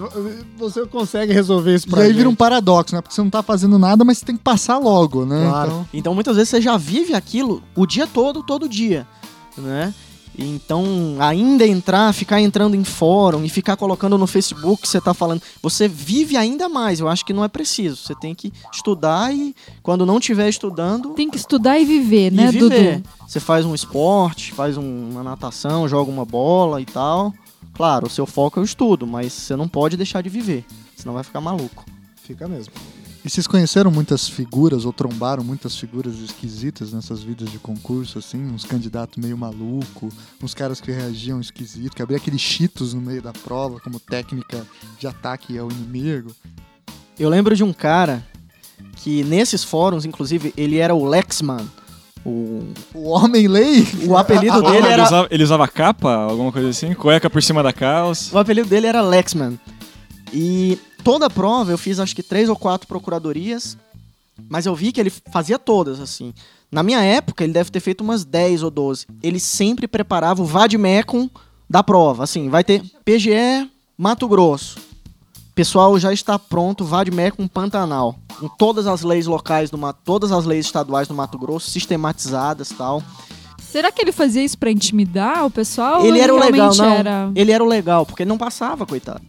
você 0.59 0.86
consegue 0.86 1.34
resolver 1.34 1.73
isso 1.73 1.88
E 1.88 1.89
pra 1.89 2.01
aí 2.01 2.07
gente. 2.09 2.17
vira 2.17 2.29
um 2.29 2.36
paradoxo, 2.36 2.93
né? 2.95 3.01
Porque 3.01 3.15
você 3.15 3.21
não 3.23 3.29
tá 3.32 3.41
fazendo 3.41 3.79
nada, 3.79 4.05
mas 4.05 4.19
você 4.19 4.25
tem 4.25 4.38
que 4.38 4.43
passar 4.43 4.77
logo, 4.77 5.25
né? 5.25 5.47
Claro. 5.49 5.69
Então, 5.71 5.88
Então 5.95 6.13
muitas 6.13 6.36
vezes 6.36 6.49
você 6.49 6.61
já 6.61 6.77
vive 6.77 7.15
aquilo 7.15 7.63
o 7.75 7.88
dia 7.88 8.05
todo, 8.05 8.43
todo 8.43 8.69
dia, 8.69 9.07
né? 9.57 9.91
Então, 10.38 10.84
ainda 11.19 11.67
entrar, 11.67 12.13
ficar 12.13 12.39
entrando 12.41 12.75
em 12.75 12.84
fórum 12.84 13.43
e 13.43 13.49
ficar 13.49 13.75
colocando 13.75 14.17
no 14.17 14.25
Facebook 14.25 14.82
que 14.82 14.88
você 14.88 15.01
tá 15.01 15.13
falando, 15.13 15.41
você 15.61 15.88
vive 15.88 16.38
ainda 16.38 16.69
mais. 16.69 16.99
Eu 16.99 17.07
acho 17.09 17.25
que 17.25 17.34
não 17.34 17.43
é 17.43 17.47
preciso. 17.47 17.97
Você 17.97 18.15
tem 18.15 18.34
que 18.34 18.51
estudar 18.71 19.34
e 19.34 19.53
quando 19.84 20.05
não 20.05 20.17
estiver 20.19 20.47
estudando, 20.49 21.09
Tem 21.09 21.29
que 21.29 21.38
estudar 21.38 21.77
e 21.79 21.86
viver, 21.86 22.32
né, 22.32 22.45
e 22.47 22.51
viver. 22.51 22.95
Dudu? 22.97 23.09
Você 23.27 23.39
faz 23.39 23.65
um 23.65 23.75
esporte, 23.75 24.53
faz 24.53 24.77
um- 24.77 25.09
uma 25.11 25.23
natação, 25.23 25.88
joga 25.88 26.09
uma 26.09 26.25
bola 26.25 26.82
e 26.82 26.86
tal. 26.86 27.34
Claro, 27.73 28.07
o 28.07 28.09
seu 28.09 28.25
foco 28.25 28.59
é 28.59 28.61
o 28.61 28.65
estudo, 28.65 29.05
mas 29.07 29.32
você 29.34 29.55
não 29.55 29.67
pode 29.67 29.95
deixar 29.97 30.21
de 30.21 30.29
viver, 30.29 30.65
senão 30.95 31.13
vai 31.13 31.23
ficar 31.23 31.39
maluco. 31.41 31.86
Fica 32.23 32.47
mesmo. 32.47 32.73
E 33.24 33.30
vocês 33.30 33.45
conheceram 33.45 33.91
muitas 33.91 34.28
figuras 34.28 34.84
ou 34.84 34.91
trombaram 34.91 35.43
muitas 35.43 35.78
figuras 35.78 36.15
esquisitas 36.17 36.91
nessas 36.91 37.22
vidas 37.22 37.51
de 37.51 37.59
concurso, 37.59 38.17
assim? 38.17 38.43
Uns 38.51 38.65
candidatos 38.65 39.17
meio 39.24 39.38
maluco, 39.38 40.09
uns 40.41 40.55
caras 40.55 40.82
que 40.82 40.91
reagiam 40.91 41.39
esquisito, 41.39 41.95
que 41.95 42.01
abria 42.01 42.17
aqueles 42.17 42.41
cheetos 42.41 42.95
no 42.95 43.01
meio 43.01 43.22
da 43.22 43.32
prova 43.32 43.80
como 43.80 43.99
técnica 43.99 44.65
de 44.97 45.05
ataque 45.05 45.55
ao 45.55 45.69
inimigo. 45.69 46.32
Eu 47.19 47.30
lembro 47.30 47.55
de 47.55 47.63
um 47.63 47.72
cara 47.72 48.26
que 48.95 49.24
nesses 49.24 49.63
fóruns, 49.63 50.03
inclusive, 50.03 50.51
ele 50.57 50.78
era 50.80 50.95
o 50.95 51.05
Lexman. 51.05 51.69
O, 52.26 52.63
O 52.93 53.09
Homem-Lei? 53.09 53.88
o 54.07 54.17
apelido 54.17 54.61
dele 54.63 54.78
ele, 54.78 54.88
era 54.88 55.03
usava, 55.03 55.28
ele 55.30 55.43
usava 55.43 55.67
capa, 55.67 56.11
alguma 56.11 56.51
coisa 56.51 56.69
assim? 56.69 56.93
Cueca 56.95 57.30
por 57.30 57.43
cima 57.43 57.61
da 57.61 57.72
calça. 57.72 58.36
O 58.36 58.39
apelido 58.39 58.67
dele 58.67 58.88
era 58.88 59.01
Lexman. 59.01 59.59
E 60.34 60.80
toda 61.04 61.26
a 61.26 61.30
prova 61.30 61.72
eu 61.72 61.78
fiz 61.78 61.99
acho 61.99 62.16
que 62.16 62.24
três 62.24 62.49
ou 62.49 62.56
quatro 62.56 62.88
procuradorias, 62.88 63.78
mas 64.49 64.66
eu 64.66 64.76
vi 64.76 64.91
que 64.91 64.99
ele 64.99 65.10
fazia 65.10 65.60
todas, 65.60 65.99
assim. 65.99 66.34
Na 66.72 66.84
minha 66.84 67.04
época, 67.04 67.43
ele 67.43 67.54
deve 67.54 67.70
ter 67.70 67.82
feito 67.82 68.02
umas 68.02 68.24
10 68.24 68.64
ou 68.64 68.72
12. 68.72 69.06
Ele 69.22 69.39
sempre 69.39 69.88
preparava 69.88 70.41
o 70.41 70.45
vademecum 70.45 71.30
da 71.70 71.84
prova. 71.84 72.24
Assim, 72.24 72.49
vai 72.49 72.64
ter 72.64 72.82
PGE 73.04 73.70
Mato 73.97 74.28
Grosso. 74.28 74.80
Pessoal, 75.54 75.99
já 75.99 76.14
está 76.14 76.39
pronto, 76.39 76.86
vademecum 76.86 77.45
Pantanal. 77.47 78.16
Com 78.39 78.47
todas 78.47 78.88
as 78.88 79.02
leis 79.02 79.28
locais 79.28 79.70
do 79.70 79.78
Mato, 79.78 79.99
todas 80.06 80.32
as 80.32 80.45
leis 80.45 80.66
estaduais 80.66 81.10
do 81.10 81.14
Mato 81.14 81.38
Grosso, 81.38 81.70
sistematizadas 81.70 82.70
tal. 82.70 83.04
Será 83.62 83.91
que 83.91 84.02
ele 84.02 84.12
fazia 84.12 84.43
isso 84.43 84.58
pra 84.58 84.72
intimidar 84.72 85.45
o 85.45 85.52
pessoal? 85.52 86.06
Ele 86.06 86.18
ou 86.18 86.24
era 86.24 86.34
o 86.34 86.39
legal, 86.39 86.76
não. 86.76 86.93
Era... 86.93 87.32
Ele 87.36 87.52
era 87.52 87.64
o 87.64 87.68
legal, 87.68 88.06
porque 88.06 88.24
ele 88.24 88.30
não 88.30 88.38
passava, 88.38 88.86
coitado. 88.86 89.22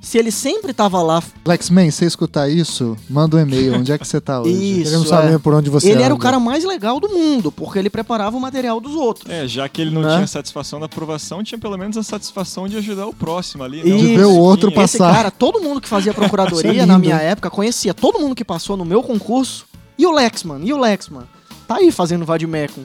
Se 0.00 0.16
ele 0.16 0.30
sempre 0.30 0.72
tava 0.72 1.02
lá 1.02 1.22
Lexman, 1.44 1.90
se 1.90 1.98
você 1.98 2.04
escutar 2.06 2.48
isso, 2.48 2.96
manda 3.10 3.36
um 3.36 3.40
e-mail. 3.40 3.74
Onde 3.74 3.90
é 3.92 3.98
que 3.98 4.06
você 4.06 4.20
tá 4.20 4.40
hoje? 4.42 4.52
Isso, 4.52 4.84
Queremos 4.84 5.06
é. 5.06 5.10
saber 5.10 5.38
por 5.40 5.54
onde 5.54 5.68
você 5.70 5.90
ele 5.90 6.02
era 6.02 6.14
o 6.14 6.16
anda. 6.16 6.22
cara 6.22 6.38
mais 6.40 6.64
legal 6.64 7.00
do 7.00 7.08
mundo, 7.08 7.50
porque 7.50 7.78
ele 7.78 7.90
preparava 7.90 8.36
o 8.36 8.40
material 8.40 8.80
dos 8.80 8.94
outros. 8.94 9.28
É, 9.30 9.46
já 9.48 9.68
que 9.68 9.80
ele 9.82 9.90
não 9.90 10.02
Né? 10.02 10.14
tinha 10.14 10.26
satisfação 10.26 10.78
da 10.78 10.86
aprovação, 10.86 11.42
tinha 11.42 11.58
pelo 11.58 11.76
menos 11.76 11.96
a 11.96 12.02
satisfação 12.02 12.68
de 12.68 12.76
ajudar 12.76 13.06
o 13.06 13.12
próximo 13.12 13.64
ali. 13.64 13.82
De 13.82 13.90
né? 13.90 14.16
ver 14.16 14.26
o 14.26 14.36
outro 14.36 14.70
passar. 14.70 14.84
Esse 15.10 15.16
cara, 15.16 15.30
todo 15.30 15.60
mundo 15.60 15.80
que 15.80 15.88
fazia 15.88 16.12
Isso 16.12 16.20
procuradoria 16.20 16.82
é 16.82 16.86
na 16.86 16.98
minha 16.98 17.16
época 17.16 17.50
conhecia 17.50 17.92
todo 17.92 18.20
mundo 18.20 18.34
que 18.34 18.44
passou 18.44 18.76
no 18.76 18.84
meu 18.84 19.02
concurso. 19.02 19.66
E 19.98 20.06
o 20.06 20.12
Lexman, 20.12 20.60
e 20.64 20.72
o 20.72 20.78
Lexman. 20.78 21.24
Tá 21.66 21.76
aí 21.76 21.90
fazendo 21.90 22.24
vademecum, 22.24 22.82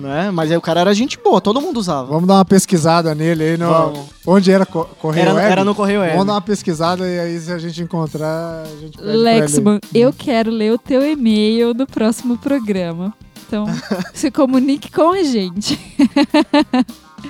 né? 0.00 0.30
Mas 0.30 0.50
aí 0.50 0.56
o 0.56 0.60
cara 0.60 0.80
era 0.80 0.94
gente 0.94 1.18
boa, 1.18 1.40
todo 1.40 1.60
mundo 1.60 1.78
usava. 1.78 2.06
Vamos 2.08 2.26
dar 2.28 2.34
uma 2.34 2.44
pesquisada 2.44 3.14
nele 3.14 3.42
aí 3.44 3.56
no. 3.56 3.68
Vamos. 3.68 4.00
Onde 4.26 4.50
era 4.50 4.64
Co- 4.66 4.84
Correio 5.00 5.22
Era, 5.26 5.34
Web? 5.34 5.52
era 5.52 5.64
no 5.64 5.74
Correio 5.74 6.00
Web. 6.00 6.12
Vamos 6.12 6.26
dar 6.26 6.32
uma 6.34 6.40
pesquisada 6.40 7.06
e 7.08 7.18
aí 7.20 7.38
se 7.40 7.52
a 7.52 7.58
gente 7.58 7.82
encontrar, 7.82 8.62
a 8.62 8.76
gente 8.80 8.96
pede 8.96 8.98
pra 8.98 9.06
ele. 9.12 9.22
Lexman, 9.22 9.80
eu 9.94 10.12
quero 10.12 10.50
ler 10.50 10.72
o 10.72 10.78
teu 10.78 11.04
e-mail 11.06 11.74
no 11.74 11.86
próximo 11.86 12.36
programa. 12.38 13.12
Então, 13.46 13.66
se 14.14 14.30
comunique 14.30 14.90
com 14.90 15.10
a 15.12 15.22
gente. 15.22 15.78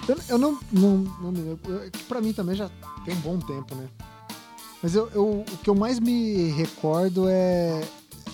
Eu, 0.08 0.16
eu 0.28 0.38
não, 0.38 0.58
não, 0.72 1.06
não 1.22 1.30
me 1.30 1.38
lembro. 1.38 1.60
Eu- 1.68 1.82
é 1.84 1.90
Pra 2.08 2.20
mim 2.20 2.32
também 2.32 2.56
já 2.56 2.68
tem 3.04 3.14
um 3.14 3.20
bom 3.20 3.38
tempo, 3.38 3.76
né? 3.76 3.84
Mas 4.82 4.94
eu, 4.94 5.08
eu- 5.14 5.44
o 5.50 5.58
que 5.62 5.70
eu 5.70 5.74
mais 5.74 6.00
me 6.00 6.50
recordo 6.50 7.26
é. 7.28 7.80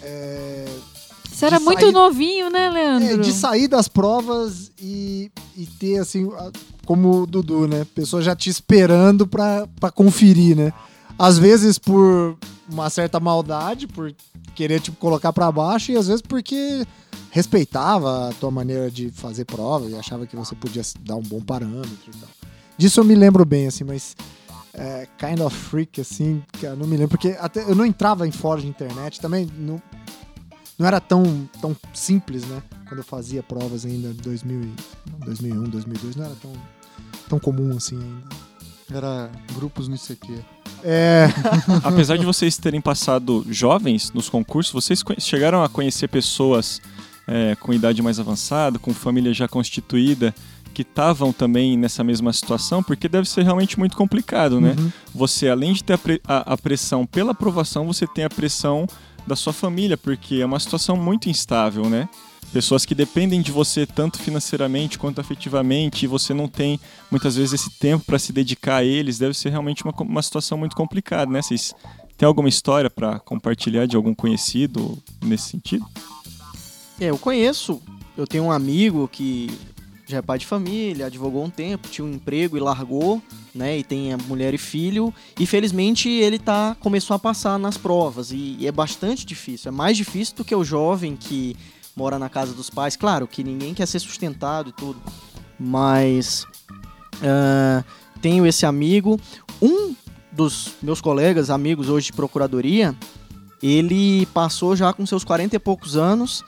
é 0.02 0.64
Você 1.40 1.46
era 1.46 1.58
muito 1.60 1.80
sair- 1.80 1.92
novinho, 1.92 2.50
né, 2.50 2.66
É, 2.66 2.70
Leandro? 2.70 3.22
de 3.22 3.32
sair 3.32 3.66
das 3.66 3.88
provas 3.88 4.70
e, 4.80 5.30
e 5.56 5.66
ter, 5.66 5.98
assim, 5.98 6.28
como 6.84 7.22
o 7.22 7.26
Dudu, 7.26 7.66
né? 7.66 7.86
Pessoa 7.94 8.20
já 8.22 8.36
te 8.36 8.50
esperando 8.50 9.26
pra, 9.26 9.66
pra 9.80 9.90
conferir, 9.90 10.56
né? 10.56 10.72
Às 11.18 11.38
vezes 11.38 11.78
por 11.78 12.36
uma 12.70 12.88
certa 12.90 13.18
maldade, 13.18 13.86
por 13.86 14.14
querer 14.54 14.80
te 14.80 14.90
colocar 14.92 15.32
pra 15.32 15.50
baixo, 15.50 15.90
e 15.92 15.96
às 15.96 16.06
vezes 16.08 16.22
porque 16.22 16.84
respeitava 17.30 18.28
a 18.28 18.32
tua 18.34 18.50
maneira 18.50 18.90
de 18.90 19.10
fazer 19.10 19.44
prova 19.44 19.88
e 19.88 19.96
achava 19.96 20.26
que 20.26 20.36
você 20.36 20.54
podia 20.54 20.82
dar 21.00 21.16
um 21.16 21.22
bom 21.22 21.40
parâmetro 21.40 21.90
e 22.06 22.10
tal. 22.18 22.28
Disso 22.76 23.00
eu 23.00 23.04
me 23.04 23.14
lembro 23.14 23.44
bem, 23.44 23.66
assim, 23.66 23.84
mas 23.84 24.14
é, 24.74 25.06
kind 25.18 25.40
of 25.40 25.54
freak, 25.56 26.00
assim, 26.00 26.42
cara, 26.60 26.74
não 26.76 26.86
me 26.86 26.96
lembro, 26.96 27.10
porque 27.18 27.36
até 27.40 27.62
eu 27.62 27.74
não 27.74 27.84
entrava 27.84 28.26
em 28.26 28.30
fórum 28.30 28.60
de 28.60 28.68
internet, 28.68 29.20
também 29.20 29.46
não, 29.58 29.80
não 30.80 30.86
era 30.86 31.00
tão, 31.00 31.48
tão 31.60 31.76
simples, 31.94 32.44
né? 32.44 32.60
Quando 32.88 32.98
eu 32.98 33.04
fazia 33.04 33.40
provas 33.42 33.84
ainda 33.86 34.08
em 34.08 34.14
2000 34.14 34.62
e- 34.62 34.72
não, 35.12 35.18
2001, 35.26 35.62
2002, 35.64 36.16
não 36.16 36.24
era 36.24 36.34
tão, 36.34 36.52
tão 37.28 37.38
comum 37.38 37.76
assim 37.76 37.96
ainda. 37.96 38.28
Era 38.92 39.30
grupos 39.54 39.86
no 39.86 39.94
ICQ. 39.94 40.38
É, 40.82 41.26
Apesar 41.84 42.16
de 42.16 42.24
vocês 42.26 42.56
terem 42.56 42.80
passado 42.80 43.46
jovens 43.48 44.10
nos 44.12 44.28
concursos, 44.28 44.72
vocês 44.72 45.04
chegaram 45.18 45.62
a 45.62 45.68
conhecer 45.68 46.08
pessoas 46.08 46.80
é, 47.28 47.54
com 47.56 47.72
idade 47.72 48.02
mais 48.02 48.18
avançada, 48.18 48.78
com 48.78 48.92
família 48.92 49.32
já 49.32 49.46
constituída, 49.46 50.34
que 50.74 50.82
estavam 50.82 51.32
também 51.32 51.76
nessa 51.76 52.02
mesma 52.02 52.32
situação, 52.32 52.82
porque 52.82 53.08
deve 53.08 53.28
ser 53.28 53.42
realmente 53.44 53.78
muito 53.78 53.96
complicado, 53.96 54.60
né? 54.60 54.74
Uhum. 54.78 54.90
Você, 55.14 55.48
além 55.48 55.72
de 55.72 55.84
ter 55.84 55.92
a, 55.92 55.98
pre- 55.98 56.20
a- 56.26 56.54
a 56.54 56.56
pressão 56.56 57.04
pela 57.06 57.32
aprovação, 57.32 57.86
você 57.86 58.06
tem 58.06 58.24
a 58.24 58.30
pressão 58.30 58.86
da 59.26 59.36
sua 59.36 59.52
família, 59.52 59.96
porque 59.96 60.36
é 60.36 60.46
uma 60.46 60.60
situação 60.60 60.96
muito 60.96 61.28
instável, 61.28 61.88
né? 61.88 62.08
pessoas 62.52 62.84
que 62.84 62.94
dependem 62.94 63.40
de 63.40 63.52
você 63.52 63.86
tanto 63.86 64.18
financeiramente 64.18 64.98
quanto 64.98 65.20
afetivamente, 65.20 66.04
e 66.04 66.08
você 66.08 66.34
não 66.34 66.48
tem 66.48 66.80
muitas 67.10 67.36
vezes 67.36 67.54
esse 67.54 67.70
tempo 67.78 68.04
para 68.04 68.18
se 68.18 68.32
dedicar 68.32 68.76
a 68.76 68.84
eles, 68.84 69.18
deve 69.18 69.34
ser 69.34 69.50
realmente 69.50 69.84
uma, 69.84 69.94
uma 70.00 70.22
situação 70.22 70.58
muito 70.58 70.76
complicada, 70.76 71.30
né? 71.30 71.40
Vocês 71.40 71.74
têm 72.16 72.26
alguma 72.26 72.48
história 72.48 72.90
para 72.90 73.20
compartilhar 73.20 73.86
de 73.86 73.96
algum 73.96 74.14
conhecido 74.14 74.98
nesse 75.22 75.48
sentido? 75.50 75.86
É, 77.00 77.06
eu 77.06 77.18
conheço. 77.18 77.80
Eu 78.16 78.26
tenho 78.26 78.44
um 78.44 78.52
amigo 78.52 79.08
que 79.08 79.48
já 80.06 80.18
é 80.18 80.22
pai 80.22 80.38
de 80.38 80.44
família, 80.44 81.06
advogou 81.06 81.44
um 81.44 81.50
tempo, 81.50 81.88
tinha 81.88 82.04
um 82.04 82.12
emprego 82.12 82.56
e 82.56 82.60
largou, 82.60 83.22
né? 83.54 83.78
E 83.78 83.84
tem 83.84 84.12
a 84.12 84.18
mulher 84.18 84.54
e 84.54 84.58
filho. 84.58 85.12
E 85.38 85.46
felizmente 85.46 86.08
ele 86.08 86.38
tá 86.38 86.76
começou 86.80 87.14
a 87.14 87.18
passar 87.18 87.58
nas 87.58 87.76
provas 87.76 88.30
e, 88.30 88.56
e 88.58 88.66
é 88.66 88.72
bastante 88.72 89.24
difícil. 89.26 89.68
É 89.68 89.72
mais 89.72 89.96
difícil 89.96 90.36
do 90.36 90.44
que 90.44 90.54
o 90.54 90.64
jovem 90.64 91.16
que 91.16 91.56
mora 91.96 92.18
na 92.18 92.28
casa 92.28 92.52
dos 92.52 92.70
pais. 92.70 92.96
Claro 92.96 93.26
que 93.26 93.44
ninguém 93.44 93.74
quer 93.74 93.86
ser 93.86 93.98
sustentado 93.98 94.70
e 94.70 94.72
tudo, 94.72 95.00
mas 95.58 96.46
ah, 97.22 97.84
tenho 98.20 98.46
esse 98.46 98.66
amigo. 98.66 99.18
Um 99.60 99.94
dos 100.32 100.72
meus 100.80 101.00
colegas, 101.00 101.50
amigos 101.50 101.88
hoje 101.88 102.06
de 102.06 102.12
procuradoria, 102.12 102.94
ele 103.62 104.26
passou 104.26 104.74
já 104.74 104.92
com 104.92 105.04
seus 105.04 105.24
40 105.24 105.56
e 105.56 105.58
poucos 105.58 105.96
anos. 105.96 106.44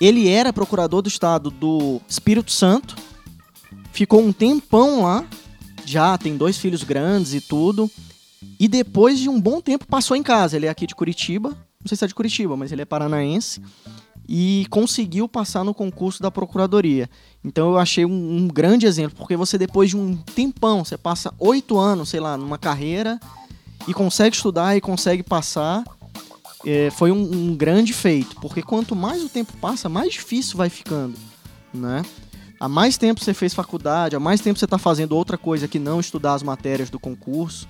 Ele 0.00 0.28
era 0.28 0.52
procurador 0.52 1.02
do 1.02 1.08
estado 1.08 1.50
do 1.50 2.00
Espírito 2.08 2.50
Santo. 2.50 2.96
Ficou 3.92 4.20
um 4.22 4.32
tempão 4.32 5.02
lá. 5.02 5.24
Já 5.90 6.16
tem 6.16 6.36
dois 6.36 6.56
filhos 6.56 6.84
grandes 6.84 7.34
e 7.34 7.40
tudo. 7.40 7.90
E 8.60 8.68
depois 8.68 9.18
de 9.18 9.28
um 9.28 9.40
bom 9.40 9.60
tempo 9.60 9.84
passou 9.86 10.16
em 10.16 10.22
casa. 10.22 10.56
Ele 10.56 10.66
é 10.66 10.68
aqui 10.68 10.86
de 10.86 10.94
Curitiba. 10.94 11.48
Não 11.48 11.88
sei 11.88 11.96
se 11.96 12.04
é 12.04 12.06
de 12.06 12.14
Curitiba, 12.14 12.56
mas 12.56 12.70
ele 12.70 12.82
é 12.82 12.84
paranaense. 12.84 13.60
E 14.28 14.68
conseguiu 14.70 15.28
passar 15.28 15.64
no 15.64 15.74
concurso 15.74 16.22
da 16.22 16.30
procuradoria. 16.30 17.10
Então 17.44 17.70
eu 17.70 17.78
achei 17.78 18.04
um, 18.04 18.36
um 18.36 18.46
grande 18.46 18.86
exemplo, 18.86 19.18
porque 19.18 19.36
você 19.36 19.58
depois 19.58 19.90
de 19.90 19.96
um 19.96 20.16
tempão, 20.16 20.84
você 20.84 20.96
passa 20.96 21.34
oito 21.40 21.76
anos, 21.76 22.10
sei 22.10 22.20
lá, 22.20 22.36
numa 22.36 22.56
carreira 22.56 23.18
e 23.88 23.92
consegue 23.92 24.36
estudar 24.36 24.76
e 24.76 24.80
consegue 24.80 25.24
passar. 25.24 25.82
É, 26.64 26.90
foi 26.90 27.10
um, 27.10 27.20
um 27.20 27.56
grande 27.56 27.92
feito, 27.92 28.36
porque 28.36 28.62
quanto 28.62 28.94
mais 28.94 29.24
o 29.24 29.28
tempo 29.28 29.56
passa, 29.56 29.88
mais 29.88 30.12
difícil 30.12 30.56
vai 30.56 30.68
ficando, 30.68 31.18
né? 31.74 32.02
Há 32.60 32.68
mais 32.68 32.98
tempo 32.98 33.24
você 33.24 33.32
fez 33.32 33.54
faculdade, 33.54 34.14
há 34.14 34.20
mais 34.20 34.38
tempo 34.38 34.58
você 34.58 34.66
está 34.66 34.76
fazendo 34.76 35.16
outra 35.16 35.38
coisa 35.38 35.66
que 35.66 35.78
não 35.78 35.98
estudar 35.98 36.34
as 36.34 36.42
matérias 36.42 36.90
do 36.90 37.00
concurso. 37.00 37.66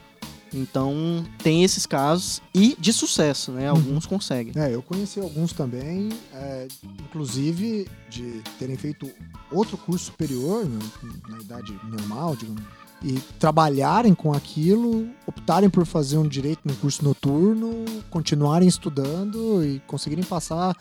Então 0.52 1.24
tem 1.38 1.62
esses 1.62 1.86
casos 1.86 2.42
e 2.52 2.74
de 2.76 2.92
sucesso, 2.92 3.52
né? 3.52 3.68
Alguns 3.68 4.04
conseguem. 4.04 4.52
É, 4.56 4.74
eu 4.74 4.82
conheci 4.82 5.20
alguns 5.20 5.52
também, 5.52 6.08
é, 6.34 6.66
inclusive 7.04 7.86
de 8.08 8.42
terem 8.58 8.76
feito 8.76 9.08
outro 9.52 9.76
curso 9.76 10.06
superior, 10.06 10.64
né, 10.64 10.80
na 11.28 11.38
idade 11.38 11.78
normal, 11.84 12.34
digamos, 12.34 12.60
e 13.00 13.12
trabalharem 13.38 14.12
com 14.12 14.32
aquilo, 14.32 15.08
optarem 15.24 15.70
por 15.70 15.86
fazer 15.86 16.18
um 16.18 16.26
direito 16.26 16.62
no 16.64 16.74
curso 16.74 17.04
noturno, 17.04 17.84
continuarem 18.10 18.68
estudando 18.68 19.64
e 19.64 19.80
conseguirem 19.86 20.24
passar, 20.24 20.76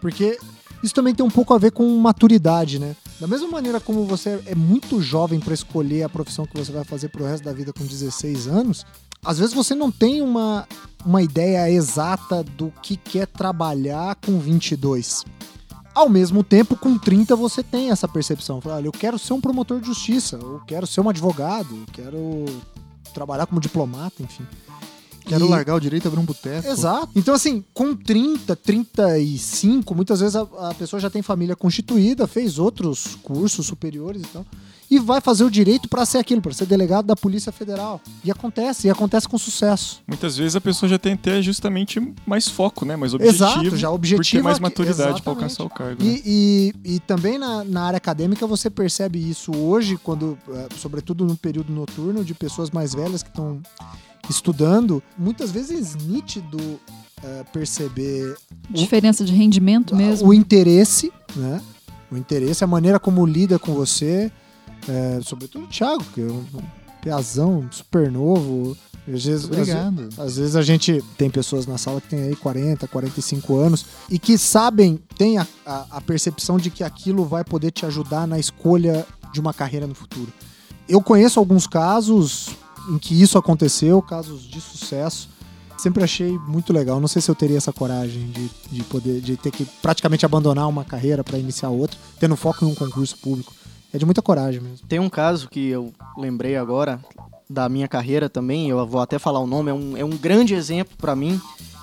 porque 0.00 0.36
isso 0.82 0.94
também 0.94 1.14
tem 1.14 1.24
um 1.24 1.30
pouco 1.30 1.54
a 1.54 1.58
ver 1.58 1.70
com 1.70 1.86
maturidade, 1.98 2.78
né? 2.78 2.96
Da 3.20 3.26
mesma 3.26 3.48
maneira 3.48 3.78
como 3.80 4.04
você 4.04 4.42
é 4.46 4.54
muito 4.54 5.00
jovem 5.00 5.38
para 5.38 5.54
escolher 5.54 6.02
a 6.02 6.08
profissão 6.08 6.44
que 6.44 6.56
você 6.56 6.72
vai 6.72 6.84
fazer 6.84 7.08
pro 7.08 7.24
resto 7.24 7.44
da 7.44 7.52
vida 7.52 7.72
com 7.72 7.84
16 7.84 8.48
anos, 8.48 8.84
às 9.24 9.38
vezes 9.38 9.54
você 9.54 9.74
não 9.74 9.92
tem 9.92 10.20
uma, 10.20 10.66
uma 11.06 11.22
ideia 11.22 11.70
exata 11.70 12.42
do 12.42 12.72
que 12.82 12.96
quer 12.96 13.26
trabalhar 13.28 14.16
com 14.16 14.38
22. 14.40 15.24
Ao 15.94 16.08
mesmo 16.08 16.42
tempo, 16.42 16.74
com 16.74 16.98
30 16.98 17.36
você 17.36 17.62
tem 17.62 17.90
essa 17.90 18.08
percepção. 18.08 18.60
Fala, 18.60 18.76
Olha, 18.76 18.86
eu 18.86 18.92
quero 18.92 19.18
ser 19.18 19.34
um 19.34 19.40
promotor 19.40 19.80
de 19.80 19.86
justiça, 19.86 20.36
eu 20.36 20.60
quero 20.66 20.86
ser 20.86 21.00
um 21.00 21.08
advogado, 21.08 21.72
eu 21.72 21.86
quero 21.92 22.44
trabalhar 23.14 23.46
como 23.46 23.60
diplomata, 23.60 24.22
enfim. 24.22 24.44
Quero 25.24 25.46
E- 25.46 25.48
largar 25.48 25.74
o 25.76 25.80
direito 25.80 26.04
e 26.04 26.08
abrir 26.08 26.20
um 26.20 26.24
boteco. 26.24 26.66
Exato. 26.68 27.08
Então, 27.14 27.34
assim, 27.34 27.64
com 27.72 27.94
30, 27.94 28.56
35, 28.56 29.94
muitas 29.94 30.20
vezes 30.20 30.36
a, 30.36 30.42
a 30.70 30.74
pessoa 30.74 31.00
já 31.00 31.08
tem 31.10 31.22
família 31.22 31.54
constituída, 31.56 32.26
fez 32.26 32.58
outros 32.58 33.16
cursos 33.22 33.66
superiores 33.66 34.22
e 34.22 34.26
tal, 34.26 34.44
e 34.90 34.98
vai 34.98 35.20
fazer 35.22 35.44
o 35.44 35.50
direito 35.50 35.88
para 35.88 36.04
ser 36.04 36.18
aquilo, 36.18 36.42
para 36.42 36.52
ser 36.52 36.66
delegado 36.66 37.06
da 37.06 37.16
Polícia 37.16 37.50
Federal. 37.50 38.00
E 38.24 38.30
acontece, 38.30 38.88
e 38.88 38.90
acontece 38.90 39.26
com 39.28 39.38
sucesso. 39.38 40.02
Muitas 40.06 40.36
vezes 40.36 40.54
a 40.56 40.60
pessoa 40.60 40.88
já 40.88 40.98
tem 40.98 41.14
até 41.14 41.40
justamente 41.40 41.98
mais 42.26 42.46
foco, 42.48 42.84
né? 42.84 42.94
Mais 42.96 43.14
objetivo. 43.14 43.36
Exato, 43.44 43.64
já 43.64 43.70
Por 43.70 43.78
ter 43.78 43.86
objetivo 43.94 44.44
mais 44.44 44.58
maturidade 44.58 45.22
para 45.22 45.32
alcançar 45.32 45.64
o 45.64 45.70
cargo. 45.70 46.02
né? 46.04 46.20
E, 46.24 46.74
e, 46.84 46.94
e 46.96 47.00
também 47.00 47.38
na, 47.38 47.64
na 47.64 47.84
área 47.84 47.96
acadêmica 47.96 48.46
você 48.46 48.68
percebe 48.68 49.18
isso 49.18 49.50
hoje, 49.56 49.96
quando, 50.02 50.36
eh, 50.50 50.68
sobretudo 50.76 51.24
no 51.24 51.36
período 51.36 51.72
noturno, 51.72 52.22
de 52.22 52.34
pessoas 52.34 52.70
mais 52.70 52.92
velhas 52.94 53.22
que 53.22 53.30
estão 53.30 53.62
estudando, 54.28 55.02
muitas 55.18 55.50
vezes 55.50 55.94
nítido 55.96 56.58
eh, 57.22 57.44
perceber 57.52 58.36
o- 58.70 58.72
Diferença 58.72 59.24
de 59.24 59.32
rendimento 59.32 59.94
mesmo. 59.96 60.28
o 60.28 60.34
interesse, 60.34 61.12
né? 61.36 61.60
O 62.10 62.16
interesse, 62.16 62.62
a 62.62 62.66
maneira 62.66 62.98
como 63.00 63.24
lida 63.24 63.58
com 63.58 63.72
você, 63.74 64.30
é, 64.88 65.20
sobretudo 65.22 65.64
o 65.64 65.68
Thiago, 65.68 66.04
que 66.14 66.20
é 66.20 66.24
um 66.24 66.44
piazão 67.00 67.66
super 67.70 68.10
novo. 68.10 68.76
Às 69.12 69.24
vezes, 69.24 69.44
Obrigado. 69.46 70.08
Às, 70.12 70.18
às 70.18 70.36
vezes 70.36 70.54
a 70.56 70.62
gente 70.62 71.02
tem 71.18 71.28
pessoas 71.30 71.66
na 71.66 71.76
sala 71.78 72.00
que 72.00 72.08
tem 72.08 72.22
aí 72.22 72.36
40, 72.36 72.86
45 72.86 73.56
anos 73.56 73.84
e 74.10 74.18
que 74.18 74.36
sabem, 74.38 75.00
tem 75.16 75.38
a, 75.38 75.46
a, 75.66 75.86
a 75.92 76.00
percepção 76.00 76.56
de 76.58 76.70
que 76.70 76.84
aquilo 76.84 77.24
vai 77.24 77.42
poder 77.42 77.70
te 77.72 77.84
ajudar 77.86 78.26
na 78.28 78.38
escolha 78.38 79.06
de 79.32 79.40
uma 79.40 79.52
carreira 79.54 79.86
no 79.86 79.94
futuro. 79.94 80.32
Eu 80.88 81.00
conheço 81.00 81.38
alguns 81.40 81.66
casos 81.66 82.50
em 82.88 82.98
que 82.98 83.20
isso 83.20 83.38
aconteceu, 83.38 84.00
casos 84.02 84.42
de 84.42 84.60
sucesso. 84.60 85.28
Sempre 85.76 86.04
achei 86.04 86.38
muito 86.46 86.72
legal. 86.72 87.00
Não 87.00 87.08
sei 87.08 87.20
se 87.20 87.30
eu 87.30 87.34
teria 87.34 87.56
essa 87.56 87.72
coragem 87.72 88.30
de, 88.30 88.50
de 88.70 88.84
poder, 88.84 89.20
de 89.20 89.36
ter 89.36 89.50
que 89.50 89.64
praticamente 89.64 90.24
abandonar 90.24 90.68
uma 90.68 90.84
carreira 90.84 91.24
para 91.24 91.38
iniciar 91.38 91.70
outra, 91.70 91.98
tendo 92.20 92.36
foco 92.36 92.64
em 92.64 92.68
um 92.68 92.74
concurso 92.74 93.16
público. 93.18 93.52
É 93.92 93.98
de 93.98 94.04
muita 94.04 94.22
coragem 94.22 94.60
mesmo. 94.60 94.86
Tem 94.86 94.98
um 94.98 95.10
caso 95.10 95.48
que 95.48 95.68
eu 95.68 95.92
lembrei 96.16 96.56
agora 96.56 97.00
da 97.48 97.68
minha 97.68 97.88
carreira 97.88 98.28
também, 98.28 98.70
eu 98.70 98.86
vou 98.86 99.00
até 99.00 99.18
falar 99.18 99.40
o 99.40 99.46
nome, 99.46 99.70
é 99.70 99.74
um, 99.74 99.96
é 99.96 100.04
um 100.04 100.16
grande 100.16 100.54
exemplo 100.54 100.96
para 100.96 101.14
mim, 101.14 101.38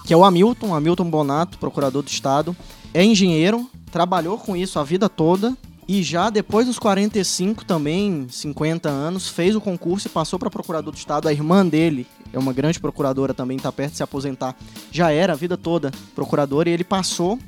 que 0.06 0.14
é 0.14 0.18
o 0.18 0.24
Hamilton, 0.24 0.74
Hamilton 0.74 1.10
Bonato, 1.10 1.60
procurador 1.60 2.02
do 2.02 2.08
Estado. 2.08 2.56
É 2.94 3.04
engenheiro, 3.04 3.70
trabalhou 3.92 4.38
com 4.38 4.56
isso 4.56 4.80
a 4.80 4.84
vida 4.84 5.08
toda 5.08 5.56
e 5.92 6.04
já 6.04 6.30
depois 6.30 6.68
dos 6.68 6.78
45 6.78 7.66
também, 7.66 8.28
50 8.30 8.88
anos, 8.88 9.28
fez 9.28 9.56
o 9.56 9.60
concurso 9.60 10.06
e 10.06 10.12
passou 10.12 10.38
para 10.38 10.48
procurador 10.48 10.94
do 10.94 10.98
Estado. 10.98 11.28
A 11.28 11.34
irmã 11.34 11.66
dele 11.66 12.06
é 12.32 12.38
uma 12.38 12.54
grande 12.54 12.80
procuradora 12.80 13.34
também, 13.34 13.58
está 13.58 13.72
perto 13.72 13.94
de 13.94 13.98
se 13.98 14.04
aposentar. 14.04 14.56
Já 14.92 15.10
era 15.10 15.34
a 15.34 15.36
vida 15.36 15.58
toda 15.58 15.90
procuradora 16.14 16.70
e 16.70 16.74
ele 16.74 16.84
passou. 16.84 17.40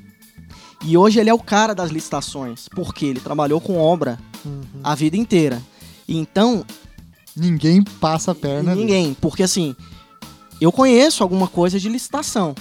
E 0.84 0.98
hoje 0.98 1.20
ele 1.20 1.30
é 1.30 1.34
o 1.36 1.38
cara 1.38 1.76
das 1.76 1.92
licitações, 1.92 2.68
porque 2.70 3.06
ele 3.06 3.20
trabalhou 3.20 3.62
com 3.62 3.78
obra 3.78 4.18
a 4.84 4.96
vida 4.96 5.16
inteira. 5.16 5.62
Então, 6.10 6.66
Ninguém 7.38 7.84
passa 7.84 8.32
a 8.32 8.36
perna. 8.36 8.72
ali. 8.72 8.82
ninguém, 8.82 9.14
porque 9.22 9.44
assim, 9.44 9.76
eu 10.60 10.72
conheço 10.72 11.22
alguma 11.22 11.48
coisa 11.48 11.80
de 11.80 11.88
licitação, 11.88 12.56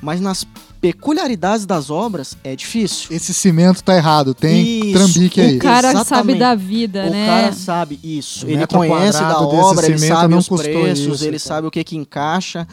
mas 0.00 0.20
nas 0.20 0.44
peculiaridades 0.82 1.64
das 1.64 1.88
obras 1.88 2.36
é 2.42 2.56
difícil. 2.56 3.06
Esse 3.14 3.32
cimento 3.32 3.82
tá 3.84 3.96
errado, 3.96 4.34
tem 4.34 4.90
Isso. 4.90 4.92
trambique 4.92 5.40
O 5.40 5.44
aí. 5.44 5.56
O 5.56 5.58
cara 5.60 5.88
sabe 5.92 6.00
Exatamente. 6.00 6.38
da 6.40 6.54
vida, 6.56 7.06
o 7.06 7.10
né? 7.10 7.26
cara 7.26 7.52
sabe 7.52 8.00
isso, 8.02 8.46
O 8.46 8.50
ele 8.50 8.66
conhece 8.66 9.20
da 9.20 9.40
obra, 9.40 9.86
ele 9.86 9.98
sabe 9.98 10.32
não 10.32 10.38
os 10.38 10.48
preços, 10.48 11.14
isso, 11.14 11.24
ele 11.24 11.38
tá? 11.38 11.44
sabe 11.44 11.66
o 11.68 11.70
que 11.70 11.84
que 11.84 11.96
encaixa. 11.96 12.66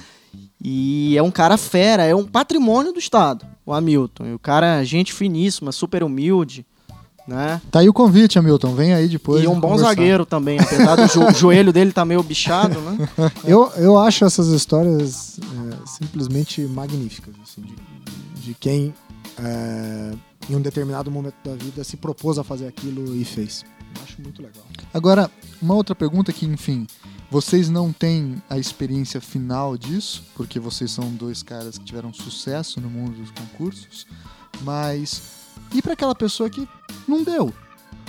E 0.61 1.15
é 1.17 1.23
um 1.23 1.31
cara 1.31 1.55
fera, 1.55 2.03
é 2.03 2.13
um 2.15 2.25
patrimônio 2.25 2.91
do 2.91 2.99
Estado, 2.99 3.45
o 3.65 3.71
Hamilton. 3.71 4.25
E 4.25 4.33
o 4.33 4.39
cara, 4.39 4.81
é 4.81 4.85
gente 4.85 5.13
finíssima, 5.13 5.71
super 5.71 6.03
humilde, 6.03 6.65
né? 7.25 7.61
Tá 7.71 7.79
aí 7.79 7.87
o 7.87 7.93
convite, 7.93 8.37
Hamilton. 8.37 8.73
Vem 8.75 8.93
aí 8.93 9.07
depois. 9.07 9.41
e 9.43 9.47
um 9.47 9.53
bom 9.59 9.69
conversar. 9.69 9.89
zagueiro 9.89 10.25
também, 10.25 10.59
apesar 10.59 10.95
do 10.95 11.05
jo- 11.07 11.31
joelho 11.37 11.71
dele 11.71 11.91
tá 11.93 12.03
meio 12.03 12.21
bichado, 12.23 12.77
né? 12.81 13.07
Eu, 13.45 13.71
eu 13.77 13.97
acho 13.97 14.25
essas 14.25 14.47
histórias 14.49 15.39
é, 15.39 15.87
simplesmente 15.87 16.61
magníficas, 16.63 17.33
assim, 17.41 17.61
de, 17.61 17.75
de 18.39 18.53
quem 18.53 18.93
é, 19.37 20.13
em 20.49 20.55
um 20.55 20.61
determinado 20.61 21.11
momento 21.11 21.35
da 21.43 21.55
vida 21.55 21.83
se 21.83 21.97
propôs 21.97 22.37
a 22.37 22.43
fazer 22.43 22.67
aquilo 22.67 23.15
e 23.15 23.23
fez. 23.23 23.63
Acho 24.03 24.21
muito 24.21 24.41
legal. 24.41 24.63
Agora, 24.93 25.29
uma 25.61 25.75
outra 25.75 25.95
pergunta 25.95 26.31
que, 26.31 26.45
enfim, 26.45 26.87
vocês 27.29 27.69
não 27.69 27.91
têm 27.91 28.41
a 28.49 28.57
experiência 28.57 29.21
final 29.21 29.77
disso, 29.77 30.23
porque 30.35 30.59
vocês 30.59 30.91
são 30.91 31.11
dois 31.13 31.43
caras 31.43 31.77
que 31.77 31.85
tiveram 31.85 32.13
sucesso 32.13 32.79
no 32.81 32.89
mundo 32.89 33.17
dos 33.17 33.31
concursos, 33.31 34.07
mas 34.61 35.39
e 35.73 35.81
para 35.81 35.93
aquela 35.93 36.15
pessoa 36.15 36.49
que 36.49 36.67
não 37.07 37.23
deu? 37.23 37.53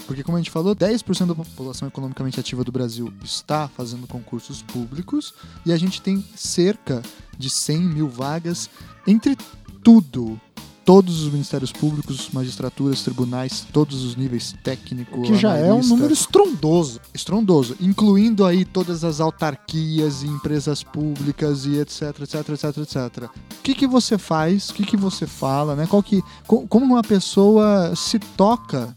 Porque, 0.06 0.24
como 0.24 0.36
a 0.36 0.40
gente 0.40 0.50
falou, 0.50 0.74
10% 0.74 1.26
da 1.26 1.34
população 1.34 1.86
economicamente 1.86 2.40
ativa 2.40 2.64
do 2.64 2.72
Brasil 2.72 3.12
está 3.22 3.68
fazendo 3.68 4.06
concursos 4.06 4.62
públicos 4.62 5.34
e 5.64 5.72
a 5.72 5.76
gente 5.76 6.02
tem 6.02 6.24
cerca 6.34 7.02
de 7.38 7.48
100 7.48 7.80
mil 7.80 8.08
vagas 8.08 8.68
entre 9.06 9.36
tudo, 9.82 10.40
todos 10.84 11.22
os 11.22 11.32
ministérios 11.32 11.70
públicos, 11.72 12.28
magistraturas, 12.32 13.02
tribunais, 13.02 13.64
todos 13.72 14.02
os 14.02 14.16
níveis 14.16 14.54
técnico, 14.64 15.22
Que 15.22 15.34
já 15.36 15.56
é 15.56 15.72
um 15.72 15.82
número 15.82 16.12
estrondoso. 16.12 17.00
estrondoso, 17.14 17.76
incluindo 17.80 18.44
aí 18.44 18.64
todas 18.64 19.04
as 19.04 19.20
autarquias 19.20 20.22
e 20.22 20.26
empresas 20.26 20.82
públicas 20.82 21.64
e 21.66 21.76
etc, 21.78 22.02
etc, 22.20 22.48
etc, 22.48 22.76
etc. 22.78 23.24
O 23.58 23.62
que 23.62 23.74
que 23.74 23.86
você 23.86 24.18
faz? 24.18 24.70
O 24.70 24.74
que 24.74 24.84
que 24.84 24.96
você 24.96 25.26
fala, 25.26 25.76
né? 25.76 25.86
Qual 25.86 26.02
que 26.02 26.22
co- 26.46 26.66
como 26.68 26.84
uma 26.86 27.02
pessoa 27.02 27.94
se 27.94 28.18
toca 28.18 28.94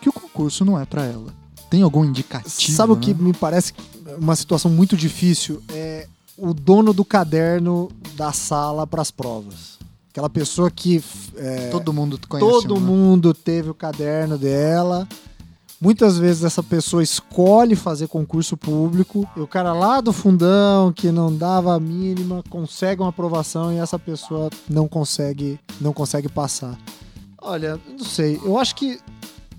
que 0.00 0.08
o 0.08 0.12
concurso 0.12 0.64
não 0.64 0.78
é 0.78 0.84
pra 0.84 1.04
ela? 1.04 1.32
Tem 1.70 1.80
algum 1.82 2.04
indicativo? 2.04 2.76
Sabe 2.76 2.92
o 2.92 2.96
que 2.96 3.14
né? 3.14 3.22
me 3.22 3.32
parece 3.32 3.72
uma 4.18 4.36
situação 4.36 4.70
muito 4.70 4.94
difícil? 4.96 5.62
É 5.72 6.06
o 6.36 6.52
dono 6.52 6.92
do 6.92 7.04
caderno 7.04 7.90
da 8.16 8.32
sala 8.32 8.86
para 8.86 9.00
as 9.00 9.10
provas. 9.10 9.71
Aquela 10.12 10.28
pessoa 10.28 10.70
que 10.70 11.02
é, 11.36 11.70
todo 11.70 11.90
mundo 11.90 12.20
conhece 12.28 12.46
todo 12.46 12.74
né? 12.74 12.80
mundo 12.80 13.32
teve 13.32 13.70
o 13.70 13.74
caderno 13.74 14.36
dela. 14.36 15.08
Muitas 15.80 16.18
vezes 16.18 16.44
essa 16.44 16.62
pessoa 16.62 17.02
escolhe 17.02 17.74
fazer 17.74 18.08
concurso 18.08 18.54
público 18.54 19.26
e 19.34 19.40
o 19.40 19.46
cara 19.46 19.72
lá 19.72 20.02
do 20.02 20.12
fundão 20.12 20.92
que 20.92 21.10
não 21.10 21.34
dava 21.34 21.74
a 21.74 21.80
mínima 21.80 22.44
consegue 22.50 23.00
uma 23.00 23.08
aprovação 23.08 23.72
e 23.72 23.78
essa 23.78 23.98
pessoa 23.98 24.50
não 24.68 24.86
consegue 24.86 25.58
não 25.80 25.94
consegue 25.94 26.28
passar. 26.28 26.78
Olha, 27.40 27.80
não 27.88 28.04
sei. 28.04 28.38
Eu 28.44 28.58
acho 28.58 28.74
que 28.74 29.00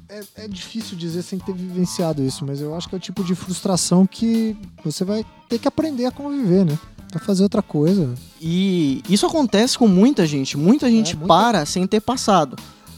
é, 0.07 0.21
é 0.43 0.47
difícil 0.47 0.95
dizer 0.95 1.23
sem 1.23 1.39
ter 1.39 1.53
vivenciado 1.55 2.21
isso, 2.21 2.45
mas 2.45 2.61
eu 2.61 2.75
acho 2.75 2.87
que 2.87 2.93
é 2.93 2.97
o 2.99 3.01
tipo 3.01 3.23
de 3.23 3.33
frustração 3.33 4.05
que 4.05 4.55
você 4.85 5.03
vai 5.03 5.25
ter 5.49 5.57
que 5.57 5.67
aprender 5.67 6.05
a 6.05 6.11
conviver, 6.11 6.63
né? 6.63 6.77
Pra 7.13 7.19
fazer 7.23 7.43
outra 7.43 7.61
coisa. 7.61 8.15
E 8.41 9.03
isso 9.07 9.27
acontece 9.27 9.77
com 9.77 9.87
muita 9.87 10.25
gente. 10.25 10.57
Muita 10.57 10.89
gente 10.89 11.15
muita- 11.15 11.27
para 11.27 11.65
sem 11.65 11.85
ter 11.85 12.01
passado. 12.01 12.57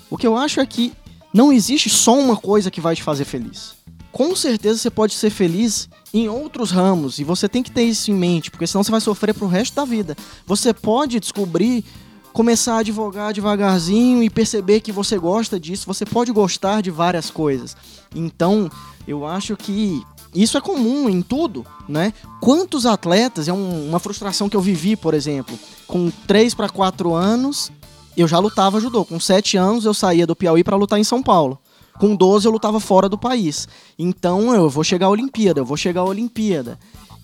O 0.10 0.16
que 0.18 0.26
eu 0.26 0.38
acho 0.38 0.62
é 0.62 0.66
que 0.66 0.94
não 1.34 1.52
existe 1.52 1.90
só 1.90 2.18
uma 2.18 2.38
coisa 2.38 2.72
que 2.72 2.80
vai 2.80 2.96
te 2.96 3.04
fazer 3.04 3.26
feliz. 3.26 3.74
Com 4.14 4.34
certeza 4.34 4.80
você 4.80 4.90
pode 4.90 5.14
ser 5.16 5.30
feliz 5.30 5.90
em 6.14 6.30
outros 6.30 6.72
ramos 6.72 7.20
e 7.20 7.26
você 7.26 7.50
tem 7.50 7.62
que 7.62 7.70
ter 7.70 7.84
isso 7.84 8.10
em 8.10 8.14
mente, 8.14 8.50
porque 8.50 8.66
senão 8.66 8.82
você 8.82 8.90
vai 8.92 9.02
sofrer 9.02 9.34
pro 9.34 9.48
resto 9.48 9.76
da 9.76 9.84
vida. 9.84 10.16
Você 10.48 10.74
pode 10.74 11.20
descobrir, 11.20 11.84
começar 12.32 12.76
a 12.76 12.80
advogar 12.80 13.34
devagarzinho 13.34 14.24
e 14.24 14.30
perceber 14.30 14.80
que 14.80 14.94
você 14.94 15.18
gosta 15.18 15.60
disso. 15.60 15.86
Você 15.88 16.06
pode 16.06 16.32
gostar 16.32 16.80
de 16.82 16.90
várias 16.90 17.30
coisas. 17.30 17.76
Então, 18.16 18.72
eu 19.06 19.28
acho 19.28 19.58
que 19.58 20.02
isso 20.36 20.58
é 20.58 20.62
comum 20.62 21.10
em 21.10 21.22
tudo, 21.22 21.66
né? 21.88 22.14
Quantos 22.42 22.86
atletas, 22.86 23.48
é 23.48 23.54
um- 23.54 23.88
uma 23.90 24.00
frustração 24.00 24.50
que 24.50 24.56
eu 24.58 24.62
vivi, 24.62 24.96
por 24.96 25.14
exemplo, 25.14 25.58
com 25.88 26.12
3 26.28 26.54
para 26.54 26.70
4 26.70 27.14
anos, 27.14 27.72
eu 28.18 28.28
já 28.28 28.38
lutava 28.40 28.80
judô. 28.82 29.06
Com 29.06 29.20
7 29.20 29.58
anos 29.58 29.86
eu 29.86 29.94
saía 29.94 30.28
do 30.28 30.36
Piauí 30.36 30.64
para 30.64 30.76
lutar 30.76 31.00
em 31.00 31.04
São 31.04 31.24
Paulo. 31.24 31.58
Com 32.00 32.16
12 32.16 32.46
eu 32.46 32.52
lutava 32.52 32.80
fora 32.80 33.08
do 33.08 33.18
país. 33.18 33.68
Então 33.98 34.54
eu 34.54 34.70
vou 34.70 34.84
chegar 34.84 35.08
à 35.08 35.10
Olimpíada, 35.10 35.62
eu 35.62 35.66
vou 35.66 35.78
chegar 35.78 36.02
à 36.02 36.06
Olimpíada. 36.06 36.78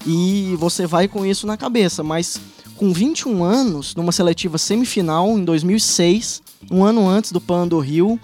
E 0.05 0.55
você 0.57 0.88
vai 0.88 1.07
com 1.07 1.25
isso 1.25 1.45
na 1.45 1.57
cabeça, 1.57 2.03
mas 2.03 2.39
com 2.75 2.91
21 2.91 3.43
anos, 3.43 3.93
numa 3.95 4.11
seletiva 4.11 4.57
semifinal 4.57 5.27
em 5.38 5.43
2006, 5.43 6.41
um 6.71 6.83
ano 6.83 7.07
antes 7.07 7.31
do 7.31 7.39
Pan 7.39 7.67
do 7.67 7.77
Rio, 7.79 8.19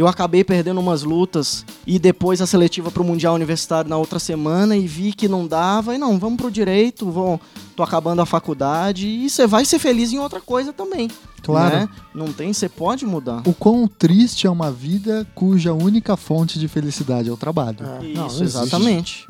eu 0.00 0.08
acabei 0.08 0.42
perdendo 0.42 0.80
umas 0.80 1.02
lutas 1.02 1.64
e 1.86 1.98
depois 1.98 2.40
a 2.40 2.46
seletiva 2.46 2.90
pro 2.90 3.04
Mundial 3.04 3.34
Universitário 3.34 3.88
na 3.88 3.98
outra 3.98 4.18
semana 4.18 4.76
e 4.76 4.86
vi 4.86 5.12
que 5.12 5.28
não 5.28 5.46
dava. 5.46 5.94
E 5.94 5.98
não, 5.98 6.18
vamos 6.18 6.38
pro 6.38 6.50
direito, 6.50 7.10
vou, 7.10 7.40
tô 7.80 7.84
acabando 7.84 8.20
a 8.20 8.26
faculdade 8.26 9.08
e 9.08 9.30
você 9.30 9.46
vai 9.46 9.64
ser 9.64 9.78
feliz 9.78 10.12
em 10.12 10.18
outra 10.18 10.40
coisa 10.40 10.72
também. 10.72 11.08
Claro. 11.42 11.74
né? 11.74 11.88
Não 12.14 12.30
tem, 12.30 12.52
você 12.52 12.68
pode 12.68 13.06
mudar. 13.06 13.42
O 13.46 13.54
quão 13.54 13.88
triste 13.88 14.46
é 14.46 14.50
uma 14.50 14.70
vida 14.70 15.26
cuja 15.34 15.72
única 15.72 16.14
fonte 16.14 16.58
de 16.58 16.68
felicidade 16.68 17.30
é 17.30 17.32
o 17.32 17.36
trabalho. 17.36 17.78
É, 17.80 18.04
Isso, 18.04 18.14
não, 18.14 18.42
exatamente. 18.42 19.26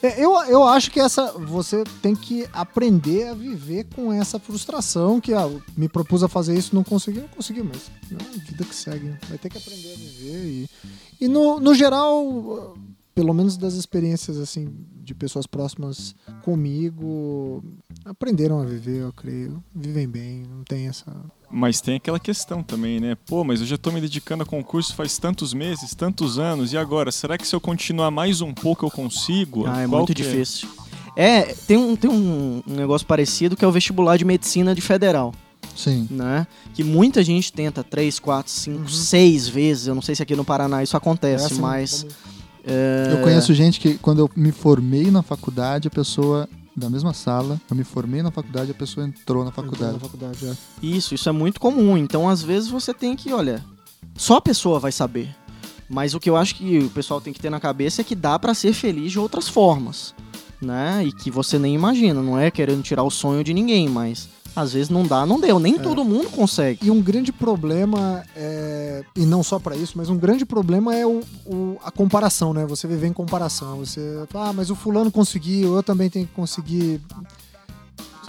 É, 0.00 0.24
Eu, 0.24 0.32
eu 0.44 0.62
acho 0.62 0.92
que 0.92 1.00
essa 1.00 1.32
você 1.32 1.82
tem 2.00 2.14
que 2.14 2.46
aprender 2.52 3.28
a 3.28 3.34
viver 3.34 3.88
com 3.92 4.12
essa 4.12 4.38
frustração 4.38 5.20
que 5.20 5.34
ah, 5.34 5.50
me 5.76 5.88
propus 5.88 6.22
a 6.22 6.28
fazer 6.28 6.56
isso, 6.56 6.76
não 6.76 6.84
consegui, 6.84 7.18
não 7.20 7.28
consegui, 7.28 7.62
mas 7.64 7.90
não, 8.08 8.18
vida 8.46 8.64
que 8.64 8.74
segue. 8.74 9.12
Vai 9.28 9.38
ter 9.38 9.50
que 9.50 9.58
aprender 9.58 9.92
a 9.92 9.96
viver 9.96 10.44
e, 10.44 10.70
e 11.20 11.26
no, 11.26 11.58
no 11.58 11.74
geral, 11.74 12.76
pelo 13.18 13.34
menos 13.34 13.56
das 13.56 13.74
experiências 13.74 14.36
assim 14.38 14.68
de 15.02 15.12
pessoas 15.12 15.44
próximas 15.44 16.14
comigo, 16.44 17.64
aprenderam 18.04 18.60
a 18.60 18.64
viver, 18.64 19.02
eu 19.02 19.12
creio, 19.12 19.60
vivem 19.74 20.06
bem, 20.08 20.44
não 20.48 20.62
tem 20.62 20.86
essa 20.86 21.12
Mas 21.50 21.80
tem 21.80 21.96
aquela 21.96 22.20
questão 22.20 22.62
também, 22.62 23.00
né? 23.00 23.16
Pô, 23.26 23.42
mas 23.42 23.60
eu 23.60 23.66
já 23.66 23.76
tô 23.76 23.90
me 23.90 24.00
dedicando 24.00 24.44
a 24.44 24.46
concurso 24.46 24.94
faz 24.94 25.18
tantos 25.18 25.52
meses, 25.52 25.96
tantos 25.96 26.38
anos, 26.38 26.72
e 26.72 26.78
agora? 26.78 27.10
Será 27.10 27.36
que 27.36 27.44
se 27.48 27.56
eu 27.56 27.60
continuar 27.60 28.12
mais 28.12 28.40
um 28.40 28.54
pouco 28.54 28.86
eu 28.86 28.90
consigo? 28.90 29.66
Ah, 29.66 29.80
é 29.82 29.88
Qual 29.88 29.98
muito 30.02 30.14
que 30.14 30.22
difícil. 30.22 30.68
É, 31.16 31.42
tem, 31.66 31.76
um, 31.76 31.96
tem 31.96 32.08
um, 32.08 32.62
um 32.64 32.74
negócio 32.76 33.04
parecido 33.04 33.56
que 33.56 33.64
é 33.64 33.68
o 33.68 33.72
vestibular 33.72 34.16
de 34.16 34.24
medicina 34.24 34.76
de 34.76 34.80
federal. 34.80 35.34
Sim. 35.74 36.06
né? 36.08 36.46
Que 36.72 36.84
muita 36.84 37.22
gente 37.24 37.52
tenta 37.52 37.82
três, 37.82 38.18
quatro, 38.20 38.52
cinco, 38.52 38.88
seis 38.88 39.48
vezes. 39.48 39.88
Eu 39.88 39.94
não 39.96 40.02
sei 40.02 40.14
se 40.14 40.22
aqui 40.22 40.36
no 40.36 40.44
Paraná 40.44 40.84
isso 40.84 40.96
acontece, 40.96 41.46
Essa, 41.46 41.60
mas. 41.60 42.02
como- 42.04 42.37
é, 42.68 43.12
Eu 43.12 43.22
conheço 43.22 43.54
gente 43.54 43.80
que, 43.80 43.98
quando 43.98 44.20
eu 44.20 44.30
me 44.36 44.52
formei 44.52 45.10
na 45.10 45.22
faculdade, 45.22 45.88
a 45.88 45.90
pessoa 45.90 46.48
da 46.76 46.88
mesma 46.88 47.12
sala, 47.12 47.60
eu 47.68 47.76
me 47.76 47.82
formei 47.82 48.22
na 48.22 48.30
faculdade, 48.30 48.70
a 48.70 48.74
pessoa 48.74 49.06
entrou 49.06 49.44
na 49.44 49.50
faculdade. 49.50 49.94
Na 49.94 49.98
faculdade 49.98 50.46
é. 50.46 50.52
Isso, 50.80 51.14
isso 51.14 51.28
é 51.28 51.32
muito 51.32 51.60
comum. 51.60 51.96
Então, 51.96 52.28
às 52.28 52.42
vezes, 52.42 52.68
você 52.68 52.94
tem 52.94 53.16
que, 53.16 53.32
olha, 53.32 53.64
só 54.16 54.36
a 54.36 54.40
pessoa 54.40 54.78
vai 54.78 54.92
saber. 54.92 55.34
Mas 55.88 56.14
o 56.14 56.20
que 56.20 56.28
eu 56.28 56.36
acho 56.36 56.54
que 56.54 56.78
o 56.78 56.90
pessoal 56.90 57.20
tem 57.20 57.32
que 57.32 57.40
ter 57.40 57.50
na 57.50 57.58
cabeça 57.58 58.02
é 58.02 58.04
que 58.04 58.14
dá 58.14 58.38
pra 58.38 58.52
ser 58.54 58.72
feliz 58.74 59.10
de 59.10 59.18
outras 59.18 59.48
formas, 59.48 60.14
né? 60.60 61.02
E 61.04 61.12
que 61.12 61.30
você 61.30 61.58
nem 61.58 61.74
imagina, 61.74 62.22
não 62.22 62.38
é 62.38 62.50
querendo 62.50 62.82
tirar 62.82 63.02
o 63.02 63.10
sonho 63.10 63.42
de 63.42 63.54
ninguém, 63.54 63.88
mas 63.88 64.28
às 64.56 64.72
vezes 64.72 64.88
não 64.90 65.04
dá, 65.04 65.24
não 65.24 65.38
deu. 65.40 65.58
Nem 65.58 65.78
todo 65.78 66.04
mundo 66.04 66.30
consegue. 66.30 66.86
E 66.86 66.90
um 66.90 67.00
grande 67.00 67.30
problema, 67.32 68.24
é, 68.34 69.04
e 69.14 69.24
não 69.24 69.42
só 69.42 69.58
pra 69.58 69.76
isso, 69.76 69.92
mas 69.96 70.08
um 70.10 70.16
grande 70.16 70.44
problema 70.44 70.94
é 70.94 71.06
o, 71.06 71.20
o- 71.46 71.78
a 71.84 71.90
comparação, 71.90 72.52
né? 72.52 72.66
Você 72.66 72.86
viver 72.88 73.06
em 73.06 73.12
comparação. 73.12 73.78
Você 73.78 74.00
ah, 74.34 74.52
mas 74.52 74.70
o 74.70 74.74
fulano 74.74 75.10
conseguiu, 75.10 75.74
eu 75.76 75.82
também 75.82 76.10
tenho 76.10 76.26
que 76.26 76.32
conseguir. 76.34 77.00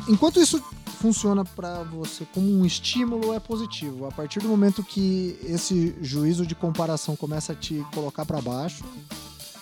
Enquanto 0.08 0.40
isso 0.40 0.62
funciona 1.00 1.46
pra 1.46 1.82
você 1.84 2.26
como 2.34 2.52
um 2.52 2.66
estímulo, 2.66 3.34
é 3.34 3.40
positivo. 3.40 4.06
A 4.06 4.12
partir 4.12 4.40
do 4.40 4.48
momento 4.50 4.84
que 4.84 5.38
esse 5.44 5.96
juízo 6.02 6.46
de 6.46 6.54
comparação 6.56 7.16
começa 7.16 7.54
a 7.54 7.56
te 7.56 7.84
colocar 7.94 8.26
pra 8.26 8.42
baixo, 8.42 8.84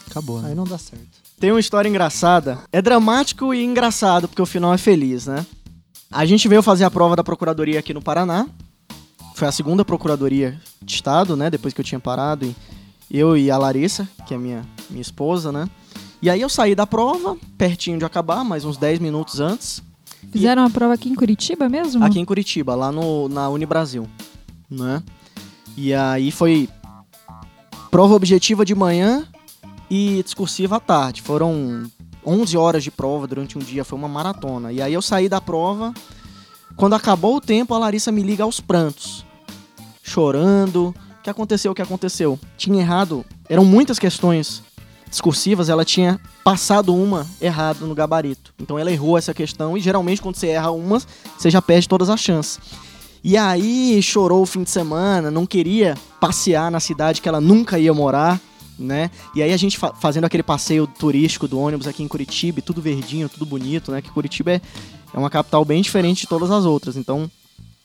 Acabou, 0.09 0.41
né? 0.41 0.49
aí 0.49 0.55
não 0.55 0.63
dá 0.63 0.77
certo. 0.77 1.05
Tem 1.39 1.51
uma 1.51 1.59
história 1.59 1.87
engraçada. 1.87 2.57
É 2.71 2.81
dramático 2.81 3.53
e 3.53 3.63
engraçado, 3.63 4.27
porque 4.27 4.41
o 4.41 4.45
final 4.45 4.73
é 4.73 4.77
feliz, 4.77 5.27
né? 5.27 5.45
A 6.11 6.25
gente 6.25 6.47
veio 6.47 6.63
fazer 6.63 6.85
a 6.85 6.91
prova 6.91 7.15
da 7.15 7.23
procuradoria 7.23 7.79
aqui 7.79 7.93
no 7.93 8.01
Paraná. 8.01 8.47
Foi 9.35 9.47
a 9.47 9.51
segunda 9.51 9.83
procuradoria 9.83 10.59
de 10.81 10.95
estado, 10.95 11.35
né? 11.35 11.49
Depois 11.49 11.73
que 11.73 11.81
eu 11.81 11.85
tinha 11.85 11.99
parado. 11.99 12.55
E 13.09 13.17
eu 13.17 13.37
e 13.37 13.51
a 13.51 13.57
Larissa, 13.57 14.07
que 14.25 14.33
é 14.33 14.37
minha, 14.37 14.65
minha 14.89 15.01
esposa, 15.01 15.51
né? 15.51 15.69
E 16.21 16.29
aí 16.29 16.41
eu 16.41 16.49
saí 16.49 16.73
da 16.73 16.87
prova, 16.87 17.37
pertinho 17.57 17.99
de 17.99 18.05
acabar, 18.05 18.43
mais 18.43 18.65
uns 18.65 18.77
10 18.77 18.99
minutos 18.99 19.39
antes. 19.39 19.83
Fizeram 20.31 20.65
a 20.65 20.69
prova 20.69 20.93
aqui 20.93 21.09
em 21.09 21.15
Curitiba 21.15 21.69
mesmo? 21.69 22.03
Aqui 22.03 22.19
em 22.19 22.25
Curitiba, 22.25 22.73
lá 22.73 22.91
no, 22.91 23.29
na 23.29 23.49
Unibrasil, 23.49 24.07
né? 24.69 25.03
E 25.75 25.93
aí 25.93 26.31
foi 26.31 26.67
prova 27.91 28.15
objetiva 28.15 28.65
de 28.65 28.73
manhã 28.73 29.25
e 29.89 30.21
discursiva 30.23 30.77
à 30.77 30.79
tarde. 30.79 31.21
Foram 31.21 31.83
11 32.27 32.57
horas 32.57 32.83
de 32.83 32.91
prova 32.91 33.25
durante 33.25 33.57
um 33.57 33.61
dia, 33.61 33.85
foi 33.85 33.97
uma 33.97 34.07
maratona. 34.07 34.71
E 34.73 34.81
aí 34.81 34.93
eu 34.93 35.01
saí 35.01 35.29
da 35.29 35.39
prova, 35.39 35.93
quando 36.75 36.93
acabou 36.93 37.37
o 37.37 37.41
tempo, 37.41 37.73
a 37.73 37.77
Larissa 37.79 38.11
me 38.11 38.21
liga 38.21 38.43
aos 38.43 38.59
prantos, 38.59 39.25
chorando. 40.03 40.93
O 41.19 41.23
que 41.23 41.29
aconteceu? 41.29 41.71
O 41.71 41.75
que 41.75 41.81
aconteceu? 41.81 42.37
Tinha 42.57 42.81
errado, 42.81 43.25
eram 43.49 43.63
muitas 43.63 43.97
questões 43.97 44.61
discursivas, 45.09 45.69
ela 45.69 45.85
tinha 45.85 46.19
passado 46.43 46.93
uma 46.93 47.25
errado 47.41 47.87
no 47.87 47.95
gabarito. 47.95 48.53
Então 48.59 48.77
ela 48.77 48.91
errou 48.91 49.17
essa 49.17 49.33
questão 49.33 49.77
e 49.77 49.81
geralmente 49.81 50.21
quando 50.21 50.35
você 50.35 50.47
erra 50.47 50.71
uma, 50.71 51.01
você 51.37 51.49
já 51.49 51.61
perde 51.61 51.87
todas 51.87 52.09
as 52.09 52.19
chances. 52.19 52.59
E 53.23 53.35
aí 53.35 54.01
chorou 54.01 54.43
o 54.43 54.45
fim 54.45 54.63
de 54.63 54.69
semana, 54.69 55.31
não 55.31 55.45
queria 55.45 55.97
passear 56.19 56.69
na 56.69 56.79
cidade 56.79 57.21
que 57.21 57.27
ela 57.27 57.41
nunca 57.41 57.79
ia 57.79 57.93
morar, 57.93 58.39
né? 58.77 59.09
E 59.35 59.41
aí 59.41 59.51
a 59.53 59.57
gente 59.57 59.77
fa- 59.77 59.93
fazendo 59.93 60.25
aquele 60.25 60.43
passeio 60.43 60.85
turístico 60.87 61.47
do 61.47 61.59
ônibus 61.59 61.87
aqui 61.87 62.03
em 62.03 62.07
Curitiba, 62.07 62.61
tudo 62.61 62.81
verdinho, 62.81 63.29
tudo 63.29 63.45
bonito, 63.45 63.91
né? 63.91 64.01
Que 64.01 64.09
Curitiba 64.11 64.51
é, 64.51 64.61
é 65.13 65.17
uma 65.17 65.29
capital 65.29 65.63
bem 65.65 65.81
diferente 65.81 66.21
de 66.21 66.27
todas 66.27 66.51
as 66.51 66.65
outras. 66.65 66.95
Então, 66.95 67.29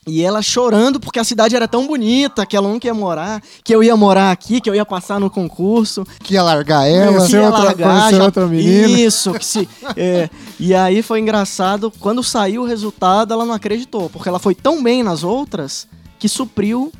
e 0.05 0.21
ela 0.21 0.41
chorando 0.41 0.99
porque 0.99 1.17
a 1.17 1.23
cidade 1.23 1.55
era 1.55 1.65
tão 1.65 1.87
bonita, 1.87 2.45
que 2.45 2.57
ela 2.57 2.67
nunca 2.67 2.85
ia 2.87 2.93
morar, 2.93 3.41
que 3.63 3.73
eu 3.73 3.81
ia 3.81 3.95
morar 3.95 4.31
aqui, 4.31 4.59
que 4.59 4.69
eu 4.69 4.75
ia 4.75 4.85
passar 4.85 5.17
no 5.17 5.29
concurso. 5.29 6.05
Que 6.21 6.33
ia 6.33 6.43
largar 6.43 6.85
ela. 6.85 7.25
Que 7.25 7.31
ia 7.33 7.43
outra- 7.45 7.63
largar, 7.63 7.89
conheceu 7.99 8.17
já- 8.19 8.25
outra 8.25 8.45
menina. 8.47 8.87
Isso, 8.89 9.31
que 9.33 9.45
se. 9.45 9.69
é. 9.95 10.29
E 10.59 10.75
aí 10.75 11.01
foi 11.01 11.21
engraçado, 11.21 11.89
quando 12.01 12.21
saiu 12.21 12.63
o 12.63 12.65
resultado, 12.65 13.33
ela 13.33 13.45
não 13.45 13.53
acreditou, 13.53 14.09
porque 14.09 14.27
ela 14.27 14.39
foi 14.39 14.53
tão 14.53 14.83
bem 14.83 15.03
nas 15.03 15.23
outras 15.23 15.87
que 16.19 16.27
supriu 16.27 16.91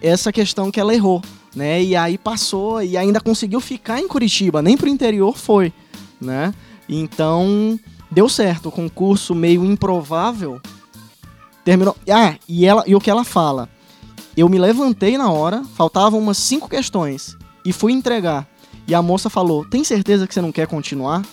essa 0.00 0.32
questão 0.32 0.70
que 0.70 0.80
ela 0.80 0.94
errou, 0.94 1.22
né? 1.56 1.82
E 1.82 1.96
aí 1.96 2.18
passou 2.18 2.82
e 2.82 2.98
ainda 2.98 3.18
conseguiu 3.18 3.60
ficar 3.60 3.98
em 3.98 4.06
Curitiba, 4.06 4.60
nem 4.60 4.76
pro 4.76 4.90
interior 4.90 5.36
foi, 5.38 5.72
né? 6.20 6.52
Então, 6.86 7.80
deu 8.10 8.28
certo, 8.28 8.68
o 8.68 8.72
concurso 8.72 9.34
meio 9.34 9.64
improvável 9.64 10.60
terminou. 11.64 11.96
Ah, 12.08 12.36
e 12.46 12.66
ela 12.66 12.84
e 12.86 12.94
o 12.94 13.00
que 13.00 13.10
ela 13.10 13.24
fala? 13.24 13.70
Eu 14.36 14.50
me 14.50 14.58
levantei 14.58 15.16
na 15.16 15.30
hora, 15.30 15.64
faltavam 15.74 16.20
umas 16.20 16.36
cinco 16.36 16.68
questões 16.68 17.34
e 17.64 17.72
fui 17.72 17.92
entregar. 17.92 18.46
E 18.86 18.94
a 18.94 19.00
moça 19.00 19.30
falou: 19.30 19.64
"Tem 19.64 19.82
certeza 19.82 20.26
que 20.26 20.34
você 20.34 20.42
não 20.42 20.52
quer 20.52 20.66
continuar?" 20.66 21.24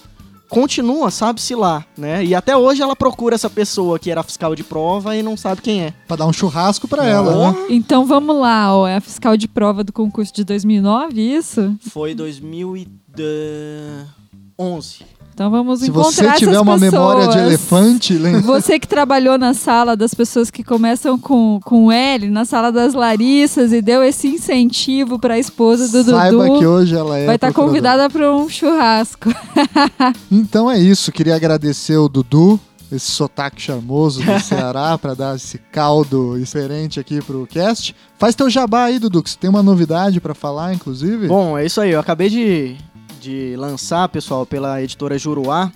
Continua, 0.53 1.09
sabe-se 1.09 1.55
lá, 1.55 1.85
né? 1.97 2.23
E 2.23 2.35
até 2.35 2.55
hoje 2.55 2.81
ela 2.81 2.95
procura 2.95 3.35
essa 3.35 3.49
pessoa 3.49 3.97
que 3.97 4.11
era 4.11 4.23
fiscal 4.23 4.55
de 4.55 4.63
prova 4.63 5.15
e 5.15 5.23
não 5.23 5.35
sabe 5.35 5.61
quem 5.61 5.81
é. 5.81 5.93
Pra 6.07 6.15
dar 6.15 6.27
um 6.27 6.34
churrasco 6.34 6.88
pra 6.88 7.05
ela, 7.05 7.51
né? 7.51 7.65
Então 7.69 8.05
vamos 8.05 8.35
lá, 8.35 8.75
ó, 8.75 8.88
é 8.88 8.97
a 8.97 9.01
fiscal 9.01 9.35
de 9.35 9.47
prova 9.47 9.84
do 9.84 9.91
concurso 9.91 10.34
de 10.34 10.43
2009, 10.43 11.21
isso? 11.21 11.75
Foi 11.89 12.13
2011. 12.13 15.05
Então 15.34 15.49
vamos 15.49 15.80
Se 15.80 15.89
encontrar 15.89 16.11
você 16.11 16.31
tiver 16.34 16.51
essas 16.51 16.61
uma 16.61 16.77
memória 16.77 17.22
de 17.23 17.27
pessoas. 17.34 17.47
elefante, 17.47 18.14
lembra? 18.19 18.41
Você 18.41 18.77
que 18.80 18.88
trabalhou 18.88 19.38
na 19.38 19.53
sala 19.55 19.95
das 19.97 20.14
pessoas 20.14 20.51
que 20.51 20.64
começam 20.64 21.18
com, 21.18 21.60
com 21.64 21.91
L, 21.91 22.30
na 22.30 22.45
sala 22.45 22.72
das 22.72 22.93
Larissas 22.93 23.73
e 23.73 23.81
deu 23.81 24.03
esse 24.03 24.27
incentivo 24.27 25.18
para 25.18 25.34
a 25.34 25.39
esposa 25.39 25.88
do 25.88 26.11
Saiba 26.11 26.45
Dudu, 26.47 26.60
que 26.60 26.65
hoje 26.68 26.95
ela 26.95 27.18
é 27.18 27.26
vai 27.26 27.35
estar 27.35 27.47
procuradora. 27.47 27.68
convidada 27.97 28.10
para 28.10 28.35
um 28.35 28.47
churrasco. 28.47 29.30
Então 30.31 30.69
é 30.69 30.80
isso, 30.80 31.11
queria 31.11 31.35
agradecer 31.35 31.97
o 31.97 32.07
Dudu, 32.10 32.60
esse 32.91 33.10
sotaque 33.11 33.61
charmoso 33.61 34.22
do 34.22 34.39
Ceará, 34.41 34.97
pra 34.97 35.14
dar 35.14 35.35
esse 35.35 35.57
caldo 35.72 36.38
diferente 36.38 36.99
aqui 36.99 37.22
pro 37.22 37.47
cast. 37.47 37.95
Faz 38.19 38.35
teu 38.35 38.49
jabá 38.49 38.84
aí, 38.85 38.99
Dudu, 38.99 39.23
que 39.23 39.30
você 39.30 39.38
tem 39.39 39.49
uma 39.49 39.64
novidade 39.64 40.19
pra 40.22 40.34
falar, 40.35 40.73
inclusive. 40.73 41.27
Bom, 41.27 41.57
é 41.57 41.65
isso 41.65 41.81
aí. 41.81 41.91
Eu 41.91 41.99
acabei 41.99 42.30
de, 42.30 42.76
de 43.23 43.55
lançar, 43.55 44.09
pessoal, 44.09 44.45
pela 44.45 44.83
editora 44.83 45.17
Juruá, 45.17 45.71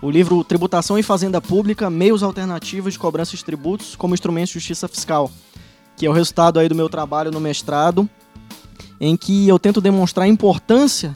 o 0.00 0.10
livro 0.10 0.42
Tributação 0.42 0.98
e 0.98 1.02
Fazenda 1.02 1.38
Pública, 1.38 1.90
Meios 1.90 2.22
Alternativos 2.22 2.94
de 2.94 2.98
Cobrança 2.98 3.36
de 3.36 3.44
Tributos 3.44 3.94
como 3.94 4.14
Instrumento 4.14 4.46
de 4.46 4.54
Justiça 4.54 4.88
Fiscal, 4.88 5.30
que 5.98 6.06
é 6.06 6.08
o 6.08 6.14
resultado 6.14 6.58
aí 6.58 6.66
do 6.66 6.74
meu 6.74 6.88
trabalho 6.88 7.30
no 7.30 7.40
mestrado, 7.40 8.08
em 8.98 9.18
que 9.18 9.46
eu 9.46 9.58
tento 9.58 9.82
demonstrar 9.82 10.24
a 10.24 10.28
importância 10.28 11.14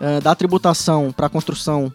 eh, 0.00 0.20
da 0.20 0.34
tributação 0.34 1.12
para 1.12 1.26
a 1.26 1.30
construção 1.30 1.92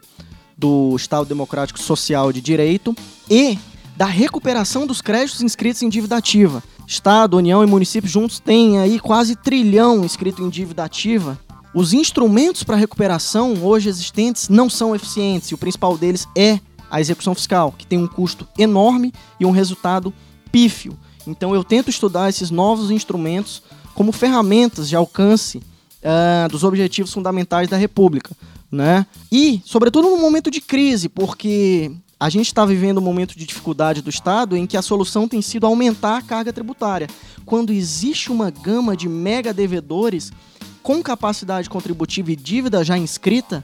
do 0.58 0.96
Estado 0.96 1.26
Democrático 1.26 1.80
Social 1.80 2.32
de 2.32 2.40
Direito 2.40 2.96
e 3.30 3.60
da 3.98 4.06
recuperação 4.06 4.88
dos 4.88 5.02
créditos 5.02 5.42
inscritos 5.42 5.82
em 5.82 5.90
dívida 5.90 6.16
ativa. 6.16 6.64
Estado, 6.88 7.36
União 7.36 7.62
e 7.62 7.68
município 7.68 8.10
juntos 8.10 8.40
têm 8.40 8.80
aí 8.80 9.02
quase 9.02 9.36
trilhão 9.36 10.06
inscrito 10.06 10.42
em 10.42 10.50
dívida 10.50 10.86
ativa. 10.86 11.38
Os 11.74 11.94
instrumentos 11.94 12.64
para 12.64 12.76
recuperação 12.76 13.54
hoje 13.64 13.88
existentes 13.88 14.50
não 14.50 14.70
são 14.70 14.94
eficientes 14.94 15.50
e 15.50 15.54
o 15.54 15.58
principal 15.58 15.98
deles 15.98 16.28
é 16.36 16.60
a 16.90 17.00
execução 17.00 17.34
fiscal, 17.34 17.74
que 17.78 17.88
tem 17.88 17.98
um 17.98 18.08
custo 18.08 18.46
enorme 18.58 19.14
e 19.40 19.46
um 19.46 19.52
resultado 19.52 20.14
pífio. 20.52 20.98
Então 21.26 21.56
eu 21.56 21.64
tento 21.64 21.90
estudar 21.90 22.28
esses 22.28 22.52
novos 22.52 22.92
instrumentos 22.92 23.64
como 23.96 24.12
ferramentas 24.12 24.90
de 24.90 24.98
alcance 24.98 25.62
ah, 26.04 26.48
dos 26.52 26.66
objetivos 26.66 27.14
fundamentais 27.14 27.70
da 27.70 27.78
República, 27.78 28.36
né? 28.70 29.06
E, 29.32 29.62
sobretudo 29.64 30.10
no 30.10 30.18
momento 30.18 30.52
de 30.52 30.60
crise, 30.60 31.08
porque 31.08 31.92
a 32.20 32.30
gente 32.30 32.48
está 32.48 32.66
vivendo 32.66 32.98
um 32.98 33.04
momento 33.04 33.38
de 33.38 33.46
dificuldade 33.46 34.02
do 34.02 34.10
Estado 34.10 34.58
em 34.58 34.68
que 34.68 34.76
a 34.76 34.82
solução 34.82 35.28
tem 35.28 35.42
sido 35.42 35.66
aumentar 35.66 36.18
a 36.18 36.22
carga 36.22 36.52
tributária. 36.52 37.08
Quando 37.46 37.72
existe 37.72 38.32
uma 38.32 38.50
gama 38.50 38.96
de 38.96 39.08
mega 39.08 39.54
devedores 39.54 40.32
com 40.84 41.02
capacidade 41.02 41.70
contributiva 41.70 42.32
e 42.32 42.36
dívida 42.36 42.84
já 42.84 42.98
inscrita 42.98 43.64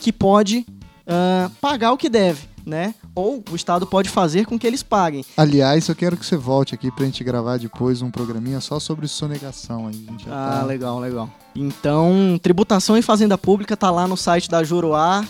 que 0.00 0.12
pode 0.12 0.66
ah, 1.06 1.50
pagar 1.60 1.92
o 1.92 1.96
que 1.96 2.08
deve, 2.08 2.48
né? 2.64 2.94
Ou 3.14 3.42
o 3.50 3.56
Estado 3.56 3.86
pode 3.86 4.08
fazer 4.08 4.46
com 4.46 4.58
que 4.58 4.66
eles 4.66 4.82
paguem. 4.82 5.24
Aliás, 5.36 5.88
eu 5.88 5.94
quero 5.96 6.16
que 6.16 6.24
você 6.24 6.36
volte 6.36 6.74
aqui 6.74 6.90
pra 6.92 7.04
gente 7.04 7.22
gravar 7.24 7.58
depois 7.58 8.00
um 8.02 8.10
programinha 8.10 8.60
só 8.60 8.78
sobre 8.78 9.08
sonegação 9.08 9.88
aí. 9.88 10.06
A 10.28 10.56
Ah, 10.56 10.60
tá- 10.60 10.66
legal, 10.66 10.98
legal. 11.00 11.28
Então, 11.54 12.38
tributação 12.40 12.96
e 12.96 13.02
fazenda 13.02 13.36
pública 13.36 13.76
tá 13.76 13.90
lá 13.90 14.06
no 14.06 14.16
site 14.16 14.48
da 14.48 14.62
Juruá. 14.62 15.24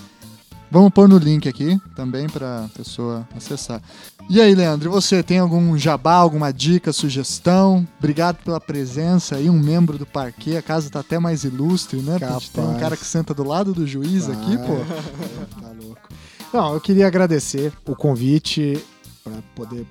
Vamos 0.70 0.90
pôr 0.92 1.08
no 1.08 1.18
link 1.18 1.48
aqui 1.48 1.80
também 1.96 2.28
pra 2.28 2.68
pessoa 2.76 3.26
acessar. 3.36 3.82
E 4.28 4.40
aí, 4.40 4.54
Leandro, 4.54 4.88
e 4.88 4.92
você 4.92 5.20
tem 5.22 5.38
algum 5.40 5.76
jabá, 5.76 6.14
alguma 6.14 6.52
dica, 6.52 6.92
sugestão? 6.92 7.86
Obrigado 7.98 8.36
pela 8.44 8.60
presença 8.60 9.34
aí, 9.36 9.50
um 9.50 9.58
membro 9.58 9.98
do 9.98 10.06
parquê. 10.06 10.56
A 10.56 10.62
casa 10.62 10.88
tá 10.88 11.00
até 11.00 11.18
mais 11.18 11.42
ilustre, 11.42 12.00
né? 12.00 12.12
Porque 12.12 12.24
a 12.24 12.32
gente 12.38 12.50
tem 12.52 12.62
um 12.62 12.66
Capaz. 12.68 12.82
cara 12.82 12.96
que 12.96 13.04
senta 13.04 13.34
do 13.34 13.42
lado 13.42 13.74
do 13.74 13.84
juiz 13.86 14.28
aqui, 14.28 14.54
Ah, 14.54 14.58
pô. 14.66 14.74
Tá 15.60 15.68
louco. 15.82 16.08
Não, 16.52 16.74
eu 16.74 16.80
queria 16.80 17.06
agradecer 17.08 17.72
o 17.84 17.96
convite 17.96 18.78
para 19.24 19.34
poder 19.56 19.84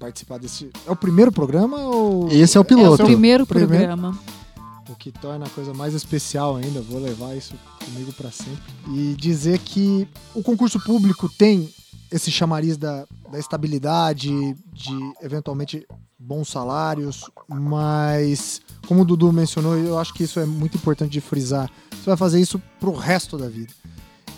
participar 0.00 0.38
desse. 0.38 0.68
É 0.86 0.90
o 0.90 0.96
primeiro 0.96 1.30
programa 1.30 1.78
ou. 1.78 2.28
Esse 2.32 2.56
é 2.56 2.60
o 2.60 2.62
É 2.62 2.64
o 2.64 2.66
piloto. 2.66 3.04
primeiro 3.04 3.46
Primeiro. 3.46 3.96
O 4.88 4.94
que 4.94 5.10
torna 5.10 5.46
a 5.46 5.50
coisa 5.50 5.72
mais 5.72 5.94
especial 5.94 6.56
ainda, 6.56 6.80
vou 6.80 7.00
levar 7.00 7.34
isso 7.34 7.54
comigo 7.84 8.12
para 8.12 8.30
sempre. 8.30 8.62
E 8.88 9.14
dizer 9.18 9.58
que 9.58 10.06
o 10.34 10.42
concurso 10.42 10.78
público 10.78 11.28
tem 11.28 11.72
esse 12.10 12.30
chamariz 12.30 12.76
da, 12.76 13.06
da 13.30 13.38
estabilidade, 13.38 14.30
de 14.72 15.14
eventualmente 15.22 15.86
bons 16.18 16.48
salários, 16.48 17.28
mas 17.48 18.60
como 18.86 19.02
o 19.02 19.04
Dudu 19.04 19.32
mencionou, 19.32 19.76
eu 19.76 19.98
acho 19.98 20.12
que 20.14 20.22
isso 20.22 20.38
é 20.38 20.46
muito 20.46 20.76
importante 20.76 21.12
de 21.12 21.20
frisar. 21.20 21.70
Você 21.90 22.04
vai 22.06 22.16
fazer 22.16 22.40
isso 22.40 22.60
pro 22.78 22.92
resto 22.92 23.36
da 23.36 23.48
vida. 23.48 23.72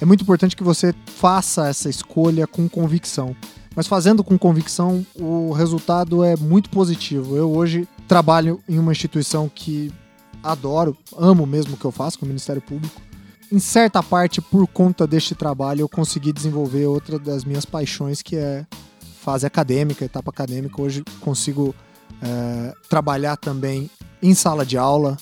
É 0.01 0.05
muito 0.05 0.23
importante 0.23 0.57
que 0.57 0.63
você 0.63 0.95
faça 1.07 1.69
essa 1.69 1.89
escolha 1.89 2.47
com 2.47 2.69
convicção. 2.69 3.35
Mas 3.75 3.87
fazendo 3.87 4.25
com 4.25 4.39
convicção, 4.39 5.05
o 5.15 5.53
resultado 5.53 6.25
é 6.25 6.35
muito 6.35 6.71
positivo. 6.71 7.37
Eu 7.37 7.51
hoje 7.51 7.87
trabalho 8.09 8.63
em 8.69 8.79
uma 8.79 8.93
instituição 8.93 9.51
que 9.55 9.93
adoro, 10.47 10.97
amo 11.17 11.47
mesmo 11.47 11.75
o 11.75 11.77
que 11.77 11.85
eu 11.85 11.91
faço 11.91 12.19
com 12.19 12.25
o 12.25 12.29
Ministério 12.29 12.63
Público. 12.63 13.01
Em 13.53 13.59
certa 13.59 14.03
parte, 14.03 14.41
por 14.41 14.67
conta 14.67 15.07
deste 15.07 15.35
trabalho, 15.35 15.83
eu 15.83 15.89
consegui 15.89 16.33
desenvolver 16.33 16.87
outra 16.87 17.19
das 17.19 17.45
minhas 17.45 17.65
paixões, 17.65 18.23
que 18.23 18.37
é 18.37 18.67
fase 19.21 19.47
acadêmica, 19.47 20.05
etapa 20.05 20.31
acadêmica. 20.31 20.81
Hoje 20.81 21.05
consigo 21.21 21.75
é, 22.23 22.75
trabalhar 22.89 23.37
também 23.37 23.91
em 24.23 24.35
sala 24.35 24.65
de 24.65 24.77
aula, 24.77 25.17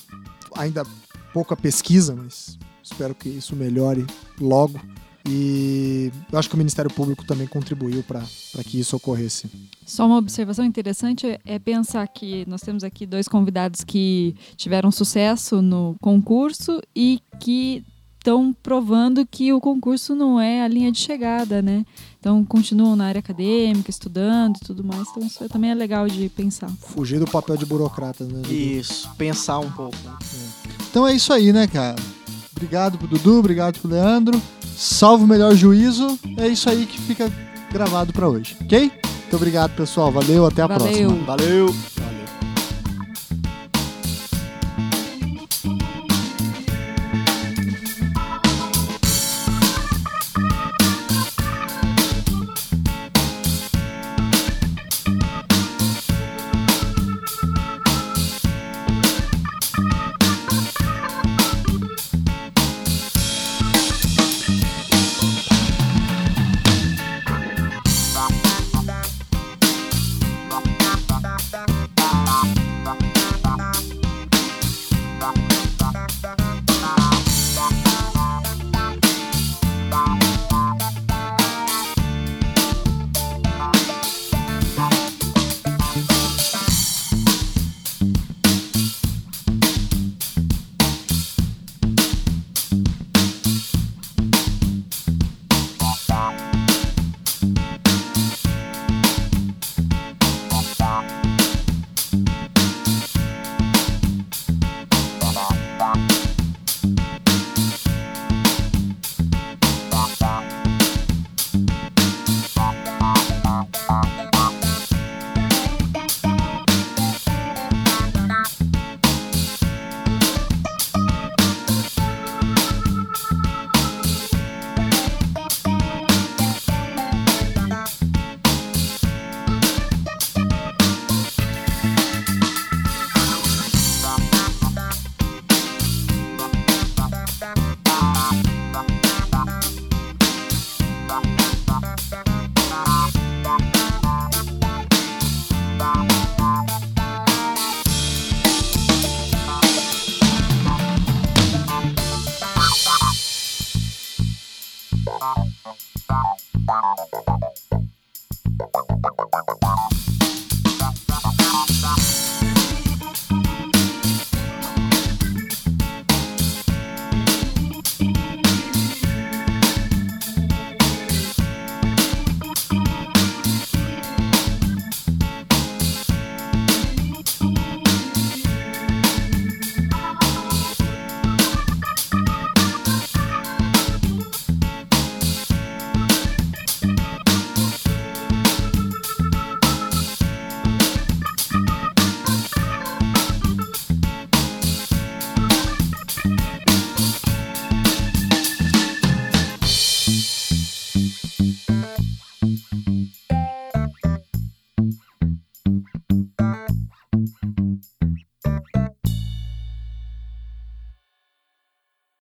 ainda 0.56 0.84
pouca 1.32 1.56
pesquisa, 1.56 2.14
mas 2.14 2.59
espero 2.82 3.14
que 3.14 3.28
isso 3.28 3.56
melhore 3.56 4.06
logo. 4.40 4.80
E 5.26 6.12
eu 6.30 6.38
acho 6.38 6.48
que 6.48 6.55
o 6.55 6.59
Ministério 6.59 6.90
Público 6.92 7.24
também 7.24 7.46
contribuiu 7.46 8.02
para 8.02 8.22
que 8.64 8.78
isso 8.78 8.94
ocorresse. 8.96 9.48
Só 9.86 10.06
uma 10.06 10.18
observação 10.18 10.64
interessante 10.64 11.38
é- 11.44 11.59
pensar 11.59 12.06
que 12.09 12.44
nós 12.46 12.60
temos 12.60 12.84
aqui 12.84 13.06
dois 13.06 13.26
convidados 13.26 13.82
que 13.84 14.34
tiveram 14.56 14.90
sucesso 14.90 15.62
no 15.62 15.96
concurso 16.01 16.80
e 16.94 17.20
que 17.40 17.82
estão 18.18 18.55
provando 18.62 19.26
que 19.26 19.52
o 19.52 19.60
concurso 19.60 20.14
não 20.14 20.40
é 20.40 20.62
a 20.62 20.68
linha 20.68 20.90
de 20.90 20.98
chegada, 20.98 21.60
né? 21.60 21.84
Então 22.20 22.42
continuam 22.44 22.96
na 22.96 23.06
área 23.06 23.18
acadêmica, 23.18 23.90
estudando 23.90 24.56
e 24.56 24.60
tudo 24.60 24.82
mais. 24.84 25.06
Então 25.10 25.26
isso 25.26 25.48
também 25.48 25.70
é 25.70 25.74
legal 25.74 26.06
de 26.09 26.28
pensar. 26.30 26.70
Fugir 26.80 27.18
do 27.18 27.26
papel 27.26 27.56
de 27.56 27.66
burocrata, 27.66 28.24
né? 28.24 28.42
Isso, 28.48 29.10
pensar 29.16 29.59
um 29.59 29.70
pouco. 29.70 29.96
Então 30.90 31.06
é 31.06 31.14
isso 31.14 31.32
aí, 31.32 31.52
né, 31.52 31.66
cara? 31.66 31.96
Obrigado 32.56 32.98
pro 32.98 33.06
Dudu, 33.09 33.39
obrigado 33.39 33.78
pro 33.81 33.90
Leandro. 33.90 34.40
Salve 34.76 35.24
o 35.24 35.26
melhor 35.26 35.55
juízo. 35.55 36.18
É 36.36 36.47
isso 36.48 36.68
aí 36.70 36.86
que 36.86 37.01
fica 37.01 37.31
gravado 37.72 38.12
pra 38.12 38.28
hoje, 38.28 38.56
ok? 38.62 38.90
Muito 39.22 39.36
obrigado, 39.36 39.74
pessoal. 39.74 40.12
Valeu, 40.12 40.47
até 40.47 40.62
a 40.62 40.66
Valeu. 40.66 40.85
próxima. 40.86 41.24
Valeu! 41.24 41.74